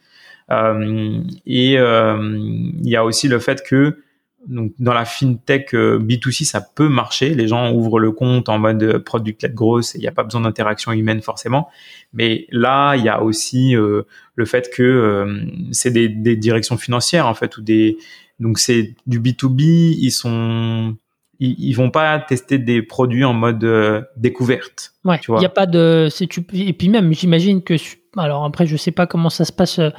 et 0.49 1.73
il 1.73 2.89
y 2.89 2.95
a 2.95 3.03
aussi 3.03 3.27
le 3.27 3.39
fait 3.39 3.63
que 3.63 3.99
donc 4.45 4.73
dans 4.77 4.93
la 4.93 5.05
fintech 5.05 5.73
B2C, 5.73 6.43
ça 6.43 6.59
peut 6.59 6.89
marcher. 6.89 7.33
Les 7.33 7.47
gens 7.47 7.71
ouvrent 7.71 7.97
le 7.97 8.11
compte 8.11 8.49
en 8.49 8.59
mode 8.59 8.97
product-led 8.97 9.53
growth 9.53 9.95
et 9.95 9.99
il 9.99 10.01
n'y 10.01 10.07
a 10.07 10.11
pas 10.11 10.23
besoin 10.23 10.41
d'interaction 10.41 10.91
humaine 10.91 11.21
forcément. 11.21 11.69
Mais 12.11 12.45
là, 12.51 12.95
il 12.95 13.05
y 13.05 13.09
a 13.09 13.23
aussi 13.23 13.73
le 13.73 14.45
fait 14.45 14.69
que 14.69 15.25
c'est 15.71 15.91
des, 15.91 16.09
des, 16.09 16.35
directions 16.35 16.77
financières 16.77 17.25
en 17.25 17.33
fait 17.33 17.55
ou 17.55 17.61
des 17.61 17.97
donc 18.43 18.59
c'est 18.59 18.95
du 19.07 19.19
B2B. 19.19 19.95
Ils 19.99 20.11
sont 20.11 20.95
ils, 21.39 21.55
ils, 21.57 21.73
vont 21.73 21.89
pas 21.89 22.19
tester 22.19 22.59
des 22.59 22.81
produits 22.81 23.23
en 23.23 23.33
mode 23.33 23.63
euh, 23.63 24.01
découverte. 24.17 24.93
Ouais. 25.03 25.19
Il 25.27 25.35
n'y 25.35 25.45
a 25.45 25.49
pas 25.49 25.65
de. 25.65 26.09
Tu, 26.29 26.45
et 26.53 26.73
puis 26.73 26.89
même, 26.89 27.13
j'imagine 27.13 27.63
que. 27.63 27.75
Alors 28.17 28.43
après, 28.45 28.67
je 28.67 28.77
sais 28.77 28.91
pas 28.91 29.07
comment 29.07 29.29
ça 29.29 29.45
se 29.45 29.51
passe 29.51 29.79
euh, 29.79 29.89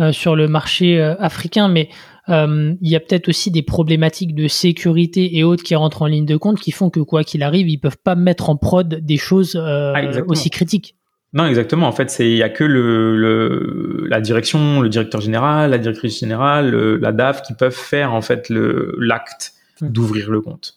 euh 0.00 0.10
sur 0.10 0.34
le 0.34 0.48
marché 0.48 1.00
euh, 1.00 1.14
africain, 1.18 1.68
mais 1.68 1.88
il 2.28 2.76
y 2.88 2.94
a 2.94 3.00
peut-être 3.00 3.28
aussi 3.28 3.50
des 3.50 3.62
problématiques 3.62 4.34
de 4.34 4.46
sécurité 4.46 5.36
et 5.36 5.44
autres 5.44 5.64
qui 5.64 5.74
rentrent 5.74 6.02
en 6.02 6.06
ligne 6.06 6.24
de 6.24 6.36
compte 6.36 6.60
qui 6.60 6.70
font 6.70 6.88
que 6.88 7.00
quoi 7.00 7.24
qu'il 7.24 7.42
arrive, 7.42 7.68
ils 7.68 7.78
peuvent 7.78 7.98
pas 8.02 8.14
mettre 8.14 8.48
en 8.48 8.56
prod 8.56 8.88
des 8.88 9.16
choses 9.16 9.56
ah, 9.56 10.00
aussi 10.28 10.48
critiques. 10.48 10.94
Non, 11.34 11.46
exactement. 11.46 11.86
En 11.86 11.92
fait, 11.92 12.10
c'est 12.10 12.30
il 12.30 12.36
y 12.36 12.42
a 12.42 12.50
que 12.50 12.64
le, 12.64 13.16
le, 13.16 14.06
la 14.08 14.20
direction, 14.20 14.80
le 14.80 14.88
directeur 14.88 15.20
général, 15.20 15.70
la 15.70 15.78
directrice 15.78 16.20
générale, 16.20 16.74
la 16.74 17.12
DAF 17.12 17.42
qui 17.42 17.54
peuvent 17.54 17.74
faire 17.74 18.12
en 18.12 18.20
fait 18.20 18.50
le 18.50 18.94
l'acte 18.98 19.54
d'ouvrir 19.80 20.30
le 20.30 20.40
compte. 20.40 20.76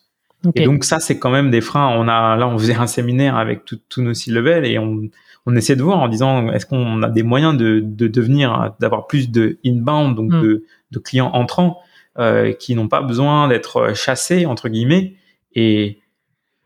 Et 0.54 0.66
donc 0.66 0.84
ça, 0.84 1.00
c'est 1.00 1.18
quand 1.18 1.32
même 1.32 1.50
des 1.50 1.62
freins. 1.62 1.90
On 1.98 2.08
a 2.08 2.36
là, 2.36 2.48
on 2.48 2.58
faisait 2.58 2.76
un 2.76 2.88
séminaire 2.88 3.36
avec 3.36 3.62
tous 3.66 4.02
nos 4.02 4.14
six 4.14 4.32
levels 4.32 4.66
et 4.66 4.78
on, 4.78 5.02
on 5.46 5.56
essaie 5.56 5.76
de 5.76 5.84
voir 5.84 6.00
en 6.00 6.08
disant 6.08 6.52
est-ce 6.52 6.66
qu'on 6.66 7.02
a 7.04 7.10
des 7.10 7.24
moyens 7.24 7.58
de, 7.58 7.80
de 7.80 8.08
devenir, 8.08 8.74
d'avoir 8.80 9.08
plus 9.08 9.32
de 9.32 9.58
inbound, 9.66 10.16
donc 10.16 10.32
hmm. 10.32 10.42
de, 10.42 10.66
de, 10.92 11.00
clients 11.00 11.32
entrants 11.34 11.82
euh, 12.20 12.54
qui 12.54 12.76
n'ont 12.76 12.88
pas 12.88 13.02
besoin 13.02 13.48
d'être 13.48 13.94
chassés 13.96 14.46
entre 14.46 14.70
guillemets. 14.70 15.16
Et 15.54 16.00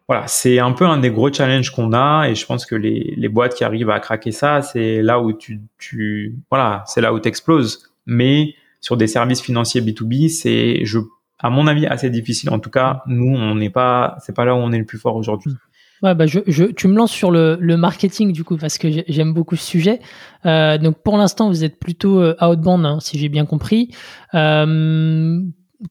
voilà, 0.10 0.28
c'est 0.28 0.60
un 0.60 0.74
peu 0.74 0.86
un 0.86 0.98
des 0.98 1.12
gros 1.12 1.32
challenges 1.32 1.70
qu'on 1.70 1.94
a 1.94 2.28
et 2.28 2.36
je 2.36 2.46
pense 2.46 2.66
que 2.66 2.76
les, 2.76 3.14
les 3.16 3.30
boîtes 3.30 3.56
qui 3.56 3.64
arrivent 3.64 3.92
à 3.92 4.02
craquer 4.02 4.32
ça, 4.32 4.62
c'est 4.62 5.02
là 5.02 5.22
où 5.22 5.32
tu, 5.32 5.62
tu 5.78 6.36
voilà, 6.50 6.84
c'est 6.88 7.00
là 7.00 7.14
où 7.14 7.20
t'exploses. 7.20 7.92
Mais 8.06 8.56
sur 8.82 8.98
des 8.98 9.08
services 9.08 9.42
financiers 9.42 9.82
B2B, 9.82 10.30
c'est 10.30 10.84
je 10.84 11.00
à 11.40 11.50
mon 11.50 11.68
avis, 11.68 11.86
assez 11.86 12.10
difficile. 12.10 12.50
En 12.50 12.60
tout 12.60 12.70
cas, 12.70 13.02
nous, 13.08 13.34
on 13.34 13.56
n'est 13.56 13.70
pas, 13.70 14.18
c'est 14.20 14.36
pas 14.36 14.46
là 14.46 14.56
où 14.56 14.58
on 14.58 14.72
est 14.72 14.78
le 14.78 14.86
plus 14.86 14.98
fort 14.98 15.16
aujourd'hui. 15.16 15.54
Ouais, 16.02 16.16
bah 16.16 16.28
je, 16.28 16.40
je, 16.48 16.64
tu 16.66 16.88
me 16.88 16.96
lances 16.96 17.12
sur 17.12 17.30
le, 17.30 17.58
le 17.60 17.76
marketing 17.76 18.32
du 18.32 18.46
coup 18.46 18.56
parce 18.56 18.78
que 18.78 18.88
j'aime 19.08 19.34
beaucoup 19.34 19.58
ce 19.58 19.66
sujet. 19.66 20.00
Euh, 20.46 20.78
donc 20.78 21.04
pour 21.04 21.18
l'instant, 21.18 21.50
vous 21.50 21.66
êtes 21.66 21.78
plutôt 21.78 22.22
euh, 22.22 22.36
outbound, 22.42 22.86
hein, 22.86 23.00
si 23.02 23.20
j'ai 23.20 23.28
bien 23.28 23.46
compris. 23.46 23.94
Euh, 24.34 25.42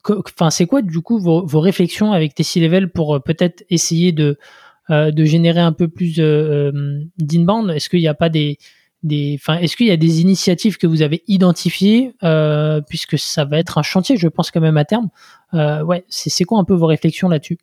enfin, 0.09 0.51
c'est 0.51 0.67
quoi 0.67 0.83
du 0.83 1.01
coup 1.01 1.19
vos, 1.19 1.61
réflexions 1.61 2.13
avec 2.13 2.35
tes 2.35 2.43
C-level 2.43 2.91
pour 2.91 3.17
euh, 3.17 3.21
peut-être 3.21 3.65
essayer 3.71 4.13
de 4.13 4.39
euh, 4.91 5.11
de 5.11 5.25
générer 5.25 5.61
un 5.61 5.73
peu 5.73 5.89
plus 5.89 6.17
d'inbound? 6.17 7.71
Est-ce 7.71 7.89
qu'il 7.89 8.01
n'y 8.01 8.09
a 8.09 8.15
pas 8.15 8.29
des 8.29 8.59
enfin, 9.35 9.59
est-ce 9.59 9.77
qu'il 9.77 9.87
y 9.87 9.91
a 9.91 9.97
des 9.97 10.21
initiatives 10.21 10.77
que 10.77 10.87
vous 10.87 11.03
avez 11.03 11.23
identifiées, 11.29 12.15
euh, 12.23 12.81
puisque 12.81 13.19
ça 13.19 13.45
va 13.45 13.59
être 13.59 13.79
un 13.79 13.83
chantier, 13.83 14.17
je 14.17 14.29
pense 14.29 14.51
quand 14.51 14.61
même 14.61 14.77
à 14.77 14.85
terme? 14.85 15.09
Euh, 15.55 15.83
ouais, 15.83 16.05
c'est 16.09 16.45
quoi 16.45 16.59
un 16.59 16.65
peu 16.65 16.75
vos 16.75 16.87
réflexions 16.87 17.29
là-dessus? 17.29 17.59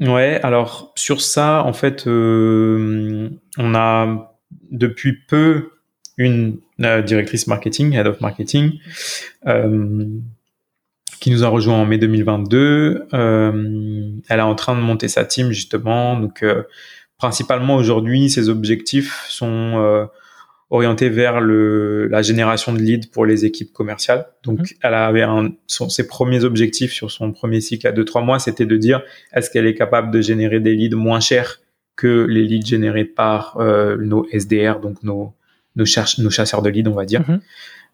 Ouais, 0.00 0.40
alors 0.42 0.92
sur 0.96 1.20
ça, 1.20 1.64
en 1.64 1.72
fait, 1.72 2.06
euh, 2.06 3.30
on 3.58 3.74
a 3.74 4.38
depuis 4.70 5.18
peu 5.28 5.70
une 6.16 6.58
directrice 6.78 7.46
marketing, 7.46 7.94
head 7.94 8.06
of 8.06 8.20
marketing, 8.20 8.78
qui 11.22 11.30
nous 11.30 11.44
a 11.44 11.48
rejoint 11.48 11.76
en 11.76 11.86
mai 11.86 11.98
2022. 11.98 13.06
elle 13.12 14.22
est 14.28 14.40
en 14.40 14.54
train 14.54 14.74
de 14.74 14.80
monter 14.80 15.08
sa 15.08 15.24
team 15.24 15.52
justement, 15.52 16.18
donc 16.18 16.44
principalement 17.22 17.76
aujourd'hui, 17.76 18.28
ses 18.28 18.48
objectifs 18.48 19.26
sont 19.28 19.74
euh, 19.76 20.06
orientée 20.70 21.08
vers 21.08 21.40
le, 21.40 22.08
la 22.08 22.20
génération 22.20 22.72
de 22.72 22.80
leads 22.80 23.10
pour 23.12 23.26
les 23.26 23.44
équipes 23.44 23.72
commerciales. 23.72 24.26
Donc, 24.42 24.58
mhm. 24.58 24.66
elle 24.82 24.94
avait 24.94 25.22
un, 25.22 25.52
son, 25.68 25.88
ses 25.88 26.08
premiers 26.08 26.42
objectifs 26.42 26.92
sur 26.92 27.12
son 27.12 27.30
premier 27.30 27.60
cycle 27.60 27.86
à 27.86 27.92
2-3 27.92 28.24
mois, 28.24 28.40
c'était 28.40 28.66
de 28.66 28.76
dire 28.76 29.02
est-ce 29.32 29.50
qu'elle 29.50 29.66
est 29.66 29.76
capable 29.76 30.10
de 30.10 30.20
générer 30.20 30.58
des 30.58 30.74
leads 30.74 30.96
moins 30.96 31.20
chers 31.20 31.60
que 31.94 32.26
les 32.28 32.42
leads 32.42 32.66
générés 32.66 33.04
par 33.04 33.56
euh, 33.58 33.96
nos 34.00 34.26
SDR, 34.32 34.80
donc 34.80 35.00
nos, 35.04 35.32
nos, 35.76 35.84
nos, 36.18 36.30
chasseurs 36.30 36.62
de 36.62 36.70
leads, 36.70 36.90
on 36.90 36.94
va 36.94 37.04
dire. 37.04 37.20
Mhm. 37.20 37.40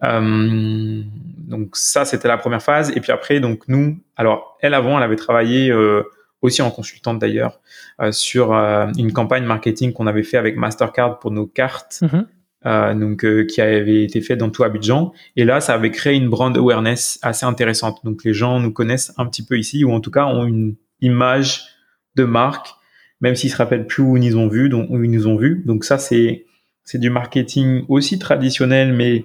Euh, 0.04 1.02
donc 1.38 1.76
ça, 1.76 2.04
c'était 2.04 2.28
la 2.28 2.38
première 2.38 2.62
phase. 2.62 2.90
Et 2.96 3.00
puis 3.00 3.12
après, 3.12 3.40
donc 3.40 3.62
nous, 3.68 3.98
alors 4.16 4.56
elle 4.60 4.74
avant, 4.74 4.96
elle 4.96 5.04
avait 5.04 5.16
travaillé 5.16 5.70
euh, 5.70 6.02
aussi 6.42 6.62
en 6.62 6.70
consultante 6.70 7.18
d'ailleurs 7.18 7.60
euh, 8.00 8.12
sur 8.12 8.52
euh, 8.52 8.86
une 8.96 9.12
campagne 9.12 9.44
marketing 9.44 9.92
qu'on 9.92 10.06
avait 10.06 10.22
fait 10.22 10.36
avec 10.36 10.56
Mastercard 10.56 11.18
pour 11.18 11.30
nos 11.30 11.46
cartes. 11.46 12.00
Mhm. 12.02 12.26
Euh, 12.66 12.92
donc 12.92 13.24
qui 13.46 13.60
avait 13.60 14.02
été 14.02 14.20
fait 14.20 14.34
dans 14.34 14.50
tout 14.50 14.64
Abidjan 14.64 15.12
et 15.36 15.44
là 15.44 15.60
ça 15.60 15.74
avait 15.74 15.92
créé 15.92 16.16
une 16.16 16.28
brand 16.28 16.56
awareness 16.56 17.20
assez 17.22 17.46
intéressante 17.46 18.00
donc 18.02 18.24
les 18.24 18.34
gens 18.34 18.58
nous 18.58 18.72
connaissent 18.72 19.14
un 19.16 19.26
petit 19.26 19.46
peu 19.46 19.56
ici 19.56 19.84
ou 19.84 19.92
en 19.92 20.00
tout 20.00 20.10
cas 20.10 20.26
ont 20.26 20.44
une 20.44 20.74
image 21.00 21.66
de 22.16 22.24
marque 22.24 22.70
même 23.20 23.36
s'ils 23.36 23.52
se 23.52 23.56
rappellent 23.56 23.86
plus 23.86 24.02
où 24.02 24.16
ils 24.16 24.36
ont 24.36 24.48
vu 24.48 24.68
donc 24.70 24.90
où 24.90 25.00
ils 25.04 25.10
nous 25.10 25.28
ont 25.28 25.36
vu 25.36 25.62
donc 25.66 25.84
ça 25.84 25.98
c'est 25.98 26.46
c'est 26.82 26.98
du 26.98 27.10
marketing 27.10 27.84
aussi 27.88 28.18
traditionnel 28.18 28.92
mais 28.92 29.24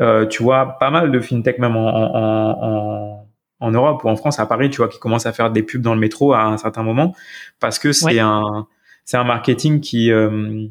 euh, 0.00 0.26
tu 0.26 0.42
vois 0.42 0.78
pas 0.78 0.90
mal 0.90 1.10
de 1.10 1.20
fintech 1.20 1.58
même 1.58 1.76
en, 1.76 1.88
en, 1.88 2.58
en, 2.62 3.28
en, 3.60 3.70
Europe 3.70 4.04
ou 4.04 4.08
en 4.08 4.16
France 4.16 4.38
à 4.38 4.46
Paris 4.46 4.70
tu 4.70 4.78
vois 4.78 4.88
qui 4.88 4.98
commencent 4.98 5.26
à 5.26 5.32
faire 5.32 5.50
des 5.50 5.62
pubs 5.62 5.82
dans 5.82 5.94
le 5.94 6.00
métro 6.00 6.32
à 6.32 6.44
un 6.44 6.56
certain 6.56 6.82
moment 6.82 7.14
parce 7.58 7.78
que 7.78 7.92
c'est 7.92 8.18
un 8.18 8.66
c'est 9.04 9.16
un 9.16 9.24
marketing 9.24 9.80
qui 9.80 10.12
euh, 10.12 10.68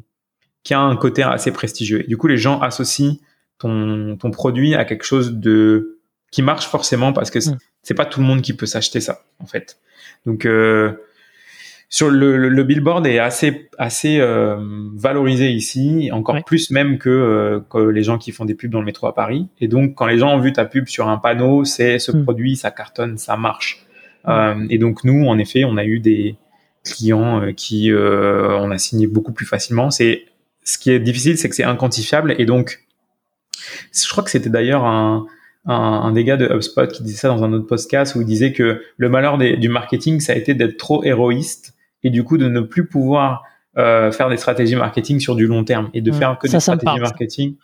qui 0.62 0.74
a 0.74 0.80
un 0.80 0.96
côté 0.96 1.22
assez 1.22 1.52
prestigieux. 1.52 2.04
Et 2.04 2.06
du 2.06 2.16
coup, 2.16 2.26
les 2.26 2.36
gens 2.36 2.60
associent 2.60 3.16
ton, 3.58 4.16
ton 4.16 4.30
produit 4.30 4.74
à 4.74 4.84
quelque 4.84 5.04
chose 5.04 5.32
de 5.32 5.98
qui 6.30 6.42
marche 6.42 6.66
forcément 6.66 7.12
parce 7.12 7.30
que 7.30 7.38
mm. 7.38 7.58
c'est 7.82 7.94
pas 7.94 8.06
tout 8.06 8.20
le 8.20 8.26
monde 8.26 8.42
qui 8.42 8.54
peut 8.54 8.66
s'acheter 8.66 9.00
ça 9.00 9.24
en 9.40 9.46
fait. 9.46 9.78
Donc 10.26 10.46
euh, 10.46 10.92
sur 11.92 12.08
le, 12.08 12.48
le, 12.48 12.62
billboard 12.62 13.04
est 13.04 13.18
assez 13.18 13.68
assez 13.76 14.20
euh, 14.20 14.56
valorisé 14.94 15.50
ici, 15.50 16.08
encore 16.12 16.42
plus 16.44 16.70
même 16.70 16.98
que, 16.98 17.10
euh, 17.10 17.60
que, 17.68 17.78
les 17.78 18.04
gens 18.04 18.16
qui 18.16 18.30
font 18.30 18.44
des 18.44 18.54
pubs 18.54 18.70
dans 18.70 18.78
le 18.78 18.84
métro 18.84 19.08
à 19.08 19.14
Paris. 19.14 19.48
Et 19.60 19.66
donc 19.66 19.96
quand 19.96 20.06
les 20.06 20.18
gens 20.18 20.32
ont 20.32 20.38
vu 20.38 20.52
ta 20.52 20.64
pub 20.64 20.86
sur 20.86 21.08
un 21.08 21.18
panneau, 21.18 21.64
c'est 21.64 21.98
ce 21.98 22.12
mm. 22.12 22.22
produit, 22.22 22.56
ça 22.56 22.70
cartonne, 22.70 23.18
ça 23.18 23.36
marche. 23.36 23.84
Mm. 24.24 24.30
Euh, 24.30 24.66
et 24.70 24.78
donc 24.78 25.02
nous, 25.02 25.26
en 25.26 25.36
effet, 25.36 25.64
on 25.64 25.76
a 25.76 25.84
eu 25.84 25.98
des 25.98 26.36
clients 26.84 27.42
euh, 27.42 27.52
qui 27.52 27.92
on 27.92 28.70
a 28.70 28.78
signé 28.78 29.08
beaucoup 29.08 29.32
plus 29.32 29.46
facilement. 29.46 29.90
C'est 29.90 30.26
ce 30.62 30.78
qui 30.78 30.92
est 30.92 31.00
difficile, 31.00 31.38
c'est 31.38 31.48
que 31.48 31.56
c'est 31.56 31.64
inquantifiable 31.64 32.36
et 32.38 32.46
donc 32.46 32.84
je 33.92 34.08
crois 34.08 34.22
que 34.22 34.30
c'était 34.30 34.48
d'ailleurs 34.48 34.84
un, 34.84 35.26
un, 35.66 35.74
un, 35.74 36.12
des 36.12 36.22
gars 36.22 36.36
de 36.36 36.46
HubSpot 36.46 36.86
qui 36.86 37.02
disait 37.02 37.18
ça 37.18 37.28
dans 37.28 37.42
un 37.42 37.52
autre 37.52 37.66
podcast 37.66 38.14
où 38.14 38.20
il 38.20 38.26
disait 38.28 38.52
que 38.52 38.80
le 38.96 39.08
malheur 39.08 39.38
des, 39.38 39.56
du 39.56 39.68
marketing, 39.68 40.20
ça 40.20 40.34
a 40.34 40.36
été 40.36 40.54
d'être 40.54 40.76
trop 40.76 41.02
héroïste 41.02 41.69
et 42.02 42.10
du 42.10 42.24
coup 42.24 42.38
de 42.38 42.48
ne 42.48 42.60
plus 42.60 42.86
pouvoir 42.86 43.44
euh, 43.78 44.10
faire 44.10 44.28
des 44.28 44.36
stratégies 44.36 44.76
marketing 44.76 45.20
sur 45.20 45.36
du 45.36 45.46
long 45.46 45.64
terme 45.64 45.90
et 45.94 46.00
de 46.00 46.12
faire 46.12 46.38
que 46.38 46.48
des 46.48 46.60
stratégies 46.60 47.00
marketing. 47.00 47.54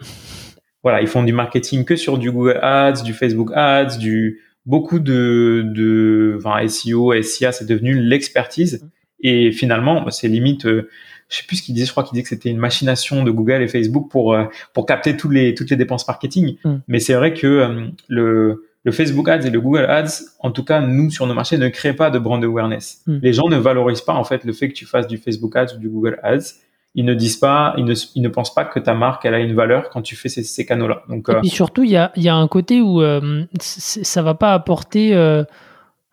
Voilà, 0.82 1.00
ils 1.00 1.08
font 1.08 1.24
du 1.24 1.32
marketing 1.32 1.84
que 1.84 1.96
sur 1.96 2.16
du 2.16 2.30
Google 2.30 2.60
Ads, 2.62 3.02
du 3.02 3.12
Facebook 3.12 3.50
Ads, 3.54 3.98
du 3.98 4.40
beaucoup 4.66 4.98
de, 4.98 5.64
de 5.66 6.38
enfin, 6.38 6.66
SEO, 6.68 7.20
SIA, 7.22 7.52
c'est 7.52 7.66
devenu 7.66 7.94
l'expertise. 7.94 8.86
Et 9.20 9.50
finalement, 9.52 10.02
bah, 10.02 10.10
c'est 10.10 10.28
limite, 10.28 10.66
euh, 10.66 10.88
je 11.28 11.38
sais 11.38 11.44
plus 11.46 11.56
ce 11.56 11.62
qu'il 11.62 11.74
disait, 11.74 11.86
je 11.86 11.90
crois 11.92 12.04
qu'il 12.04 12.12
disait 12.12 12.22
que 12.22 12.28
c'était 12.28 12.50
une 12.50 12.58
machination 12.58 13.24
de 13.24 13.30
Google 13.30 13.62
et 13.62 13.68
Facebook 13.68 14.10
pour 14.10 14.34
euh, 14.34 14.44
pour 14.74 14.86
capter 14.86 15.16
toutes 15.16 15.32
les 15.32 15.54
toutes 15.54 15.70
les 15.70 15.76
dépenses 15.76 16.06
marketing. 16.06 16.56
Mm. 16.64 16.74
Mais 16.88 17.00
c'est 17.00 17.14
vrai 17.14 17.32
que 17.32 17.46
euh, 17.46 17.86
le 18.08 18.66
le 18.86 18.92
Facebook 18.92 19.28
Ads 19.28 19.44
et 19.44 19.50
le 19.50 19.60
Google 19.60 19.84
Ads, 19.86 20.22
en 20.38 20.52
tout 20.52 20.62
cas, 20.62 20.80
nous, 20.80 21.10
sur 21.10 21.26
nos 21.26 21.34
marchés, 21.34 21.58
ne 21.58 21.68
créent 21.68 21.92
pas 21.92 22.08
de 22.08 22.20
brand 22.20 22.42
awareness. 22.42 23.02
Hmm. 23.08 23.18
Les 23.20 23.32
gens 23.32 23.48
ne 23.48 23.56
valorisent 23.56 24.00
pas, 24.00 24.14
en 24.14 24.22
fait, 24.22 24.44
le 24.44 24.52
fait 24.52 24.68
que 24.68 24.74
tu 24.74 24.86
fasses 24.86 25.08
du 25.08 25.18
Facebook 25.18 25.56
Ads 25.56 25.74
ou 25.74 25.78
du 25.78 25.88
Google 25.88 26.20
Ads. 26.22 26.54
Ils 26.94 27.04
ne 27.04 27.12
disent 27.12 27.36
pas, 27.36 27.74
ils 27.78 27.84
ne, 27.84 27.94
ils 28.14 28.22
ne 28.22 28.28
pensent 28.28 28.54
pas 28.54 28.64
que 28.64 28.78
ta 28.78 28.94
marque, 28.94 29.24
elle 29.24 29.34
a 29.34 29.40
une 29.40 29.54
valeur 29.54 29.90
quand 29.90 30.02
tu 30.02 30.14
fais 30.14 30.28
ces, 30.28 30.44
ces 30.44 30.64
canaux-là. 30.64 31.02
Donc, 31.08 31.28
et 31.28 31.32
euh, 31.32 31.40
puis 31.40 31.48
surtout, 31.48 31.82
il 31.82 31.90
y 31.90 31.96
a, 31.96 32.12
y 32.14 32.28
a, 32.28 32.36
un 32.36 32.46
côté 32.46 32.80
où 32.80 33.02
euh, 33.02 33.44
ça 33.58 34.22
va 34.22 34.34
pas 34.34 34.54
apporter, 34.54 35.16
euh, 35.16 35.42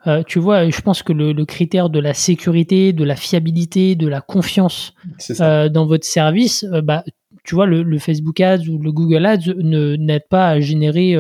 euh, 0.08 0.24
tu 0.26 0.40
vois, 0.40 0.68
je 0.68 0.82
pense 0.82 1.04
que 1.04 1.14
le, 1.14 1.32
le, 1.32 1.46
critère 1.46 1.92
de 1.92 2.00
la 2.00 2.16
sécurité, 2.16 2.92
de 2.92 3.04
la 3.04 3.16
fiabilité, 3.16 3.94
de 3.94 4.08
la 4.08 4.20
confiance 4.20 4.96
dans 5.40 5.86
votre 5.86 6.06
service, 6.06 6.66
bah, 6.84 7.04
tu 7.44 7.54
vois, 7.54 7.68
le, 7.68 7.84
le, 7.84 8.00
Facebook 8.00 8.42
Ads 8.42 8.68
ou 8.68 8.80
le 8.80 8.92
Google 8.92 9.28
Ads 9.28 9.54
ne 9.58 9.96
n'aide 9.96 10.28
pas 10.28 10.48
à 10.48 10.60
générer 10.60 11.16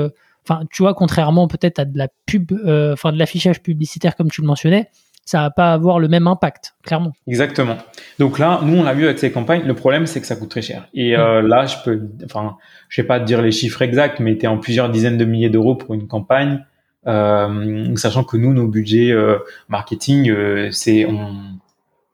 Enfin, 0.47 0.65
tu 0.71 0.83
vois, 0.83 0.93
contrairement 0.93 1.47
peut-être 1.47 1.79
à 1.79 1.85
de 1.85 1.97
la 1.97 2.07
pub, 2.25 2.51
euh, 2.51 2.93
enfin 2.93 3.11
de 3.11 3.17
l'affichage 3.17 3.61
publicitaire 3.61 4.15
comme 4.15 4.29
tu 4.29 4.41
le 4.41 4.47
mentionnais, 4.47 4.89
ça 5.25 5.41
va 5.41 5.51
pas 5.51 5.71
avoir 5.71 5.99
le 5.99 6.07
même 6.07 6.27
impact, 6.27 6.75
clairement. 6.83 7.13
Exactement. 7.27 7.77
Donc 8.19 8.39
là, 8.39 8.59
nous, 8.63 8.77
on 8.77 8.83
l'a 8.83 8.93
vu 8.93 9.05
avec 9.05 9.19
ces 9.19 9.31
campagnes. 9.31 9.63
Le 9.65 9.73
problème, 9.73 10.05
c'est 10.05 10.19
que 10.19 10.27
ça 10.27 10.35
coûte 10.35 10.49
très 10.49 10.61
cher. 10.61 10.87
Et 10.93 11.15
euh, 11.15 11.41
mm. 11.41 11.47
là, 11.47 11.65
je 11.65 11.75
peux, 11.83 12.01
enfin, 12.25 12.57
je 12.89 13.01
vais 13.01 13.07
pas 13.07 13.19
te 13.19 13.25
dire 13.25 13.41
les 13.41 13.51
chiffres 13.51 13.81
exacts, 13.81 14.19
mais 14.19 14.37
tu 14.37 14.43
es 14.43 14.47
en 14.47 14.57
plusieurs 14.57 14.89
dizaines 14.89 15.17
de 15.17 15.25
milliers 15.25 15.49
d'euros 15.49 15.75
pour 15.75 15.93
une 15.93 16.07
campagne, 16.07 16.65
euh, 17.07 17.95
sachant 17.95 18.23
que 18.23 18.35
nous, 18.35 18.53
nos 18.53 18.67
budgets 18.67 19.11
euh, 19.11 19.37
marketing, 19.69 20.33
c'est 20.71 21.05
on, 21.05 21.35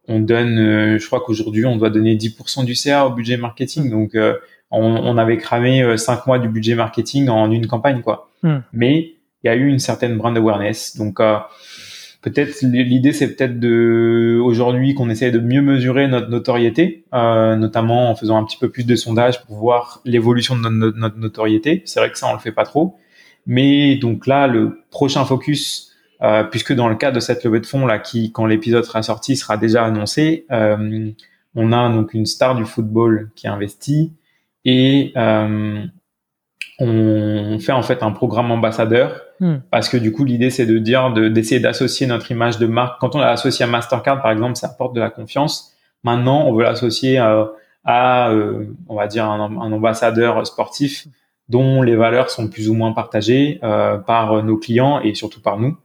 on 0.07 0.19
donne, 0.19 0.97
je 0.99 1.05
crois 1.07 1.21
qu'aujourd'hui, 1.21 1.65
on 1.65 1.77
doit 1.77 1.89
donner 1.89 2.15
10% 2.15 2.63
du 2.63 2.75
CA 2.75 3.07
au 3.07 3.11
budget 3.11 3.38
marketing. 3.38 3.89
Donc 3.89 4.15
on, 4.72 5.17
avait 5.17 5.38
cramé 5.38 5.82
euh, 5.82 5.97
cinq 5.97 6.28
mois 6.28 6.39
du 6.39 6.47
budget 6.47 6.76
marketing 6.76 7.30
en 7.30 7.51
une 7.51 7.67
campagne, 7.67 8.01
quoi. 8.01 8.30
Hmm. 8.43 8.59
Mais 8.72 9.13
il 9.43 9.47
y 9.47 9.49
a 9.49 9.55
eu 9.55 9.67
une 9.67 9.80
certaine 9.80 10.17
brand 10.17 10.36
awareness. 10.38 10.95
Donc 10.97 11.20
euh, 11.20 11.38
peut-être 12.22 12.61
l'idée 12.61 13.13
c'est 13.13 13.36
peut-être 13.36 13.59
de 13.59 14.39
aujourd'hui 14.43 14.93
qu'on 14.93 15.09
essaie 15.09 15.32
de 15.32 15.39
mieux 15.39 15.61
mesurer 15.61 16.07
notre 16.07 16.30
notoriété, 16.30 17.05
euh, 17.13 17.55
notamment 17.55 18.11
en 18.11 18.15
faisant 18.15 18.38
un 18.38 18.43
petit 18.43 18.57
peu 18.57 18.70
plus 18.70 18.86
de 18.86 18.95
sondages 18.95 19.43
pour 19.45 19.57
voir 19.57 20.01
l'évolution 20.05 20.55
de 20.55 20.70
notre, 20.70 21.17
notoriété. 21.17 21.82
C'est 21.86 21.99
vrai 21.99 22.11
que 22.11 22.17
ça 22.17 22.28
on 22.28 22.34
le 22.34 22.39
fait 22.39 22.51
pas 22.51 22.65
trop, 22.65 22.95
mais 23.47 23.95
donc 23.95 24.28
là 24.28 24.47
le 24.47 24.84
prochain 24.91 25.26
focus, 25.26 25.95
puisque 26.51 26.74
dans 26.74 26.89
le 26.89 26.95
cas 26.95 27.11
de 27.11 27.22
cette 27.22 27.43
levée 27.45 27.61
de 27.61 27.65
fonds 27.65 27.86
là, 27.86 27.97
qui 27.97 28.34
quand 28.34 28.45
l'épisode 28.45 28.84
sera 28.84 29.01
sorti 29.01 29.38
sera 29.38 29.55
déjà 29.55 29.86
annoncé, 29.86 30.45
on 30.49 31.72
a 31.72 31.89
donc 31.89 32.13
une 32.13 32.26
star 32.26 32.55
du 32.55 32.65
football 32.65 33.32
qui 33.36 33.47
investit 33.47 34.13
et 34.66 35.14
euh, 35.16 35.86
on 36.80 37.60
fait 37.60 37.72
en 37.72 37.82
fait 37.82 38.03
un 38.03 38.12
programme 38.12 38.51
ambassadeur 38.51 39.22
hmm. 39.39 39.57
parce 39.72 39.89
que 39.89 39.97
du 39.97 40.12
coup 40.12 40.24
l'idée 40.26 40.49
c'est 40.49 40.66
de 40.66 40.78
dire 40.78 41.12
d'essayer 41.12 41.60
d'associer 41.60 42.07
notre 42.07 42.32
image 42.32 42.57
de 42.57 42.68
marque. 42.68 42.99
Quand 42.99 43.16
on 43.16 43.20
l'a 43.20 43.32
associé 43.32 43.66
à 43.66 43.68
Mastercard 43.68 44.22
par 44.22 44.32
exemple, 44.32 44.55
ça 44.55 44.68
apporte 44.68 44.95
de 44.95 44.99
la 44.99 45.10
confiance. 45.10 45.76
Maintenant, 46.03 46.45
on 46.45 46.53
veut 46.53 46.64
l'associer 46.64 47.20
euh, 47.20 47.43
à, 47.84 48.30
euh, 48.30 48.66
on 48.88 48.95
va 48.95 49.07
dire 49.07 49.26
un, 49.26 49.39
ambassadeur 49.39 50.45
sportif 50.47 51.07
dont 51.49 51.82
les 51.82 51.95
valeurs 51.95 52.30
sont 52.30 52.47
plus 52.47 52.70
ou 52.70 52.74
moins 52.76 52.93
partagées 52.93 53.60
par 54.05 54.43
nos 54.43 54.55
clients 54.57 54.99
et 54.99 55.16
surtout 55.16 55.41
par 55.41 55.57
nous. 55.57 55.76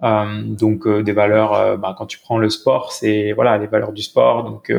donc 0.00 0.88
des 0.88 1.12
valeurs, 1.12 1.76
bah, 1.76 1.94
quand 1.98 2.06
tu 2.06 2.18
prends 2.18 2.38
le 2.38 2.48
sport, 2.48 2.92
c'est 2.92 3.32
voilà 3.32 3.58
les 3.58 3.66
valeurs 3.66 3.92
du 3.92 4.00
sport, 4.00 4.44
donc 4.44 4.72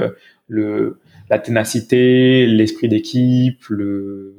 le 0.48 1.00
la 1.32 1.40
ténacité, 1.40 2.46
l'esprit 2.46 2.90
d'équipe, 2.90 3.64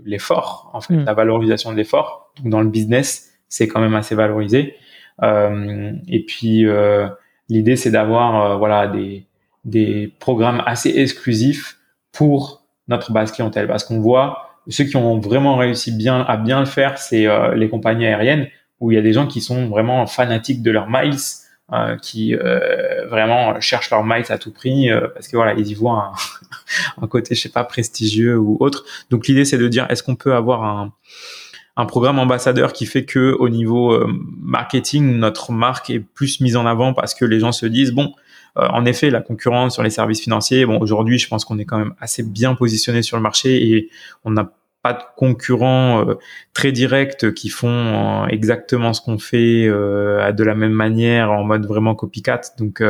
l'effort, 0.05 0.70
en 0.74 0.82
fait, 0.82 0.93
hmm. 0.93 1.05
la 1.07 1.14
valorisation 1.14 1.72
de 1.72 1.76
l'effort. 1.78 2.30
Donc 2.36 2.51
dans 2.53 2.61
le 2.61 2.68
business, 2.68 3.32
c'est 3.49 3.66
quand 3.66 3.80
même 3.80 3.95
assez 3.95 4.14
valorisé. 4.14 4.74
Euh, 5.22 5.93
et 6.07 6.22
puis 6.24 6.66
euh, 6.66 7.09
l'idée, 7.49 7.76
c'est 7.76 7.90
d'avoir 7.90 8.53
euh, 8.53 8.57
voilà 8.57 8.86
des 8.88 9.26
des 9.64 10.12
programmes 10.18 10.62
assez 10.66 10.90
exclusifs 10.90 11.78
pour 12.12 12.62
notre 12.88 13.11
base 13.11 13.32
clientèle, 13.32 13.68
parce 13.68 13.84
qu'on 13.84 14.01
voit 14.01 14.59
ceux 14.68 14.84
qui 14.84 14.97
ont 14.97 15.18
vraiment 15.18 15.57
réussi 15.57 15.93
bien 15.93 16.20
à 16.20 16.36
bien 16.36 16.61
le 16.61 16.66
faire, 16.66 16.99
c'est 16.99 17.26
les 17.55 17.68
compagnies 17.68 18.07
aériennes 18.07 18.49
où 18.80 18.90
il 18.90 18.97
y 18.97 18.99
a 18.99 19.03
des 19.03 19.12
gens 19.12 19.26
qui 19.26 19.40
sont 19.40 19.68
vraiment 19.68 20.07
fanatiques 20.07 20.62
de 20.62 20.70
leurs 20.70 20.88
miles 20.90 21.16
qui 22.01 22.34
vraiment 23.12 23.60
cherchent 23.60 23.90
leur 23.90 24.04
miles 24.04 24.24
à 24.30 24.38
tout 24.38 24.50
prix 24.50 24.90
euh, 24.90 25.08
parce 25.14 25.28
que 25.28 25.36
voilà 25.36 25.54
ils 25.54 25.68
y 25.68 25.74
voient 25.74 26.12
un, 27.02 27.06
côté 27.06 27.34
je 27.34 27.40
sais 27.40 27.48
pas 27.48 27.64
prestigieux 27.64 28.36
ou 28.36 28.56
autre. 28.60 28.84
Donc 29.10 29.28
l'idée 29.28 29.44
c'est 29.44 29.58
de 29.58 29.68
dire 29.68 29.86
est-ce 29.90 30.02
qu'on 30.02 30.16
peut 30.16 30.34
avoir 30.34 30.64
un 30.64 30.92
un 31.76 31.86
programme 31.86 32.18
ambassadeur 32.18 32.74
qui 32.74 32.84
fait 32.84 33.06
que 33.06 33.34
au 33.38 33.48
niveau 33.48 33.98
marketing 34.06 35.16
notre 35.16 35.52
marque 35.52 35.88
est 35.88 36.00
plus 36.00 36.40
mise 36.40 36.56
en 36.56 36.66
avant 36.66 36.92
parce 36.92 37.14
que 37.14 37.24
les 37.24 37.40
gens 37.40 37.52
se 37.52 37.64
disent 37.66 37.92
bon 37.92 38.12
en 38.56 38.84
effet, 38.84 39.08
la 39.08 39.22
concurrence 39.22 39.72
sur 39.72 39.82
les 39.82 39.88
services 39.88 40.20
financiers, 40.20 40.66
bon, 40.66 40.78
aujourd'hui, 40.78 41.18
je 41.18 41.26
pense 41.26 41.46
qu'on 41.46 41.58
est 41.58 41.64
quand 41.64 41.78
même 41.78 41.94
assez 42.00 42.22
bien 42.22 42.54
positionné 42.54 43.00
sur 43.00 43.16
le 43.16 43.22
marché 43.22 43.66
et 43.66 43.88
on 44.24 44.32
n'a 44.32 44.52
pas 44.82 44.92
de 44.94 45.02
concurrents 45.16 46.08
euh, 46.08 46.14
très 46.54 46.72
directs 46.72 47.32
qui 47.34 47.48
font 47.48 47.68
euh, 47.68 48.26
exactement 48.26 48.92
ce 48.92 49.00
qu'on 49.00 49.18
fait 49.18 49.66
euh, 49.66 50.32
de 50.32 50.44
la 50.44 50.54
même 50.54 50.72
manière 50.72 51.30
en 51.30 51.44
mode 51.44 51.66
vraiment 51.66 51.94
copycat. 51.94 52.40
Donc 52.58 52.82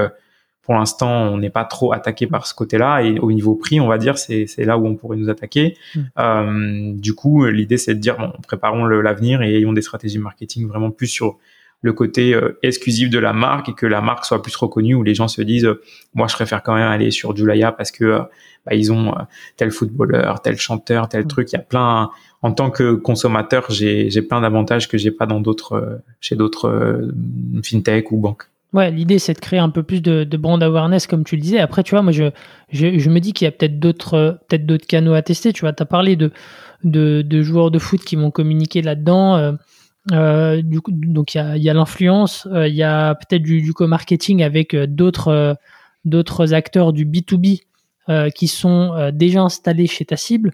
pour 0.63 0.75
l'instant, 0.75 1.11
on 1.11 1.39
n'est 1.39 1.51
pas 1.51 1.65
trop 1.65 1.93
attaqué 1.93 2.27
par 2.27 2.47
ce 2.47 2.55
côté-là. 2.55 3.03
Et 3.03 3.19
au 3.19 3.33
niveau 3.33 3.57
prix, 3.57 3.81
on 3.81 3.89
va 3.89 3.99
dire, 3.99 4.17
c'est 4.17 4.47
là 4.59 4.79
où 4.79 4.87
on 4.87 4.95
pourrait 4.95 5.17
nous 5.17 5.29
attaquer. 5.29 5.77
Mm. 5.95 6.01
Euh, 6.19 6.93
du 6.95 7.15
coup, 7.15 7.45
l'idée, 7.47 7.77
c'est 7.77 7.95
de 7.95 8.01
dire, 8.01 8.17
bon, 8.17 8.33
préparons 8.47 8.85
l'avenir 8.85 9.43
et 9.43 9.57
ayons 9.57 9.73
des 9.73 9.83
stratégies 9.83 10.19
marketing 10.19 10.69
vraiment 10.69 10.91
plus 10.91 11.09
sur 11.09 11.39
le 11.83 11.93
côté 11.93 12.33
euh, 12.35 12.59
exclusif 12.63 13.11
de 13.11 13.19
la 13.19 13.33
marque 13.33 13.69
et 13.69 13.75
que 13.75 13.87
la 13.87 14.01
marque 14.01 14.25
soit 14.25 14.41
plus 14.41 14.55
reconnue 14.57 14.95
où 14.95 15.03
les 15.03 15.15
gens 15.15 15.29
se 15.29 15.43
disent, 15.43 15.67
euh, 15.67 15.83
moi, 16.15 16.29
je 16.29 16.35
préfère 16.35 16.63
quand 16.63 16.75
même 16.75 16.89
aller 16.89 17.11
sur 17.11 17.37
Julaya 17.37 17.73
parce 17.73 17.91
que 17.91 18.21
bah, 18.65 18.75
ils 18.75 18.93
ont 18.93 19.15
tel 19.57 19.73
footballeur, 19.73 20.41
tel 20.41 20.57
chanteur, 20.57 21.09
tel 21.09 21.25
mm. 21.25 21.29
truc. 21.29 21.53
Il 21.53 21.57
y 21.57 21.59
a 21.59 21.63
plein. 21.63 22.11
En 22.41 22.53
tant 22.53 22.71
que 22.71 22.95
consommateur, 22.95 23.67
j'ai 23.71 24.23
plein 24.23 24.41
d'avantages 24.41 24.89
que 24.89 24.97
j'ai 24.99 25.11
pas 25.11 25.27
dans 25.27 25.41
d'autres, 25.41 26.01
chez 26.21 26.35
d'autres 26.35 27.13
fintech 27.63 28.11
ou 28.11 28.19
banques. 28.19 28.45
Ouais, 28.73 28.91
l'idée 28.91 29.19
c'est 29.19 29.35
de 29.35 29.39
créer 29.39 29.61
un 29.61 29.69
peu 29.69 29.83
plus 29.83 30.01
de, 30.01 30.25
de, 30.25 30.37
brand 30.39 30.61
awareness 30.63 31.07
comme 31.07 31.25
tu 31.25 31.37
le 31.37 31.43
disais. 31.43 31.61
Après, 31.61 31.83
tu 31.83 31.91
vois, 31.91 32.03
moi 32.03 32.11
je, 32.11 32.31
je, 32.71 32.99
je 32.99 33.11
me 33.11 33.21
dis 33.21 33.33
qu'il 33.33 33.45
y 33.45 33.49
a 33.49 33.53
peut-être 33.53 33.79
d'autres 33.79 34.41
peut-être 34.49 34.67
d'autres 34.67 34.87
canaux 34.87 35.13
à 35.13 35.23
tester. 35.23 35.53
Tu 35.53 35.61
vois, 35.61 35.73
tu 35.73 35.83
as 35.83 35.87
parlé 35.87 36.17
de, 36.17 36.33
de, 36.83 37.23
de, 37.23 37.43
joueurs 37.43 37.71
de 37.71 37.79
foot 37.79 38.01
qui 38.01 38.17
m'ont 38.17 38.31
communiqué 38.31 38.83
là-dedans. 38.83 39.57
Euh, 40.11 40.61
donc 40.65 41.35
il 41.35 41.39
y 41.39 41.41
a, 41.41 41.57
y 41.57 41.71
a 41.71 41.75
l'influence, 41.75 42.49
euh, 42.51 42.67
il 42.67 42.75
y 42.75 42.83
a 42.83 43.15
peut-être 43.15 43.43
du, 43.43 43.73
co-marketing 43.73 44.43
avec 44.43 44.75
euh, 44.75 44.87
d'autres 44.89 46.55
acteurs 46.55 46.93
du 46.93 47.07
B2B 47.07 47.61
qui 48.35 48.49
sont 48.49 49.11
déjà 49.15 49.43
installés 49.43 49.87
chez 49.87 50.05
ta 50.05 50.17
cible. 50.17 50.51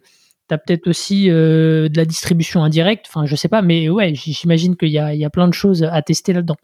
Tu 0.49 0.55
as 0.55 0.59
peut-être 0.59 0.87
aussi 0.87 1.29
de 1.29 1.91
la 1.97 2.05
distribution 2.05 2.63
indirecte, 2.63 3.07
enfin 3.09 3.25
je 3.25 3.35
sais 3.37 3.49
pas, 3.49 3.63
mais 3.63 3.89
ouais, 3.89 4.15
j'imagine 4.15 4.77
qu'il 4.77 4.91
y 4.91 4.99
a, 4.99 5.15
y 5.15 5.25
a 5.25 5.31
plein 5.31 5.49
de 5.49 5.55
choses 5.55 5.83
à 5.83 6.03
tester 6.03 6.35
là-dedans. 6.35 6.59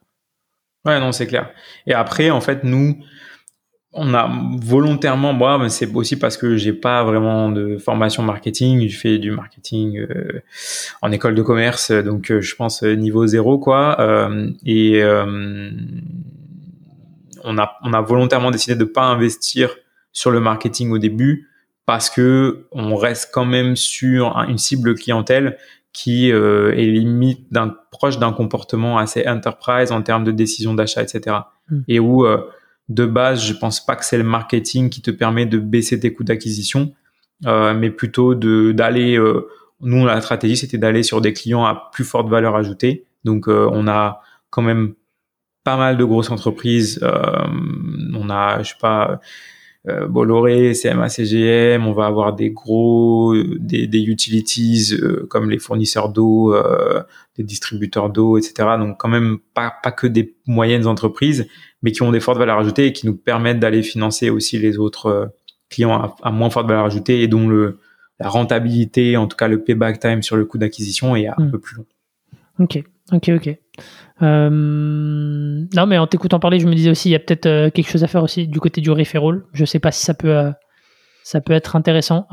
Ouais, 0.85 1.01
non, 1.01 1.11
c'est 1.11 1.27
clair. 1.27 1.51
Et 1.87 1.95
après, 1.95 2.29
en 2.29 2.43
fait, 2.43 2.65
nous, 2.65 3.03
on 3.95 4.13
a 4.15 4.31
volontairement, 4.61 5.33
moi, 5.33 5.69
c'est 5.69 5.93
aussi 5.95 6.19
parce 6.19 6.37
que 6.37 6.57
j'ai 6.57 6.73
pas 6.73 7.05
vraiment 7.05 7.49
de 7.49 7.79
formation 7.79 8.23
marketing. 8.23 8.89
Je 8.89 8.99
fais 8.99 9.19
du 9.19 9.31
marketing 9.31 9.99
euh, 9.99 10.43
en 11.01 11.13
école 11.13 11.35
de 11.35 11.43
commerce, 11.43 11.91
donc 11.91 12.31
euh, 12.31 12.41
je 12.41 12.57
pense 12.57 12.83
euh, 12.83 12.95
niveau 12.95 13.27
zéro, 13.27 13.59
quoi. 13.59 13.97
et 14.67 15.03
on 17.47 17.59
a, 17.59 17.77
on 17.83 17.93
a 17.93 18.01
volontairement 18.01 18.51
décidé 18.51 18.75
de 18.75 18.85
pas 18.85 19.05
investir 19.05 19.77
sur 20.13 20.31
le 20.31 20.41
marketing 20.41 20.91
au 20.91 20.99
début 20.99 21.49
parce 21.87 22.09
que 22.09 22.67
on 22.73 22.97
reste 22.97 23.31
quand 23.33 23.45
même 23.45 23.77
sur 23.77 24.35
une 24.49 24.59
cible 24.59 24.95
clientèle 24.95 25.59
qui 25.93 26.33
euh, 26.33 26.73
est 26.73 26.87
limite 26.87 27.53
d'un 27.53 27.75
proche 27.91 28.19
d'un 28.19 28.33
comportement 28.33 28.99
assez 28.99 29.27
enterprise 29.29 29.93
en 29.93 30.03
termes 30.03 30.25
de 30.25 30.33
décision 30.33 30.75
d'achat, 30.75 31.03
etc. 31.03 31.37
Hmm. 31.71 31.81
Et 31.89 32.01
où 32.01 32.27
euh, 32.27 32.39
de 32.89 33.07
base, 33.07 33.45
je 33.45 33.55
pense 33.55 33.85
pas 33.85 33.97
que 33.97 34.05
c'est 34.05 34.19
le 34.19 34.25
marketing 34.25 34.91
qui 34.91 35.01
te 35.03 35.11
permet 35.11 35.47
de 35.47 35.59
baisser 35.59 35.99
tes 35.99 36.13
coûts 36.13 36.25
d'acquisition, 36.25 36.93
euh, 37.47 37.75
mais 37.75 37.91
plutôt 37.91 38.35
de 38.35 38.73
d'aller. 38.73 39.17
Euh, 39.17 39.49
nous, 39.81 40.07
la 40.07 40.21
stratégie, 40.21 40.57
c'était 40.57 40.79
d'aller 40.79 41.03
sur 41.03 41.21
des 41.21 41.33
clients 41.33 41.65
à 41.65 41.91
plus 41.93 42.05
forte 42.05 42.29
valeur 42.29 42.57
ajoutée. 42.57 43.07
Donc, 43.25 43.49
euh, 43.49 43.69
on 43.73 43.89
a 43.89 44.21
quand 44.51 44.63
même 44.63 44.95
pas 45.65 45.77
mal 45.77 45.97
de 45.97 46.05
grosses 46.05 46.31
entreprises. 46.31 47.01
on 47.03 48.31
a, 48.31 48.63
je 48.63 48.71
sais 48.71 48.79
pas 48.81 49.21
euh, 49.87 50.07
Bolloré, 50.07 50.73
CMA, 50.73 51.09
CGM, 51.09 51.87
on 51.87 51.93
va 51.93 52.07
avoir 52.07 52.35
des 52.35 52.51
gros, 52.51 53.35
des, 53.59 53.87
des 53.87 54.03
utilities 54.05 54.95
euh, 54.95 55.27
comme 55.29 55.51
les 55.51 55.59
fournisseurs 55.59 56.09
d'eau, 56.09 56.55
euh, 56.55 57.03
des 57.37 57.43
distributeurs 57.43 58.09
d'eau, 58.09 58.39
etc. 58.39 58.77
Donc 58.79 58.99
quand 58.99 59.09
même 59.09 59.39
pas, 59.53 59.75
pas 59.83 59.93
que 59.93 60.07
des 60.07 60.35
moyennes 60.47 60.87
entreprises, 60.87 61.47
mais 61.83 61.93
qui 61.93 62.03
ont 62.03 62.13
des 62.13 62.21
fortes 62.21 62.39
valeurs 62.39 62.59
ajoutées 62.59 62.87
et 62.87 62.93
qui 62.93 63.07
nous 63.07 63.17
permettent 63.17 63.61
d'aller 63.61 63.83
financer 63.83 64.31
aussi 64.31 64.59
les 64.59 64.79
autres 64.79 65.07
euh, 65.07 65.27
clients 65.69 66.15
à, 66.23 66.31
moins 66.31 66.49
forte 66.49 66.67
valeur 66.67 66.87
ajoutée 66.87 67.23
et 67.23 67.29
dont 67.29 67.47
le, 67.47 67.79
la 68.19 68.29
rentabilité, 68.29 69.19
en 69.19 69.27
tout 69.27 69.37
cas 69.37 69.49
le 69.49 69.63
payback 69.63 70.01
time 70.01 70.23
sur 70.23 70.37
le 70.37 70.47
coût 70.47 70.57
d'acquisition 70.57 71.15
est 71.15 71.27
un 71.27 71.35
hmm. 71.37 71.51
peu 71.51 71.59
plus 71.59 71.77
long. 71.77 71.87
Ok, 72.59 72.83
ok, 73.13 73.31
ok. 73.37 73.59
Euh, 74.23 74.51
non, 75.75 75.87
mais 75.87 75.99
en 75.99 76.07
t'écoutant 76.07 76.39
parler, 76.39 76.61
je 76.61 76.67
me 76.67 76.75
disais 76.75 76.91
aussi, 76.91 77.09
il 77.09 77.13
y 77.13 77.17
a 77.17 77.19
peut-être 77.19 77.47
euh, 77.47 77.71
quelque 77.71 77.91
chose 77.91 78.05
à 78.05 78.07
faire 78.07 78.23
aussi 78.23 78.47
du 78.47 78.61
côté 78.61 78.81
du 78.81 78.91
referral. 78.91 79.43
Je 79.53 79.65
sais 79.65 79.81
pas 79.81 79.91
si 79.91 80.05
ça 80.05 80.15
peut, 80.15 80.37
euh, 80.37 80.51
ça 81.25 81.41
peut 81.41 81.53
être 81.53 81.75
intéressant. 81.75 82.27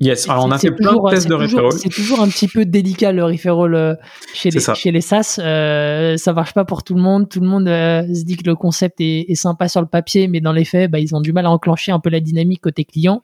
yes, 0.00 0.28
alors 0.28 0.44
on 0.44 0.50
a 0.50 0.58
fait 0.58 0.70
plein 0.70 0.92
de 0.92 1.10
tests 1.10 1.28
de 1.28 1.34
referral. 1.34 1.72
C'est 1.72 1.88
toujours 1.88 2.20
un 2.20 2.28
petit 2.28 2.48
peu 2.48 2.66
délicat 2.66 3.12
le 3.12 3.24
referral 3.24 3.98
chez, 4.34 4.50
les, 4.50 4.60
chez 4.60 4.92
les 4.92 5.00
SaaS. 5.00 5.40
ça 6.18 6.32
marche 6.34 6.52
pas 6.52 6.64
pour 6.64 6.82
tout 6.82 6.94
le 6.94 7.02
monde. 7.02 7.28
Tout 7.28 7.40
le 7.40 7.48
monde 7.48 7.66
se 7.66 8.24
dit 8.24 8.36
que 8.36 8.46
le 8.46 8.54
concept 8.54 9.00
est, 9.00 9.24
est, 9.28 9.34
sympa 9.34 9.68
sur 9.68 9.80
le 9.80 9.88
papier, 9.88 10.28
mais 10.28 10.40
dans 10.40 10.52
les 10.52 10.64
faits, 10.64 10.90
bah, 10.90 10.98
ils 10.98 11.14
ont 11.14 11.20
du 11.20 11.32
mal 11.32 11.46
à 11.46 11.50
enclencher 11.50 11.92
un 11.92 12.00
peu 12.00 12.10
la 12.10 12.20
dynamique 12.20 12.60
côté 12.60 12.84
client. 12.84 13.22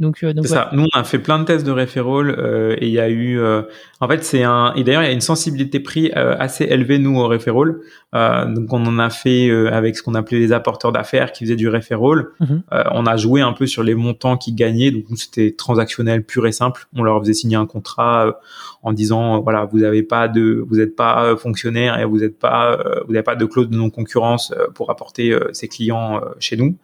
Donc, 0.00 0.24
euh, 0.24 0.32
donc 0.32 0.48
ça. 0.48 0.70
Nous, 0.72 0.84
on 0.92 0.98
a 0.98 1.04
fait 1.04 1.20
plein 1.20 1.38
de 1.38 1.44
tests 1.44 1.64
de 1.64 1.70
referral 1.70 2.28
euh, 2.30 2.74
et 2.78 2.88
il 2.88 2.92
y 2.92 2.98
a 2.98 3.08
eu, 3.08 3.38
euh, 3.38 3.62
en 4.00 4.08
fait, 4.08 4.24
c'est 4.24 4.42
un. 4.42 4.72
Et 4.74 4.82
d'ailleurs, 4.82 5.02
il 5.02 5.06
y 5.06 5.08
a 5.08 5.12
une 5.12 5.20
sensibilité 5.20 5.78
prix 5.78 6.10
euh, 6.16 6.34
assez 6.36 6.64
élevée 6.64 6.98
nous 6.98 7.16
au 7.16 7.28
referral. 7.28 7.76
donc, 8.12 8.72
on 8.72 8.84
en 8.86 8.98
a 8.98 9.10
fait 9.10 9.50
avec 9.50 9.96
ce 9.96 10.02
qu'on 10.02 10.14
appelait 10.14 10.38
les 10.38 10.52
apporteurs 10.52 10.90
d'affaires 10.90 11.32
qui 11.32 11.44
faisaient 11.44 11.56
du 11.56 11.68
referral. 11.68 12.26
Mhm. 12.40 12.62
on 12.92 13.06
a 13.06 13.16
joué 13.16 13.40
un 13.40 13.52
peu 13.52 13.66
sur 13.66 13.82
les 13.82 13.94
montants 13.94 14.36
qui 14.36 14.52
gagnaient. 14.52 14.90
Donc, 14.90 15.04
c'était 15.16 15.52
transactionnel 15.52 16.24
pur 16.24 16.46
et 16.46 16.52
simple. 16.52 16.86
On 16.96 17.02
leur 17.02 17.20
faisait 17.20 17.34
signer 17.34 17.56
un 17.56 17.66
contrat 17.66 18.38
en 18.82 18.92
disant, 18.92 19.40
voilà, 19.42 19.64
vous 19.64 19.78
n'avez 19.78 20.02
pas 20.02 20.28
de, 20.28 20.64
vous 20.68 20.76
n'êtes 20.76 20.96
pas 20.96 21.36
fonctionnaire 21.36 21.98
et 21.98 22.04
vous 22.04 22.18
n'êtes 22.18 22.38
pas, 22.38 22.78
vous 23.06 23.12
n'avez 23.12 23.24
pas 23.24 23.36
de 23.36 23.44
clause 23.44 23.68
de 23.68 23.76
non 23.76 23.90
concurrence 23.90 24.52
pour 24.74 24.90
apporter 24.90 25.36
ses 25.52 25.68
clients 25.68 26.20
chez 26.40 26.56
nous. 26.56 26.76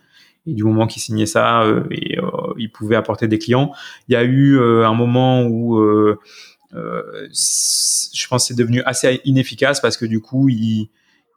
Et 0.47 0.55
du 0.55 0.64
moment 0.64 0.86
qu'il 0.86 1.03
signait 1.03 1.26
ça, 1.26 1.62
euh, 1.62 1.84
et, 1.91 2.18
euh, 2.18 2.24
il 2.57 2.70
pouvait 2.70 2.97
apporter 2.97 3.28
des 3.28 3.38
clients. 3.38 3.72
Il 4.09 4.12
y 4.12 4.16
a 4.16 4.24
eu 4.24 4.59
euh, 4.59 4.86
un 4.86 4.95
moment 4.95 5.45
où 5.45 5.78
je 6.72 8.28
pense 8.28 8.49
c'est 8.49 8.57
devenu 8.57 8.82
assez 8.82 9.20
inefficace 9.24 9.80
parce 9.80 9.97
que 9.97 10.07
du 10.07 10.20
coup, 10.20 10.49
il, 10.49 10.88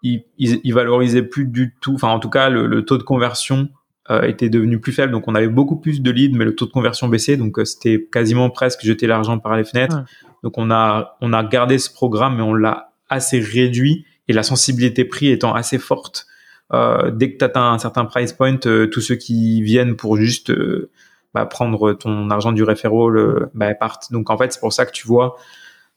il, 0.03 0.23
il, 0.37 0.73
valorisait 0.73 1.23
plus 1.23 1.45
du 1.45 1.75
tout. 1.81 1.93
Enfin, 1.95 2.09
en 2.09 2.19
tout 2.19 2.29
cas, 2.29 2.49
le, 2.49 2.83
taux 2.85 2.97
de 2.97 3.03
conversion 3.03 3.69
était 4.09 4.49
devenu 4.49 4.79
plus 4.79 4.91
faible. 4.91 5.11
Donc, 5.11 5.27
on 5.27 5.35
avait 5.35 5.47
beaucoup 5.47 5.77
plus 5.77 6.01
de 6.01 6.11
leads, 6.11 6.37
mais 6.37 6.45
le 6.45 6.55
taux 6.55 6.65
de 6.65 6.71
conversion 6.71 7.07
baissait. 7.07 7.37
Donc, 7.37 7.57
c'était 7.65 8.07
quasiment 8.11 8.49
presque 8.49 8.83
jeter 8.83 9.07
l'argent 9.07 9.39
par 9.39 9.57
les 9.57 9.63
fenêtres. 9.63 10.03
Donc, 10.43 10.57
on 10.57 10.71
a, 10.71 11.17
on 11.21 11.33
a 11.33 11.43
gardé 11.43 11.77
ce 11.77 11.91
programme, 11.91 12.35
mais 12.35 12.43
on 12.43 12.53
l'a 12.53 12.93
assez 13.09 13.39
réduit. 13.39 14.05
Et 14.27 14.33
la 14.33 14.43
sensibilité 14.43 15.03
prix 15.05 15.29
étant 15.29 15.53
assez 15.53 15.77
forte, 15.77 16.27
euh, 16.71 17.11
dès 17.11 17.33
que 17.33 17.37
tu 17.37 17.45
atteins 17.45 17.73
un 17.73 17.79
certain 17.79 18.05
price 18.05 18.33
point, 18.33 18.57
euh, 18.65 18.87
tous 18.87 19.01
ceux 19.01 19.15
qui 19.15 19.61
viennent 19.61 19.95
pour 19.95 20.17
juste 20.17 20.49
euh, 20.49 20.91
bah, 21.33 21.45
prendre 21.45 21.93
ton 21.93 22.29
argent 22.29 22.51
du 22.51 22.63
referral 22.63 23.49
bah, 23.53 23.73
partent. 23.75 24.11
Donc 24.11 24.29
en 24.29 24.37
fait, 24.37 24.53
c'est 24.53 24.59
pour 24.59 24.73
ça 24.73 24.85
que 24.85 24.91
tu 24.91 25.07
vois, 25.07 25.35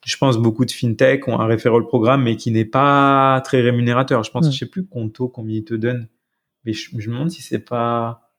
je 0.05 0.17
pense 0.17 0.39
beaucoup 0.39 0.65
de 0.65 0.71
fintech 0.71 1.27
ont 1.29 1.41
un 1.41 1.47
referral 1.47 1.85
programme, 1.85 2.23
mais 2.23 2.37
qui 2.37 2.51
n'est 2.51 2.65
pas 2.65 3.41
très 3.45 3.61
rémunérateur. 3.61 4.23
Je 4.23 4.31
pense, 4.31 4.49
mm. 4.49 4.53
je 4.53 4.59
sais 4.59 4.67
plus 4.67 4.87
Conto 4.87 5.29
combien 5.29 5.57
il 5.57 5.65
te 5.65 5.75
donne, 5.75 6.09
mais 6.65 6.73
je, 6.73 6.95
me 6.97 7.03
demande 7.03 7.31
si 7.31 7.43
c'est 7.43 7.59
pas 7.59 8.31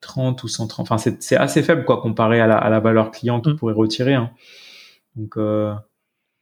30 0.00 0.42
ou 0.42 0.48
130. 0.48 0.90
Enfin, 0.90 1.12
c'est 1.20 1.36
assez 1.36 1.62
faible 1.62 1.84
quoi 1.84 2.00
comparé 2.00 2.40
à 2.40 2.46
la, 2.46 2.80
valeur 2.80 3.10
client 3.10 3.40
qu'il 3.40 3.54
mm. 3.54 3.56
pourrait 3.56 3.74
retirer. 3.74 4.14
Hein. 4.14 4.30
Donc 5.16 5.36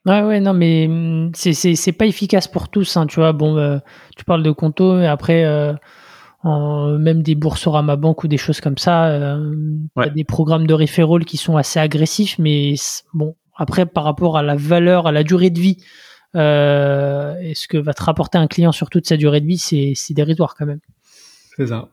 Ouais, 0.07 0.23
ouais, 0.23 0.41
non, 0.41 0.55
mais 0.55 0.87
mm, 0.89 1.33
c'est 1.35 1.93
pas 1.93 2.07
efficace 2.07 2.47
pour 2.47 2.69
tous. 2.69 2.97
Hein, 2.97 3.07
tu 3.07 3.17
vois, 3.17 3.33
bon, 3.33 3.57
euh, 3.57 3.79
tu 4.17 4.25
parles 4.25 4.45
de 4.45 4.53
Conto, 4.53 5.01
et 5.01 5.07
après, 5.07 5.45
euh, 5.45 5.75
même 6.45 7.23
des 7.23 7.37
ma 7.83 7.97
Banque 7.97 8.23
ou 8.23 8.29
des 8.29 8.37
choses 8.37 8.61
comme 8.61 8.79
ça, 8.79 9.09
euh, 9.09 9.53
des 10.15 10.25
programmes 10.25 10.67
de 10.67 10.75
referral 10.75 11.25
qui 11.25 11.37
sont 11.37 11.57
assez 11.57 11.81
agressifs, 11.81 12.39
mais 12.39 12.75
bon, 13.15 13.35
après, 13.57 13.85
par 13.85 14.05
rapport 14.05 14.37
à 14.37 14.43
la 14.43 14.55
valeur, 14.55 15.09
à 15.09 15.13
la 15.13 15.25
durée 15.25 15.51
de 15.51 15.59
vie, 15.59 15.79
euh, 16.37 17.35
et 17.41 17.55
ce 17.55 17.67
que 17.67 17.79
va 17.79 17.93
te 17.93 18.03
rapporter 18.03 18.39
un 18.39 18.47
client 18.47 18.71
sur 18.71 18.91
toute 18.91 19.07
sa 19.07 19.17
durée 19.17 19.41
de 19.41 19.47
vie, 19.47 19.59
c'est 19.59 20.15
dérisoire 20.15 20.55
quand 20.55 20.67
même. 20.67 20.81
C'est 21.57 21.67
ça. 21.67 21.89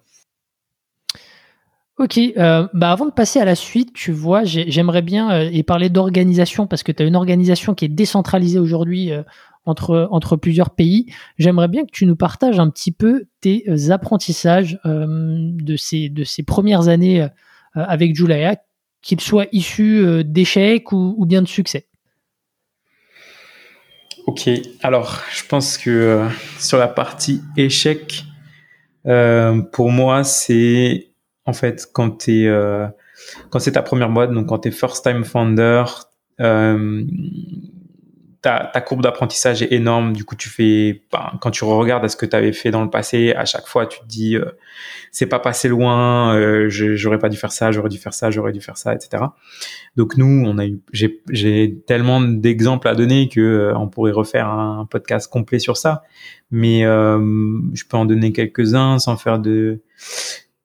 Ok, 1.99 2.18
euh, 2.18 2.68
bah 2.74 2.91
avant 2.91 3.06
de 3.06 3.11
passer 3.11 3.40
à 3.40 3.45
la 3.45 3.53
suite, 3.53 3.94
tu 3.94 4.11
vois, 4.11 4.44
j'aimerais 4.45 5.03
bien 5.03 5.32
euh, 5.32 5.49
et 5.53 5.61
parler 5.61 5.90
d'organisation 5.90 6.65
parce 6.65 6.82
que 6.82 6.91
tu 6.91 7.03
as 7.03 7.06
une 7.06 7.15
organisation 7.15 7.76
qui 7.76 7.86
est 7.86 7.90
décentralisée 7.90 8.57
aujourd'hui 8.57 9.11
euh, 9.11 9.22
entre, 9.65 10.07
entre 10.10 10.36
plusieurs 10.36 10.72
pays. 10.72 11.14
J'aimerais 11.38 11.68
bien 11.68 11.86
que 11.86 11.91
tu 11.91 12.07
nous 12.07 12.15
partages 12.15 12.60
un 12.60 12.72
petit 12.72 12.91
peu 12.91 13.26
tes 13.41 13.64
apprentissages 13.91 14.80
de, 14.84 15.76
ces, 15.78 16.10
de 16.10 16.24
ces 16.24 16.44
premières 16.44 16.90
années 16.90 17.26
avec 17.74 18.14
Julaya, 18.14 18.57
qu'ils 19.02 19.22
soient 19.22 19.45
issus 19.53 20.24
d'échecs 20.26 20.91
ou, 20.91 21.15
ou, 21.18 21.26
bien 21.26 21.41
de 21.41 21.48
succès. 21.48 21.88
Ok, 24.28 24.49
alors 24.82 25.22
je 25.32 25.45
pense 25.45 25.78
que 25.78 26.28
sur 26.60 26.78
la 26.78 26.90
partie 26.90 27.41
échec, 27.56 28.26
pour 29.06 29.91
moi, 29.91 30.26
c'est 30.26 31.12
en 31.45 31.53
fait, 31.53 31.88
quand 31.91 32.11
t'es, 32.11 32.45
euh, 32.45 32.88
quand 33.49 33.60
c'est 33.60 33.74
ta 33.74 33.82
première 33.82 34.10
boîte, 34.10 34.32
donc 34.32 34.48
quand 34.48 34.60
t'es 34.60 34.72
first 34.72 35.03
time 35.03 35.24
founder, 35.24 35.84
euh, 36.40 37.03
ta, 38.44 38.70
ta 38.74 38.82
courbe 38.82 39.02
d'apprentissage 39.02 39.61
est 39.61 39.72
énorme. 39.72 40.14
Du 40.14 40.26
coup, 40.26 40.36
tu 40.36 40.49
fais, 40.49 41.02
ben, 41.11 41.32
quand 41.41 41.49
tu 41.49 41.64
regardes 41.64 42.03
à 42.03 42.10
ce 42.10 42.18
que 42.18 42.26
tu 42.26 42.36
avais 42.36 42.52
fait 42.52 42.72
dans 42.72 42.84
le 42.84 42.90
passé, 42.90 43.34
à 43.34 43.45
chaque 43.45 43.68
fois, 43.68 43.88
tu 43.88 43.99
te 43.99 44.06
dis, 44.06 44.36
euh, 44.36 44.45
c'est 45.11 45.28
pas 45.28 45.40
passé 45.40 45.70
loin, 45.70 46.36
euh, 46.36 46.68
j'aurais 46.70 47.20
pas 47.20 47.30
dû 47.30 47.38
faire 47.38 47.53
ça, 47.53 47.72
j'aurais 47.72 47.90
dû 47.90 47.98
faire 47.98 48.14
ça, 48.14 48.32
j'aurais 48.32 48.52
dû 48.52 48.60
faire 48.60 48.78
ça, 48.78 48.94
etc. 48.94 49.24
Donc 49.95 50.18
nous, 50.18 50.44
on 50.45 50.57
a 50.57 50.65
eu, 50.65 50.82
j'ai 50.91 51.80
tellement 51.88 52.20
d'exemples 52.20 52.88
à 52.90 52.95
donner 52.95 53.30
que 53.30 53.40
euh, 53.40 53.78
on 53.78 53.88
pourrait 53.88 54.11
refaire 54.11 54.49
un 54.49 54.86
podcast 54.91 55.32
complet 55.32 55.60
sur 55.60 55.78
ça. 55.78 56.03
Mais 56.52 56.84
euh, 56.84 57.18
je 57.74 57.84
peux 57.86 57.95
en 57.95 58.06
donner 58.06 58.34
quelques-uns 58.34 58.99
sans 58.99 59.15
faire 59.15 59.40
de 59.40 59.82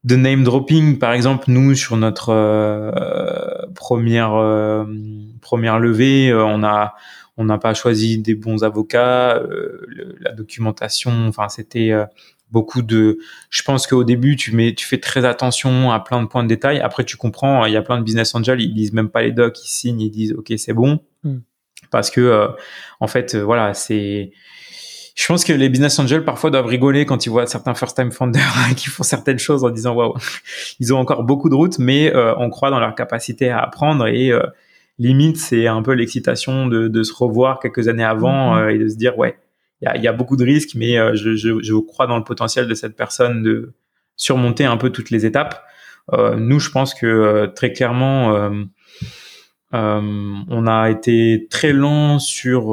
de 0.05 0.17
name 0.17 0.45
dropping. 0.45 0.99
Par 0.99 1.13
exemple, 1.13 1.47
nous 1.49 1.75
sur 1.75 1.97
notre 1.97 2.33
première 3.75 4.87
première 5.41 5.79
levée, 5.79 6.33
on 6.35 6.63
a 6.63 6.95
on 7.39 7.45
n'a 7.45 7.57
pas 7.57 7.73
choisi 7.73 8.19
des 8.19 8.35
bons 8.35 8.65
avocats, 8.65 9.37
euh, 9.37 9.87
la 10.21 10.33
documentation, 10.33 11.29
enfin 11.29 11.49
c'était 11.49 11.93
euh, 11.93 12.05
beaucoup 12.51 12.83
de 12.83 13.19
je 13.49 13.63
pense 13.63 13.87
qu'au 13.87 14.03
début 14.03 14.35
tu 14.35 14.55
mets 14.55 14.75
tu 14.75 14.85
fais 14.85 14.99
très 14.99 15.25
attention 15.25 15.93
à 15.93 16.01
plein 16.01 16.21
de 16.21 16.27
points 16.27 16.43
de 16.43 16.49
détail 16.49 16.81
après 16.81 17.05
tu 17.05 17.17
comprends 17.17 17.65
il 17.67 17.73
y 17.73 17.77
a 17.77 17.83
plein 17.83 17.99
de 17.99 18.03
business 18.03 18.35
angels 18.35 18.61
ils 18.63 18.73
lisent 18.75 18.95
même 18.95 19.11
pas 19.11 19.21
les 19.21 19.33
docs 19.33 19.63
ils 19.63 19.69
signent 19.69 20.01
ils 20.01 20.11
disent 20.11 20.33
OK 20.33 20.51
c'est 20.57 20.73
bon 20.73 21.01
hmm. 21.25 21.41
parce 21.91 22.11
que 22.11 22.23
euh, 22.23 22.49
en 23.01 23.07
fait 23.07 23.37
voilà 23.37 23.75
c'est 23.75 24.33
je 25.19 25.27
pense 25.27 25.45
que 25.45 25.53
les 25.53 25.69
business 25.69 25.99
angels 25.99 26.25
parfois 26.25 26.51
doivent 26.51 26.67
rigoler 26.67 27.07
quand 27.07 27.27
ils 27.27 27.31
voient 27.31 27.47
certains 27.47 27.75
first 27.75 27.97
time 27.97 28.13
founders 28.13 28.55
qui 28.77 28.89
font 28.89 29.03
certaines 29.03 29.39
choses 29.39 29.65
en 29.65 29.71
disant 29.71 29.95
waouh 29.95 30.15
ils 30.81 30.95
ont 30.95 30.99
encore 30.99 31.25
beaucoup 31.25 31.49
de 31.49 31.55
route 31.55 31.79
mais 31.79 32.13
on 32.15 32.51
croit 32.51 32.71
dans 32.71 32.81
leur 32.81 32.95
capacité 32.95 33.51
à 33.51 33.61
apprendre 33.61 34.07
et 34.07 34.33
limite, 34.99 35.37
c'est 35.37 35.67
un 35.67 35.83
peu 35.83 35.93
l'excitation 35.93 36.67
de, 36.67 36.89
de, 36.89 37.03
se 37.03 37.13
revoir 37.15 37.61
quelques 37.61 37.89
années 37.89 38.05
avant 38.05 38.55
mhm. 38.55 38.63
euh, 38.63 38.75
et 38.75 38.79
de 38.79 38.89
se 38.89 38.97
dire, 38.97 39.19
ouais, 39.19 39.39
il 39.81 39.87
y 39.87 39.89
a, 39.89 39.97
y 39.97 40.09
a, 40.09 40.13
beaucoup 40.13 40.37
de 40.37 40.45
risques, 40.45 40.75
mais 40.75 40.99
euh, 40.99 41.15
je, 41.15 41.37
je, 41.37 41.63
je, 41.63 41.75
crois 41.75 42.07
dans 42.07 42.17
le 42.17 42.25
potentiel 42.25 42.67
de 42.67 42.75
cette 42.75 42.97
personne 42.97 43.43
de 43.43 43.73
surmonter 44.17 44.65
un 44.65 44.77
peu 44.77 44.91
toutes 44.91 45.11
les 45.11 45.25
étapes. 45.25 45.63
Euh, 46.13 46.37
nous, 46.37 46.59
je 46.59 46.71
pense 46.71 46.95
que 46.95 47.47
très 47.55 47.73
clairement, 47.73 48.51
on 49.73 50.67
a 50.67 50.91
été 50.91 51.47
très 51.51 51.73
lent 51.73 52.19
sur 52.19 52.73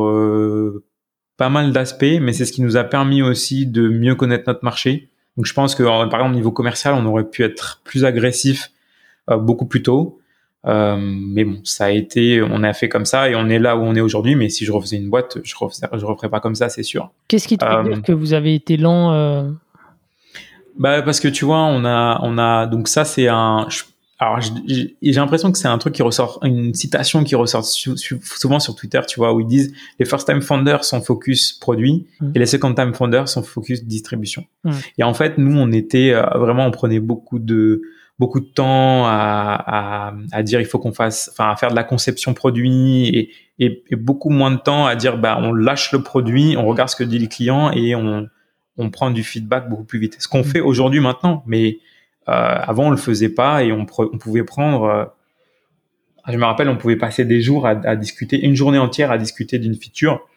pas 1.37 1.49
mal 1.49 1.71
d'aspects, 1.71 2.19
mais 2.21 2.33
c'est 2.33 2.45
ce 2.45 2.51
qui 2.51 2.61
nous 2.61 2.77
a 2.77 2.83
permis 2.83 3.21
aussi 3.21 3.65
de 3.65 3.87
mieux 3.87 4.15
connaître 4.15 4.43
notre 4.47 4.63
marché. 4.63 5.09
Donc, 5.37 5.45
je 5.45 5.53
pense 5.53 5.75
que, 5.75 5.83
par 5.83 6.19
exemple, 6.19 6.31
au 6.31 6.35
niveau 6.35 6.51
commercial, 6.51 6.93
on 6.93 7.05
aurait 7.05 7.29
pu 7.29 7.43
être 7.43 7.81
plus 7.83 8.05
agressif 8.05 8.71
beaucoup 9.27 9.65
plus 9.65 9.81
tôt. 9.83 10.19
Euh, 10.67 10.97
mais 10.99 11.43
bon, 11.43 11.59
ça 11.63 11.85
a 11.85 11.89
été, 11.91 12.41
on 12.41 12.63
a 12.63 12.73
fait 12.73 12.89
comme 12.89 13.05
ça 13.05 13.29
et 13.29 13.35
on 13.35 13.49
est 13.49 13.59
là 13.59 13.77
où 13.77 13.81
on 13.81 13.93
est 13.95 14.01
aujourd'hui. 14.01 14.35
Mais 14.35 14.49
si 14.49 14.65
je 14.65 14.71
refaisais 14.71 14.97
une 14.97 15.09
boîte, 15.09 15.37
je 15.43 15.53
ne 15.61 15.99
je 15.99 16.05
referais 16.05 16.29
pas 16.29 16.39
comme 16.39 16.55
ça, 16.55 16.69
c'est 16.69 16.83
sûr. 16.83 17.11
Qu'est-ce 17.27 17.47
qui 17.47 17.57
te 17.57 17.65
fait 17.65 17.71
euh, 17.71 17.83
dire 17.83 18.01
que 18.01 18.11
vous 18.11 18.33
avez 18.33 18.55
été 18.55 18.77
lent 18.77 19.13
euh? 19.13 19.51
Bah 20.77 21.01
parce 21.03 21.19
que 21.19 21.27
tu 21.27 21.45
vois, 21.45 21.59
on 21.59 21.85
a, 21.85 22.19
on 22.23 22.37
a 22.37 22.65
donc 22.67 22.87
ça 22.87 23.05
c'est 23.05 23.27
un. 23.27 23.67
Alors 24.17 24.39
j'ai 24.39 24.95
l'impression 25.01 25.51
que 25.51 25.57
c'est 25.57 25.67
un 25.67 25.77
truc 25.77 25.93
qui 25.93 26.01
ressort, 26.01 26.39
une 26.43 26.73
citation 26.73 27.23
qui 27.23 27.35
ressort 27.35 27.65
souvent 27.65 28.59
sur 28.59 28.75
Twitter, 28.75 29.01
tu 29.07 29.19
vois, 29.19 29.33
où 29.33 29.41
ils 29.41 29.47
disent 29.47 29.73
les 29.99 30.05
first 30.05 30.25
time 30.27 30.41
founders 30.41 30.85
sont 30.85 31.01
focus 31.01 31.51
produit 31.53 32.07
mmh. 32.21 32.31
et 32.33 32.39
les 32.39 32.45
second 32.45 32.73
time 32.73 32.93
founders 32.93 33.27
sont 33.27 33.43
focus 33.43 33.83
distribution. 33.83 34.45
Mmh. 34.63 34.71
Et 34.99 35.03
en 35.03 35.13
fait, 35.13 35.37
nous 35.37 35.57
on 35.57 35.71
était 35.71 36.13
vraiment, 36.13 36.65
on 36.65 36.71
prenait 36.71 37.01
beaucoup 37.01 37.39
de 37.39 37.81
beaucoup 38.17 38.39
de 38.39 38.45
temps 38.45 39.05
à, 39.05 39.61
à, 39.67 40.13
à 40.31 40.43
dire 40.43 40.61
il 40.61 40.65
faut 40.65 40.79
qu'on 40.79 40.93
fasse, 40.93 41.29
enfin 41.33 41.51
à 41.51 41.55
faire 41.57 41.69
de 41.69 41.75
la 41.75 41.83
conception 41.83 42.33
produit 42.33 43.07
et, 43.07 43.31
et, 43.59 43.83
et, 43.89 43.95
beaucoup 43.95 44.29
moins 44.29 44.51
de 44.51 44.57
temps 44.57 44.85
à 44.85 44.95
dire 44.95 45.17
bah 45.17 45.37
on 45.41 45.51
lâche 45.51 45.91
le 45.91 46.01
produit, 46.01 46.55
on 46.57 46.65
regarde 46.65 46.89
ce 46.89 46.95
que 46.95 47.03
dit 47.03 47.19
le 47.19 47.27
client 47.27 47.71
et 47.71 47.95
on, 47.95 48.27
on 48.77 48.89
prend 48.89 49.11
du 49.11 49.23
feedback 49.23 49.69
beaucoup 49.69 49.83
plus 49.83 49.99
vite. 49.99 50.15
Ce 50.19 50.27
qu'on 50.27 50.43
fait 50.43 50.61
aujourd'hui 50.61 50.99
maintenant, 50.99 51.43
mais 51.45 51.71
euh, 51.71 51.73
avant 52.27 52.87
on 52.87 52.91
le 52.91 52.97
faisait 52.97 53.29
pas 53.29 53.63
et 53.63 53.71
on, 53.71 53.85
on 53.97 54.17
pouvait 54.17 54.43
prendre. 54.43 54.83
Euh, 54.83 55.05
je 56.27 56.37
me 56.37 56.45
rappelle, 56.45 56.69
on 56.69 56.77
pouvait 56.77 56.95
passer 56.95 57.23
des 57.23 57.41
jours 57.41 57.67
à, 57.67 57.71
à 57.71 57.95
discuter, 57.95 58.43
une 58.43 58.55
journée 58.55 58.79
entière 58.79 59.11
à 59.11 59.17
discuter 59.17 59.59
d'une 59.59 59.75
feature 59.75 60.27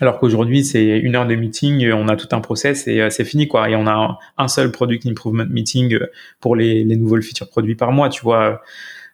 alors 0.00 0.18
qu'aujourd'hui, 0.18 0.64
c'est 0.64 0.98
une 0.98 1.14
heure 1.14 1.26
de 1.26 1.34
meeting, 1.34 1.90
on 1.92 2.08
a 2.08 2.16
tout 2.16 2.28
un 2.32 2.40
process 2.40 2.86
et 2.86 3.00
euh, 3.00 3.10
c'est 3.10 3.24
fini, 3.24 3.48
quoi. 3.48 3.70
Et 3.70 3.76
on 3.76 3.86
a 3.86 4.18
un, 4.36 4.48
seul 4.48 4.70
product 4.70 5.06
improvement 5.06 5.46
meeting 5.48 5.94
euh, 5.94 6.10
pour 6.40 6.54
les, 6.54 6.84
les 6.84 6.96
nouveaux 6.96 7.20
features 7.20 7.48
produits 7.48 7.76
par 7.76 7.92
mois, 7.92 8.08
tu 8.08 8.22
vois, 8.22 8.60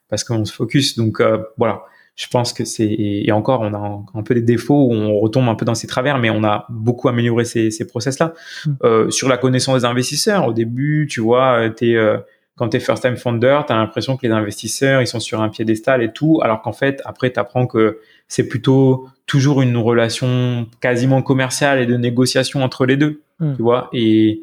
parce 0.09 0.25
qu'on 0.25 0.45
se 0.45 0.53
focus. 0.53 0.97
Donc, 0.97 1.21
euh, 1.21 1.43
voilà. 1.57 1.85
Je 2.23 2.29
pense 2.29 2.53
que 2.53 2.65
c'est, 2.65 2.87
et 2.89 3.33
encore, 3.33 3.63
on 3.63 3.75
a 3.75 4.05
un, 4.15 4.23
peu 4.23 4.35
des 4.35 4.43
défauts 4.43 4.87
où 4.87 4.93
on 4.93 5.19
retombe 5.19 5.49
un 5.49 5.57
peu 5.57 5.65
dans 5.65 5.75
ces 5.75 5.89
travers, 5.89 6.19
mais 6.19 6.31
on 6.31 6.45
a 6.45 6.67
beaucoup 6.69 7.09
amélioré 7.09 7.45
ces, 7.45 7.73
ces 7.73 7.85
process-là. 7.85 8.33
Mm. 8.65 8.71
Euh, 8.85 9.11
sur 9.11 9.29
la 9.29 9.37
connaissance 9.37 9.81
des 9.81 9.85
investisseurs, 9.85 10.47
au 10.47 10.53
début, 10.53 11.09
tu 11.11 11.21
vois, 11.21 11.69
t'es, 11.71 11.97
euh, 11.97 12.19
quand 12.55 12.69
tu 12.69 12.77
es 12.77 12.81
first 12.81 13.03
time 13.03 13.17
founder, 13.17 13.63
tu 13.67 13.73
as 13.73 13.77
l'impression 13.77 14.17
que 14.17 14.25
les 14.25 14.33
investisseurs, 14.33 15.01
ils 15.01 15.09
sont 15.09 15.19
sur 15.19 15.43
un 15.43 15.49
piédestal 15.49 16.01
et 16.01 16.13
tout, 16.13 16.39
alors 16.45 16.63
qu'en 16.63 16.73
fait, 16.73 17.03
après, 17.05 17.33
tu 17.33 17.41
apprends 17.41 17.67
que 17.67 17.99
c'est 18.29 18.47
plutôt 18.47 19.09
toujours 19.27 19.61
une 19.61 19.77
relation 19.77 20.69
quasiment 20.81 21.23
commerciale 21.23 21.81
et 21.81 21.87
de 21.87 21.97
négociation 21.97 22.63
entre 22.63 22.87
les 22.87 22.97
deux, 22.97 23.21
hmm. 23.41 23.57
tu 23.57 23.63
vois. 23.63 23.91
Et 23.93 24.43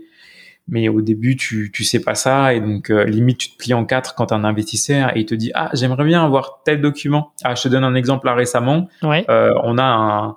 mais 0.69 0.89
au 0.89 1.01
début, 1.01 1.35
tu 1.35 1.71
tu 1.71 1.83
sais 1.83 1.99
pas 1.99 2.15
ça 2.15 2.53
et 2.53 2.61
donc 2.61 2.89
euh, 2.89 3.03
limite 3.03 3.37
tu 3.37 3.51
te 3.51 3.57
plies 3.57 3.73
en 3.73 3.85
quatre 3.85 4.15
quand 4.15 4.31
un 4.31 4.43
investisseur 4.43 5.15
et 5.15 5.21
il 5.21 5.25
te 5.25 5.35
dit 5.35 5.51
ah 5.53 5.69
j'aimerais 5.73 6.05
bien 6.05 6.23
avoir 6.23 6.61
tel 6.63 6.81
document. 6.81 7.31
Ah 7.43 7.55
je 7.55 7.63
te 7.63 7.67
donne 7.67 7.83
un 7.83 7.95
exemple 7.95 8.27
là 8.27 8.33
récemment. 8.33 8.87
Euh, 9.03 9.53
on 9.63 9.77
a 9.77 9.83
un 9.83 10.35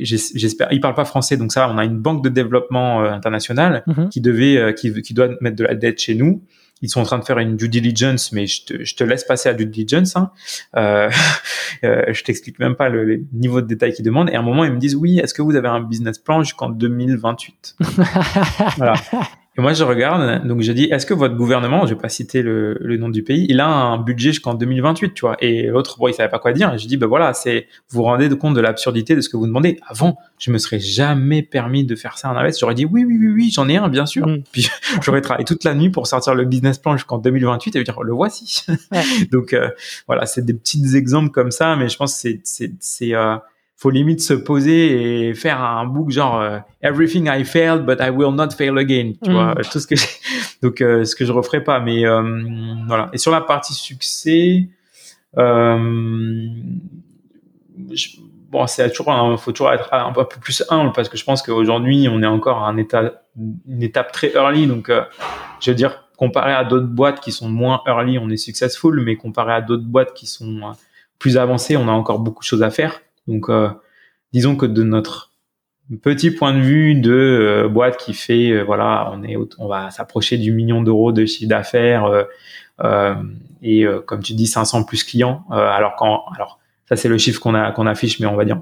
j'espère 0.00 0.68
il 0.72 0.80
parle 0.80 0.94
pas 0.94 1.04
français 1.04 1.36
donc 1.36 1.52
ça 1.52 1.68
on 1.70 1.76
a 1.76 1.84
une 1.84 1.98
banque 1.98 2.24
de 2.24 2.30
développement 2.30 3.02
euh, 3.02 3.10
international 3.10 3.82
mhm. 3.86 4.08
qui 4.08 4.22
devait 4.22 4.74
qui 4.74 5.02
qui 5.02 5.12
doit 5.12 5.28
mettre 5.42 5.56
de 5.56 5.64
la 5.64 5.74
dette 5.74 6.00
chez 6.00 6.14
nous 6.14 6.42
ils 6.84 6.90
sont 6.90 7.00
en 7.00 7.04
train 7.04 7.18
de 7.18 7.24
faire 7.24 7.38
une 7.38 7.56
due 7.56 7.68
diligence, 7.68 8.30
mais 8.32 8.46
je 8.46 8.64
te, 8.64 8.84
je 8.84 8.94
te 8.94 9.04
laisse 9.04 9.24
passer 9.24 9.48
à 9.48 9.54
due 9.54 9.66
diligence. 9.66 10.16
Hein. 10.16 10.30
Euh, 10.76 11.10
euh, 11.84 12.04
je 12.12 12.22
t'explique 12.22 12.58
même 12.58 12.76
pas 12.76 12.88
le, 12.90 13.24
niveau 13.32 13.62
de 13.62 13.66
détail 13.66 13.94
qu'ils 13.94 14.04
demandent. 14.04 14.28
Et 14.30 14.34
à 14.34 14.40
un 14.40 14.42
moment, 14.42 14.64
ils 14.64 14.72
me 14.72 14.78
disent 14.78 14.94
oui, 14.94 15.18
est-ce 15.18 15.32
que 15.32 15.42
vous 15.42 15.56
avez 15.56 15.68
un 15.68 15.80
business 15.80 16.18
plan 16.18 16.42
jusqu'en 16.42 16.68
2028 16.68 17.76
Voilà. 18.76 18.94
Et 19.56 19.60
moi, 19.60 19.72
je 19.72 19.84
regarde, 19.84 20.46
donc 20.46 20.62
je 20.62 20.72
dis, 20.72 20.84
est-ce 20.84 21.06
que 21.06 21.14
votre 21.14 21.36
gouvernement, 21.36 21.86
je 21.86 21.94
vais 21.94 22.00
pas 22.00 22.08
citer 22.08 22.42
le, 22.42 22.76
le 22.80 22.96
nom 22.96 23.08
du 23.08 23.22
pays, 23.22 23.46
il 23.48 23.60
a 23.60 23.68
un 23.68 23.98
budget 23.98 24.30
jusqu'en 24.30 24.54
2028, 24.54 25.14
tu 25.14 25.20
vois 25.20 25.36
Et 25.40 25.68
l'autre, 25.68 25.96
bon, 25.98 26.08
il 26.08 26.14
savait 26.14 26.28
pas 26.28 26.40
quoi 26.40 26.52
dire. 26.52 26.74
Et 26.74 26.78
je 26.78 26.88
dis, 26.88 26.96
ben 26.96 27.06
voilà, 27.06 27.34
c'est, 27.34 27.68
vous 27.88 27.98
vous 27.98 28.02
rendez 28.02 28.28
compte 28.36 28.54
de 28.54 28.60
l'absurdité 28.60 29.14
de 29.14 29.20
ce 29.20 29.28
que 29.28 29.36
vous 29.36 29.46
demandez. 29.46 29.78
Avant, 29.86 30.18
je 30.38 30.50
me 30.50 30.58
serais 30.58 30.80
jamais 30.80 31.42
permis 31.42 31.84
de 31.84 31.94
faire 31.94 32.18
ça 32.18 32.30
en 32.30 32.36
invest. 32.36 32.58
J'aurais 32.58 32.74
dit, 32.74 32.84
oui, 32.84 33.04
oui, 33.04 33.16
oui, 33.20 33.28
oui, 33.28 33.50
j'en 33.54 33.68
ai 33.68 33.76
un, 33.76 33.88
bien 33.88 34.06
sûr. 34.06 34.26
Mm. 34.26 34.42
Puis 34.52 34.68
j'aurais 35.02 35.20
travaillé 35.20 35.44
toute 35.44 35.62
la 35.62 35.74
nuit 35.74 35.90
pour 35.90 36.08
sortir 36.08 36.34
le 36.34 36.44
business 36.44 36.78
plan 36.78 36.96
jusqu'en 36.96 37.18
2028 37.18 37.76
et 37.76 37.84
dire, 37.84 38.02
le 38.02 38.12
voici. 38.12 38.64
donc 39.30 39.52
euh, 39.52 39.70
voilà, 40.08 40.26
c'est 40.26 40.44
des 40.44 40.54
petits 40.54 40.96
exemples 40.96 41.30
comme 41.30 41.52
ça, 41.52 41.76
mais 41.76 41.88
je 41.88 41.96
pense 41.96 42.14
que 42.14 42.20
c'est, 42.20 42.40
c'est, 42.42 42.72
c'est 42.80 43.14
euh, 43.14 43.36
faut 43.76 43.90
limite 43.90 44.20
se 44.20 44.34
poser 44.34 45.28
et 45.28 45.34
faire 45.34 45.60
un 45.62 45.84
book 45.84 46.10
genre 46.10 46.40
euh, 46.40 46.58
everything 46.82 47.28
I 47.28 47.44
failed 47.44 47.84
but 47.84 47.98
I 48.00 48.10
will 48.10 48.32
not 48.32 48.50
fail 48.50 48.78
again 48.78 49.12
tu 49.22 49.32
vois 49.32 49.54
mm. 49.54 49.62
tout 49.70 49.80
ce 49.80 49.86
que 49.86 49.94
donc 50.62 50.80
euh, 50.80 51.04
ce 51.04 51.16
que 51.16 51.24
je 51.24 51.32
referai 51.32 51.62
pas 51.62 51.80
mais 51.80 52.06
euh, 52.06 52.22
voilà. 52.86 53.10
Et 53.12 53.18
sur 53.18 53.32
la 53.32 53.40
partie 53.40 53.74
succès 53.74 54.68
euh, 55.36 56.48
bon 58.50 58.66
c'est 58.68 58.90
toujours 58.92 59.32
il 59.32 59.38
faut 59.38 59.52
toujours 59.52 59.72
être 59.72 59.92
un 59.92 60.12
peu 60.12 60.24
plus 60.40 60.64
humble 60.70 60.92
parce 60.92 61.08
que 61.08 61.16
je 61.16 61.24
pense 61.24 61.42
qu'aujourd'hui 61.42 62.08
on 62.10 62.22
est 62.22 62.26
encore 62.26 62.62
à 62.62 62.68
un 62.68 62.76
état 62.76 63.24
une 63.36 63.82
étape 63.82 64.12
très 64.12 64.32
early. 64.34 64.68
Donc 64.68 64.90
je 65.60 65.70
veux 65.70 65.74
dire 65.74 66.04
comparé 66.16 66.52
à 66.52 66.62
d'autres 66.62 66.86
boîtes 66.86 67.18
qui 67.18 67.32
sont 67.32 67.48
moins 67.48 67.82
early 67.88 68.20
on 68.20 68.30
est 68.30 68.36
successful 68.36 69.00
mais 69.00 69.16
comparé 69.16 69.52
à 69.52 69.60
d'autres 69.60 69.82
boîtes 69.82 70.14
qui 70.14 70.26
sont 70.26 70.60
plus 71.18 71.36
avancées 71.36 71.76
on 71.76 71.88
a 71.88 71.92
encore 71.92 72.20
beaucoup 72.20 72.44
de 72.44 72.46
choses 72.46 72.62
à 72.62 72.70
faire 72.70 73.00
donc, 73.26 73.48
euh, 73.48 73.68
disons 74.32 74.56
que 74.56 74.66
de 74.66 74.82
notre 74.82 75.32
petit 76.02 76.30
point 76.30 76.54
de 76.54 76.60
vue 76.60 76.94
de 76.94 77.12
euh, 77.12 77.68
boîte 77.68 77.96
qui 77.96 78.14
fait, 78.14 78.50
euh, 78.50 78.62
voilà, 78.62 79.10
on 79.12 79.22
est, 79.22 79.36
on 79.58 79.68
va 79.68 79.90
s'approcher 79.90 80.38
du 80.38 80.52
million 80.52 80.82
d'euros 80.82 81.12
de 81.12 81.26
chiffre 81.26 81.48
d'affaires 81.48 82.26
et 83.62 83.86
comme 84.06 84.22
tu 84.22 84.34
dis, 84.34 84.46
500 84.46 84.84
plus 84.84 85.04
clients. 85.04 85.44
alors 85.50 85.94
quand, 85.96 86.24
alors 86.34 86.58
ça 86.88 86.96
c'est 86.96 87.08
le 87.08 87.18
chiffre 87.18 87.40
qu'on 87.40 87.54
a 87.54 87.70
qu'on 87.70 87.86
affiche, 87.86 88.18
mais 88.20 88.26
on 88.26 88.34
va 88.34 88.44
dire 88.44 88.60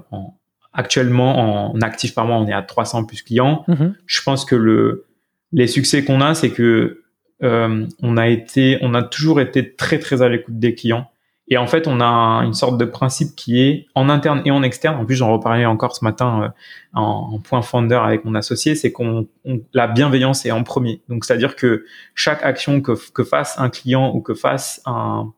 actuellement 0.71 1.71
en 1.71 1.81
actif 1.81 2.13
par 2.13 2.25
mois, 2.25 2.37
on 2.37 2.47
est 2.47 2.53
à 2.53 2.61
300 2.61 3.05
plus 3.05 3.21
clients. 3.21 3.65
Mm-hmm. 3.67 3.93
Je 4.05 4.21
pense 4.21 4.45
que 4.45 4.55
le 4.55 5.05
les 5.51 5.67
succès 5.67 6.03
qu'on 6.05 6.21
a, 6.21 6.35
c'est 6.35 6.51
que 6.51 7.01
on 7.41 8.17
a 8.17 8.27
été, 8.27 8.77
on 8.81 8.93
a 8.93 9.03
toujours 9.03 9.41
été 9.41 9.73
très 9.73 9.97
très 9.99 10.21
à 10.21 10.29
l'écoute 10.29 10.59
des 10.59 10.75
clients. 10.75 11.09
Et 11.49 11.57
en 11.57 11.67
fait, 11.67 11.87
on 11.87 11.99
a 11.99 12.41
une 12.45 12.53
sorte 12.53 12.77
de 12.77 12.85
principe 12.85 13.35
qui 13.35 13.61
est 13.61 13.87
en 13.95 14.07
interne 14.07 14.41
et 14.45 14.51
en 14.51 14.63
externe. 14.63 14.95
En 14.95 15.05
plus, 15.05 15.15
j'en 15.15 15.31
reparlais 15.31 15.65
encore 15.65 15.95
ce 15.95 16.03
matin 16.03 16.43
euh, 16.43 16.49
en, 16.93 17.39
point 17.39 17.61
founder 17.61 17.99
avec 18.01 18.23
mon 18.23 18.33
associé, 18.33 18.75
c'est 18.75 18.91
qu'on 18.91 19.27
la 19.73 19.87
bienveillance 19.87 20.45
est 20.45 20.51
en 20.51 20.63
premier. 20.63 21.01
Donc, 21.09 21.25
c'est-à-dire 21.25 21.55
que 21.55 21.85
chaque 22.15 22.43
action 22.43 22.81
que, 22.81 22.93
que 23.11 23.23
fasse 23.23 23.59
un 23.59 23.69
client 23.69 24.13
ou 24.15 24.21
que 24.21 24.33
fasse 24.33 24.81
un, 24.85 25.33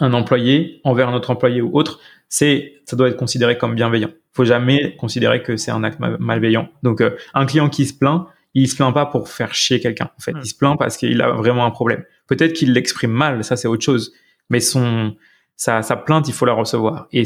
un 0.00 0.12
employé 0.14 0.80
envers 0.84 1.10
un 1.10 1.14
autre 1.14 1.30
employé 1.30 1.60
ou 1.60 1.76
autre, 1.76 2.00
c'est 2.28 2.74
ça 2.86 2.96
doit 2.96 3.08
être 3.08 3.16
considéré 3.16 3.58
comme 3.58 3.74
bienveillant. 3.74 4.10
faut 4.32 4.44
jamais 4.44 4.96
considérer 4.96 5.42
que 5.42 5.56
c'est 5.58 5.70
un 5.70 5.84
acte 5.84 6.00
malveillant. 6.00 6.68
Donc, 6.82 7.02
un 7.34 7.46
client 7.46 7.68
qui 7.68 7.84
se 7.84 7.92
plaint, 7.92 8.26
il 8.54 8.68
se 8.68 8.74
plaint 8.74 8.94
pas 8.94 9.04
pour 9.04 9.28
faire 9.28 9.54
chier 9.54 9.80
quelqu'un. 9.80 10.10
En 10.16 10.20
fait, 10.20 10.32
il 10.42 10.46
se 10.46 10.54
plaint 10.54 10.78
parce 10.78 10.96
qu'il 10.96 11.20
a 11.20 11.32
vraiment 11.32 11.66
un 11.66 11.70
problème. 11.70 12.04
Peut-être 12.26 12.54
qu'il 12.54 12.72
l'exprime 12.72 13.10
mal, 13.10 13.44
ça 13.44 13.54
c'est 13.54 13.68
autre 13.68 13.84
chose. 13.84 14.14
Mais 14.48 14.60
son 14.60 15.14
sa, 15.56 15.82
sa 15.82 15.96
plainte, 15.96 16.28
il 16.28 16.34
faut 16.34 16.46
la 16.46 16.52
recevoir. 16.52 17.06
Et 17.12 17.24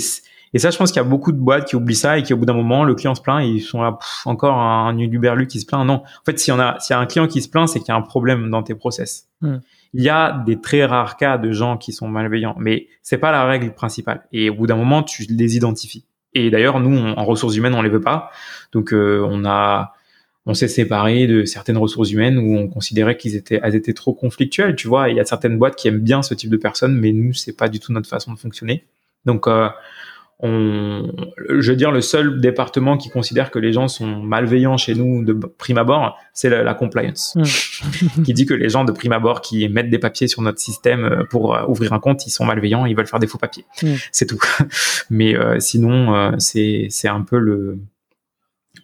et 0.53 0.59
ça, 0.59 0.71
je 0.71 0.79
pense 0.79 0.91
qu'il 0.91 1.01
y 1.01 1.05
a 1.05 1.09
beaucoup 1.09 1.33
de 1.33 1.39
boîtes 1.39 1.69
qui 1.69 1.77
oublient 1.77 1.95
ça 1.95 2.19
et 2.19 2.23
qui, 2.23 2.35
au 2.35 2.37
bout 2.37 2.45
d'un 2.45 2.55
moment, 2.55 2.85
le 2.85 2.95
client 2.95 3.15
se 3.15 3.23
plaint 3.23 3.43
et 3.43 3.49
ils 3.49 3.61
sont 3.61 3.83
là, 3.83 3.99
encore 4.25 4.57
un, 4.57 4.89
un 4.89 5.45
qui 5.47 5.61
se 5.61 5.67
plaint. 5.67 5.87
Non. 5.87 5.95
En 5.95 6.25
fait, 6.27 6.39
s'il 6.39 6.53
y 6.53 6.57
en 6.57 6.61
a, 6.61 6.79
s'il 6.81 6.95
y 6.95 6.99
a 6.99 7.01
un 7.01 7.07
client 7.07 7.29
qui 7.29 7.41
se 7.41 7.49
plaint, 7.49 7.69
c'est 7.69 7.79
qu'il 7.79 7.89
y 7.89 7.93
a 7.93 7.97
un 7.97 8.03
problème 8.03 8.51
dans 8.51 8.63
tes 8.63 8.75
process. 8.75 9.29
Hmm. 9.41 9.59
Il 9.95 10.03
y 10.03 10.09
a 10.09 10.43
des 10.45 10.61
très 10.61 10.85
rares 10.85 11.17
cas 11.17 11.39
de 11.39 11.53
gens 11.53 11.77
qui 11.77 11.93
sont 11.93 12.09
malveillants, 12.09 12.57
mais 12.59 12.89
c'est 13.03 13.19
pas 13.19 13.33
la 13.33 13.45
règle 13.45 13.73
principale. 13.75 14.27
Et 14.33 14.51
au 14.51 14.55
bout 14.55 14.67
d'un 14.67 14.77
moment, 14.77 15.03
tu 15.03 15.25
les 15.29 15.57
identifies. 15.57 16.05
Et 16.35 16.51
d'ailleurs, 16.51 16.79
nous, 16.81 16.97
en 16.97 17.25
ressources 17.25 17.57
humaines, 17.57 17.75
on 17.75 17.83
les 17.83 17.89
veut 17.89 18.01
pas. 18.01 18.31
Donc, 18.73 18.93
euh, 18.93 19.27
on 19.29 19.45
a, 19.45 19.95
on 20.47 20.55
s'est 20.55 20.69
séparé 20.69 21.27
de 21.27 21.45
certaines 21.45 21.77
ressources 21.77 22.11
humaines 22.11 22.39
où 22.39 22.57
on 22.57 22.69
considérait 22.69 23.17
qu'ils 23.17 23.37
étaient, 23.37 23.61
elles 23.63 23.75
étaient 23.75 23.93
trop 23.93 24.15
conflictuelles, 24.15 24.75
tu 24.75 24.89
vois. 24.89 25.11
Il 25.11 25.17
y 25.17 25.21
a 25.21 25.25
certaines 25.25 25.59
boîtes 25.59 25.77
qui 25.77 25.89
aiment 25.89 26.01
bien 26.01 26.23
ce 26.23 26.35
type 26.35 26.51
de 26.51 26.57
personnes, 26.57 26.99
mais 26.99 27.13
nous, 27.13 27.35
c'est 27.35 27.57
pas 27.57 27.69
du 27.69 27.79
tout 27.79 27.93
notre 27.93 28.09
façon 28.09 28.33
de 28.33 28.39
fonctionner. 28.39 28.85
Donc, 29.27 29.47
euh, 29.47 29.69
on, 30.43 31.13
je 31.49 31.71
veux 31.71 31.77
dire, 31.77 31.91
le 31.91 32.01
seul 32.01 32.41
département 32.41 32.97
qui 32.97 33.11
considère 33.11 33.51
que 33.51 33.59
les 33.59 33.73
gens 33.75 33.89
sont 33.89 34.07
malveillants 34.07 34.79
chez 34.79 34.95
nous 34.95 35.23
de 35.23 35.35
prime 35.35 35.77
abord, 35.77 36.19
c'est 36.33 36.49
la, 36.49 36.75
compliance, 36.75 37.37
hmm. 37.37 38.23
qui 38.25 38.33
dit 38.33 38.47
que 38.47 38.55
les 38.55 38.71
gens 38.71 38.85
de 38.85 38.93
prime 38.93 39.13
abord 39.13 39.43
qui 39.43 39.69
mettent 39.69 39.91
des 39.91 39.99
papiers 39.99 40.29
sur 40.29 40.41
notre 40.41 40.59
système 40.59 41.05
euh, 41.05 41.25
pour 41.29 41.55
euh, 41.55 41.67
ouvrir 41.67 41.93
un 41.93 41.99
compte, 41.99 42.27
ils 42.27 42.31
sont 42.31 42.47
malveillants, 42.47 42.87
ils 42.87 42.97
veulent 42.97 43.07
faire 43.07 43.19
des 43.19 43.27
faux 43.27 43.39
papiers. 43.39 43.67
Hmm. 43.83 43.97
C'est 44.13 44.27
tout. 44.27 44.41
Mais 45.11 45.37
euh, 45.37 45.61
sinon, 45.61 46.39
c'est 46.39 46.87
c'est 46.89 47.09
un 47.09 47.21
peu 47.21 47.39
le, 47.39 47.79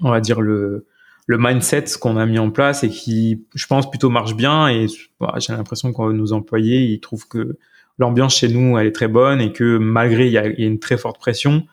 on 0.01 0.11
va 0.11 0.21
dire 0.21 0.43
le 0.43 0.87
le 1.27 1.39
mindset 1.39 1.85
qu'on 2.01 2.17
a 2.17 2.25
mis 2.25 2.39
en 2.39 2.51
place 2.51 2.85
et 2.85 2.89
qui, 2.89 3.45
je 3.55 3.67
pense, 3.67 3.91
plutôt 3.91 4.11
marche 4.11 4.35
bien. 4.35 4.69
Et 4.69 4.87
bah, 5.21 5.35
j'ai 5.39 5.53
l'impression 5.53 5.93
que 5.93 6.13
nos 6.13 6.33
employés, 6.33 6.83
ils 6.83 7.01
trouvent 7.01 7.27
que 7.29 7.59
l'ambiance 7.99 8.37
chez 8.37 8.49
nous, 8.49 8.79
elle 8.79 8.87
est 8.87 8.93
très 8.93 9.09
bonne 9.09 9.41
et 9.41 9.53
que 9.53 9.79
malgré 9.79 10.27
il 10.27 10.33
y 10.33 10.39
a, 10.39 10.47
une 10.47 10.79
très 10.79 10.97
forte 10.97 11.19
pression, 11.19 11.67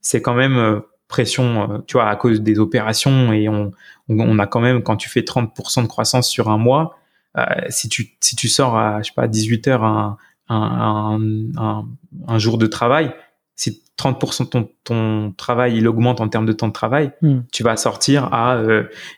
c'est 0.00 0.22
quand 0.22 0.34
même 0.34 0.56
euh, 0.56 0.80
pression, 1.08 1.72
euh, 1.72 1.78
tu 1.86 1.94
vois, 1.94 2.08
à 2.08 2.16
cause 2.16 2.40
des 2.40 2.58
opérations 2.58 3.32
et 3.32 3.48
on, 3.48 3.72
on, 4.08 4.38
a 4.38 4.46
quand 4.46 4.60
même, 4.60 4.82
quand 4.82 4.96
tu 4.96 5.08
fais 5.08 5.22
30% 5.22 5.82
de 5.82 5.88
croissance 5.88 6.28
sur 6.28 6.48
un 6.48 6.58
mois, 6.58 6.96
euh, 7.36 7.44
si 7.68 7.88
tu 7.88 8.16
si 8.20 8.34
tu 8.34 8.48
sors 8.48 8.76
à 8.76 9.02
je 9.02 9.08
sais 9.08 9.14
pas 9.14 9.28
18 9.28 9.68
heures 9.68 9.84
un, 9.84 10.18
un, 10.48 11.20
un, 11.56 11.88
un 12.26 12.38
jour 12.38 12.58
de 12.58 12.66
travail, 12.66 13.14
si 13.54 13.82
30% 14.00 14.44
de 14.44 14.48
ton, 14.48 14.68
ton 14.84 15.32
travail 15.36 15.76
il 15.76 15.86
augmente 15.86 16.20
en 16.20 16.28
termes 16.28 16.46
de 16.46 16.52
temps 16.52 16.68
de 16.68 16.72
travail, 16.72 17.12
hmm. 17.22 17.40
tu 17.52 17.62
vas 17.62 17.76
sortir 17.76 18.32
à 18.32 18.62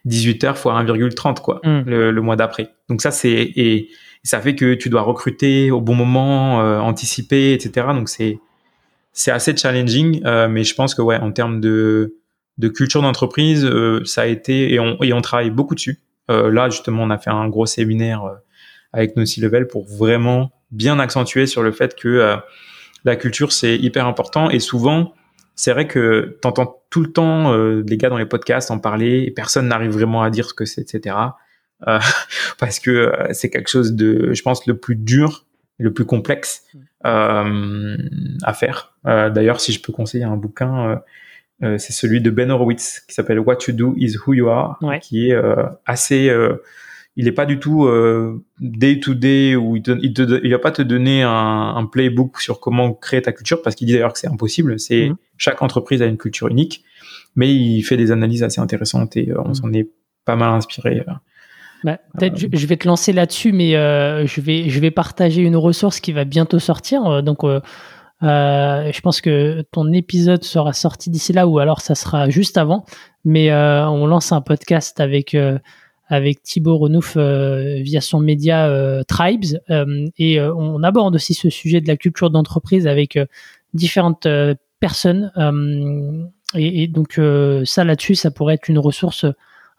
18 0.04 0.44
heures 0.44 0.58
fois 0.58 0.82
1,30 0.82 1.40
quoi 1.40 1.60
hmm. 1.64 1.82
le, 1.86 2.10
le, 2.10 2.20
mois 2.22 2.36
d'après. 2.36 2.70
Donc 2.88 3.02
ça 3.02 3.10
c'est 3.10 3.30
et 3.30 3.90
ça 4.24 4.40
fait 4.40 4.54
que 4.54 4.74
tu 4.74 4.88
dois 4.88 5.02
recruter 5.02 5.70
au 5.70 5.80
bon 5.80 5.94
moment, 5.94 6.60
euh, 6.60 6.78
anticiper, 6.78 7.52
etc. 7.54 7.88
Donc 7.92 8.08
c'est 8.08 8.38
c'est 9.12 9.30
assez 9.30 9.54
challenging, 9.56 10.22
euh, 10.24 10.48
mais 10.48 10.64
je 10.64 10.74
pense 10.74 10.94
que 10.94 11.02
ouais, 11.02 11.16
en 11.16 11.32
termes 11.32 11.60
de 11.60 12.16
de 12.58 12.68
culture 12.68 13.02
d'entreprise, 13.02 13.64
euh, 13.64 14.02
ça 14.04 14.22
a 14.22 14.26
été 14.26 14.72
et 14.72 14.80
on 14.80 15.02
et 15.02 15.12
on 15.12 15.20
travaille 15.20 15.50
beaucoup 15.50 15.74
dessus. 15.74 16.00
là 16.28 16.70
justement, 16.70 17.02
on 17.02 17.10
a 17.10 17.18
fait 17.18 17.30
un 17.30 17.48
gros 17.48 17.66
séminaire 17.66 18.22
avec 18.92 19.16
nos 19.16 19.26
C-level 19.26 19.66
pour 19.66 19.84
vraiment 19.86 20.50
bien 20.70 20.98
accentuer 20.98 21.46
sur 21.46 21.62
le 21.62 21.72
fait 21.72 21.94
que 21.94 22.36
la 23.04 23.16
culture 23.16 23.52
c'est 23.52 23.76
hyper 23.76 24.06
important 24.06 24.50
et 24.50 24.60
souvent 24.60 25.14
c'est 25.54 25.72
vrai 25.72 25.86
que 25.86 26.38
t'entends 26.40 26.82
tout 26.90 27.00
le 27.00 27.12
temps 27.12 27.54
les 27.54 27.96
gars 27.96 28.08
dans 28.08 28.18
les 28.18 28.26
podcasts 28.26 28.70
en 28.70 28.78
parler 28.78 29.24
et 29.26 29.30
personne 29.30 29.68
n'arrive 29.68 29.90
vraiment 29.90 30.22
à 30.22 30.30
dire 30.30 30.48
ce 30.48 30.54
que 30.54 30.64
c'est, 30.64 30.80
etc. 30.80 31.14
Euh, 31.88 31.98
parce 32.58 32.78
que 32.78 32.90
euh, 32.90 33.26
c'est 33.32 33.50
quelque 33.50 33.68
chose 33.68 33.94
de, 33.94 34.32
je 34.32 34.42
pense, 34.42 34.66
le 34.66 34.76
plus 34.76 34.96
dur, 34.96 35.46
le 35.78 35.92
plus 35.92 36.04
complexe 36.04 36.64
euh, 37.04 37.96
à 38.42 38.54
faire. 38.54 38.94
D'ailleurs, 39.04 39.60
si 39.60 39.72
je 39.72 39.82
peux 39.82 39.92
conseiller 39.92 40.24
un 40.24 40.36
bouquin, 40.36 41.02
c'est 41.60 41.92
celui 41.92 42.20
de 42.20 42.30
Ben 42.30 42.50
Horowitz 42.50 43.00
qui 43.08 43.14
s'appelle 43.14 43.40
What 43.40 43.58
You 43.66 43.74
Do 43.74 43.94
Is 43.96 44.16
Who 44.16 44.34
You 44.34 44.48
Are, 44.48 44.78
qui 45.00 45.30
est 45.30 45.36
assez 45.86 46.32
il 47.16 47.26
n'est 47.26 47.32
pas 47.32 47.44
du 47.44 47.58
tout 47.58 47.86
day 48.58 48.98
to 49.00 49.14
day 49.14 49.54
où 49.54 49.76
il, 49.76 49.82
il, 50.02 50.50
va 50.50 50.58
pas 50.58 50.70
te 50.70 50.80
donner 50.80 51.22
un, 51.22 51.74
un, 51.76 51.84
playbook 51.84 52.40
sur 52.40 52.58
comment 52.58 52.94
créer 52.94 53.20
ta 53.20 53.32
culture 53.32 53.60
parce 53.60 53.76
qu'il 53.76 53.86
dit 53.86 53.92
d'ailleurs 53.92 54.14
que 54.14 54.18
c'est 54.18 54.28
impossible. 54.28 54.80
C'est 54.80 55.08
mm-hmm. 55.08 55.16
chaque 55.36 55.60
entreprise 55.60 56.00
a 56.00 56.06
une 56.06 56.16
culture 56.16 56.48
unique, 56.48 56.84
mais 57.36 57.54
il 57.54 57.82
fait 57.82 57.98
des 57.98 58.12
analyses 58.12 58.42
assez 58.42 58.60
intéressantes 58.60 59.16
et 59.16 59.30
on 59.36 59.50
mm-hmm. 59.50 59.54
s'en 59.54 59.72
est 59.72 59.90
pas 60.24 60.36
mal 60.36 60.50
inspiré. 60.50 61.04
Bah, 61.84 61.98
peut-être 62.16 62.38
je, 62.38 62.66
vais 62.66 62.76
te 62.76 62.86
lancer 62.86 63.12
là-dessus, 63.12 63.52
mais 63.52 63.74
euh, 63.74 64.26
je, 64.26 64.40
vais, 64.40 64.68
je 64.68 64.80
vais 64.80 64.90
partager 64.90 65.42
une 65.42 65.56
ressource 65.56 66.00
qui 66.00 66.12
va 66.12 66.24
bientôt 66.24 66.58
sortir. 66.58 67.04
Euh, 67.06 67.22
donc, 67.22 67.42
euh, 67.42 67.60
je 68.22 69.00
pense 69.00 69.20
que 69.20 69.62
ton 69.72 69.92
épisode 69.92 70.44
sera 70.44 70.72
sorti 70.72 71.10
d'ici 71.10 71.32
là, 71.32 71.46
ou 71.48 71.58
alors 71.58 71.80
ça 71.80 71.94
sera 71.94 72.30
juste 72.30 72.56
avant. 72.56 72.84
Mais 73.24 73.52
on 73.52 74.06
lance 74.06 74.32
un 74.32 74.40
podcast 74.40 75.00
avec 75.00 75.36
avec 76.12 76.42
Thibaut 76.42 76.78
Renouf 76.78 77.16
via 77.16 78.00
son 78.00 78.20
média 78.20 79.02
Tribes, 79.08 79.58
et 80.18 80.40
on 80.40 80.82
aborde 80.82 81.14
aussi 81.14 81.34
ce 81.34 81.50
sujet 81.50 81.80
de 81.80 81.88
la 81.88 81.96
culture 81.96 82.30
d'entreprise 82.30 82.86
avec 82.86 83.18
différentes 83.74 84.28
personnes. 84.78 85.32
Et, 86.54 86.82
et, 86.82 86.86
donc 86.86 87.20
ça 87.64 87.84
là-dessus, 87.84 88.14
ça 88.14 88.30
pourrait 88.30 88.54
être 88.54 88.68
une 88.68 88.78
ressource 88.78 89.26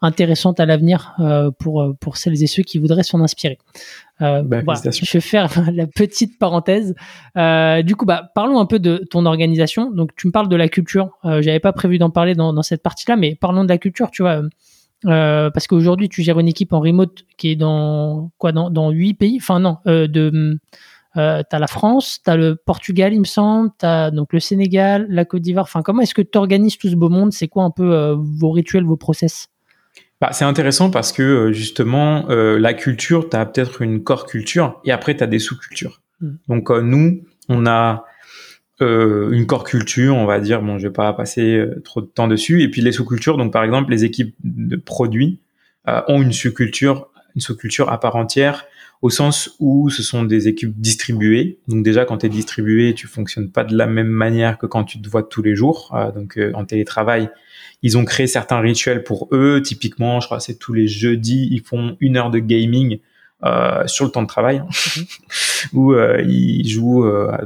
intéressante 0.04 0.60
à 0.60 0.66
l'avenir 0.66 1.14
euh, 1.18 1.50
pour 1.50 1.82
euh, 1.82 1.92
pour 1.98 2.16
celles 2.16 2.42
et 2.42 2.46
ceux 2.46 2.62
qui 2.62 2.78
voudraient 2.78 3.02
s'en 3.02 3.20
inspirer. 3.20 3.58
Euh, 4.20 4.42
bah, 4.42 4.60
je 4.64 5.12
vais 5.12 5.20
faire 5.20 5.50
la 5.72 5.86
petite 5.86 6.38
parenthèse. 6.38 6.94
du 7.84 7.96
coup, 7.96 8.04
bah, 8.04 8.30
parlons 8.34 8.60
un 8.60 8.66
peu 8.66 8.78
de 8.78 9.04
ton 9.10 9.26
organisation. 9.26 9.90
Donc, 9.90 10.14
tu 10.16 10.26
me 10.26 10.32
parles 10.32 10.48
de 10.48 10.56
la 10.56 10.68
culture. 10.68 11.10
J'avais 11.24 11.60
pas 11.60 11.72
prévu 11.72 11.98
d'en 11.98 12.10
parler 12.10 12.34
dans, 12.34 12.52
dans 12.52 12.62
cette 12.62 12.82
partie-là, 12.82 13.16
mais 13.16 13.34
parlons 13.34 13.64
de 13.64 13.68
la 13.68 13.78
culture. 13.78 14.10
Tu 14.10 14.22
vois, 14.22 14.42
parce 15.04 15.66
qu'aujourd'hui, 15.66 16.08
tu 16.08 16.22
gères 16.22 16.38
une 16.38 16.48
équipe 16.48 16.72
en 16.72 16.80
remote 16.80 17.24
qui 17.36 17.50
est 17.50 17.56
dans 17.56 18.30
quoi 18.38 18.52
dans 18.52 18.70
dans 18.70 18.90
huit 18.90 19.14
pays? 19.14 19.38
Enfin 19.40 19.60
non, 19.60 19.78
de 19.86 20.58
euh, 21.16 21.42
t'as 21.48 21.58
la 21.58 21.68
France, 21.68 22.20
t'as 22.24 22.36
le 22.36 22.56
Portugal, 22.56 23.12
il 23.12 23.20
me 23.20 23.24
semble, 23.24 23.70
t'as 23.78 24.10
donc 24.10 24.32
le 24.32 24.40
Sénégal, 24.40 25.06
la 25.08 25.24
Côte 25.24 25.42
d'Ivoire. 25.42 25.64
Enfin, 25.64 25.82
comment 25.82 26.02
est-ce 26.02 26.14
que 26.14 26.22
tu 26.22 26.36
organises 26.38 26.76
tout 26.76 26.88
ce 26.88 26.96
beau 26.96 27.08
monde? 27.08 27.32
C'est 27.32 27.48
quoi 27.48 27.62
un 27.62 27.70
peu 27.70 28.16
vos 28.18 28.50
rituels, 28.50 28.84
vos 28.84 28.96
process? 28.96 29.48
Bah, 30.20 30.30
c'est 30.32 30.44
intéressant 30.44 30.90
parce 30.90 31.12
que 31.12 31.22
euh, 31.22 31.52
justement, 31.52 32.30
euh, 32.30 32.58
la 32.58 32.72
culture, 32.72 33.28
tu 33.28 33.36
as 33.36 33.44
peut-être 33.44 33.82
une 33.82 34.02
core 34.02 34.26
culture 34.26 34.80
et 34.84 34.90
après, 34.90 35.14
tu 35.16 35.22
as 35.22 35.26
des 35.26 35.38
sous-cultures. 35.38 36.00
Mm. 36.20 36.30
Donc 36.48 36.70
euh, 36.70 36.80
nous, 36.80 37.22
on 37.48 37.66
a 37.66 38.04
une 38.80 39.46
core 39.46 39.64
culture, 39.64 40.16
on 40.16 40.26
va 40.26 40.40
dire, 40.40 40.62
bon, 40.62 40.78
je 40.78 40.88
vais 40.88 40.92
pas 40.92 41.12
passer 41.12 41.64
trop 41.84 42.00
de 42.00 42.06
temps 42.06 42.28
dessus. 42.28 42.62
Et 42.62 42.70
puis 42.70 42.82
les 42.82 42.92
sous-cultures, 42.92 43.36
donc 43.36 43.52
par 43.52 43.64
exemple, 43.64 43.90
les 43.90 44.04
équipes 44.04 44.34
de 44.42 44.76
produits 44.76 45.40
ont 45.86 46.22
une 46.22 46.32
sous-culture, 46.32 47.08
une 47.34 47.40
sous-culture 47.40 47.90
à 47.90 48.00
part 48.00 48.16
entière 48.16 48.66
au 49.02 49.10
sens 49.10 49.54
où 49.60 49.90
ce 49.90 50.02
sont 50.02 50.22
des 50.22 50.48
équipes 50.48 50.80
distribuées. 50.80 51.58
Donc 51.68 51.84
déjà, 51.84 52.06
quand 52.06 52.18
tu 52.18 52.26
es 52.26 52.28
distribué, 52.30 52.94
tu 52.94 53.06
fonctionnes 53.06 53.50
pas 53.50 53.62
de 53.62 53.76
la 53.76 53.86
même 53.86 54.08
manière 54.08 54.56
que 54.56 54.64
quand 54.64 54.84
tu 54.84 54.98
te 55.00 55.08
vois 55.10 55.22
tous 55.22 55.42
les 55.42 55.54
jours. 55.54 55.94
donc 56.14 56.40
en 56.54 56.64
télétravail, 56.64 57.28
ils 57.82 57.98
ont 57.98 58.06
créé 58.06 58.26
certains 58.26 58.60
rituels 58.60 59.04
pour 59.04 59.28
eux. 59.32 59.60
Typiquement, 59.62 60.20
je 60.20 60.26
crois 60.26 60.40
c'est 60.40 60.58
tous 60.58 60.72
les 60.72 60.88
jeudis, 60.88 61.48
ils 61.50 61.60
font 61.60 61.98
une 62.00 62.16
heure 62.16 62.30
de 62.30 62.38
gaming 62.38 62.98
euh, 63.42 63.86
sur 63.86 64.04
le 64.04 64.10
temps 64.10 64.22
de 64.22 64.28
travail, 64.28 64.60
mhm. 64.60 65.04
où 65.72 65.92
euh, 65.92 66.22
ils 66.22 66.68
jouent. 66.68 67.04
Euh, 67.04 67.36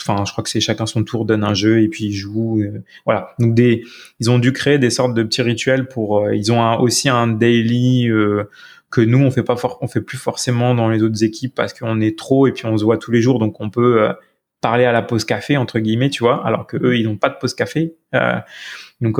enfin, 0.00 0.24
je 0.24 0.32
crois 0.32 0.42
que 0.42 0.50
c'est 0.50 0.60
chacun 0.60 0.86
son 0.86 1.04
tour 1.04 1.24
donne 1.24 1.44
un 1.44 1.54
jeu 1.54 1.82
et 1.82 1.88
puis 1.88 2.06
ils 2.06 2.12
jouent. 2.12 2.60
Euh, 2.60 2.82
voilà. 3.04 3.34
Donc 3.38 3.54
des, 3.54 3.84
ils 4.20 4.30
ont 4.30 4.38
dû 4.38 4.52
créer 4.52 4.78
des 4.78 4.90
sortes 4.90 5.14
de 5.14 5.22
petits 5.22 5.42
rituels 5.42 5.86
pour. 5.86 6.30
ils 6.32 6.50
ont 6.50 6.80
aussi 6.80 7.08
un 7.08 7.26
daily 7.26 8.08
que 8.90 9.00
nous 9.00 9.18
on 9.18 9.30
fait 9.30 9.42
pas 9.42 9.56
on 9.80 9.88
fait 9.88 10.00
plus 10.00 10.18
forcément 10.18 10.74
dans 10.74 10.88
les 10.88 11.02
autres 11.02 11.24
équipes 11.24 11.54
parce 11.54 11.72
qu'on 11.72 12.00
est 12.00 12.16
trop 12.18 12.46
et 12.46 12.52
puis 12.52 12.66
on 12.66 12.76
se 12.78 12.84
voit 12.84 12.98
tous 12.98 13.10
les 13.10 13.20
jours, 13.20 13.38
donc 13.38 13.60
on 13.60 13.70
peut 13.70 14.08
parler 14.60 14.84
à 14.84 14.92
la 14.92 15.02
pause 15.02 15.24
café 15.24 15.56
entre 15.56 15.78
guillemets, 15.78 16.10
tu 16.10 16.22
vois, 16.22 16.46
alors 16.46 16.66
que 16.66 16.76
eux 16.76 16.96
ils 16.96 17.04
n'ont 17.04 17.16
pas 17.16 17.28
de 17.28 17.36
pause 17.40 17.54
café. 17.54 17.94
donc 19.00 19.18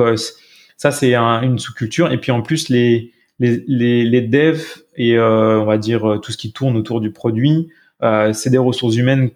ça, 0.77 0.91
c'est 0.91 1.15
une 1.15 1.59
sous-culture. 1.59 2.11
Et 2.11 2.17
puis 2.17 2.31
en 2.31 2.41
plus, 2.41 2.69
les, 2.69 3.13
les, 3.39 3.63
les, 3.67 4.05
les 4.05 4.21
devs 4.21 4.83
et 4.95 5.17
euh, 5.17 5.59
on 5.59 5.65
va 5.65 5.77
dire 5.77 6.09
euh, 6.09 6.17
tout 6.17 6.31
ce 6.31 6.37
qui 6.37 6.51
tourne 6.51 6.77
autour 6.77 7.01
du 7.01 7.11
produit, 7.11 7.69
euh, 8.01 8.33
c'est 8.33 8.49
des 8.49 8.57
ressources 8.57 8.95
humaines 8.95 9.31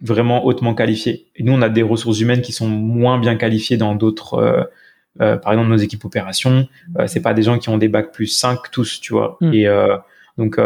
vraiment 0.00 0.44
hautement 0.44 0.74
qualifiées. 0.74 1.26
Et 1.36 1.42
nous, 1.42 1.52
on 1.52 1.62
a 1.62 1.68
des 1.68 1.82
ressources 1.82 2.20
humaines 2.20 2.42
qui 2.42 2.52
sont 2.52 2.68
moins 2.68 3.18
bien 3.18 3.36
qualifiées 3.36 3.76
dans 3.76 3.94
d'autres, 3.94 4.34
euh, 4.34 4.62
euh 5.20 5.36
par 5.36 5.52
exemple 5.52 5.70
nos 5.70 5.76
équipes 5.76 6.04
opérations. 6.04 6.68
c'est 7.06 7.22
pas 7.22 7.34
des 7.34 7.42
gens 7.42 7.58
qui 7.58 7.68
ont 7.68 7.78
des 7.78 7.88
bacs 7.88 8.12
plus 8.12 8.26
5 8.26 8.70
tous, 8.70 9.00
tu 9.00 9.12
vois. 9.12 9.36
Hmm. 9.40 9.52
Et 9.52 9.66
donc 10.38 10.56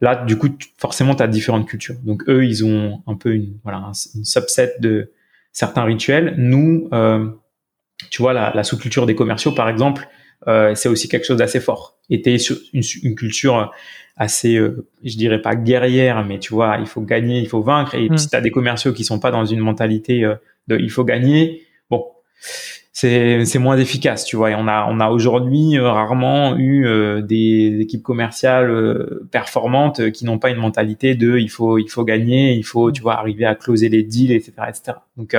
là, 0.00 0.24
du 0.24 0.38
coup, 0.38 0.48
forcément, 0.78 1.14
tu 1.14 1.22
as 1.22 1.28
différentes 1.28 1.68
cultures. 1.68 1.96
Donc 2.02 2.24
eux, 2.28 2.44
ils 2.44 2.64
ont 2.64 3.02
un 3.06 3.14
peu 3.14 3.34
une 3.34 3.58
voilà 3.62 3.92
une 4.14 4.24
subset 4.24 4.74
de 4.80 5.12
certains 5.52 5.84
rituels. 5.84 6.34
Nous, 6.38 6.88
tu 8.08 8.22
vois, 8.22 8.32
la, 8.32 8.64
sous-culture 8.64 9.06
des 9.06 9.14
commerciaux, 9.14 9.52
par 9.52 9.68
exemple, 9.68 10.08
c'est 10.46 10.88
aussi 10.88 11.08
quelque 11.08 11.26
chose 11.26 11.38
d'assez 11.38 11.60
fort. 11.60 11.98
Et 12.08 12.22
t'es 12.22 12.38
sur 12.38 12.56
une, 12.72 12.82
une, 13.02 13.14
culture 13.14 13.72
assez, 14.16 14.54
je 14.56 15.16
dirais 15.16 15.40
pas 15.40 15.54
guerrière, 15.54 16.24
mais 16.24 16.38
tu 16.38 16.54
vois, 16.54 16.78
il 16.80 16.86
faut 16.86 17.02
gagner, 17.02 17.40
il 17.40 17.48
faut 17.48 17.62
vaincre. 17.62 17.94
Et 17.94 18.08
mmh. 18.08 18.18
si 18.18 18.28
t'as 18.28 18.40
des 18.40 18.50
commerciaux 18.50 18.92
qui 18.92 19.04
sont 19.04 19.20
pas 19.20 19.30
dans 19.30 19.44
une 19.44 19.60
mentalité 19.60 20.22
de 20.68 20.78
il 20.78 20.90
faut 20.90 21.04
gagner, 21.04 21.62
bon, 21.90 22.04
c'est 22.92 23.44
c'est 23.44 23.58
moins 23.58 23.78
efficace, 23.78 24.24
tu 24.24 24.36
vois. 24.36 24.50
Et 24.50 24.54
on 24.54 24.66
a 24.68 24.86
on 24.90 25.00
a 25.00 25.08
aujourd'hui 25.10 25.78
euh, 25.78 25.90
rarement 25.90 26.56
eu 26.56 26.86
euh, 26.86 27.22
des 27.22 27.78
équipes 27.80 28.02
commerciales 28.02 28.70
euh, 28.70 29.28
performantes 29.30 30.10
qui 30.10 30.24
n'ont 30.24 30.38
pas 30.38 30.50
une 30.50 30.58
mentalité 30.58 31.14
de 31.14 31.38
il 31.38 31.48
faut 31.48 31.78
il 31.78 31.88
faut 31.88 32.04
gagner, 32.04 32.54
il 32.54 32.64
faut 32.64 32.90
tu 32.92 33.02
vois 33.02 33.14
arriver 33.18 33.44
à 33.44 33.54
closer 33.54 33.88
les 33.88 34.02
deals, 34.02 34.32
etc., 34.32 34.52
etc. 34.68 34.98
Donc 35.16 35.36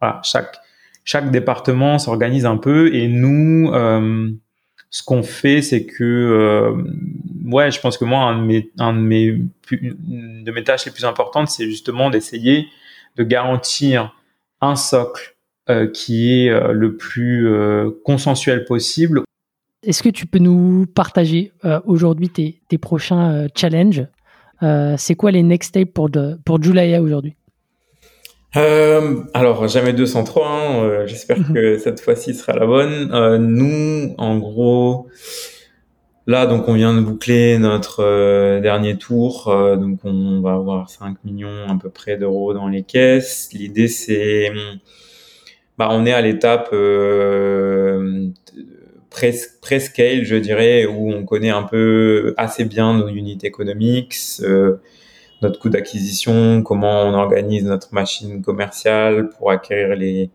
voilà, 0.00 0.20
chaque 0.22 0.58
chaque 1.04 1.30
département 1.30 1.98
s'organise 1.98 2.46
un 2.46 2.56
peu 2.56 2.94
et 2.94 3.08
nous 3.08 3.70
ce 4.90 5.02
qu'on 5.02 5.22
fait, 5.22 5.60
c'est 5.60 5.86
que 5.86 6.74
ouais, 7.44 7.70
je 7.70 7.80
pense 7.80 7.98
que 7.98 8.04
moi 8.04 8.22
un 8.22 8.92
de 8.92 9.00
mes 9.00 9.32
de 9.70 10.50
mes 10.50 10.64
tâches 10.64 10.86
les 10.86 10.92
plus 10.92 11.04
importantes, 11.04 11.48
c'est 11.48 11.66
justement 11.66 12.10
d'essayer 12.10 12.66
de 13.16 13.22
garantir 13.22 14.14
un 14.60 14.76
socle 14.76 15.36
euh, 15.70 15.90
qui 15.90 16.30
est 16.30 16.50
euh, 16.50 16.72
le 16.72 16.96
plus 16.96 17.48
euh, 17.48 17.90
consensuel 18.04 18.64
possible. 18.64 19.22
Est-ce 19.82 20.02
que 20.02 20.08
tu 20.08 20.26
peux 20.26 20.38
nous 20.38 20.86
partager 20.86 21.52
aujourd'hui 21.84 22.30
tes, 22.30 22.78
prochains 22.78 23.46
challenges? 23.54 24.06
C'est 24.96 25.14
quoi 25.14 25.30
les 25.30 25.42
next 25.42 25.68
steps 25.70 25.92
pour, 25.92 26.08
de, 26.08 26.38
pour 26.46 26.62
Julia 26.62 27.02
aujourd'hui? 27.02 27.36
Alors 28.54 29.68
jamais 29.68 29.92
203, 29.92 30.48
hein, 30.48 31.06
j'espère 31.06 31.38
mhm. 31.38 31.54
que 31.54 31.78
cette 31.78 32.00
fois-ci 32.00 32.34
sera 32.34 32.54
la 32.54 32.66
bonne. 32.66 33.08
nous, 33.38 34.14
en 34.18 34.38
gros, 34.38 35.08
là 36.26 36.46
donc 36.46 36.68
on 36.68 36.74
vient 36.74 36.94
de 36.94 37.00
boucler 37.00 37.58
notre 37.58 38.60
dernier 38.60 38.96
tour, 38.96 39.54
donc 39.78 39.98
on 40.04 40.40
va 40.40 40.54
avoir 40.54 40.90
5 40.90 41.16
millions 41.24 41.68
à 41.68 41.76
peu 41.80 41.90
près 41.90 42.16
d'euros 42.16 42.54
dans 42.54 42.68
les 42.68 42.82
caisses. 42.82 43.48
L'idée 43.52 43.88
c'est 43.88 44.50
bah, 45.78 45.88
on 45.90 46.06
est 46.06 46.12
à 46.12 46.20
l'étape 46.20 46.68
euh, 46.72 48.28
pré-scale, 49.10 50.24
je 50.24 50.36
dirais, 50.36 50.86
où 50.86 51.10
on 51.12 51.24
connaît 51.24 51.50
un 51.50 51.64
peu 51.64 52.34
assez 52.36 52.64
bien 52.64 52.94
nos 52.94 53.08
unités 53.08 53.48
économiques, 53.48 54.16
euh, 54.42 54.76
notre 55.42 55.58
coût 55.58 55.68
d'acquisition, 55.68 56.62
comment 56.62 57.02
on 57.02 57.14
organise 57.14 57.64
notre 57.64 57.92
machine 57.92 58.42
commerciale 58.42 59.30
pour 59.30 59.50
acquérir 59.50 59.96
les, 59.96 60.30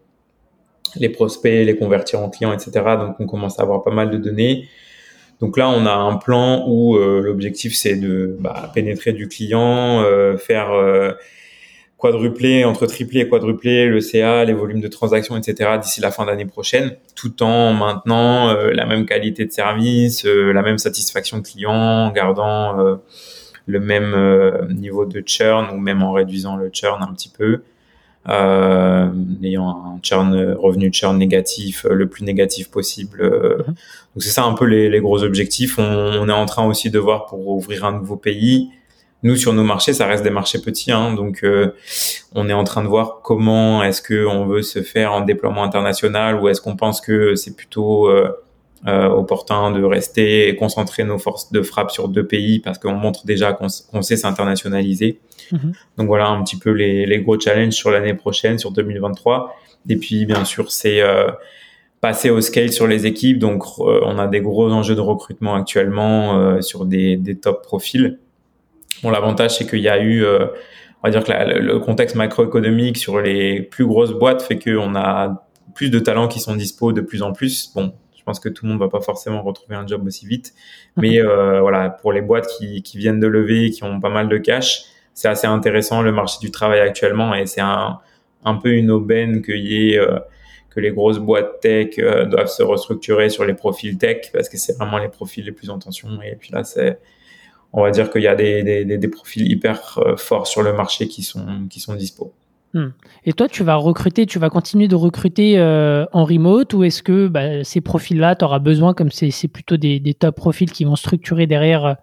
les 0.96 1.10
prospects, 1.10 1.66
les 1.66 1.76
convertir 1.78 2.20
en 2.22 2.30
clients, 2.30 2.54
etc. 2.54 2.72
Donc, 3.00 3.16
on 3.20 3.26
commence 3.26 3.60
à 3.60 3.64
avoir 3.64 3.84
pas 3.84 3.92
mal 3.92 4.10
de 4.10 4.18
données. 4.18 4.68
Donc 5.40 5.58
là, 5.58 5.70
on 5.70 5.86
a 5.86 5.94
un 5.94 6.18
plan 6.18 6.66
où 6.68 6.98
euh, 6.98 7.22
l'objectif, 7.22 7.74
c'est 7.76 7.96
de 7.96 8.36
bah, 8.40 8.72
pénétrer 8.74 9.14
du 9.14 9.28
client, 9.30 10.02
euh, 10.04 10.38
faire 10.38 10.72
euh, 10.72 11.14
quadrupler, 12.00 12.64
entre 12.64 12.86
tripler 12.88 13.22
et 13.22 13.30
quadrupler 13.30 13.88
le 13.88 14.00
CA, 14.00 14.46
les 14.46 14.54
volumes 14.54 14.80
de 14.80 14.88
transactions, 14.88 15.36
etc. 15.38 15.72
d'ici 15.82 16.00
la 16.00 16.12
fin 16.12 16.26
d'année 16.26 16.46
prochaine, 16.46 16.96
tout 17.14 17.44
en 17.44 17.74
maintenant 17.74 18.50
euh, 18.50 18.72
la 18.72 18.86
même 18.86 19.06
qualité 19.06 19.46
de 19.46 19.52
service, 19.52 20.26
euh, 20.26 20.54
la 20.54 20.62
même 20.62 20.78
satisfaction 20.78 21.42
client, 21.42 21.74
en 21.74 22.12
gardant 22.12 22.80
euh, 22.80 22.96
le 23.70 23.80
même 23.80 24.68
niveau 24.70 25.06
de 25.06 25.24
churn 25.26 25.70
ou 25.74 25.78
même 25.78 26.04
en 26.04 26.12
réduisant 26.12 26.58
le 26.58 26.70
churn 26.74 27.02
un 27.02 27.14
petit 27.14 27.30
peu, 27.30 27.62
ayant 28.28 29.70
un 29.70 30.00
churn 30.04 30.54
revenu 30.54 30.92
churn 30.92 31.18
négatif, 31.18 31.86
le 31.90 32.08
plus 32.08 32.24
négatif 32.24 32.70
possible. 32.70 33.24
Mhm. 33.24 33.66
Donc 33.66 33.76
c'est 34.24 34.30
ça 34.30 34.44
un 34.44 34.54
peu 34.54 34.66
les, 34.66 34.90
les 34.90 35.00
gros 35.00 35.24
objectifs. 35.24 35.80
On, 35.80 35.84
on, 35.84 36.28
est 36.28 36.34
en 36.34 36.46
train 36.46 36.66
aussi 36.66 36.90
de 36.90 37.00
voir 37.00 37.26
pour 37.28 37.48
ouvrir 37.48 37.86
un 37.86 37.94
nouveau 37.94 38.16
pays 38.18 38.70
nous 39.24 39.36
sur 39.36 39.54
nos 39.54 39.64
marchés, 39.64 39.94
ça 39.94 40.08
reste 40.08 40.24
des 40.24 40.30
marchés 40.30 40.62
petits, 40.62 40.92
hein, 40.92 41.14
donc 41.14 41.44
euh, 41.44 41.74
on 42.34 42.48
est 42.48 42.54
en 42.54 42.64
train 42.64 42.84
de 42.84 42.88
voir 42.88 43.20
comment 43.22 43.84
est-ce 43.84 44.02
que 44.02 44.26
on 44.26 44.46
veut 44.46 44.62
se 44.62 44.82
faire 44.82 45.12
en 45.12 45.22
déploiement 45.22 45.64
international 45.64 46.40
ou 46.40 46.48
est-ce 46.48 46.62
qu'on 46.62 46.78
pense 46.78 47.02
que 47.02 47.36
c'est 47.36 47.56
plutôt 47.56 48.08
euh, 48.08 48.14
euh, 48.22 48.32
opportun 48.86 49.72
de 49.72 49.84
rester 49.84 50.48
et 50.48 50.56
concentrer 50.56 51.04
nos 51.04 51.18
forces 51.18 51.52
de 51.52 51.62
frappe 51.62 51.92
sur 51.92 52.08
deux 52.08 52.26
pays 52.26 52.60
parce 52.60 52.78
qu'on 52.78 52.94
montre 52.94 53.26
déjà 53.26 53.54
qu'on 53.54 54.02
sait 54.02 54.18
s'internationaliser. 54.18 55.20
Mhm. 55.52 55.74
Donc 55.98 56.08
voilà 56.08 56.28
un 56.28 56.44
petit 56.44 56.58
peu 56.58 56.72
les, 56.72 57.06
les 57.06 57.20
gros 57.20 57.40
challenges 57.40 57.74
sur 57.74 57.92
l'année 57.92 58.14
prochaine, 58.14 58.58
sur 58.58 58.72
2023. 58.72 59.56
Et 59.90 59.98
puis 59.98 60.26
bien 60.26 60.46
sûr 60.46 60.72
c'est 60.72 61.02
passer 62.02 62.30
au 62.30 62.40
scale 62.40 62.72
sur 62.72 62.88
les 62.88 63.06
équipes. 63.06 63.40
Donc 63.40 63.80
on 63.80 64.18
a 64.18 64.28
des 64.28 64.42
gros 64.42 64.72
enjeux 64.72 64.96
de 64.96 65.02
recrutement 65.02 65.56
actuellement 65.56 66.62
sur 66.62 66.86
des, 66.86 67.18
des 67.18 67.36
top 67.36 67.64
profils. 67.64 68.18
Bon, 69.04 69.10
l'avantage, 69.12 69.58
c'est 69.58 69.68
qu'il 69.68 69.80
y 69.80 69.90
a 69.90 70.02
eu, 70.02 70.24
euh, 70.24 70.48
on 71.02 71.08
va 71.08 71.12
dire 71.12 71.24
que 71.24 71.32
le 71.32 71.80
contexte 71.80 72.16
macroéconomique 72.16 72.98
sur 72.98 73.22
les 73.22 73.62
plus 73.62 73.86
grosses 73.86 74.12
boîtes 74.12 74.42
fait 74.42 74.60
qu'on 74.60 74.96
a 74.96 75.46
plus 75.74 75.90
de 75.90 76.00
talents 76.00 76.28
qui 76.28 76.40
sont 76.40 76.56
dispo 76.56 76.92
de 76.92 77.02
plus 77.02 77.22
en 77.22 77.32
plus. 77.32 77.72
Bon, 77.74 77.94
pense 78.30 78.40
que 78.40 78.50
tout 78.50 78.66
le 78.66 78.72
monde 78.72 78.80
va 78.80 78.90
pas 78.90 79.02
forcément 79.02 79.42
retrouver 79.42 79.76
un 79.76 79.88
job 79.88 80.06
aussi 80.06 80.28
vite, 80.28 80.54
mais 80.98 81.20
euh, 81.20 81.62
voilà, 81.62 81.90
pour 81.90 82.14
les 82.14 82.22
boîtes 82.22 82.46
qui, 82.46 82.84
qui 82.84 83.00
viennent 83.00 83.20
de 83.20 83.26
lever, 83.26 83.72
qui 83.72 83.84
ont 83.84 84.00
pas 84.00 84.12
mal 84.12 84.30
de 84.30 84.38
cash, 84.38 84.84
c'est 85.16 85.28
assez 85.28 85.48
intéressant 85.48 86.04
le 86.04 86.12
marché 86.12 86.38
du 86.40 86.52
travail 86.52 86.80
actuellement 86.80 87.34
et 87.34 87.48
c'est 87.48 87.62
un, 87.62 88.00
un 88.46 88.56
peu 88.56 88.70
une 88.74 88.92
aubaine 88.92 89.42
qu'il 89.42 89.66
y 89.66 89.94
ait 89.94 89.98
euh, 89.98 90.20
que 90.70 90.80
les 90.80 90.92
grosses 90.92 91.18
boîtes 91.18 91.60
tech 91.62 91.98
euh, 91.98 92.26
doivent 92.26 92.52
se 92.52 92.62
restructurer 92.62 93.30
sur 93.30 93.46
les 93.46 93.56
profils 93.56 93.98
tech 93.98 94.32
parce 94.32 94.48
que 94.48 94.58
c'est 94.58 94.78
vraiment 94.78 95.00
les 95.00 95.10
profils 95.10 95.44
les 95.44 95.52
plus 95.52 95.72
en 95.72 95.80
tension. 95.80 96.10
Et 96.22 96.36
puis 96.36 96.52
là 96.52 96.64
c'est 96.64 97.00
on 97.74 97.82
va 97.82 97.90
dire 97.90 98.12
qu'il 98.12 98.22
y 98.22 98.28
a 98.28 98.36
des, 98.36 98.64
des, 98.64 98.86
des, 98.86 99.08
profils 99.08 99.52
hyper 99.52 100.00
forts 100.18 100.48
sur 100.48 100.62
le 100.62 100.74
marché 100.74 101.08
qui 101.08 101.24
sont, 101.24 101.68
qui 101.68 101.80
sont 101.80 101.96
dispo. 101.96 102.34
Hmm. 102.74 102.90
Et 103.26 103.34
toi, 103.34 103.48
tu 103.48 103.64
vas 103.64 103.76
recruter, 103.76 104.28
tu 104.28 104.38
vas 104.38 104.50
continuer 104.50 104.88
de 104.88 104.96
recruter 104.96 105.58
euh, 105.58 106.06
en 106.14 106.24
remote 106.24 106.74
ou 106.74 106.84
est-ce 106.84 107.02
que 107.02 107.28
bah, 107.28 107.64
ces 107.64 107.82
profils-là, 107.82 108.36
tu 108.36 108.46
auras 108.46 108.60
besoin, 108.60 108.94
comme 108.94 109.12
c'est 109.12 109.48
plutôt 109.48 109.78
des, 109.78 110.14
top 110.14 110.36
profils 110.36 110.72
qui 110.72 110.84
vont 110.84 110.96
structurer 110.96 111.48
derrière 111.48 111.98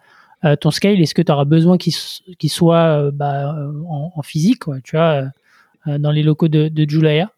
euh, 0.44 0.56
ton 0.56 0.72
scale, 0.72 1.00
est-ce 1.00 1.14
que 1.14 1.22
tu 1.22 1.30
auras 1.30 1.44
besoin 1.44 1.78
qu'ils 1.78 2.50
soient 2.50 3.10
bah, 3.12 3.54
en, 3.88 4.22
physique, 4.22 4.64
tu 4.82 4.96
vois, 4.96 5.22
dans 5.86 6.10
les 6.10 6.22
locaux 6.22 6.48
de, 6.48 6.68
de 6.68 6.88
Julia 6.88 7.30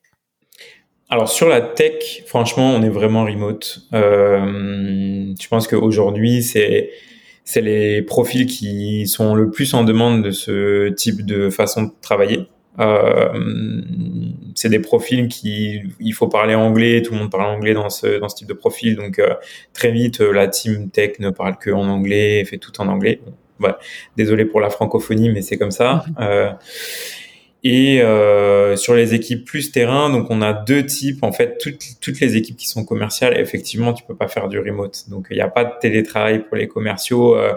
alors 1.11 1.31
sur 1.31 1.49
la 1.49 1.63
tech, 1.63 2.23
franchement, 2.27 2.75
on 2.75 2.83
est 2.83 2.91
vraiment 2.91 3.25
remote. 3.25 3.81
je 3.93 5.49
pense 5.49 5.67
qu'aujourd'hui, 5.67 6.43
c'est 6.43 6.91
les 7.63 8.03
profils 8.03 8.45
qui 8.45 9.07
sont 9.07 9.35
le 9.35 9.51
plus 9.51 9.73
en 9.73 9.85
demande 9.85 10.23
de 10.23 10.31
ce 10.31 10.91
type 10.91 11.25
de 11.25 11.49
façon 11.49 11.85
de 11.85 11.91
travailler. 12.03 12.47
Euh, 12.79 13.83
c'est 14.55 14.69
des 14.69 14.79
profils 14.79 15.29
qui 15.29 15.83
il 16.01 16.13
faut 16.13 16.29
parler 16.29 16.55
anglais, 16.55 17.03
tout 17.03 17.13
le 17.13 17.19
monde 17.19 17.31
parle 17.31 17.47
anglais 17.47 17.75
dans 17.75 17.91
ce 17.91 18.19
dans 18.19 18.29
ce 18.29 18.37
type 18.37 18.49
de 18.49 18.55
profil, 18.55 18.97
donc 18.97 19.19
euh, 19.19 19.35
très 19.73 19.91
vite 19.91 20.21
euh, 20.21 20.33
la 20.33 20.49
team 20.49 20.91
tech 20.91 21.19
ne 21.19 21.31
parle 21.31 21.59
que 21.59 21.71
en 21.71 21.89
anglais, 21.89 22.45
fait 22.45 22.59
tout 22.59 22.81
en 22.81 22.89
anglais. 22.89 23.21
Désolé 24.17 24.45
pour 24.45 24.61
la 24.61 24.71
francophonie, 24.71 25.31
mais 25.31 25.43
c'est 25.43 25.59
comme 25.59 25.71
ça. 25.73 26.05
Euh, 26.21 26.51
et 27.65 28.01
euh, 28.03 28.77
sur 28.77 28.95
les 28.95 29.15
équipes 29.15 29.45
plus 29.45 29.73
terrain, 29.73 30.11
donc 30.11 30.31
on 30.31 30.43
a 30.43 30.53
deux 30.53 30.87
types. 30.87 31.25
En 31.25 31.33
fait, 31.33 31.59
toutes, 31.59 32.01
toutes 32.01 32.21
les 32.21 32.37
équipes 32.37 32.57
qui 32.57 32.69
sont 32.69 32.85
commerciales, 32.85 33.37
effectivement, 33.39 33.93
tu 33.93 34.05
peux 34.05 34.15
pas 34.15 34.29
faire 34.29 34.49
du 34.49 34.59
remote. 34.61 35.09
Donc 35.09 35.27
il 35.31 35.35
n'y 35.35 35.41
a 35.41 35.49
pas 35.49 35.65
de 35.65 35.73
télétravail 35.81 36.45
pour 36.45 36.57
les 36.57 36.69
commerciaux, 36.69 37.37
euh, 37.37 37.55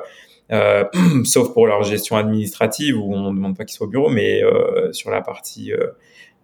euh, 0.52 0.84
sauf 1.23 1.53
pour 1.53 1.68
leur 1.68 1.84
gestion 1.84 2.18
administrative 2.18 2.98
où 2.98 3.14
on 3.14 3.32
ne 3.32 3.36
demande 3.36 3.57
pas 3.57 3.65
qu'ils 3.65 3.76
soient 3.76 3.88
au 3.88 3.90
bureau. 3.90 4.10
Mais 4.10 4.44
euh, 4.44 4.91
sur 4.94 5.10
la 5.11 5.22
partie 5.22 5.72
euh, 5.73 5.88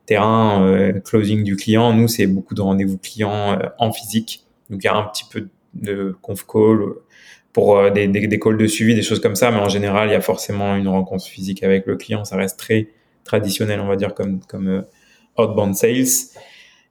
terrain, 0.06 0.66
euh, 0.66 1.00
closing 1.00 1.44
du 1.44 1.56
client, 1.56 1.94
nous 1.94 2.08
c'est 2.08 2.28
beaucoup 2.28 2.56
de 2.56 2.62
rendez-vous 2.62 2.98
clients 2.98 3.60
en 3.78 3.92
physique. 3.92 4.46
Donc 4.70 4.82
il 4.84 4.86
y 4.86 4.90
a 4.90 4.96
un 4.96 5.04
petit 5.04 5.26
peu 5.32 5.48
de 5.74 6.16
conf 6.22 6.46
call 6.46 6.80
pour 7.54 7.92
des, 7.92 8.08
des, 8.08 8.28
des 8.28 8.40
calls 8.40 8.58
de 8.58 8.68
suivi, 8.68 8.94
des 8.94 9.02
choses 9.02 9.20
comme 9.20 9.36
ça. 9.36 9.52
Mais 9.52 9.58
en 9.58 9.70
général, 9.70 10.10
il 10.10 10.12
y 10.12 10.16
a 10.16 10.22
forcément 10.22 10.76
une 10.76 10.88
rencontre 10.88 11.26
physique 11.26 11.64
avec 11.64 11.88
le 11.88 11.96
client. 11.96 12.24
Ça 12.24 12.36
reste 12.36 12.60
très 12.60 12.90
traditionnel, 13.28 13.80
on 13.80 13.88
va 13.88 13.96
dire, 13.96 14.16
comme, 14.16 14.40
comme 14.48 14.68
euh, 14.68 14.82
outbound 15.38 15.76
sales. 15.76 16.32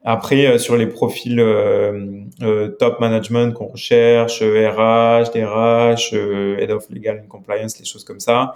Après, 0.09 0.47
euh, 0.47 0.57
sur 0.57 0.77
les 0.77 0.87
profils 0.87 1.41
euh, 1.41 2.69
top 2.79 3.01
management 3.01 3.53
qu'on 3.53 3.67
recherche, 3.67 4.41
RH, 4.41 5.33
DRH, 5.35 6.13
Head 6.13 6.71
of 6.71 6.89
Legal 6.91 7.23
and 7.25 7.29
Compliance, 7.29 7.77
les 7.81 7.85
choses 7.85 8.05
comme 8.05 8.21
ça, 8.21 8.55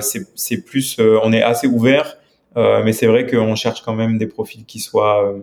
c'est 0.00 0.64
plus, 0.64 0.98
on 1.00 1.32
est 1.32 1.42
assez 1.42 1.66
ouvert, 1.66 2.18
mais 2.56 2.92
c'est 2.92 3.06
vrai 3.06 3.26
qu'on 3.26 3.54
cherche 3.54 3.82
quand 3.82 3.94
même 3.94 4.18
des 4.18 4.26
profils 4.26 4.66
qui 4.66 4.78
soient, 4.78 5.34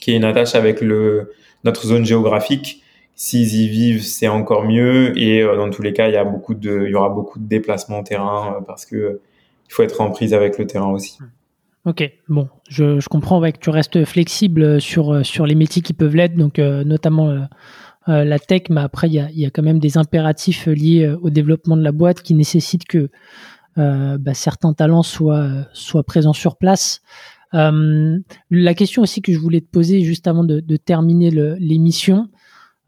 qui 0.00 0.10
aient 0.10 0.16
une 0.16 0.24
attache 0.24 0.56
avec 0.56 0.80
le 0.80 1.32
notre 1.62 1.86
zone 1.86 2.04
géographique. 2.04 2.82
S'ils 3.14 3.54
y 3.54 3.68
vivent, 3.68 4.02
c'est 4.02 4.26
encore 4.26 4.64
mieux. 4.64 5.16
Et 5.16 5.44
dans 5.44 5.70
tous 5.70 5.82
les 5.82 5.92
cas, 5.92 6.08
il 6.08 6.14
y 6.14 6.16
a 6.16 6.24
beaucoup 6.24 6.54
de, 6.54 6.86
il 6.86 6.90
y 6.90 6.94
aura 6.96 7.10
beaucoup 7.10 7.38
de 7.38 7.46
déplacements 7.46 8.00
au 8.00 8.02
terrain 8.02 8.64
parce 8.66 8.86
que 8.86 9.20
il 9.68 9.72
faut 9.72 9.84
être 9.84 10.00
en 10.00 10.10
prise 10.10 10.34
avec 10.34 10.58
le 10.58 10.66
terrain 10.66 10.90
aussi. 10.90 11.18
Ok, 11.84 12.08
bon, 12.28 12.48
je, 12.68 13.04
comprends 13.08 13.40
que 13.40 13.58
tu 13.58 13.70
restes 13.70 14.04
flexible 14.04 14.80
sur, 14.80 15.26
sur 15.26 15.46
les 15.46 15.56
métiers 15.56 15.82
qui 15.82 15.92
peuvent 15.94 16.14
l'être, 16.14 16.36
donc 16.36 16.58
notamment 16.58 17.48
la 18.06 18.38
tech, 18.38 18.62
mais 18.70 18.82
après, 18.82 19.08
il 19.08 19.14
y 19.14 19.44
a, 19.44 19.50
quand 19.50 19.64
même 19.64 19.80
des 19.80 19.98
impératifs 19.98 20.66
liés 20.66 21.12
au 21.20 21.30
développement 21.30 21.76
de 21.76 21.82
la 21.82 21.90
boîte 21.90 22.22
qui 22.22 22.34
nécessitent 22.34 22.86
que 22.86 23.10
bah, 23.76 24.34
certains 24.34 24.74
talents 24.74 25.02
soient, 25.02 25.66
soient 25.72 26.04
présents 26.04 26.32
sur 26.32 26.56
place. 26.56 27.00
Euh, 27.54 28.18
la 28.50 28.74
question 28.74 29.02
aussi 29.02 29.22
que 29.22 29.32
je 29.32 29.38
voulais 29.38 29.60
te 29.60 29.70
poser 29.70 30.02
juste 30.02 30.26
avant 30.26 30.44
de, 30.44 30.76
terminer 30.76 31.30
l'émission, 31.58 32.28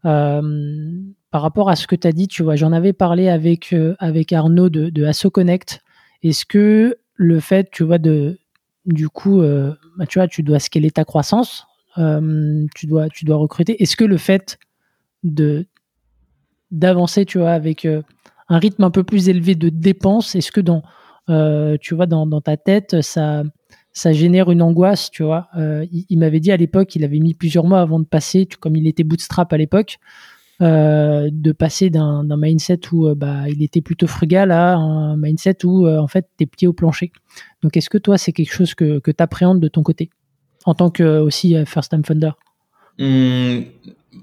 euh, 0.05 0.91
par 1.31 1.41
rapport 1.41 1.69
à 1.69 1.75
ce 1.75 1.87
que 1.87 1.95
tu 1.95 2.07
as 2.07 2.11
dit, 2.11 2.27
tu 2.27 2.43
vois, 2.43 2.55
j'en 2.55 2.71
avais 2.71 2.93
parlé 2.93 3.27
avec, 3.27 3.73
euh, 3.73 3.95
avec 3.99 4.33
Arnaud 4.33 4.69
de, 4.69 4.89
de 4.89 5.05
Asso 5.05 5.29
Connect. 5.31 5.81
Est-ce 6.23 6.45
que 6.45 6.97
le 7.15 7.39
fait, 7.39 7.69
tu 7.71 7.83
vois, 7.83 7.97
de, 7.97 8.39
du 8.85 9.09
coup, 9.09 9.41
bah, 9.97 10.05
tu 10.07 10.19
vois, 10.19 10.27
tu 10.27 10.43
dois 10.43 10.59
scaler 10.59 10.91
ta 10.91 11.05
croissance, 11.05 11.65
tu, 11.95 12.87
dois, 12.87 13.09
tu 13.09 13.25
dois 13.25 13.37
recruter. 13.37 13.81
Est-ce 13.81 13.95
que 13.95 14.05
le 14.05 14.17
fait 14.17 14.59
de 15.23 15.65
d'avancer, 16.71 17.25
tu 17.25 17.37
vois, 17.37 17.51
avec 17.51 17.85
un 17.85 18.57
rythme 18.57 18.83
un 18.83 18.91
peu 18.91 19.03
plus 19.03 19.29
élevé 19.29 19.55
de 19.55 19.69
dépenses, 19.69 20.35
est-ce 20.35 20.51
que 20.51 20.61
dans, 20.61 20.83
tu 21.79 21.95
vois, 21.95 22.05
dans, 22.05 22.41
ta 22.41 22.57
tête, 22.57 23.01
ça, 23.01 23.43
ça 23.95 24.11
génère 24.11 24.51
une 24.51 24.61
angoisse, 24.61 25.09
tu 25.09 25.23
vois. 25.23 25.47
Euh, 25.57 25.85
il, 25.91 26.19
m'avait 26.19 26.41
dit 26.41 26.51
à 26.51 26.57
l'époque, 26.57 26.95
il 26.95 27.05
avait 27.05 27.19
mis 27.19 27.33
plusieurs 27.33 27.63
mois 27.63 27.79
avant 27.79 27.99
de 27.99 28.05
passer, 28.05 28.45
comme 28.59 28.75
il 28.75 28.87
était 28.87 29.05
bootstrap 29.05 29.51
à 29.53 29.57
l'époque, 29.57 29.99
euh, 30.61 31.29
de 31.31 31.51
passer 31.51 31.89
d'un 31.89 32.23
mindset 32.37 32.79
où 32.91 33.07
euh, 33.07 33.15
bah, 33.15 33.49
il 33.49 33.61
était 33.63 33.81
plutôt 33.81 34.07
frugal 34.07 34.51
à 34.51 34.75
un 34.75 35.17
mindset 35.17 35.65
où 35.65 35.87
en 35.87 36.07
fait 36.07 36.27
t'es 36.37 36.45
pieds 36.45 36.67
au 36.67 36.73
plancher. 36.73 37.11
Donc 37.61 37.77
est-ce 37.77 37.89
que 37.89 37.97
toi 37.97 38.17
c'est 38.17 38.31
quelque 38.31 38.53
chose 38.53 38.73
que, 38.73 38.99
tu 38.99 39.13
appréhendes 39.19 39.59
de 39.59 39.67
ton 39.67 39.83
côté 39.83 40.09
en 40.65 40.73
tant 40.73 40.89
que 40.89 41.19
aussi 41.19 41.55
first 41.65 41.91
time 41.91 42.03
funder? 42.05 42.31
Mmh, 42.97 43.65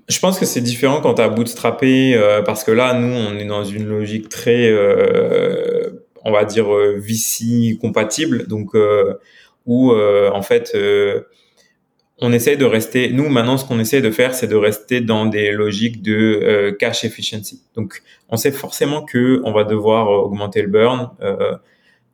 Je 0.08 0.18
pense 0.20 0.38
que 0.38 0.46
c'est 0.46 0.60
différent 0.60 1.00
quand 1.00 1.14
tu 1.14 1.22
as 1.22 1.28
bootstrappé 1.28 2.18
parce 2.46 2.64
que 2.64 2.70
là 2.70 2.94
nous 2.94 3.14
on 3.14 3.34
est 3.38 3.46
dans 3.46 3.64
une 3.64 3.84
logique 3.84 4.28
très 4.28 4.72
on 6.24 6.30
va 6.30 6.44
dire 6.44 6.66
VC 6.98 7.78
compatible 7.80 8.46
donc 8.46 8.74
où 9.66 9.92
euh, 9.92 10.30
en 10.32 10.42
fait 10.42 10.72
euh, 10.74 11.22
on 12.20 12.32
essaie 12.32 12.56
de 12.56 12.64
rester. 12.64 13.10
Nous 13.10 13.28
maintenant, 13.28 13.56
ce 13.56 13.64
qu'on 13.64 13.78
essaie 13.78 14.00
de 14.00 14.10
faire, 14.10 14.34
c'est 14.34 14.46
de 14.46 14.56
rester 14.56 15.00
dans 15.00 15.26
des 15.26 15.50
logiques 15.50 16.02
de 16.02 16.14
euh, 16.14 16.72
cash 16.72 17.04
efficiency. 17.04 17.62
Donc, 17.74 18.02
on 18.28 18.36
sait 18.36 18.52
forcément 18.52 19.02
que 19.02 19.40
on 19.44 19.52
va 19.52 19.64
devoir 19.64 20.08
augmenter 20.08 20.62
le 20.62 20.68
burn 20.68 21.10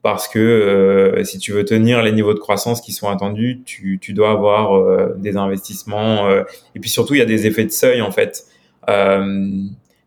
parce 0.00 0.28
que 0.28 1.20
si 1.24 1.38
tu 1.38 1.52
veux 1.52 1.64
tenir 1.64 2.02
les 2.02 2.12
niveaux 2.12 2.32
de 2.32 2.38
croissance 2.38 2.80
qui 2.80 2.92
sont 2.92 3.08
attendus, 3.08 3.62
tu, 3.66 3.98
tu 4.00 4.12
dois 4.12 4.30
avoir 4.30 5.16
des 5.16 5.36
investissements 5.36 6.30
et 6.30 6.80
puis 6.80 6.88
surtout 6.88 7.14
il 7.14 7.18
y 7.18 7.22
a 7.22 7.26
des 7.26 7.46
effets 7.46 7.64
de 7.64 7.72
seuil 7.72 8.00
en 8.00 8.12
fait. 8.12 8.46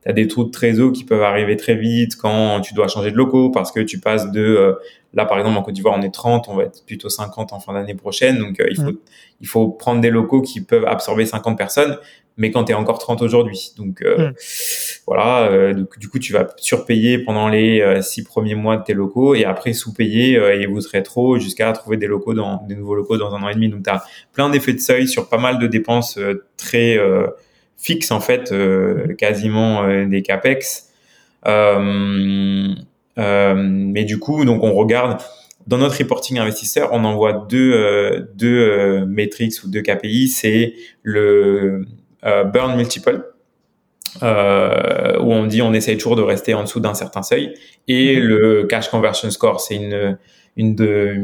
Euh, 0.02 0.06
tu 0.06 0.10
as 0.10 0.14
des 0.14 0.28
trous 0.28 0.46
de 0.46 0.52
trésor 0.52 0.92
qui 0.92 1.04
peuvent 1.04 1.24
arriver 1.24 1.58
très 1.58 1.76
vite 1.76 2.16
quand 2.16 2.62
tu 2.62 2.74
dois 2.74 2.88
changer 2.88 3.12
de 3.12 3.18
locaux 3.18 3.50
parce 3.50 3.72
que 3.72 3.80
tu 3.80 4.00
passes 4.00 4.32
de 4.32 4.78
Là, 5.14 5.26
par 5.26 5.38
exemple, 5.38 5.58
en 5.58 5.62
Côte 5.62 5.74
d'Ivoire, 5.74 5.96
on 5.98 6.02
est 6.02 6.14
30, 6.14 6.48
on 6.48 6.56
va 6.56 6.64
être 6.64 6.86
plutôt 6.86 7.10
50 7.10 7.52
en 7.52 7.60
fin 7.60 7.74
d'année 7.74 7.96
prochaine. 7.96 8.38
Donc, 8.38 8.60
euh, 8.60 8.68
il, 8.70 8.78
faut, 8.78 8.92
il 9.42 9.48
faut 9.48 9.68
prendre 9.68 10.00
des 10.00 10.10
locaux 10.10 10.42
qui 10.42 10.62
peuvent 10.62 10.86
absorber 10.86 11.26
50 11.26 11.58
personnes, 11.58 11.98
mais 12.38 12.50
quand 12.50 12.64
tu 12.64 12.72
es 12.72 12.76
encore 12.76 12.98
30 12.98 13.22
aujourd'hui. 13.22 13.74
Donc, 13.78 14.02
euh, 14.04 14.32
voilà, 15.06 15.50
euh, 15.52 15.74
du 15.98 16.08
coup, 16.08 16.18
tu 16.18 16.32
vas 16.32 16.48
surpayer 16.56 17.18
pendant 17.20 17.50
les 17.50 18.02
six 18.02 18.24
premiers 18.24 18.56
mois 18.56 18.78
de 18.78 18.84
tes 18.84 18.94
locaux 18.94 19.36
et 19.36 19.44
après 19.44 19.74
sous-payer 19.74 20.36
et 20.36 20.66
vous 20.66 20.80
serez 20.80 21.04
trop 21.04 21.38
jusqu'à 21.38 21.70
trouver 21.74 21.98
des 21.98 22.08
locaux 22.08 22.34
dans 22.34 22.64
des 22.68 22.76
nouveaux 22.76 22.96
locaux 22.96 23.18
dans 23.18 23.36
un 23.36 23.44
an 23.44 23.50
et 23.50 23.56
demi. 23.56 23.68
Donc, 23.68 23.84
tu 23.84 23.90
as 23.90 24.04
plein 24.32 24.50
d'effets 24.50 24.74
de 24.74 24.80
seuil 24.80 25.10
sur 25.10 25.28
pas 25.28 25.40
mal 25.40 25.60
de 25.60 25.68
dépenses 25.68 26.18
très 26.56 26.98
fixes, 27.82 28.12
en 28.12 28.20
fait, 28.20 28.54
quasiment 29.18 30.06
des 30.06 30.22
CAPEX. 30.22 30.92
Euh, 31.48 32.74
euh, 33.18 33.54
mais 33.56 34.04
du 34.04 34.20
coup, 34.20 34.46
donc 34.46 34.64
on 34.64 34.74
regarde 34.74 35.22
dans 35.68 35.78
notre 35.78 35.98
reporting 35.98 36.40
investisseur, 36.40 36.90
on 36.92 37.04
envoie 37.04 37.34
deux 37.50 37.74
euh, 37.74 38.26
deux 38.36 38.60
euh, 38.60 39.06
metrics 39.06 39.64
ou 39.64 39.68
deux 39.68 39.82
KPI, 39.82 40.28
c'est 40.28 40.74
le 41.04 41.86
burn 42.24 42.76
multiple 42.78 43.26
euh, 44.22 45.18
où 45.20 45.32
on 45.32 45.46
dit 45.48 45.62
on 45.62 45.74
essaye 45.74 45.98
toujours 45.98 46.16
de 46.16 46.22
rester 46.22 46.54
en 46.54 46.64
dessous 46.64 46.80
d'un 46.80 46.94
certain 46.94 47.24
seuil 47.24 47.54
et 47.88 48.20
mhm. 48.20 48.28
le 48.28 48.64
cash 48.66 48.90
conversion 48.90 49.32
score 49.32 49.60
c'est 49.60 49.76
une 49.76 50.20
une 50.58 50.76
de, 50.76 51.16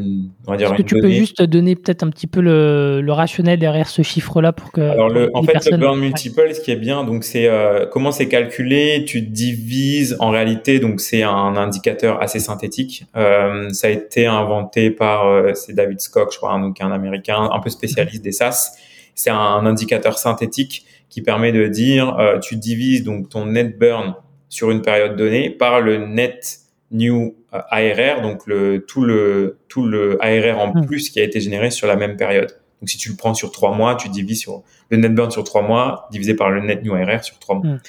on 0.45 0.52
va 0.52 0.58
dire. 0.58 0.68
Est-ce 0.68 0.78
que 0.78 0.82
tu 0.84 0.99
peux 0.99 1.10
juste 1.10 1.41
donner 1.41 1.76
peut-être 1.76 2.04
un 2.04 2.10
petit 2.10 2.28
peu 2.28 2.40
le, 2.40 3.02
le 3.02 3.12
rationnel 3.12 3.60
derrière 3.60 3.90
ce 3.90 4.02
chiffre-là 4.02 4.54
pour 4.54 4.72
que. 4.72 4.82
Alors 4.82 5.10
le, 5.10 5.30
en 5.34 5.44
fait, 5.44 5.70
le 5.70 5.78
burn 5.78 5.99
multiple, 5.99 6.54
ce 6.54 6.62
qui 6.62 6.72
est 6.72 6.78
bien, 6.78 7.04
donc 7.04 7.24
c'est 7.26 7.48
euh, 7.48 7.86
comment 7.86 8.12
c'est 8.12 8.30
calculé? 8.30 9.04
Tu 9.06 9.22
divises 9.22 10.16
en 10.20 10.30
réalité, 10.30 10.80
donc 10.80 11.02
c'est 11.02 11.24
un 11.24 11.58
indicateur 11.58 12.22
assez 12.22 12.40
synthétique. 12.40 13.06
Euh, 13.18 13.70
ça 13.72 13.88
a 13.88 13.90
été 13.90 14.26
inventé 14.26 14.91
par 14.91 15.28
euh, 15.28 15.54
c'est 15.54 15.74
David 15.74 15.99
Scott, 15.99 16.30
je 16.32 16.38
crois, 16.38 16.54
hein, 16.54 16.62
donc 16.62 16.80
un 16.80 16.91
Américain, 16.91 17.49
un 17.52 17.60
peu 17.60 17.70
spécialiste 17.70 18.24
des 18.24 18.32
SaaS. 18.32 18.78
C'est 19.14 19.32
un, 19.32 19.66
indicateur 19.66 20.20
synthétique 20.20 20.86
qui 21.10 21.22
permet 21.22 21.52
de 21.52 21.68
dire, 21.68 22.18
euh, 22.20 22.40
tu 22.40 22.56
divises 22.56 23.04
donc 23.04 23.30
ton 23.30 23.45
net 23.45 23.78
burn 23.78 24.14
sur 24.48 24.72
une 24.72 24.82
période 24.82 25.16
donnée 25.16 25.49
par 25.49 25.82
le 25.82 25.98
net 26.06 26.60
new 26.92 27.36
euh, 27.54 27.60
ARR, 27.70 28.22
donc 28.22 28.48
le, 28.48 28.86
tout 28.88 29.04
le 29.04 29.58
tout 29.68 29.86
le 29.86 30.18
ARR 30.22 30.60
en 30.60 30.74
hmm. 30.74 30.86
plus 30.86 31.10
qui 31.10 31.20
a 31.20 31.24
été 31.24 31.40
généré 31.40 31.72
sur 31.72 31.88
la 31.88 31.96
même 31.96 32.18
période. 32.18 32.54
Donc 32.82 32.90
si 32.90 32.98
tu 32.98 33.10
le 33.10 33.16
prends 33.16 33.34
sur 33.34 33.52
trois 33.52 33.76
mois, 33.76 33.96
tu 33.96 34.10
divises 34.10 34.42
sur 34.42 34.64
le 34.90 34.98
net 34.98 35.14
burn 35.14 35.32
sur 35.32 35.44
trois 35.44 35.62
mois 35.62 36.08
divisé 36.12 36.36
par 36.36 36.50
le 36.50 36.62
net 36.62 36.84
new 36.84 36.94
ARR 36.94 37.24
sur 37.24 37.40
trois 37.40 37.56
mois. 37.56 37.74
Hmm. 37.74 37.80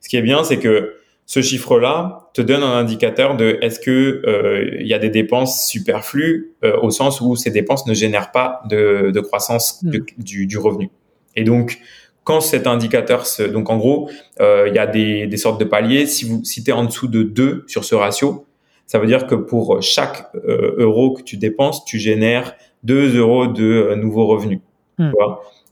Ce 0.00 0.08
qui 0.08 0.16
est 0.16 0.22
bien, 0.22 0.44
c'est 0.44 0.58
que 0.58 0.96
ce 1.26 1.42
chiffre-là 1.42 2.30
te 2.34 2.42
donne 2.42 2.64
un 2.64 2.72
indicateur 2.72 3.36
de 3.36 3.58
est-ce 3.60 3.78
que 3.78 4.22
euh, 4.26 4.78
il 4.80 4.86
y 4.88 4.94
a 4.94 4.98
des 4.98 5.10
dépenses 5.10 5.68
superflues 5.68 6.54
euh, 6.64 6.76
au 6.82 6.90
sens 6.90 7.20
où 7.20 7.36
ces 7.36 7.52
dépenses 7.52 7.86
ne 7.86 7.94
génèrent 7.94 8.32
pas 8.32 8.62
de, 8.68 9.12
de 9.14 9.20
croissance 9.20 9.80
hmm. 9.84 9.90
du, 10.18 10.46
du, 10.46 10.58
revenu. 10.58 10.90
Et 11.36 11.44
donc 11.44 11.78
quand 12.24 12.40
cet 12.40 12.66
indicateur 12.66 13.26
se, 13.26 13.42
donc 13.42 13.70
en 13.70 13.78
gros, 13.78 14.10
euh, 14.40 14.66
il 14.68 14.74
y 14.74 14.78
a 14.78 14.86
des, 14.86 15.26
des 15.26 15.36
sortes 15.36 15.58
de 15.58 15.64
paliers. 15.64 16.06
Si 16.06 16.24
vous 16.24 16.44
si 16.44 16.62
es 16.66 16.72
en 16.72 16.84
dessous 16.84 17.08
de 17.08 17.22
2 17.22 17.64
sur 17.66 17.84
ce 17.84 17.94
ratio, 17.94 18.46
ça 18.86 18.98
veut 18.98 19.06
dire 19.06 19.26
que 19.26 19.34
pour 19.34 19.82
chaque 19.82 20.28
euh, 20.34 20.74
euro 20.78 21.14
que 21.14 21.22
tu 21.22 21.36
dépenses, 21.36 21.84
tu 21.84 21.98
génères 21.98 22.54
2 22.84 23.16
euros 23.16 23.46
de 23.46 23.64
euh, 23.64 23.96
nouveaux 23.96 24.26
revenus. 24.26 24.60
Hmm. 24.98 25.12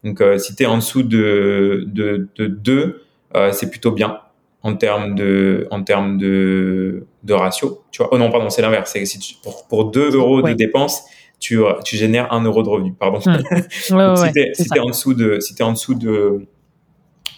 Donc, 0.05 0.23
si 0.39 0.55
tu 0.55 0.63
es 0.63 0.67
en 0.67 0.77
dessous 0.77 1.03
de, 1.03 1.85
de, 1.89 2.29
de 2.37 2.47
2, 2.47 3.03
c'est 3.51 3.69
plutôt 3.69 3.91
bien 3.91 4.21
en 4.63 4.77
termes 4.77 5.15
de, 5.17 5.67
en 5.71 5.83
termes 5.83 6.19
de, 6.19 7.05
de 7.25 7.35
ratio. 7.35 7.83
Tu 7.91 8.03
vois? 8.03 8.09
Oh 8.13 8.19
non, 8.19 8.31
pardon, 8.31 8.49
c'est 8.49 8.63
l'inverse. 8.63 8.91
C'est 8.93 9.05
si 9.05 9.39
pour, 9.43 9.67
pour 9.67 9.91
2 9.91 10.15
euros 10.15 10.41
de 10.41 10.53
dépenses, 10.53 11.05
tu, 11.41 11.61
tu 11.85 11.97
génères 11.97 12.33
1 12.33 12.45
euro 12.45 12.63
de 12.63 12.69
revenu. 12.69 12.95
Pardon. 12.95 13.19
Hmm. 13.25 13.39
si 13.71 13.93
tu 14.33 14.77
es, 14.77 14.81
en 14.81 14.87
dessous 14.87 15.15
de, 15.15 15.41
si 15.41 15.55
es 15.59 15.63
en 15.63 15.73
dessous 15.73 15.95
de, 15.95 16.47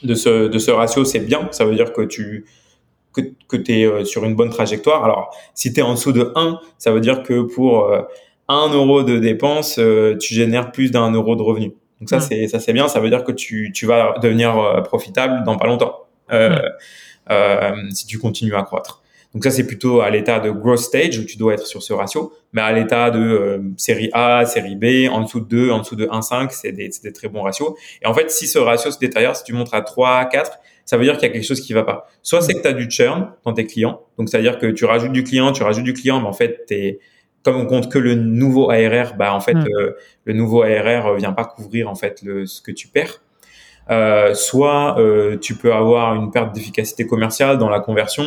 de, 0.03 0.15
ce, 0.15 0.49
de 0.49 0.59
ce 0.59 0.71
ratio, 0.71 1.05
c'est 1.05 1.21
bien. 1.21 1.49
Ça 1.51 1.65
veut 1.65 1.75
dire 1.75 1.93
que 1.93 2.03
tu, 2.03 2.47
que, 3.13 3.21
que 3.49 3.57
tu 3.57 3.81
es 3.81 3.85
euh, 3.85 4.05
sur 4.05 4.25
une 4.25 4.35
bonne 4.35 4.51
trajectoire. 4.51 5.05
Alors, 5.05 5.35
si 5.55 5.73
tu 5.73 5.81
es 5.81 5.83
en 5.83 5.95
dessous 5.95 6.13
de 6.13 6.33
1, 6.35 6.59
ça 6.79 6.93
veut 6.93 7.01
dire 7.01 7.23
que 7.23 7.43
pour 7.43 7.93
1 7.93 7.97
euh, 8.53 8.75
euro 8.75 9.03
de 9.03 9.19
dépenses, 9.19 9.79
euh, 9.79 10.17
tu 10.17 10.35
génères 10.35 10.73
plus 10.73 10.91
d'un 10.91 11.11
euro 11.13 11.37
de 11.37 11.43
revenu. 11.43 11.75
Donc 12.01 12.09
ça, 12.09 12.21
c'est 12.21 12.49
ça 12.49 12.61
c'est 12.61 12.73
bien. 12.73 12.89
Ça 12.89 12.99
veut 12.99 13.11
dire 13.11 13.25
que 13.25 13.33
tu, 13.33 13.73
tu 13.75 13.85
vas 13.85 14.15
devenir 14.23 14.83
profitable 14.85 15.45
dans 15.45 15.59
pas 15.59 15.67
longtemps 15.67 16.07
euh, 16.33 16.59
euh, 17.31 17.73
si 17.91 18.07
tu 18.07 18.19
continues 18.19 18.55
à 18.55 18.63
croître. 18.63 19.03
Donc 19.35 19.45
ça, 19.45 19.51
c'est 19.51 19.67
plutôt 19.67 20.01
à 20.01 20.11
l'état 20.11 20.41
de 20.41 20.51
growth 20.51 20.79
stage 20.79 21.19
où 21.19 21.25
tu 21.25 21.37
dois 21.37 21.55
être 21.55 21.67
sur 21.67 21.83
ce 21.83 21.93
ratio. 21.93 22.33
Mais 22.53 22.63
à 22.63 22.73
l'état 22.73 23.11
de 23.11 23.63
série 23.77 24.11
A, 24.13 24.45
série 24.45 24.75
B, 24.75 25.09
en 25.11 25.23
dessous 25.23 25.41
de 25.41 25.47
2, 25.47 25.71
en 25.71 25.79
dessous 25.79 25.95
de 25.95 26.07
1,5, 26.07 26.49
c'est 26.51 26.73
des, 26.73 26.91
des 27.03 27.13
très 27.13 27.29
bons 27.29 27.43
ratios. 27.43 27.75
Et 28.03 28.07
en 28.07 28.15
fait, 28.15 28.31
si 28.31 28.49
ce 28.49 28.59
ratio 28.59 28.91
se 28.91 28.99
détériore, 28.99 29.37
si 29.37 29.45
tu 29.45 29.53
montres 29.53 29.75
à 29.75 29.83
3, 29.83 30.25
4, 30.27 30.59
ça 30.91 30.97
veut 30.97 31.05
dire 31.05 31.15
qu'il 31.15 31.29
y 31.29 31.31
a 31.31 31.33
quelque 31.33 31.47
chose 31.47 31.61
qui 31.61 31.73
va 31.73 31.85
pas. 31.85 32.09
Soit 32.21 32.43
c'est 32.43 32.55
que 32.55 32.63
tu 32.63 32.67
as 32.67 32.73
du 32.73 32.91
churn 32.91 33.31
dans 33.45 33.53
tes 33.53 33.65
clients, 33.65 34.01
donc 34.19 34.29
c'est-à-dire 34.29 34.59
que 34.59 34.67
tu 34.67 34.85
rajoutes 34.85 35.13
du 35.13 35.23
client, 35.23 35.53
tu 35.53 35.63
rajoutes 35.63 35.85
du 35.85 35.93
client, 35.93 36.21
mais 36.21 36.27
en 36.27 36.33
fait, 36.33 36.65
es, 36.71 36.99
comme 37.45 37.57
on 37.57 37.67
compte 37.67 37.93
que 37.93 37.99
le 37.99 38.17
nouveau 38.17 38.71
ARR, 38.71 39.15
bah 39.17 39.33
en 39.33 39.39
fait, 39.39 39.55
hmm. 39.55 39.69
euh, 39.79 39.93
le 40.25 40.33
nouveau 40.33 40.63
ARR 40.65 41.15
vient 41.15 41.33
pas 41.33 41.45
couvrir 41.45 41.89
en 41.89 41.95
fait 41.95 42.23
le, 42.23 42.45
ce 42.45 42.61
que 42.61 42.73
tu 42.73 42.89
perds. 42.89 43.23
Euh, 43.91 44.35
soit 44.35 44.99
euh, 44.99 45.39
tu 45.39 45.55
peux 45.55 45.73
avoir 45.73 46.17
une 46.17 46.33
perte 46.33 46.55
d'efficacité 46.55 47.07
commerciale 47.07 47.59
dans 47.59 47.69
la 47.69 47.79
conversion, 47.79 48.25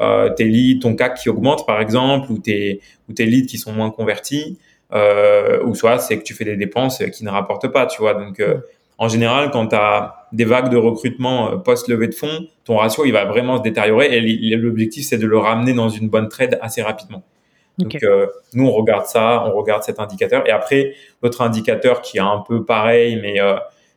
euh, 0.00 0.30
tes 0.30 0.44
leads, 0.44 0.80
ton 0.80 0.94
CAC 0.94 1.18
qui 1.18 1.28
augmente 1.28 1.66
par 1.66 1.80
exemple, 1.80 2.30
ou 2.30 2.38
tes, 2.38 2.80
ou 3.08 3.12
tes 3.12 3.26
leads 3.26 3.46
qui 3.46 3.58
sont 3.58 3.72
moins 3.72 3.90
convertis, 3.90 4.58
euh, 4.92 5.62
ou 5.64 5.74
soit 5.74 5.98
c'est 5.98 6.18
que 6.18 6.24
tu 6.24 6.34
fais 6.34 6.44
des 6.44 6.56
dépenses 6.56 7.02
qui 7.12 7.24
ne 7.24 7.30
rapportent 7.30 7.68
pas, 7.68 7.86
tu 7.86 8.00
vois. 8.00 8.14
Donc, 8.14 8.40
euh, 8.40 8.58
en 8.96 9.08
général, 9.08 9.50
quand 9.50 9.68
tu 9.68 9.76
as 9.76 10.26
des 10.32 10.44
vagues 10.44 10.70
de 10.70 10.76
recrutement 10.76 11.52
euh, 11.52 11.56
post-levée 11.56 12.08
de 12.08 12.14
fonds, 12.14 12.46
ton 12.64 12.76
ratio, 12.76 13.04
il 13.04 13.12
va 13.12 13.24
vraiment 13.26 13.58
se 13.58 13.62
détériorer 13.62 14.16
et 14.16 14.56
l'objectif, 14.56 15.06
c'est 15.06 15.18
de 15.18 15.26
le 15.26 15.38
ramener 15.38 15.74
dans 15.74 15.88
une 15.88 16.08
bonne 16.08 16.28
trade 16.28 16.58
assez 16.62 16.82
rapidement. 16.82 17.22
Donc 17.78 18.04
nous 18.54 18.66
on 18.66 18.72
regarde 18.72 19.06
ça, 19.06 19.44
on 19.46 19.56
regarde 19.56 19.84
cet 19.84 20.00
indicateur 20.00 20.44
et 20.48 20.50
après 20.50 20.94
l'autre 21.22 21.42
indicateur 21.42 22.02
qui 22.02 22.16
est 22.16 22.20
un 22.20 22.42
peu 22.44 22.64
pareil 22.64 23.20
mais 23.22 23.36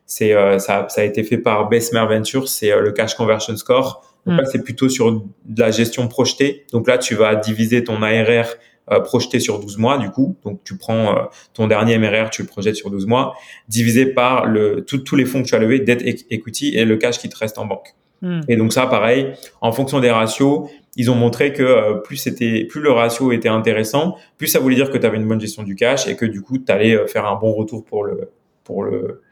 c'est 0.06 0.32
ça, 0.60 0.86
ça, 0.88 1.00
a 1.00 1.02
été 1.04 1.24
fait 1.24 1.38
par 1.38 1.68
Bessemer 1.68 2.06
Ventures, 2.06 2.46
c'est 2.46 2.78
le 2.78 2.92
cash 2.92 3.16
conversion 3.16 3.56
score. 3.56 4.04
Donc 4.26 4.36
là, 4.36 4.42
mm. 4.42 4.46
c'est 4.52 4.62
plutôt 4.62 4.88
sur 4.88 5.12
de 5.12 5.60
la 5.60 5.70
gestion 5.70 6.08
projetée. 6.08 6.64
Donc 6.72 6.88
là, 6.88 6.98
tu 6.98 7.14
vas 7.14 7.34
diviser 7.34 7.84
ton 7.84 8.02
ARR 8.02 8.46
euh, 8.90 8.98
projeté 9.00 9.38
sur 9.38 9.60
12 9.60 9.78
mois, 9.78 9.98
du 9.98 10.10
coup. 10.10 10.36
Donc 10.44 10.60
tu 10.64 10.76
prends 10.76 11.16
euh, 11.16 11.22
ton 11.54 11.66
dernier 11.68 11.98
MRR, 11.98 12.30
tu 12.30 12.42
le 12.42 12.48
projettes 12.48 12.76
sur 12.76 12.90
12 12.90 13.06
mois, 13.06 13.34
divisé 13.68 14.06
par 14.06 14.46
le, 14.46 14.84
tous 14.84 15.16
les 15.16 15.24
fonds 15.24 15.42
que 15.42 15.48
tu 15.48 15.54
as 15.54 15.60
levés, 15.60 15.78
dette 15.80 16.02
equity 16.30 16.76
et 16.76 16.84
le 16.84 16.96
cash 16.96 17.18
qui 17.18 17.28
te 17.28 17.36
reste 17.36 17.58
en 17.58 17.66
banque. 17.66 17.94
Mm. 18.22 18.40
Et 18.48 18.56
donc 18.56 18.72
ça, 18.72 18.86
pareil, 18.86 19.32
en 19.60 19.70
fonction 19.70 20.00
des 20.00 20.10
ratios, 20.10 20.68
ils 20.96 21.10
ont 21.10 21.14
montré 21.14 21.52
que 21.52 21.62
euh, 21.62 21.94
plus 21.94 22.16
c'était, 22.16 22.64
plus 22.64 22.80
le 22.80 22.90
ratio 22.90 23.30
était 23.30 23.48
intéressant, 23.48 24.16
plus 24.36 24.48
ça 24.48 24.58
voulait 24.58 24.76
dire 24.76 24.90
que 24.90 24.98
tu 24.98 25.06
avais 25.06 25.16
une 25.16 25.28
bonne 25.28 25.40
gestion 25.40 25.62
du 25.62 25.76
cash 25.76 26.08
et 26.08 26.16
que 26.16 26.26
du 26.26 26.42
coup, 26.42 26.58
tu 26.58 26.70
allais 26.72 27.06
faire 27.06 27.26
un 27.26 27.36
bon 27.36 27.52
retour 27.52 27.84
pour 27.84 28.04
le, 28.04 28.30
pour 28.64 28.82
le, 28.82 29.22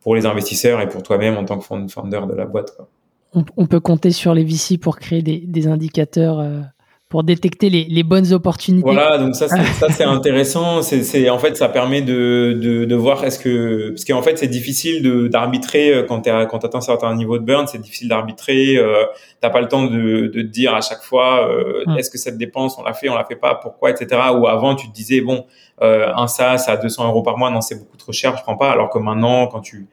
pour 0.00 0.16
les 0.16 0.26
investisseurs 0.26 0.80
et 0.80 0.88
pour 0.88 1.02
toi-même 1.02 1.36
en 1.36 1.44
tant 1.44 1.58
que 1.58 1.64
founder 1.64 2.26
de 2.28 2.34
la 2.34 2.44
boîte. 2.44 2.74
Quoi 2.76 2.88
on, 3.34 3.66
peut 3.66 3.80
compter 3.80 4.10
sur 4.10 4.34
les 4.34 4.44
VC 4.44 4.78
pour 4.78 4.98
créer 4.98 5.22
des, 5.22 5.66
indicateurs 5.66 6.38
euh, 6.38 6.60
pour 7.14 7.22
détecter 7.22 7.70
les, 7.70 8.02
bonnes 8.02 8.32
opportunités. 8.32 8.90
Voilà, 8.90 9.18
donc 9.18 9.36
ça, 9.36 9.46
c'est 9.48 10.02
intéressant. 10.04 10.82
C'est 10.82 11.30
en 11.30 11.38
fait, 11.38 11.56
ça 11.56 11.68
permet 11.68 12.02
de, 12.02 12.94
voir 12.96 13.22
est-ce 13.22 13.38
que 13.38 13.90
parce 13.90 14.04
qu'en 14.04 14.20
fait, 14.20 14.36
c'est 14.36 14.48
difficile 14.48 15.28
d'arbitrer 15.30 15.94
euh, 15.94 16.02
quand 16.02 16.22
tu 16.22 16.30
quand 16.50 16.64
atteins 16.64 16.78
un 16.78 16.80
certain 16.80 17.14
niveau 17.14 17.38
de 17.38 17.44
burn, 17.44 17.68
c'est 17.68 17.80
difficile 17.80 18.08
d'arbitrer. 18.08 18.76
Euh, 18.78 19.04
T'as 19.40 19.50
pas 19.50 19.60
le 19.60 19.68
temps 19.68 19.84
de, 19.84 20.26
de 20.26 20.42
te 20.42 20.46
dire 20.46 20.74
à 20.74 20.80
chaque 20.80 21.02
fois 21.02 21.48
euh, 21.48 21.84
est-ce 21.96 22.10
que 22.10 22.18
cette 22.18 22.36
dépense 22.36 22.76
on 22.78 22.82
l'a 22.82 22.94
fait, 22.94 23.08
on 23.08 23.14
l'a 23.14 23.24
fait 23.24 23.36
pas, 23.36 23.54
pourquoi, 23.54 23.90
etc. 23.90 24.20
Ou 24.36 24.48
avant, 24.48 24.74
tu 24.74 24.88
te 24.88 24.92
disais 24.92 25.20
bon, 25.20 25.44
un 25.80 26.26
SaaS 26.26 26.64
à 26.66 26.76
200 26.76 27.06
euros 27.06 27.22
par 27.22 27.38
mois, 27.38 27.48
non, 27.50 27.60
c'est 27.60 27.78
beaucoup 27.78 27.96
trop 27.96 28.10
cher, 28.10 28.36
je 28.36 28.42
prends 28.42 28.56
pas. 28.56 28.72
Alors 28.72 28.90
que 28.90 28.98
maintenant, 28.98 29.46
quand 29.46 29.60
tu 29.60 29.86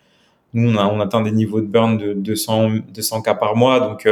nous, 0.54 0.76
on, 0.76 1.00
atteint 1.00 1.22
des 1.22 1.32
niveaux 1.32 1.62
de 1.62 1.66
burn 1.66 1.98
de 1.98 2.14
200, 2.14 2.80
200 2.94 3.22
cas 3.22 3.36
par 3.36 3.56
mois. 3.56 3.80
Donc, 3.80 4.08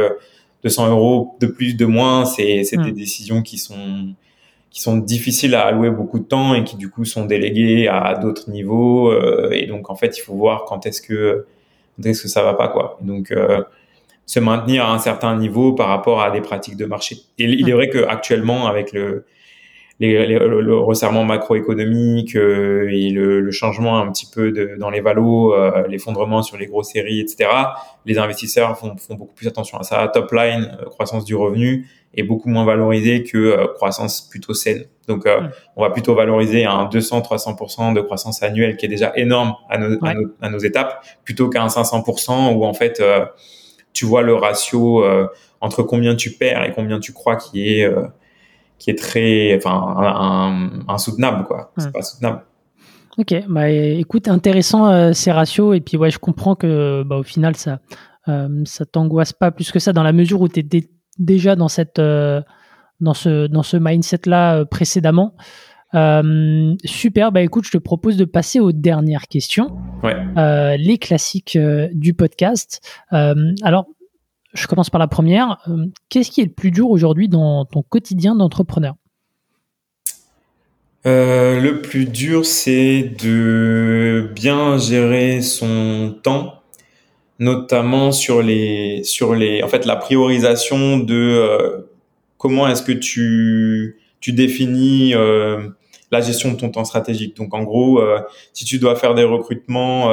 200 0.64 0.86
euh, 0.86 0.90
euros 0.90 1.36
de 1.40 1.46
plus, 1.46 1.74
de 1.74 1.86
moins, 1.86 2.24
c'est 2.24 2.62
des 2.62 2.76
hmm. 2.76 2.92
décisions 2.92 3.42
qui 3.42 3.58
sont 3.58 4.14
qui 4.70 4.80
sont 4.82 4.98
difficiles 4.98 5.56
à 5.56 5.62
allouer 5.66 5.90
beaucoup 5.90 6.20
de 6.20 6.24
temps 6.24 6.54
et 6.54 6.62
qui 6.62 6.76
du 6.76 6.90
coup 6.90 7.04
sont 7.04 7.24
déléguées 7.24 7.88
à 7.88 8.14
d'autres 8.14 8.48
niveaux. 8.50 9.10
Euh, 9.10 9.50
et 9.50 9.66
donc, 9.66 9.90
en 9.90 9.96
fait, 9.96 10.16
il 10.16 10.20
faut 10.20 10.34
voir 10.34 10.64
quand 10.64 10.86
est-ce 10.86 11.02
que 11.02 11.46
est-ce 12.04 12.22
que 12.22 12.28
ça 12.28 12.42
va 12.42 12.54
pas 12.54 12.68
quoi. 12.68 12.96
Donc, 13.02 13.32
euh, 13.32 13.62
se 14.26 14.38
maintenir 14.38 14.84
à 14.86 14.94
un 14.94 14.98
certain 14.98 15.36
niveau 15.36 15.72
par 15.72 15.88
rapport 15.88 16.22
à 16.22 16.30
des 16.30 16.40
pratiques 16.40 16.76
de 16.76 16.86
marché. 16.86 17.16
Et 17.38 17.44
il 17.44 17.68
est 17.68 17.72
hmm. 17.72 17.74
vrai 17.74 17.88
que 17.88 18.06
actuellement, 18.06 18.68
avec 18.68 18.92
le 18.92 19.26
le, 20.00 20.76
resserrement 20.78 21.24
macroéconomique 21.24 22.34
euh, 22.36 22.88
et 22.90 23.10
le, 23.10 23.50
changement 23.50 23.98
un 23.98 24.10
petit 24.10 24.26
peu 24.26 24.50
de, 24.50 24.76
dans 24.78 24.90
les 24.90 25.00
valos, 25.00 25.52
euh, 25.52 25.86
l'effondrement 25.88 26.42
sur 26.42 26.56
les 26.56 26.66
grosses 26.66 26.92
séries, 26.92 27.20
etc. 27.20 27.50
Les 28.06 28.18
investisseurs 28.18 28.78
font, 28.78 28.96
font, 28.96 29.14
beaucoup 29.14 29.34
plus 29.34 29.46
attention 29.46 29.78
à 29.78 29.82
ça. 29.82 30.08
Top 30.12 30.32
line, 30.32 30.76
euh, 30.80 30.86
croissance 30.86 31.24
du 31.24 31.34
revenu, 31.34 31.86
est 32.14 32.22
beaucoup 32.22 32.48
moins 32.48 32.64
valorisé 32.64 33.22
que 33.22 33.74
croissance 33.74 34.22
plutôt 34.22 34.54
saine. 34.54 34.84
Donc, 35.06 35.28
on 35.76 35.82
va 35.82 35.90
plutôt 35.90 36.14
valoriser 36.14 36.64
un 36.64 36.86
200-300% 36.86 37.94
de 37.94 38.00
croissance 38.00 38.42
annuelle 38.42 38.76
qui 38.76 38.86
est 38.86 38.88
déjà 38.88 39.12
énorme 39.14 39.54
à 39.68 39.78
nos, 39.78 39.96
à 40.40 40.50
nos, 40.50 40.58
étapes, 40.58 41.04
plutôt 41.22 41.48
qu'un 41.48 41.68
500% 41.68 42.54
où 42.54 42.64
en 42.64 42.74
fait, 42.74 43.00
tu 43.92 44.06
vois 44.06 44.22
le 44.22 44.34
ratio 44.34 45.04
entre 45.60 45.84
combien 45.84 46.16
tu 46.16 46.32
perds 46.32 46.64
et 46.64 46.72
combien 46.72 46.98
tu 46.98 47.12
crois 47.12 47.36
qui 47.36 47.74
est 47.74 47.88
qui 48.80 48.90
est 48.90 48.98
très, 48.98 49.56
enfin, 49.56 50.70
insoutenable, 50.88 51.44
quoi. 51.44 51.72
C'est 51.76 51.92
pas 51.92 52.02
soutenable. 52.02 52.42
Ok, 53.18 53.34
bah 53.48 53.68
écoute, 53.68 54.28
intéressant 54.28 54.88
euh, 54.88 55.12
ces 55.12 55.30
ratios 55.30 55.76
et 55.76 55.80
puis 55.80 55.98
ouais, 55.98 56.10
je 56.10 56.18
comprends 56.18 56.54
que 56.54 57.02
bah, 57.02 57.16
au 57.16 57.22
final 57.22 57.54
ça, 57.54 57.80
euh, 58.28 58.62
ça 58.64 58.86
t'angoisse 58.86 59.34
pas 59.34 59.50
plus 59.50 59.72
que 59.72 59.78
ça 59.78 59.92
dans 59.92 60.02
la 60.02 60.12
mesure 60.12 60.40
où 60.40 60.48
tu 60.48 60.60
es 60.60 60.88
déjà 61.18 61.54
dans 61.54 61.68
cette, 61.68 61.98
euh, 61.98 62.40
dans 63.00 63.12
ce, 63.12 63.46
dans 63.46 63.62
ce 63.62 63.76
mindset 63.76 64.22
là 64.24 64.64
précédemment. 64.64 65.34
super, 66.84 67.30
bah 67.30 67.42
écoute, 67.42 67.66
je 67.66 67.72
te 67.72 67.78
propose 67.78 68.16
de 68.16 68.24
passer 68.24 68.58
aux 68.58 68.72
dernières 68.72 69.26
questions, 69.28 69.76
ouais. 70.02 70.78
les 70.78 70.96
classiques 70.96 71.58
du 71.92 72.14
podcast. 72.14 72.80
alors 73.10 73.86
je 74.52 74.66
commence 74.66 74.90
par 74.90 74.98
la 74.98 75.08
première. 75.08 75.58
Euh, 75.68 75.86
qu'est-ce 76.08 76.30
qui 76.30 76.40
est 76.40 76.46
le 76.46 76.52
plus 76.52 76.70
dur 76.70 76.90
aujourd'hui 76.90 77.28
dans 77.28 77.64
ton 77.64 77.82
quotidien 77.82 78.34
d'entrepreneur? 78.34 78.94
Euh, 81.06 81.60
Le 81.60 81.80
plus 81.80 82.06
dur, 82.06 82.44
c'est 82.44 83.02
de 83.02 84.30
bien 84.34 84.76
gérer 84.78 85.40
son 85.40 86.16
temps, 86.22 86.62
notamment 87.38 88.12
sur 88.12 88.42
les, 88.42 89.02
en 89.62 89.68
fait, 89.68 89.86
la 89.86 89.96
priorisation 89.96 90.98
de 90.98 91.14
euh, 91.14 91.88
comment 92.36 92.68
est-ce 92.68 92.82
que 92.82 92.92
tu, 92.92 93.98
tu 94.20 94.32
définis 94.32 95.14
la 96.12 96.20
gestion 96.20 96.52
de 96.52 96.56
ton 96.56 96.70
temps 96.70 96.84
stratégique. 96.84 97.36
Donc, 97.36 97.54
en 97.54 97.62
gros, 97.62 98.02
si 98.52 98.64
tu 98.64 98.78
dois 98.78 98.96
faire 98.96 99.14
des 99.14 99.24
recrutements 99.24 100.12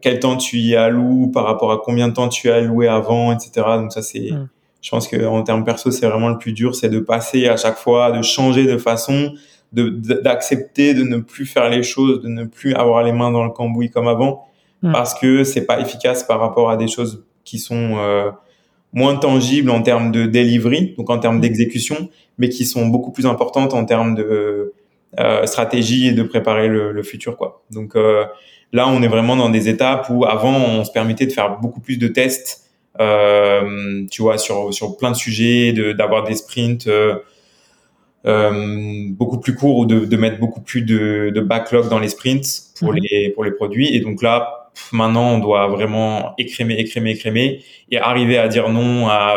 quel 0.00 0.20
temps 0.20 0.36
tu 0.36 0.58
y 0.58 0.76
alloues 0.76 1.30
par 1.32 1.44
rapport 1.44 1.72
à 1.72 1.78
combien 1.78 2.08
de 2.08 2.12
temps 2.12 2.28
tu 2.28 2.50
as 2.50 2.56
alloué 2.56 2.88
avant, 2.88 3.32
etc. 3.32 3.66
Donc 3.76 3.92
ça 3.92 4.02
c'est, 4.02 4.30
mm. 4.32 4.48
je 4.82 4.90
pense 4.90 5.08
que 5.08 5.24
en 5.24 5.42
termes 5.42 5.64
perso 5.64 5.90
c'est 5.90 6.06
vraiment 6.06 6.28
le 6.28 6.38
plus 6.38 6.52
dur, 6.52 6.74
c'est 6.74 6.88
de 6.88 7.00
passer 7.00 7.48
à 7.48 7.56
chaque 7.56 7.76
fois, 7.76 8.12
de 8.12 8.22
changer 8.22 8.66
de 8.66 8.78
façon, 8.78 9.32
de 9.72 9.88
d'accepter 9.88 10.94
de, 10.94 11.02
ne 11.02 11.18
plus 11.18 11.46
faire 11.46 11.68
les 11.68 11.82
choses, 11.82 12.22
de 12.22 12.28
ne 12.28 12.44
plus 12.44 12.74
avoir 12.74 13.02
les 13.02 13.12
mains 13.12 13.30
dans 13.30 13.44
le 13.44 13.50
cambouis 13.50 13.90
comme 13.90 14.08
avant, 14.08 14.46
mm. 14.82 14.92
parce 14.92 15.14
que 15.14 15.44
c'est 15.44 15.66
pas 15.66 15.80
efficace 15.80 16.24
par 16.24 16.40
rapport 16.40 16.70
à 16.70 16.76
des 16.76 16.88
choses 16.88 17.24
qui 17.44 17.58
sont 17.58 17.96
euh, 17.98 18.30
moins 18.92 19.16
tangibles 19.16 19.70
en 19.70 19.82
termes 19.82 20.10
de 20.10 20.26
delivery, 20.26 20.94
donc 20.96 21.10
en 21.10 21.18
termes 21.18 21.38
mm. 21.38 21.42
d'exécution, 21.42 22.08
mais 22.38 22.48
qui 22.48 22.64
sont 22.64 22.86
beaucoup 22.86 23.12
plus 23.12 23.26
importantes 23.26 23.74
en 23.74 23.84
termes 23.84 24.14
de 24.14 24.72
euh, 25.20 25.46
stratégie 25.46 26.08
et 26.08 26.12
de 26.12 26.22
préparer 26.22 26.68
le, 26.68 26.92
le 26.92 27.02
futur 27.02 27.36
quoi. 27.36 27.62
Donc 27.70 27.94
euh, 27.94 28.24
Là, 28.72 28.88
on 28.88 29.02
est 29.02 29.08
vraiment 29.08 29.36
dans 29.36 29.48
des 29.48 29.68
étapes 29.68 30.08
où 30.10 30.24
avant, 30.24 30.54
on 30.54 30.84
se 30.84 30.90
permettait 30.90 31.26
de 31.26 31.32
faire 31.32 31.58
beaucoup 31.60 31.80
plus 31.80 31.98
de 31.98 32.08
tests, 32.08 32.68
euh, 33.00 34.04
tu 34.10 34.22
vois, 34.22 34.38
sur, 34.38 34.72
sur 34.72 34.96
plein 34.96 35.10
de 35.10 35.16
sujets, 35.16 35.72
d'avoir 35.94 36.24
des 36.24 36.34
sprints 36.34 36.86
euh, 36.86 37.16
euh, 38.26 39.04
beaucoup 39.10 39.38
plus 39.38 39.54
courts 39.54 39.78
ou 39.78 39.86
de, 39.86 40.00
de 40.04 40.16
mettre 40.16 40.38
beaucoup 40.38 40.60
plus 40.60 40.82
de, 40.82 41.30
de, 41.34 41.40
backlog 41.40 41.88
dans 41.88 41.98
les 41.98 42.08
sprints 42.08 42.72
pour, 42.78 42.92
mhm. 42.92 43.00
les, 43.02 43.30
pour 43.30 43.44
les 43.44 43.52
produits. 43.52 43.94
Et 43.94 44.00
donc 44.00 44.20
là, 44.20 44.70
maintenant, 44.92 45.34
on 45.34 45.38
doit 45.38 45.68
vraiment 45.68 46.34
écrémer, 46.36 46.74
écrémer, 46.74 47.12
écrémer 47.12 47.62
et 47.90 47.98
arriver 47.98 48.36
à 48.36 48.48
dire 48.48 48.68
non 48.68 49.08
à 49.08 49.36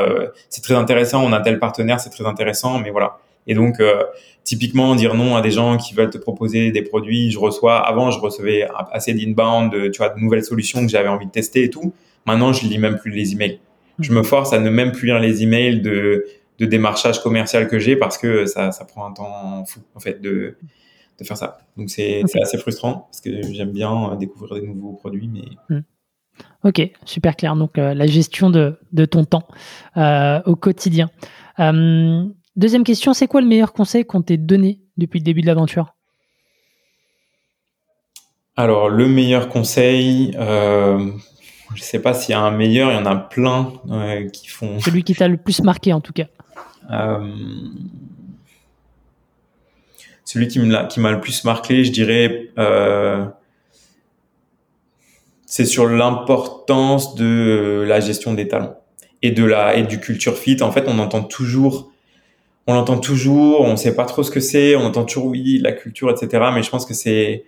c'est 0.49 0.63
très 0.63 0.75
intéressant, 0.75 1.23
on 1.23 1.33
a 1.33 1.39
tel 1.41 1.59
partenaire, 1.59 1.99
c'est 1.99 2.09
très 2.09 2.25
intéressant, 2.25 2.79
mais 2.79 2.89
voilà. 2.89 3.19
Et 3.49 3.55
donc, 3.55 3.79
euh, 3.79 4.03
typiquement, 4.43 4.95
dire 4.95 5.15
non 5.15 5.35
à 5.35 5.41
des 5.41 5.51
gens 5.51 5.75
qui 5.75 5.95
veulent 5.95 6.11
te 6.11 6.19
proposer 6.19 6.71
des 6.71 6.83
produits, 6.83 7.31
je 7.31 7.39
reçois, 7.39 7.79
avant, 7.79 8.11
je 8.11 8.19
recevais 8.19 8.67
assez 8.91 9.13
d'inbound, 9.13 9.91
tu 9.91 9.97
vois, 9.97 10.09
de 10.09 10.19
nouvelles 10.19 10.45
solutions 10.45 10.81
que 10.85 10.87
j'avais 10.87 11.09
envie 11.09 11.25
de 11.25 11.31
tester 11.31 11.63
et 11.63 11.69
tout. 11.71 11.91
Maintenant, 12.27 12.53
je 12.53 12.65
lis 12.67 12.77
même 12.77 12.97
plus 12.97 13.11
les 13.11 13.33
emails. 13.33 13.59
Je 13.97 14.13
me 14.13 14.21
force 14.23 14.53
à 14.53 14.59
ne 14.59 14.69
même 14.69 14.91
plus 14.91 15.07
lire 15.07 15.19
les 15.19 15.41
emails 15.41 15.81
de, 15.81 16.25
de 16.59 16.65
démarchage 16.67 17.21
commercial 17.23 17.67
que 17.67 17.79
j'ai 17.79 17.95
parce 17.95 18.19
que 18.19 18.45
ça, 18.45 18.71
ça 18.71 18.85
prend 18.85 19.07
un 19.07 19.13
temps 19.13 19.65
fou, 19.65 19.79
en 19.95 19.99
fait, 19.99 20.21
de, 20.21 20.55
de 21.19 21.23
faire 21.25 21.35
ça. 21.35 21.57
Donc, 21.75 21.89
c'est 21.89 22.23
assez 22.39 22.59
frustrant 22.59 23.07
parce 23.09 23.21
que 23.21 23.41
j'aime 23.51 23.71
bien 23.71 24.15
découvrir 24.19 24.61
des 24.61 24.67
nouveaux 24.67 24.93
produits, 24.93 25.27
mais. 25.27 25.45
Hmm. 25.75 25.81
Ok, 26.63 26.81
super 27.03 27.35
clair. 27.35 27.55
Donc, 27.55 27.77
euh, 27.77 27.93
la 27.93 28.05
gestion 28.05 28.49
de, 28.49 28.79
de 28.93 29.05
ton 29.05 29.25
temps 29.25 29.47
euh, 29.97 30.39
au 30.45 30.55
quotidien. 30.55 31.09
Euh, 31.59 32.25
Deuxième 32.55 32.83
question, 32.83 33.13
c'est 33.13 33.27
quoi 33.27 33.41
le 33.41 33.47
meilleur 33.47 33.73
conseil 33.73 34.05
qu'on 34.05 34.21
t'ait 34.21 34.37
donné 34.37 34.79
depuis 34.97 35.19
le 35.19 35.23
début 35.23 35.41
de 35.41 35.47
l'aventure? 35.47 35.95
Alors, 38.57 38.89
le 38.89 39.07
meilleur 39.07 39.47
conseil, 39.47 40.35
euh, 40.37 41.11
je 41.73 41.79
ne 41.79 41.85
sais 41.85 42.01
pas 42.01 42.13
s'il 42.13 42.31
y 42.31 42.35
a 42.35 42.41
un 42.41 42.51
meilleur, 42.51 42.91
il 42.91 42.95
y 42.95 42.97
en 42.97 43.05
a 43.05 43.15
plein 43.15 43.71
euh, 43.89 44.27
qui 44.29 44.47
font. 44.47 44.79
Celui 44.81 45.03
qui 45.03 45.15
t'a 45.15 45.29
le 45.29 45.37
plus 45.37 45.63
marqué 45.63 45.93
en 45.93 46.01
tout 46.01 46.11
cas. 46.11 46.25
Euh, 46.91 47.33
celui 50.25 50.49
qui 50.49 50.59
m'a 50.59 51.11
le 51.11 51.21
plus 51.21 51.45
marqué, 51.45 51.85
je 51.85 51.91
dirais, 51.91 52.51
c'est 55.45 55.65
sur 55.65 55.87
l'importance 55.87 57.15
de 57.15 57.85
la 57.87 57.99
gestion 58.01 58.33
des 58.33 58.47
talents 58.47 58.75
et 59.21 59.31
de 59.31 59.43
la 59.43 59.75
et 59.75 59.83
du 59.83 59.99
culture 59.99 60.37
fit. 60.37 60.61
En 60.61 60.71
fait, 60.71 60.83
on 60.87 60.99
entend 60.99 61.23
toujours 61.23 61.91
on 62.69 62.73
l'entend 62.73 62.99
toujours, 62.99 63.61
on 63.61 63.75
sait 63.77 63.95
pas 63.95 64.05
trop 64.05 64.21
ce 64.21 64.29
que 64.29 64.39
c'est, 64.39 64.75
on 64.75 64.81
entend 64.81 65.03
toujours 65.03 65.25
oui, 65.25 65.57
la 65.57 65.71
culture, 65.71 66.11
etc. 66.11 66.51
Mais 66.53 66.61
je 66.61 66.69
pense 66.69 66.85
que 66.85 66.93
c'est 66.93 67.43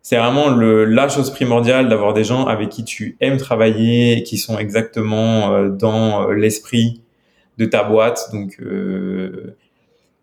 c'est 0.00 0.16
vraiment 0.16 0.48
le, 0.48 0.84
la 0.84 1.08
chose 1.08 1.30
primordiale 1.30 1.88
d'avoir 1.88 2.14
des 2.14 2.22
gens 2.22 2.46
avec 2.46 2.68
qui 2.68 2.84
tu 2.84 3.16
aimes 3.20 3.36
travailler 3.36 4.22
qui 4.22 4.38
sont 4.38 4.58
exactement 4.58 5.52
euh, 5.52 5.70
dans 5.70 6.22
euh, 6.22 6.34
l'esprit 6.34 7.02
de 7.58 7.64
ta 7.64 7.82
boîte. 7.82 8.30
Donc, 8.32 8.58
euh, 8.60 9.56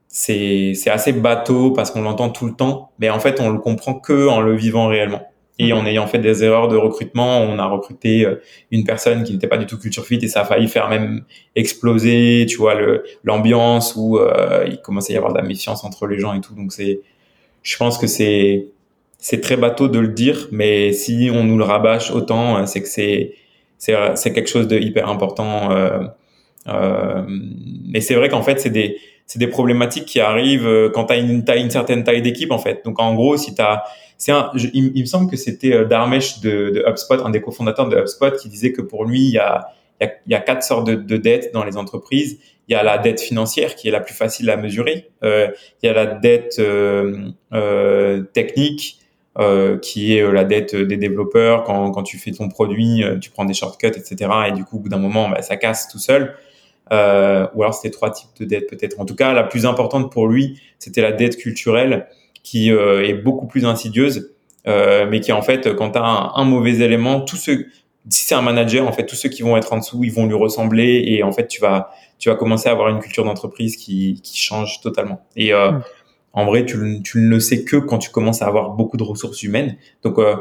c'est 0.08 0.72
c'est 0.76 0.90
assez 0.92 1.12
bateau 1.12 1.72
parce 1.72 1.92
qu'on 1.92 2.02
l'entend 2.04 2.30
tout 2.30 2.46
le 2.46 2.54
temps, 2.54 2.92
mais 3.00 3.10
en 3.10 3.20
fait 3.20 3.42
on 3.42 3.50
le 3.50 3.60
comprend 3.60 3.96
que 3.96 4.30
en 4.30 4.40
le 4.40 4.56
vivant 4.56 4.88
réellement. 4.88 5.28
Et 5.60 5.74
mhm. 5.74 5.80
en 5.80 5.86
ayant 5.86 6.08
fait 6.08 6.20
des 6.20 6.44
erreurs 6.44 6.68
de 6.68 6.78
recrutement, 6.78 7.42
on 7.42 7.58
a 7.58 7.66
recruté 7.66 8.26
euh, 8.26 8.42
une 8.72 8.84
personne 8.84 9.24
qui 9.24 9.34
n'était 9.34 9.48
pas 9.48 9.58
du 9.58 9.66
tout 9.66 9.78
culture 9.78 10.06
fit 10.06 10.20
et 10.22 10.28
ça 10.28 10.42
a 10.42 10.46
failli 10.46 10.68
faire 10.68 10.90
même 10.90 11.24
exploser, 11.56 12.46
tu 12.48 12.58
vois, 12.58 12.76
l'ambiance 13.24 13.96
où 13.96 14.18
euh, 14.18 14.66
il 14.68 14.82
commençait 14.82 15.14
à 15.14 15.16
y 15.16 15.18
avoir 15.18 15.34
de 15.34 15.40
la 15.40 15.44
méfiance 15.44 15.84
entre 15.84 16.08
les 16.08 16.20
gens 16.20 16.34
et 16.34 16.42
tout. 16.42 16.54
Donc 16.54 16.72
c'est, 16.72 17.02
je 17.64 17.78
pense 17.78 17.98
que 17.98 18.08
c'est 18.08 18.68
c'est 19.18 19.42
très 19.42 19.58
bateau 19.58 19.88
de 19.88 20.00
le 20.00 20.10
dire, 20.10 20.48
mais 20.52 20.94
si 20.94 21.30
on 21.34 21.44
nous 21.44 21.58
le 21.58 21.64
rabâche 21.64 22.12
autant, 22.12 22.58
euh, 22.58 22.66
c'est 22.66 22.82
que 22.82 22.88
c'est 22.88 23.34
c'est 23.78 23.96
c'est 24.16 24.34
quelque 24.34 24.50
chose 24.50 24.68
de 24.68 24.80
hyper 24.80 25.10
important. 25.10 25.72
Euh, 25.72 26.00
euh, 26.68 27.24
mais 27.28 28.02
c'est 28.02 28.16
vrai 28.16 28.30
qu'en 28.30 28.44
fait 28.44 28.60
c'est 28.60 28.70
des 28.70 28.98
c'est 29.26 29.40
des 29.40 29.48
problématiques 29.48 30.06
qui 30.06 30.20
arrivent 30.20 30.92
quand 30.94 31.06
tu 31.06 31.14
as 31.14 31.58
une 31.58 31.70
certaine 31.70 32.04
taille 32.04 32.22
d'équipe 32.22 32.52
en 32.52 32.60
fait. 32.60 32.82
Donc 32.86 33.00
en 33.02 33.14
gros, 33.16 33.38
si 33.38 33.54
tu 33.56 33.62
as 33.62 33.84
c'est 34.18 34.32
un, 34.32 34.52
il, 34.74 35.00
me 35.00 35.06
semble 35.06 35.30
que 35.30 35.38
c'était 35.38 35.74
euh, 35.74 35.86
Darmesh 35.86 36.40
de, 36.40 36.72
de, 36.72 36.84
HubSpot, 36.88 37.24
un 37.24 37.30
des 37.30 37.42
cofondateurs 37.42 37.88
de 37.88 37.98
HubSpot, 37.98 38.32
qui 38.32 38.50
disait 38.50 38.72
que 38.72 38.82
pour 38.82 39.06
lui, 39.06 39.22
il 39.22 39.32
y 39.32 39.38
a, 39.38 39.68
il 40.02 40.10
y 40.28 40.36
a, 40.36 40.40
quatre 40.40 40.64
sortes 40.64 40.88
de, 40.88 40.96
de, 40.96 41.18
dettes 41.18 41.52
dans 41.54 41.64
les 41.64 41.78
entreprises. 41.78 42.40
Il 42.68 42.74
y 42.74 42.76
a 42.76 42.84
la 42.84 42.98
dette 42.98 43.22
financière 43.22 43.76
qui 43.76 43.88
est 43.88 43.92
la 43.92 44.02
plus 44.02 44.14
facile 44.14 44.50
à 44.50 44.58
mesurer. 44.58 45.10
Euh, 45.24 45.48
il 45.82 45.88
y 45.88 45.90
a 45.90 45.94
la 45.94 46.06
dette 46.06 46.58
euh, 46.60 47.30
euh, 47.54 48.24
technique 48.34 49.00
euh, 49.40 49.78
qui 49.78 50.18
est 50.18 50.22
euh, 50.22 50.32
la 50.32 50.44
dette 50.44 50.76
des 50.76 50.98
développeurs. 50.98 51.64
Quand, 51.64 51.92
quand 51.92 52.04
tu 52.04 52.18
fais 52.18 52.32
ton 52.32 52.50
produit, 52.50 53.04
tu 53.22 53.30
prends 53.30 53.46
des 53.46 53.54
shortcuts, 53.54 53.88
etc. 53.88 54.32
Et 54.50 54.52
du 54.52 54.66
coup, 54.66 54.78
au 54.78 54.80
bout 54.80 54.90
d'un 54.90 54.98
moment, 54.98 55.30
bah, 55.30 55.42
ça 55.42 55.58
casse 55.58 55.88
tout 55.88 56.00
seul. 56.00 56.36
Ou 56.90 56.94
alors 56.96 57.74
c'était 57.74 57.92
trois 57.92 58.12
types 58.12 58.30
de 58.40 58.46
dettes 58.46 58.70
peut-être. 58.70 59.00
En 59.00 59.06
tout 59.06 59.16
cas, 59.16 59.34
la 59.34 59.44
plus 59.44 59.66
importante 59.66 60.12
pour 60.12 60.28
lui, 60.28 60.60
c'était 60.80 61.02
la 61.02 61.12
dette 61.12 61.38
culturelle 61.38 62.08
qui 62.44 62.72
euh, 62.72 63.06
est 63.06 63.14
beaucoup 63.14 63.48
plus 63.48 63.66
insidieuse, 63.66 64.34
euh, 64.68 65.08
mais 65.10 65.20
qui 65.20 65.32
en 65.32 65.42
fait, 65.42 65.76
quand 65.76 65.92
tu 65.92 66.00
as 66.00 66.32
un, 66.36 66.44
mauvais 66.46 66.80
élément, 66.80 67.22
tous 67.22 67.38
ceux, 67.38 67.68
si 68.10 68.26
c'est 68.26 68.36
un 68.36 68.42
manager, 68.42 68.88
en 68.88 68.92
fait, 68.92 69.06
tous 69.06 69.16
ceux 69.16 69.30
qui 69.30 69.42
vont 69.42 69.58
être 69.58 69.74
en 69.74 69.78
dessous, 69.78 70.04
ils 70.04 70.12
vont 70.12 70.26
lui 70.26 70.36
ressembler 70.36 71.04
et 71.08 71.24
en 71.24 71.32
fait, 71.32 71.48
tu 71.48 71.62
vas, 71.62 71.92
tu 72.20 72.30
vas 72.30 72.36
commencer 72.36 72.70
à 72.70 72.72
avoir 72.72 72.90
une 72.90 73.00
culture 73.00 73.24
d'entreprise 73.24 73.76
qui, 73.76 74.22
qui 74.24 74.38
change 74.38 74.82
totalement. 74.82 75.22
Et 75.36 75.54
euh, 75.54 75.72
hmm. 75.72 75.82
en 76.34 76.46
vrai, 76.46 76.66
tu, 76.66 77.02
tu 77.04 77.20
ne 77.20 77.30
le 77.30 77.40
sais 77.40 77.64
que 77.64 77.78
quand 77.78 77.98
tu 77.98 78.10
commences 78.10 78.42
à 78.42 78.48
avoir 78.48 78.72
beaucoup 78.72 78.98
de 78.98 79.04
ressources 79.04 79.44
humaines. 79.44 79.78
Donc, 80.04 80.20
euh, 80.20 80.36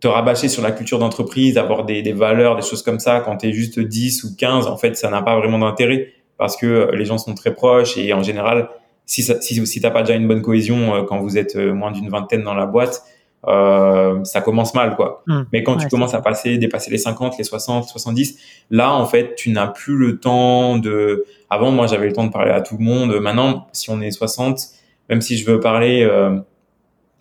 te 0.00 0.08
rabâcher 0.08 0.48
sur 0.48 0.62
la 0.62 0.72
culture 0.72 0.98
d'entreprise, 0.98 1.58
avoir 1.58 1.84
des, 1.84 2.02
des, 2.02 2.12
valeurs, 2.12 2.56
des 2.56 2.62
choses 2.62 2.82
comme 2.82 2.98
ça, 2.98 3.20
quand 3.20 3.36
tu 3.36 3.48
es 3.48 3.52
juste 3.52 3.78
10 3.78 4.24
ou 4.24 4.36
15, 4.36 4.66
en 4.66 4.76
fait, 4.76 4.96
ça 4.96 5.08
n'a 5.08 5.22
pas 5.22 5.36
vraiment 5.38 5.60
d'intérêt 5.60 6.12
parce 6.38 6.56
que 6.56 6.90
les 6.92 7.04
gens 7.04 7.18
sont 7.18 7.34
très 7.34 7.54
proches 7.54 7.96
et 7.96 8.12
en 8.12 8.22
général, 8.22 8.68
si 9.06 9.22
ça, 9.22 9.40
si, 9.40 9.66
si 9.66 9.80
t'as 9.80 9.90
pas 9.90 10.02
déjà 10.02 10.14
une 10.14 10.28
bonne 10.28 10.42
cohésion 10.42 10.94
euh, 10.94 11.02
quand 11.02 11.20
vous 11.20 11.38
êtes 11.38 11.56
euh, 11.56 11.72
moins 11.72 11.90
d'une 11.90 12.08
vingtaine 12.08 12.42
dans 12.42 12.54
la 12.54 12.66
boîte, 12.66 13.02
euh, 13.48 14.22
ça 14.24 14.40
commence 14.40 14.74
mal 14.74 14.94
quoi. 14.94 15.22
Mmh. 15.26 15.42
Mais 15.52 15.62
quand 15.64 15.76
tu 15.76 15.88
commences 15.88 16.14
à 16.14 16.22
passer, 16.22 16.58
dépasser 16.58 16.90
les 16.90 16.98
50, 16.98 17.38
les 17.38 17.44
60, 17.44 17.88
70, 17.88 18.38
là 18.70 18.92
en 18.94 19.06
fait 19.06 19.34
tu 19.34 19.50
n'as 19.50 19.66
plus 19.66 19.96
le 19.96 20.18
temps 20.20 20.78
de. 20.78 21.24
Avant 21.50 21.72
moi 21.72 21.86
j'avais 21.86 22.06
le 22.06 22.12
temps 22.12 22.24
de 22.24 22.32
parler 22.32 22.52
à 22.52 22.60
tout 22.60 22.76
le 22.78 22.84
monde. 22.84 23.18
Maintenant 23.20 23.66
si 23.72 23.90
on 23.90 24.00
est 24.00 24.12
60, 24.12 24.60
même 25.08 25.20
si 25.20 25.36
je 25.36 25.50
veux 25.50 25.58
parler, 25.58 26.02
euh, 26.04 26.38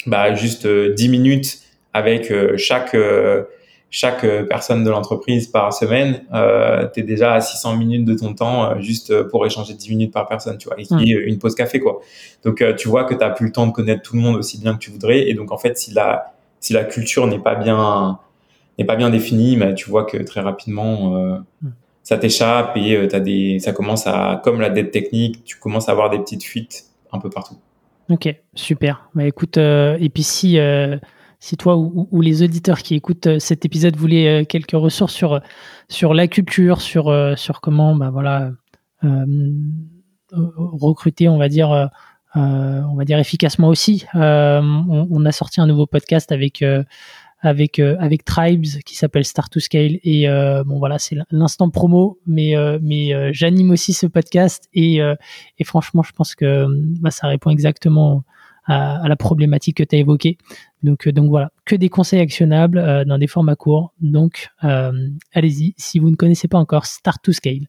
bah 0.06 0.36
juste 0.36 0.68
10 0.68 1.10
minutes 1.10 1.60
avec 1.94 2.32
chaque 2.58 2.96
chaque 3.94 4.24
euh, 4.24 4.44
personne 4.44 4.86
de 4.86 4.90
l'entreprise 4.90 5.48
par 5.48 5.74
semaine, 5.74 6.24
euh, 6.34 6.88
tu 6.94 7.02
es 7.02 7.04
déjà 7.04 7.34
à 7.34 7.42
600 7.42 7.76
minutes 7.76 8.06
de 8.06 8.16
ton 8.16 8.34
temps 8.34 8.64
euh, 8.64 8.80
juste 8.80 9.24
pour 9.24 9.46
échanger 9.46 9.74
10 9.74 9.90
minutes 9.90 10.14
par 10.14 10.28
personne, 10.28 10.58
tu 10.58 10.70
vois, 10.70 10.80
et 10.80 10.86
qui 10.86 11.12
une 11.12 11.38
pause 11.38 11.56
café, 11.56 11.82
quoi. 11.82 12.00
Donc, 12.46 12.62
euh, 12.62 12.74
tu 12.74 12.88
vois 12.88 13.04
que 13.04 13.14
tu 13.14 13.34
plus 13.36 13.48
le 13.48 13.52
temps 13.52 13.68
de 13.68 13.74
connaître 13.74 14.02
tout 14.02 14.16
le 14.16 14.22
monde 14.22 14.38
aussi 14.38 14.60
bien 14.60 14.74
que 14.74 14.80
tu 14.80 14.92
voudrais. 14.92 15.30
Et 15.30 15.34
donc, 15.34 15.52
en 15.52 15.58
fait, 15.58 15.78
si 15.78 15.94
la, 15.94 16.34
si 16.62 16.72
la 16.72 16.86
culture 16.86 17.28
n'est 17.28 17.40
pas 17.40 17.56
bien, 17.56 18.18
n'est 18.80 18.86
pas 18.86 18.96
bien 18.96 19.10
définie, 19.10 19.58
mais 19.58 19.76
tu 19.76 19.90
vois 19.90 20.06
que 20.06 20.18
très 20.18 20.40
rapidement, 20.40 21.12
mm. 21.62 21.70
ça 22.02 22.18
t'échappe 22.18 22.78
et 22.78 23.08
t'as 23.10 23.20
des, 23.20 23.60
ça 23.60 23.74
commence 23.74 24.08
à, 24.08 24.40
comme 24.42 24.62
la 24.62 24.70
dette 24.70 24.92
technique, 24.92 25.44
tu 25.44 25.58
commences 25.58 25.90
à 25.90 25.92
avoir 25.92 26.10
des 26.10 26.20
petites 26.20 26.46
fuites 26.46 26.86
un 27.12 27.20
peu 27.20 27.30
partout. 27.30 27.58
Ok, 28.10 28.34
super. 28.56 29.10
Bah, 29.14 29.26
écoute, 29.26 29.58
et 29.58 30.10
puis 30.14 30.24
si 30.24 30.58
si 31.42 31.58
toi 31.58 31.76
ou, 31.76 32.22
les 32.22 32.44
auditeurs 32.44 32.84
qui 32.84 32.94
écoutent 32.94 33.26
euh, 33.26 33.40
cet 33.40 33.66
épisode 33.66 33.98
voulaient 33.98 34.42
euh, 34.42 34.46
quelques 34.46 34.74
ressources 34.74 35.14
sur 35.14 35.42
sur 35.90 36.14
la 36.14 36.28
culture, 36.28 36.82
sur 36.82 37.10
euh, 37.10 37.36
sur 37.36 37.62
comment 37.62 37.96
bah 37.96 38.12
voilà 38.12 38.52
recruter, 40.32 41.28
on 41.28 41.38
va 41.38 41.50
dire 41.50 41.90
on 42.36 42.96
va 42.96 43.04
dire 43.04 43.18
efficacement 43.18 43.68
aussi. 43.68 44.06
On, 44.14 45.26
a 45.26 45.32
sorti 45.32 45.60
un 45.60 45.66
nouveau 45.66 45.88
podcast 45.88 46.32
avec 46.32 46.64
avec 47.42 47.80
avec 47.80 48.24
Tribes 48.24 48.66
qui 48.86 48.96
s'appelle 48.96 49.26
Start 49.26 49.52
to 49.52 49.60
Scale 49.60 49.98
et 50.04 50.28
bon 50.66 50.78
voilà 50.78 51.00
c'est 51.00 51.18
l'instant 51.32 51.72
promo 51.72 52.20
mais 52.28 52.54
mais 52.82 53.34
j'anime 53.34 53.72
aussi 53.72 53.94
ce 53.94 54.06
podcast 54.06 54.70
et 54.74 55.00
et 55.58 55.64
franchement 55.64 56.04
je 56.04 56.12
pense 56.12 56.36
que 56.36 56.68
bah, 57.02 57.10
ça 57.10 57.28
répond 57.28 57.50
exactement 57.50 58.24
à, 58.66 59.08
la 59.08 59.16
problématique 59.16 59.78
que 59.78 59.84
tu 59.84 59.96
as 59.96 60.00
évoquée. 60.00 60.38
Donc, 60.84 61.08
euh, 61.08 61.12
donc 61.12 61.30
voilà, 61.30 61.52
que 61.66 61.76
des 61.76 61.90
conseils 61.90 62.20
actionnables 62.20 62.78
euh, 62.78 63.06
dans 63.06 63.18
des 63.18 63.28
formats 63.28 63.56
courts. 63.56 63.94
Donc, 64.02 64.50
euh, 64.64 64.92
allez-y, 65.34 65.74
si 65.78 66.00
vous 66.00 66.10
ne 66.10 66.16
connaissez 66.16 66.48
pas 66.48 66.58
encore, 66.58 66.86
Start 66.86 67.22
to 67.24 67.32
Scale. 67.32 67.68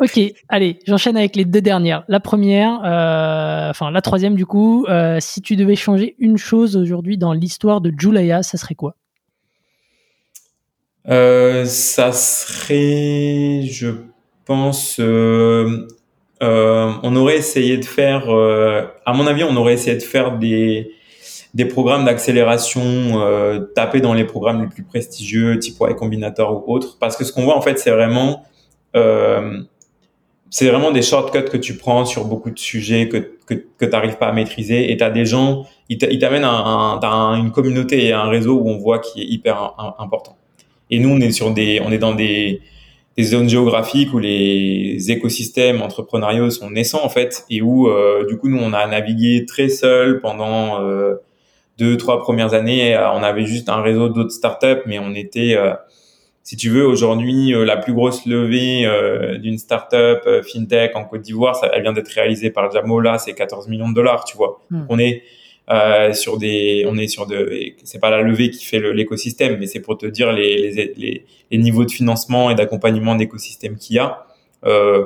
ok, 0.00 0.20
allez, 0.48 0.78
j'enchaîne 0.86 1.16
avec 1.16 1.36
les 1.36 1.44
deux 1.44 1.60
dernières. 1.60 2.04
La 2.08 2.20
première, 2.20 2.78
enfin 3.70 3.90
la 3.90 4.00
troisième 4.00 4.36
du 4.36 4.46
coup, 4.46 4.86
si 5.20 5.42
tu 5.42 5.56
devais 5.56 5.76
changer 5.76 6.14
une 6.18 6.38
chose 6.38 6.76
aujourd'hui 6.76 7.18
dans 7.18 7.34
l'histoire 7.34 7.82
de 7.82 7.92
Julia, 7.96 8.42
ça 8.42 8.56
serait 8.56 8.74
quoi? 8.74 8.96
Ça 11.04 12.12
serait, 12.12 13.66
je 13.66 13.90
pense, 14.46 14.98
on 16.42 17.16
aurait 17.16 17.36
essayé 17.36 17.76
de 17.76 17.84
faire, 17.84 18.30
euh, 18.30 18.82
à 19.06 19.12
mon 19.12 19.26
avis, 19.26 19.44
on 19.44 19.56
aurait 19.56 19.74
essayé 19.74 19.96
de 19.96 20.02
faire 20.02 20.38
des, 20.38 20.92
des 21.54 21.64
programmes 21.64 22.04
d'accélération, 22.04 22.82
euh, 22.82 23.60
taper 23.74 24.00
dans 24.00 24.12
les 24.12 24.24
programmes 24.24 24.62
les 24.62 24.68
plus 24.68 24.82
prestigieux, 24.82 25.58
type 25.58 25.76
Y 25.80 25.94
Combinator 25.94 26.68
ou 26.68 26.72
autres, 26.72 26.98
parce 26.98 27.16
que 27.16 27.24
ce 27.24 27.32
qu'on 27.32 27.44
voit 27.44 27.56
en 27.56 27.60
fait, 27.60 27.78
c'est 27.78 27.92
vraiment, 27.92 28.42
euh, 28.96 29.60
vraiment 30.60 30.90
des 30.90 31.02
shortcuts 31.02 31.44
que 31.44 31.56
tu 31.56 31.76
prends 31.76 32.04
sur 32.04 32.24
beaucoup 32.24 32.50
de 32.50 32.58
sujets 32.58 33.08
que 33.08 33.38
que, 33.46 33.54
que 33.54 33.84
tu 33.84 33.90
n'arrives 33.90 34.16
pas 34.16 34.28
à 34.28 34.32
maîtriser, 34.32 34.92
et 34.92 34.96
tu 34.96 35.04
as 35.04 35.10
des 35.10 35.26
gens, 35.26 35.64
ils 35.88 35.98
t'amènent 35.98 36.44
un, 36.44 37.34
une 37.34 37.50
communauté 37.50 38.06
et 38.06 38.12
un 38.12 38.28
réseau 38.28 38.54
où 38.54 38.68
on 38.68 38.78
voit 38.78 38.98
qui 38.98 39.22
est 39.22 39.26
hyper 39.26 39.74
important. 39.98 40.36
Et 40.90 40.98
nous, 40.98 41.10
on 41.10 41.20
est 41.20 41.32
sur 41.32 41.52
des, 41.52 41.80
on 41.84 41.90
est 41.90 41.98
dans 41.98 42.14
des 42.14 42.60
des 43.16 43.24
zones 43.24 43.48
géographiques 43.48 44.14
où 44.14 44.18
les 44.18 45.10
écosystèmes 45.10 45.82
entrepreneuriaux 45.82 46.50
sont 46.50 46.70
naissants 46.70 47.04
en 47.04 47.08
fait 47.08 47.44
et 47.50 47.60
où 47.60 47.88
euh, 47.88 48.26
du 48.26 48.38
coup 48.38 48.48
nous 48.48 48.58
on 48.58 48.72
a 48.72 48.86
navigué 48.86 49.44
très 49.44 49.68
seul 49.68 50.20
pendant 50.20 50.82
euh, 50.82 51.16
deux 51.78 51.96
trois 51.96 52.22
premières 52.22 52.54
années. 52.54 52.96
On 52.96 53.22
avait 53.22 53.44
juste 53.44 53.68
un 53.68 53.82
réseau 53.82 54.08
d'autres 54.08 54.30
startups 54.32 54.82
mais 54.86 54.98
on 54.98 55.14
était 55.14 55.54
euh, 55.56 55.74
si 56.42 56.56
tu 56.56 56.70
veux 56.70 56.86
aujourd'hui 56.86 57.52
la 57.52 57.76
plus 57.76 57.92
grosse 57.92 58.26
levée 58.26 58.88
d'une 59.38 59.58
startup 59.58 60.28
fintech 60.42 60.96
en 60.96 61.04
Côte 61.04 61.22
d'Ivoire. 61.22 61.54
Ça 61.54 61.70
elle 61.72 61.82
vient 61.82 61.92
d'être 61.92 62.08
réalisée 62.08 62.50
par 62.50 62.70
Jamola 62.70 63.18
c'est 63.18 63.34
14 63.34 63.68
millions 63.68 63.88
de 63.90 63.94
dollars 63.94 64.24
tu 64.24 64.36
vois. 64.36 64.60
Hmm. 64.70 64.84
on 64.88 64.98
est 64.98 65.22
euh, 65.70 66.12
sur 66.12 66.38
des, 66.38 66.84
on 66.88 66.96
est 66.96 67.06
sur 67.08 67.26
de, 67.26 67.52
c'est 67.84 68.00
pas 68.00 68.10
la 68.10 68.22
levée 68.22 68.50
qui 68.50 68.64
fait 68.64 68.80
l'écosystème, 68.92 69.58
mais 69.58 69.66
c'est 69.66 69.80
pour 69.80 69.96
te 69.96 70.06
dire 70.06 70.32
les, 70.32 70.70
les, 70.70 70.94
les, 70.96 71.24
les, 71.50 71.58
niveaux 71.58 71.84
de 71.84 71.90
financement 71.90 72.50
et 72.50 72.54
d'accompagnement 72.54 73.14
d'écosystème 73.14 73.76
qu'il 73.76 73.96
y 73.96 73.98
a. 73.98 74.26
Euh, 74.64 75.04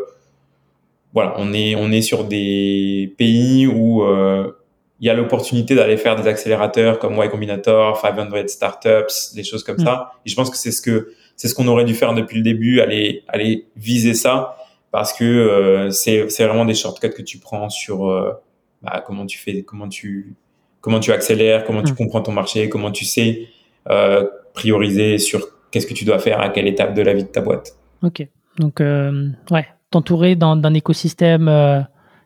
voilà, 1.12 1.35
on 1.39 1.53
est, 1.53 1.74
on 1.77 1.91
est 1.93 2.03
sur 2.03 2.24
des 2.24 3.15
pays 3.16 3.66
où 3.66 4.03
euh, 4.03 4.53
il 5.01 5.07
y 5.07 5.11
a 5.11 5.15
l'opportunité 5.15 5.74
d'aller 5.74 5.97
faire 5.97 6.16
des 6.16 6.28
accélérateurs 6.28 6.99
comme 6.99 7.15
Y 7.16 7.31
Combinator, 7.31 8.01
500 8.01 8.49
Startups, 8.49 9.35
des 9.35 9.45
choses 9.45 9.62
comme 9.62 9.77
mm. 9.77 9.85
ça. 9.85 10.12
Et 10.24 10.31
je 10.31 10.35
pense 10.35 10.51
que 10.51 10.57
c'est 10.57 10.73
ce 10.73 10.83
que 10.83 11.12
c'est 11.37 11.49
ce 11.49 11.55
qu'on 11.55 11.69
aurait 11.69 11.85
dû 11.85 11.95
faire 11.95 12.15
depuis 12.15 12.39
le 12.39 12.43
début, 12.43 12.81
aller 12.81 13.23
aller 13.28 13.66
viser 13.77 14.15
ça, 14.15 14.57
parce 14.91 15.12
que 15.12 15.24
euh, 15.24 15.91
c'est 15.91 16.28
c'est 16.31 16.47
vraiment 16.47 16.65
des 16.65 16.74
shortcuts 16.74 17.11
que 17.11 17.23
tu 17.23 17.39
prends 17.39 17.69
sur 17.69 18.11
euh, 18.11 18.33
bah, 18.83 19.03
comment 19.07 19.27
tu 19.27 19.39
fais, 19.39 19.62
comment 19.62 19.89
tu 19.89 20.35
comment 20.87 21.01
tu 21.01 21.11
accélères, 21.11 21.65
comment 21.65 21.83
tu 21.83 21.95
mm. 21.95 21.97
comprends 21.97 22.21
ton 22.21 22.31
marché, 22.31 22.69
comment 22.69 22.93
tu 22.93 23.05
sais 23.05 23.49
euh, 23.91 24.25
prioriser 24.55 25.19
sur 25.19 25.45
qu'est-ce 25.73 25.85
que 25.85 25.95
tu 25.95 26.05
dois 26.05 26.21
faire 26.21 26.41
à 26.41 26.49
quelle 26.49 26.69
étape 26.69 26.95
de 26.95 27.03
la 27.03 27.13
vie 27.13 27.25
de 27.25 27.29
ta 27.29 27.41
boîte. 27.41 27.73
Ok, 28.05 28.25
donc 28.61 28.81
euh, 28.81 29.31
ouais, 29.51 29.67
t'entourer 29.91 30.37
d'un 30.37 30.75
écosystème 30.75 31.49
euh, 31.49 31.81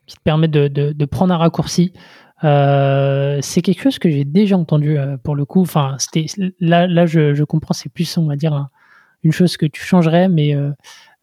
qui 0.06 0.16
te 0.16 0.20
permet 0.22 0.46
de, 0.46 0.68
de, 0.68 1.04
prendre 1.06 1.32
un 1.32 1.38
raccourci. 1.38 1.94
c'est 2.42 3.62
quelque 3.62 3.80
chose 3.80 3.98
que 3.98 4.10
j'ai 4.10 4.26
déjà 4.26 4.58
entendu 4.58 4.98
pour 5.24 5.36
le 5.36 5.46
coup. 5.46 5.62
Enfin, 5.62 5.96
c'était 5.98 6.26
là, 6.60 6.86
là, 6.86 7.06
je, 7.06 7.32
je 7.32 7.44
comprends. 7.44 7.72
C'est 7.72 7.90
plus, 7.90 8.18
on 8.18 8.26
va 8.26 8.36
dire, 8.36 8.68
une 9.22 9.32
chose 9.32 9.56
que 9.56 9.64
tu 9.64 9.82
changerais, 9.82 10.28
mais 10.28 10.54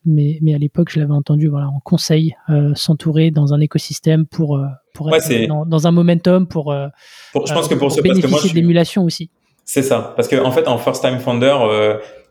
mais, 0.06 0.40
mais 0.42 0.56
à 0.56 0.58
l'époque, 0.58 0.90
je 0.90 1.00
l'avais 1.00 1.14
entendu 1.14 1.50
voilà, 1.50 1.68
en 1.68 1.82
conseil, 1.82 2.36
s'entourer 2.74 3.30
dans 3.30 3.54
un 3.54 3.60
écosystème 3.60 4.26
pour, 4.26 4.60
pour 4.98 5.15
être 5.15 5.48
dans, 5.68 5.88
un 5.88 5.91
momentum, 5.91 6.48
pour, 6.48 6.74
je 6.74 7.53
pense 7.53 7.68
que 7.68 7.76
pour, 7.76 7.91
ce, 7.91 8.02
bénéficier 8.02 8.30
parce 8.30 8.49
que 8.49 8.53
d'émulation 8.53 9.03
aussi. 9.03 9.30
C'est 9.64 9.84
ça, 9.84 10.14
parce 10.15 10.28
que 10.28 10.36
en 10.38 10.52
fait, 10.52 10.68
en 10.68 10.78
first 10.78 11.02
time 11.02 11.19
founder, 11.19 11.56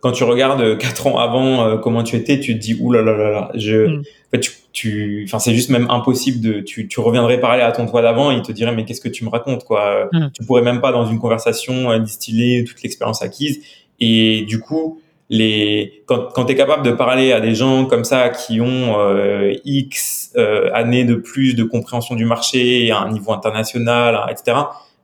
quand 0.01 0.13
tu 0.13 0.25
regardes 0.25 0.79
quatre 0.79 1.07
ans 1.07 1.19
avant 1.19 1.79
comment 1.79 2.03
tu 2.03 2.17
étais, 2.17 2.41
tu 2.41 2.55
te 2.55 2.59
dis 2.59 2.77
ouh 2.81 2.93
là 2.93 3.03
là 3.03 3.17
là 3.17 3.31
là, 3.31 3.51
je, 3.55 3.87
mm. 3.87 3.99
en 4.01 4.31
fait, 4.31 4.41
tu, 4.41 4.53
tu, 4.73 5.25
enfin, 5.27 5.39
c'est 5.39 5.55
juste 5.55 5.71
même 5.71 5.89
impossible 5.91 6.41
de, 6.41 6.61
tu, 6.61 6.89
tu 6.89 7.01
reviendrais 7.01 7.41
parler 7.41 7.63
à 7.63 7.73
ton 7.73 7.87
toi 7.87 8.03
d'avant, 8.03 8.31
il 8.31 8.43
te 8.43 8.53
dirait 8.53 8.75
mais 8.75 8.85
qu'est-ce 8.85 9.01
que 9.01 9.09
tu 9.09 9.25
me 9.25 9.31
racontes 9.31 9.65
quoi, 9.65 10.09
mm. 10.13 10.31
tu 10.35 10.45
pourrais 10.45 10.63
même 10.63 10.81
pas 10.81 10.93
dans 10.93 11.07
une 11.07 11.19
conversation 11.19 11.99
distiller 11.99 12.65
toute 12.65 12.83
l'expérience 12.83 13.23
acquise, 13.23 13.61
et 14.01 14.43
du 14.43 14.61
coup, 14.61 15.01
les 15.29 16.03
quand, 16.07 16.29
quand 16.33 16.45
tu 16.45 16.53
es 16.53 16.57
capable 16.57 16.85
de 16.85 16.93
parler 16.93 17.33
à 17.33 17.41
des 17.41 17.55
gens 17.55 17.87
comme 17.87 18.05
ça 18.05 18.29
qui 18.29 18.61
ont 18.61 18.99
euh, 18.99 19.55
X 19.65 20.33
euh, 20.37 20.71
années 20.73 21.05
de 21.05 21.17
plus 21.17 21.55
de 21.55 21.65
compréhension 21.65 22.15
du 22.15 22.25
marché 22.25 22.91
à 22.91 23.01
un 23.01 23.11
niveau 23.11 23.33
international, 23.33 24.27
etc., 24.31 24.59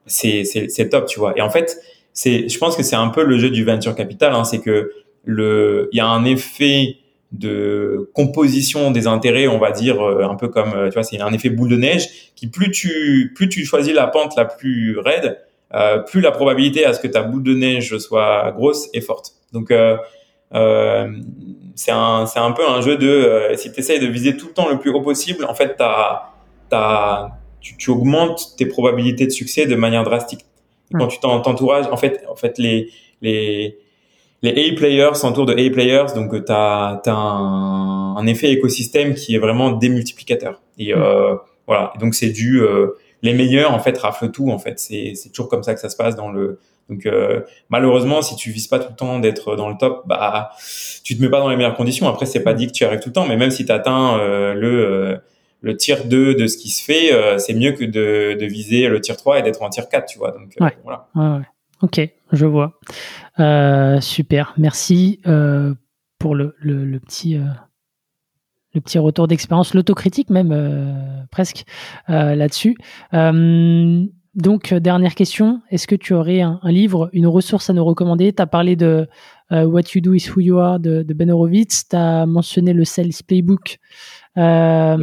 c'est, 0.06 0.44
c'est, 0.44 0.68
c'est 0.68 0.88
top, 0.88 1.06
tu 1.06 1.20
vois. 1.20 1.32
Et 1.36 1.40
en 1.40 1.50
fait, 1.50 1.78
c'est, 2.12 2.48
je 2.48 2.58
pense 2.58 2.76
que 2.76 2.82
c'est 2.82 2.96
un 2.96 3.08
peu 3.08 3.24
le 3.24 3.38
jeu 3.38 3.50
du 3.50 3.64
venture 3.64 3.94
capital, 3.94 4.32
hein, 4.34 4.44
c'est 4.44 4.60
que 4.60 4.92
le, 5.24 5.88
il 5.92 5.96
y 5.96 6.00
a 6.00 6.06
un 6.06 6.24
effet 6.24 6.96
de 7.30 8.10
composition 8.12 8.90
des 8.90 9.06
intérêts, 9.06 9.48
on 9.48 9.58
va 9.58 9.70
dire 9.70 10.02
euh, 10.02 10.24
un 10.24 10.34
peu 10.34 10.48
comme, 10.48 10.72
tu 10.88 10.94
vois, 10.94 11.02
c'est 11.02 11.20
un 11.20 11.32
effet 11.32 11.50
boule 11.50 11.70
de 11.70 11.76
neige 11.76 12.32
qui 12.36 12.48
plus 12.48 12.70
tu 12.70 13.32
plus 13.34 13.48
tu 13.48 13.64
choisis 13.64 13.94
la 13.94 14.06
pente 14.06 14.36
la 14.36 14.44
plus 14.44 14.98
raide, 14.98 15.24
euh, 15.24 15.34
plus 16.06 16.20
la 16.20 16.30
probabilité 16.30 16.84
à 16.84 16.92
ce 16.92 17.00
que 17.00 17.08
ta 17.08 17.22
boule 17.22 17.42
de 17.42 17.54
neige 17.54 17.96
soit 17.98 18.52
grosse 18.52 18.88
est 18.92 19.00
forte. 19.00 19.32
Donc 19.52 19.70
euh, 19.70 19.96
euh, 20.54 21.08
c'est 21.74 21.92
un, 21.92 22.26
c'est 22.26 22.38
un 22.38 22.52
peu 22.52 22.68
un 22.68 22.80
jeu 22.80 22.96
de 22.96 23.08
euh, 23.08 23.56
si 23.56 23.72
tu 23.72 23.80
essayes 23.80 24.00
de 24.00 24.06
viser 24.06 24.36
tout 24.36 24.48
le 24.48 24.52
temps 24.52 24.68
le 24.68 24.78
plus 24.78 24.90
haut 24.90 25.00
possible, 25.00 25.44
en 25.44 25.54
fait, 25.54 25.76
t'as, 25.78 27.30
tu, 27.60 27.76
tu 27.76 27.90
augmentes 27.90 28.56
tes 28.56 28.66
probabilités 28.66 29.26
de 29.26 29.30
succès 29.30 29.66
de 29.66 29.76
manière 29.76 30.04
drastique. 30.04 30.44
Quand 30.92 31.06
tu 31.06 31.20
t'entourages, 31.20 31.86
en 31.90 31.96
fait, 31.96 32.22
en 32.28 32.36
fait, 32.36 32.58
les, 32.58 32.90
les, 33.22 33.78
les 34.42 34.50
A 34.50 34.74
players 34.76 35.14
s'entourent 35.14 35.46
de 35.46 35.54
A 35.54 35.70
players, 35.70 36.12
donc 36.14 36.32
tu 36.44 36.52
as, 36.52 37.00
un, 37.06 38.14
un, 38.18 38.26
effet 38.26 38.50
écosystème 38.50 39.14
qui 39.14 39.34
est 39.34 39.38
vraiment 39.38 39.70
démultiplicateur. 39.70 40.60
Et 40.76 40.94
euh, 40.94 41.36
voilà, 41.66 41.94
donc 41.98 42.14
c'est 42.14 42.30
du 42.30 42.60
euh, 42.60 42.88
les 43.22 43.34
meilleurs 43.34 43.72
en 43.72 43.78
fait 43.78 43.96
raflent 43.98 44.30
tout 44.30 44.50
en 44.50 44.58
fait. 44.58 44.78
C'est 44.78 45.12
c'est 45.14 45.30
toujours 45.30 45.48
comme 45.48 45.62
ça 45.62 45.74
que 45.74 45.80
ça 45.80 45.88
se 45.88 45.96
passe 45.96 46.16
dans 46.16 46.30
le 46.30 46.58
donc 46.88 47.06
euh, 47.06 47.40
malheureusement, 47.70 48.22
si 48.22 48.36
tu 48.36 48.50
vises 48.50 48.66
pas 48.66 48.78
tout 48.78 48.90
le 48.90 48.96
temps 48.96 49.18
d'être 49.18 49.56
dans 49.56 49.68
le 49.68 49.76
top, 49.76 50.02
bah 50.06 50.50
tu 51.04 51.16
te 51.16 51.22
mets 51.22 51.30
pas 51.30 51.40
dans 51.40 51.48
les 51.48 51.56
meilleures 51.56 51.76
conditions. 51.76 52.08
Après, 52.08 52.26
c'est 52.26 52.42
pas 52.42 52.54
dit 52.54 52.66
que 52.66 52.72
tu 52.72 52.84
arrives 52.84 53.00
tout 53.00 53.08
le 53.08 53.14
temps, 53.14 53.26
mais 53.26 53.36
même 53.36 53.50
si 53.50 53.64
tu 53.64 53.72
atteins 53.72 54.18
euh, 54.18 54.54
le 54.54 54.84
euh, 54.84 55.16
le 55.60 55.76
tier 55.76 55.96
2 56.04 56.34
de 56.34 56.46
ce 56.48 56.56
qui 56.56 56.70
se 56.70 56.82
fait, 56.82 57.12
c'est 57.38 57.54
mieux 57.54 57.70
que 57.70 57.84
de, 57.84 58.36
de, 58.36 58.46
viser 58.46 58.88
le 58.88 59.00
tier 59.00 59.14
3 59.14 59.38
et 59.38 59.42
d'être 59.42 59.62
en 59.62 59.68
tier 59.70 59.84
4, 59.88 60.06
tu 60.06 60.18
vois. 60.18 60.32
Donc 60.32 60.52
voilà. 60.82 61.06
Ouais, 61.14 61.44
Ok, 61.82 62.00
je 62.32 62.46
vois. 62.46 62.80
super, 64.00 64.54
merci 64.56 65.20
pour 66.18 66.34
le, 66.34 66.56
le, 66.58 66.84
le 66.84 66.98
petit 66.98 67.38
le 68.74 68.80
petit 68.80 68.98
retour 68.98 69.28
d'expérience, 69.28 69.74
l'autocritique 69.74 70.30
même 70.30 71.26
presque 71.30 71.64
là-dessus. 72.08 72.76
Donc, 74.34 74.72
euh, 74.72 74.80
dernière 74.80 75.14
question, 75.14 75.60
est-ce 75.70 75.86
que 75.86 75.94
tu 75.94 76.14
aurais 76.14 76.40
un, 76.40 76.58
livre, 76.64 77.10
une 77.12 77.26
ressource 77.26 77.68
à 77.68 77.74
nous 77.74 77.84
recommander? 77.84 78.32
Tu 78.32 78.40
as 78.40 78.46
parlé 78.46 78.76
de 78.76 79.06
euh, 79.52 79.64
What 79.64 79.82
You 79.94 80.00
Do 80.00 80.14
Is 80.14 80.30
Who 80.30 80.40
You 80.40 80.58
Are 80.58 80.80
de, 80.80 81.04
Ben 81.12 81.30
Horowitz, 81.30 81.86
tu 81.88 81.96
as 81.96 82.24
mentionné 82.24 82.72
le 82.72 82.84
Sales 82.84 83.10
Playbook 83.26 83.78
euh, 84.38 84.96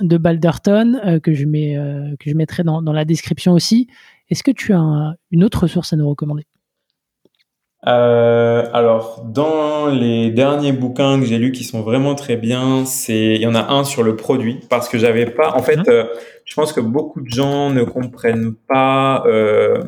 de 0.00 0.16
Balderton, 0.16 1.20
que, 1.22 1.32
je 1.32 1.44
mets, 1.44 1.76
que 2.18 2.28
je 2.28 2.34
mettrai 2.34 2.64
dans, 2.64 2.80
la 2.80 3.04
description 3.04 3.52
aussi. 3.52 3.86
Est-ce 4.30 4.42
que 4.42 4.50
tu 4.50 4.72
as 4.72 5.14
une 5.30 5.44
autre 5.44 5.62
ressource 5.62 5.92
à 5.92 5.96
nous 5.96 6.08
recommander? 6.08 6.44
Alors, 7.86 9.22
dans 9.24 9.86
les 9.86 10.30
derniers 10.30 10.72
bouquins 10.72 11.20
que 11.20 11.26
j'ai 11.26 11.38
lus 11.38 11.52
qui 11.52 11.64
sont 11.64 11.82
vraiment 11.82 12.14
très 12.14 12.36
bien, 12.36 12.84
c'est 12.86 13.34
il 13.34 13.40
y 13.40 13.46
en 13.46 13.54
a 13.54 13.72
un 13.72 13.84
sur 13.84 14.02
le 14.02 14.16
produit 14.16 14.60
parce 14.68 14.88
que 14.88 14.98
j'avais 14.98 15.26
pas. 15.26 15.54
En 15.54 15.62
fait, 15.62 15.76
mhm 15.76 16.06
je 16.44 16.54
pense 16.54 16.72
que 16.72 16.80
beaucoup 16.80 17.20
de 17.20 17.28
gens 17.28 17.70
ne 17.70 17.82
comprennent 17.82 18.54
pas 18.54 19.24
euh, 19.26 19.82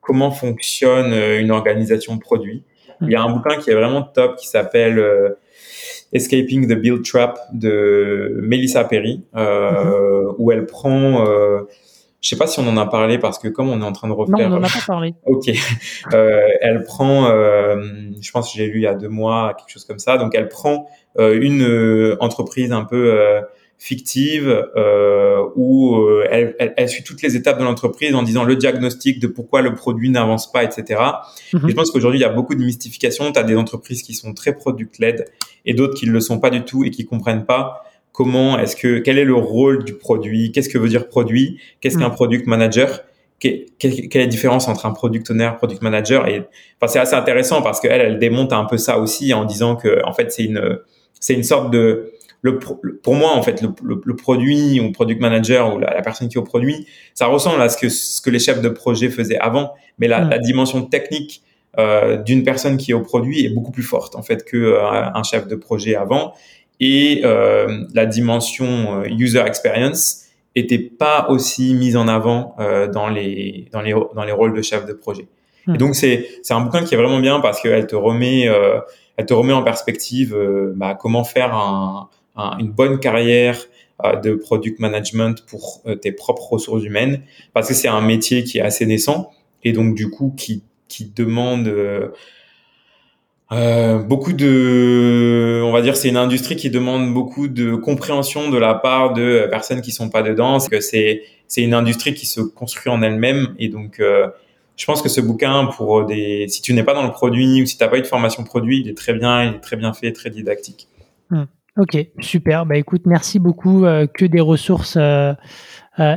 comment 0.00 0.30
fonctionne 0.30 1.12
euh, 1.12 1.40
une 1.40 1.50
organisation 1.50 2.16
de 2.16 2.20
produit. 2.20 2.64
Il 3.00 3.10
y 3.10 3.16
a 3.16 3.22
un 3.22 3.32
bouquin 3.32 3.56
qui 3.56 3.70
est 3.70 3.74
vraiment 3.74 4.02
top 4.02 4.36
qui 4.36 4.46
s'appelle 4.46 4.98
euh, 4.98 5.30
Escaping 6.12 6.68
the 6.68 6.78
Build 6.78 7.04
Trap 7.04 7.38
de 7.52 8.38
Melissa 8.42 8.84
Perry, 8.84 9.22
euh, 9.34 10.22
mhm. 10.22 10.34
où 10.38 10.52
elle 10.52 10.66
prend 10.66 11.26
euh, 11.26 11.62
je 12.22 12.28
sais 12.28 12.36
pas 12.36 12.46
si 12.46 12.60
on 12.60 12.68
en 12.68 12.76
a 12.76 12.86
parlé 12.86 13.18
parce 13.18 13.38
que 13.38 13.48
comme 13.48 13.68
on 13.68 13.80
est 13.80 13.84
en 13.84 13.92
train 13.92 14.08
de 14.08 14.12
refaire. 14.12 14.48
Non, 14.48 14.56
on 14.56 14.60
n'en 14.60 14.66
a 14.66 14.70
pas 14.70 14.84
parlé. 14.86 15.14
ok. 15.26 15.50
Euh, 16.14 16.46
elle 16.60 16.84
prend, 16.84 17.26
euh, 17.26 17.82
je 18.20 18.30
pense 18.30 18.52
que 18.52 18.58
j'ai 18.58 18.68
lu 18.68 18.78
il 18.78 18.82
y 18.82 18.86
a 18.86 18.94
deux 18.94 19.08
mois 19.08 19.54
quelque 19.58 19.70
chose 19.70 19.84
comme 19.84 19.98
ça. 19.98 20.16
Donc 20.16 20.34
elle 20.34 20.48
prend 20.48 20.88
euh, 21.18 21.38
une 21.40 22.16
entreprise 22.20 22.72
un 22.72 22.84
peu 22.84 23.42
fictive 23.82 24.64
euh, 24.76 25.42
où 25.56 25.96
euh, 25.96 26.24
elle, 26.30 26.54
elle, 26.60 26.72
elle, 26.76 26.88
suit 26.88 27.02
toutes 27.02 27.20
les 27.20 27.34
étapes 27.34 27.58
de 27.58 27.64
l'entreprise 27.64 28.14
en 28.14 28.22
disant 28.22 28.44
le 28.44 28.54
diagnostic 28.54 29.18
de 29.18 29.26
pourquoi 29.26 29.60
le 29.60 29.74
produit 29.74 30.08
n'avance 30.08 30.52
pas, 30.52 30.62
etc. 30.62 31.02
Mhm. 31.52 31.66
Et 31.66 31.70
je 31.70 31.74
pense 31.74 31.90
qu'aujourd'hui, 31.90 32.20
il 32.20 32.22
y 32.22 32.24
a 32.24 32.28
beaucoup 32.28 32.54
de 32.54 32.62
mystification. 32.62 33.32
Tu 33.32 33.40
as 33.40 33.42
des 33.42 33.56
entreprises 33.56 34.04
qui 34.04 34.14
sont 34.14 34.34
très 34.34 34.54
product-led 34.54 35.24
et 35.66 35.74
d'autres 35.74 35.94
qui 35.94 36.06
ne 36.06 36.12
le 36.12 36.20
sont 36.20 36.38
pas 36.38 36.50
du 36.50 36.62
tout 36.62 36.84
et 36.84 36.92
qui 36.92 37.06
comprennent 37.06 37.44
pas 37.44 37.82
comment 38.12 38.58
est-ce 38.58 38.76
que 38.76 38.98
quel 38.98 39.18
est 39.18 39.24
le 39.24 39.34
rôle 39.34 39.84
du 39.84 39.94
produit, 39.94 40.52
qu'est-ce 40.52 40.68
que 40.68 40.78
veut 40.78 40.88
dire 40.88 41.08
produit, 41.08 41.58
qu'est-ce 41.80 41.98
qu'un 41.98 42.08
mhm. 42.08 42.14
product 42.14 42.46
manager, 42.46 43.00
quelle, 43.40 43.66
est 43.82 44.14
la 44.14 44.26
différence 44.26 44.68
entre 44.68 44.86
un 44.86 44.92
product 44.92 45.30
owner, 45.30 45.50
product 45.56 45.82
manager? 45.82 46.28
Et 46.28 46.42
enfin 46.80 46.92
c'est 46.92 46.98
assez 46.98 47.14
intéressant 47.14 47.62
parce 47.62 47.80
qu'elle 47.80 48.00
elle 48.00 48.18
démonte 48.18 48.52
un 48.52 48.64
peu 48.64 48.78
ça 48.78 48.98
aussi 48.98 49.34
en 49.34 49.44
disant 49.44 49.76
que 49.76 50.04
en 50.04 50.12
fait 50.12 50.30
c'est 50.30 50.44
une 50.44 50.78
c'est 51.18 51.34
une 51.34 51.44
sorte 51.44 51.70
de 51.72 52.12
le, 52.42 52.58
pour 52.58 53.14
moi, 53.14 53.36
en 53.36 53.42
fait, 53.44 53.62
le, 53.62 53.72
le, 53.84 54.16
produit 54.16 54.80
ou 54.80 54.90
product 54.90 55.20
manager 55.20 55.76
ou 55.76 55.78
la, 55.78 56.02
personne 56.02 56.28
qui 56.28 56.34
est 56.34 56.40
au 56.40 56.42
produit, 56.42 56.88
ça 57.14 57.26
ressemble 57.26 57.62
à 57.62 57.68
ce 57.68 57.76
que, 57.76 57.88
ce 57.88 58.20
que 58.20 58.30
les 58.30 58.40
chefs 58.40 58.60
de 58.60 58.68
projet 58.68 59.10
faisaient 59.10 59.38
avant, 59.38 59.74
mais 59.98 60.08
la, 60.08 60.24
la 60.24 60.38
dimension 60.40 60.82
technique 60.82 61.44
euh, 61.78 62.18
d'une 62.18 62.42
personne 62.44 62.76
qui 62.76 62.90
est 62.90 62.94
au 62.94 63.00
produit 63.00 63.46
est 63.46 63.48
beaucoup 63.48 63.70
plus 63.70 63.82
forte 63.82 64.14
en 64.14 64.20
fait 64.20 64.44
que 64.44 64.58
euh, 64.58 65.04
un 65.14 65.22
chef 65.22 65.48
de 65.48 65.56
projet 65.56 65.94
avant, 65.94 66.34
et 66.82 67.22
euh, 67.24 67.84
la 67.94 68.06
dimension 68.06 69.02
euh, 69.02 69.08
user 69.08 69.42
experience 69.46 70.24
était 70.54 70.78
pas 70.78 71.28
aussi 71.30 71.74
mise 71.74 71.96
en 71.96 72.08
avant 72.08 72.54
euh, 72.58 72.88
dans 72.88 73.08
les 73.08 73.68
dans 73.72 73.80
les 73.80 73.92
dans 73.92 74.24
les 74.24 74.32
rôles 74.32 74.54
de 74.54 74.62
chef 74.62 74.84
de 74.84 74.92
projet. 74.92 75.28
Et 75.72 75.78
donc 75.78 75.94
c'est 75.94 76.28
c'est 76.42 76.54
un 76.54 76.60
bouquin 76.60 76.82
qui 76.84 76.94
est 76.94 76.98
vraiment 76.98 77.20
bien 77.20 77.38
parce 77.38 77.60
qu'elle 77.62 77.86
te 77.86 77.94
remet 77.94 78.50
elle 79.16 79.26
te 79.26 79.32
remet 79.32 79.52
en 79.52 79.62
perspective 79.62 80.36
bah, 80.74 80.98
comment 81.00 81.22
faire 81.22 81.54
un 81.54 82.08
une 82.58 82.72
bonne 82.72 82.98
carrière 82.98 83.56
euh, 84.04 84.16
de 84.16 84.34
product 84.34 84.80
management 84.80 85.44
pour 85.46 85.82
euh, 85.86 85.94
tes 85.94 86.12
propres 86.12 86.54
ressources 86.54 86.82
humaines 86.82 87.22
parce 87.52 87.68
que 87.68 87.74
c'est 87.74 87.88
un 87.88 88.00
métier 88.00 88.42
qui 88.42 88.58
est 88.58 88.62
assez 88.62 88.86
naissant 88.86 89.30
et 89.62 89.72
donc 89.72 89.94
du 89.94 90.10
coup 90.10 90.34
qui 90.36 90.64
qui 90.88 91.12
demande 91.14 91.72
euh, 93.52 93.98
beaucoup 93.98 94.32
de, 94.32 95.62
on 95.64 95.72
va 95.72 95.82
dire, 95.82 95.96
c'est 95.96 96.08
une 96.08 96.16
industrie 96.16 96.56
qui 96.56 96.70
demande 96.70 97.12
beaucoup 97.12 97.48
de 97.48 97.74
compréhension 97.74 98.50
de 98.50 98.56
la 98.56 98.74
part 98.74 99.12
de 99.12 99.46
personnes 99.50 99.82
qui 99.82 99.92
sont 99.92 100.08
pas 100.08 100.22
dedans. 100.22 100.58
C'est 100.58 100.70
que 100.70 100.80
c'est 100.80 101.62
une 101.62 101.74
industrie 101.74 102.14
qui 102.14 102.26
se 102.26 102.40
construit 102.40 102.90
en 102.90 103.02
elle-même 103.02 103.54
et 103.58 103.68
donc 103.68 104.00
euh, 104.00 104.28
je 104.76 104.86
pense 104.86 105.02
que 105.02 105.10
ce 105.10 105.20
bouquin 105.20 105.66
pour 105.66 106.06
des, 106.06 106.46
si 106.48 106.62
tu 106.62 106.72
n'es 106.72 106.82
pas 106.82 106.94
dans 106.94 107.02
le 107.02 107.10
produit 107.10 107.62
ou 107.62 107.66
si 107.66 107.76
tu 107.76 107.84
n'as 107.84 107.90
pas 107.90 107.98
eu 107.98 108.02
de 108.02 108.06
formation 108.06 108.42
produit, 108.42 108.80
il 108.80 108.88
est 108.88 108.96
très 108.96 109.12
bien, 109.12 109.44
il 109.44 109.54
est 109.56 109.60
très 109.60 109.76
bien 109.76 109.92
fait, 109.92 110.12
très 110.12 110.30
didactique. 110.30 110.88
Hmm. 111.28 111.44
Ok, 111.78 111.96
super. 112.20 112.64
Bah 112.64 112.76
écoute, 112.76 113.02
merci 113.04 113.38
beaucoup. 113.38 113.84
Euh, 113.84 114.06
que 114.06 114.24
des 114.24 114.40
ressources 114.40 114.96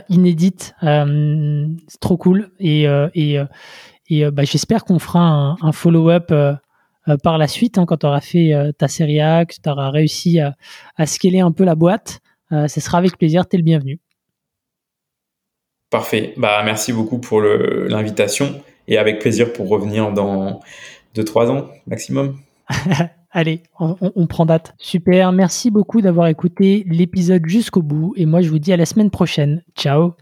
inédites, 0.10 0.74
c'est 0.82 2.00
trop 2.00 2.18
cool. 2.18 2.52
Et 2.60 2.86
et 3.14 3.40
et 4.08 4.32
bah, 4.32 4.44
j'espère 4.44 4.86
qu'on 4.86 5.00
fera 5.00 5.58
un 5.62 5.72
follow-up 5.72 6.32
par 7.24 7.38
la 7.38 7.48
suite 7.48 7.78
hein, 7.78 7.86
quand 7.86 7.98
tu 7.98 8.06
auras 8.06 8.22
fait 8.22 8.54
ta 8.78 8.88
série 8.88 9.22
A, 9.22 9.46
que 9.46 9.54
tu 9.54 9.70
auras 9.70 9.90
réussi 9.90 10.40
à, 10.40 10.56
à 10.96 11.06
scaler 11.06 11.40
un 11.40 11.52
peu 11.52 11.64
la 11.64 11.76
boîte. 11.76 12.20
ce 12.52 12.80
sera 12.80 12.98
avec 12.98 13.18
plaisir. 13.18 13.48
T'es 13.48 13.58
le 13.58 13.64
bienvenu. 13.64 14.00
Parfait. 15.90 16.34
Bah 16.38 16.62
merci 16.66 16.92
beaucoup 16.92 17.20
pour 17.20 17.42
l'invitation 17.42 18.62
et 18.88 18.98
avec 18.98 19.20
plaisir 19.20 19.54
pour 19.54 19.70
revenir 19.70 20.12
dans 20.12 20.60
deux 21.14 21.24
trois 21.24 21.50
ans 21.50 21.70
maximum. 21.88 22.38
Allez, 23.32 23.64
on, 23.80 24.28
prend 24.28 24.46
date. 24.46 24.74
Super, 24.78 25.34
merci 25.34 25.70
beaucoup 25.70 26.00
d'avoir 26.02 26.28
écouté 26.28 26.86
l'épisode 26.88 27.46
jusqu'au 27.46 27.82
bout 27.82 28.14
et 28.16 28.26
moi 28.26 28.42
je 28.42 28.50
vous 28.50 28.60
dis 28.60 28.72
à 28.72 28.78
la 28.78 28.86
semaine 28.86 29.10
prochaine. 29.10 29.62
Ciao 29.76 30.14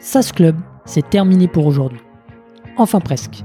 SAS 0.00 0.32
Club, 0.32 0.56
c'est 0.86 1.08
terminé 1.10 1.48
pour 1.48 1.66
aujourd'hui. 1.66 2.00
Enfin 2.78 3.00
presque. 3.00 3.44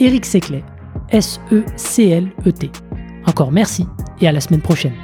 Eric 0.00 0.24
Seclet, 0.24 0.64
S-E-C-L-E-T. 1.10 2.70
Encore 3.26 3.52
merci 3.52 3.86
et 4.20 4.26
à 4.26 4.32
la 4.32 4.40
semaine 4.40 4.62
prochaine. 4.62 4.94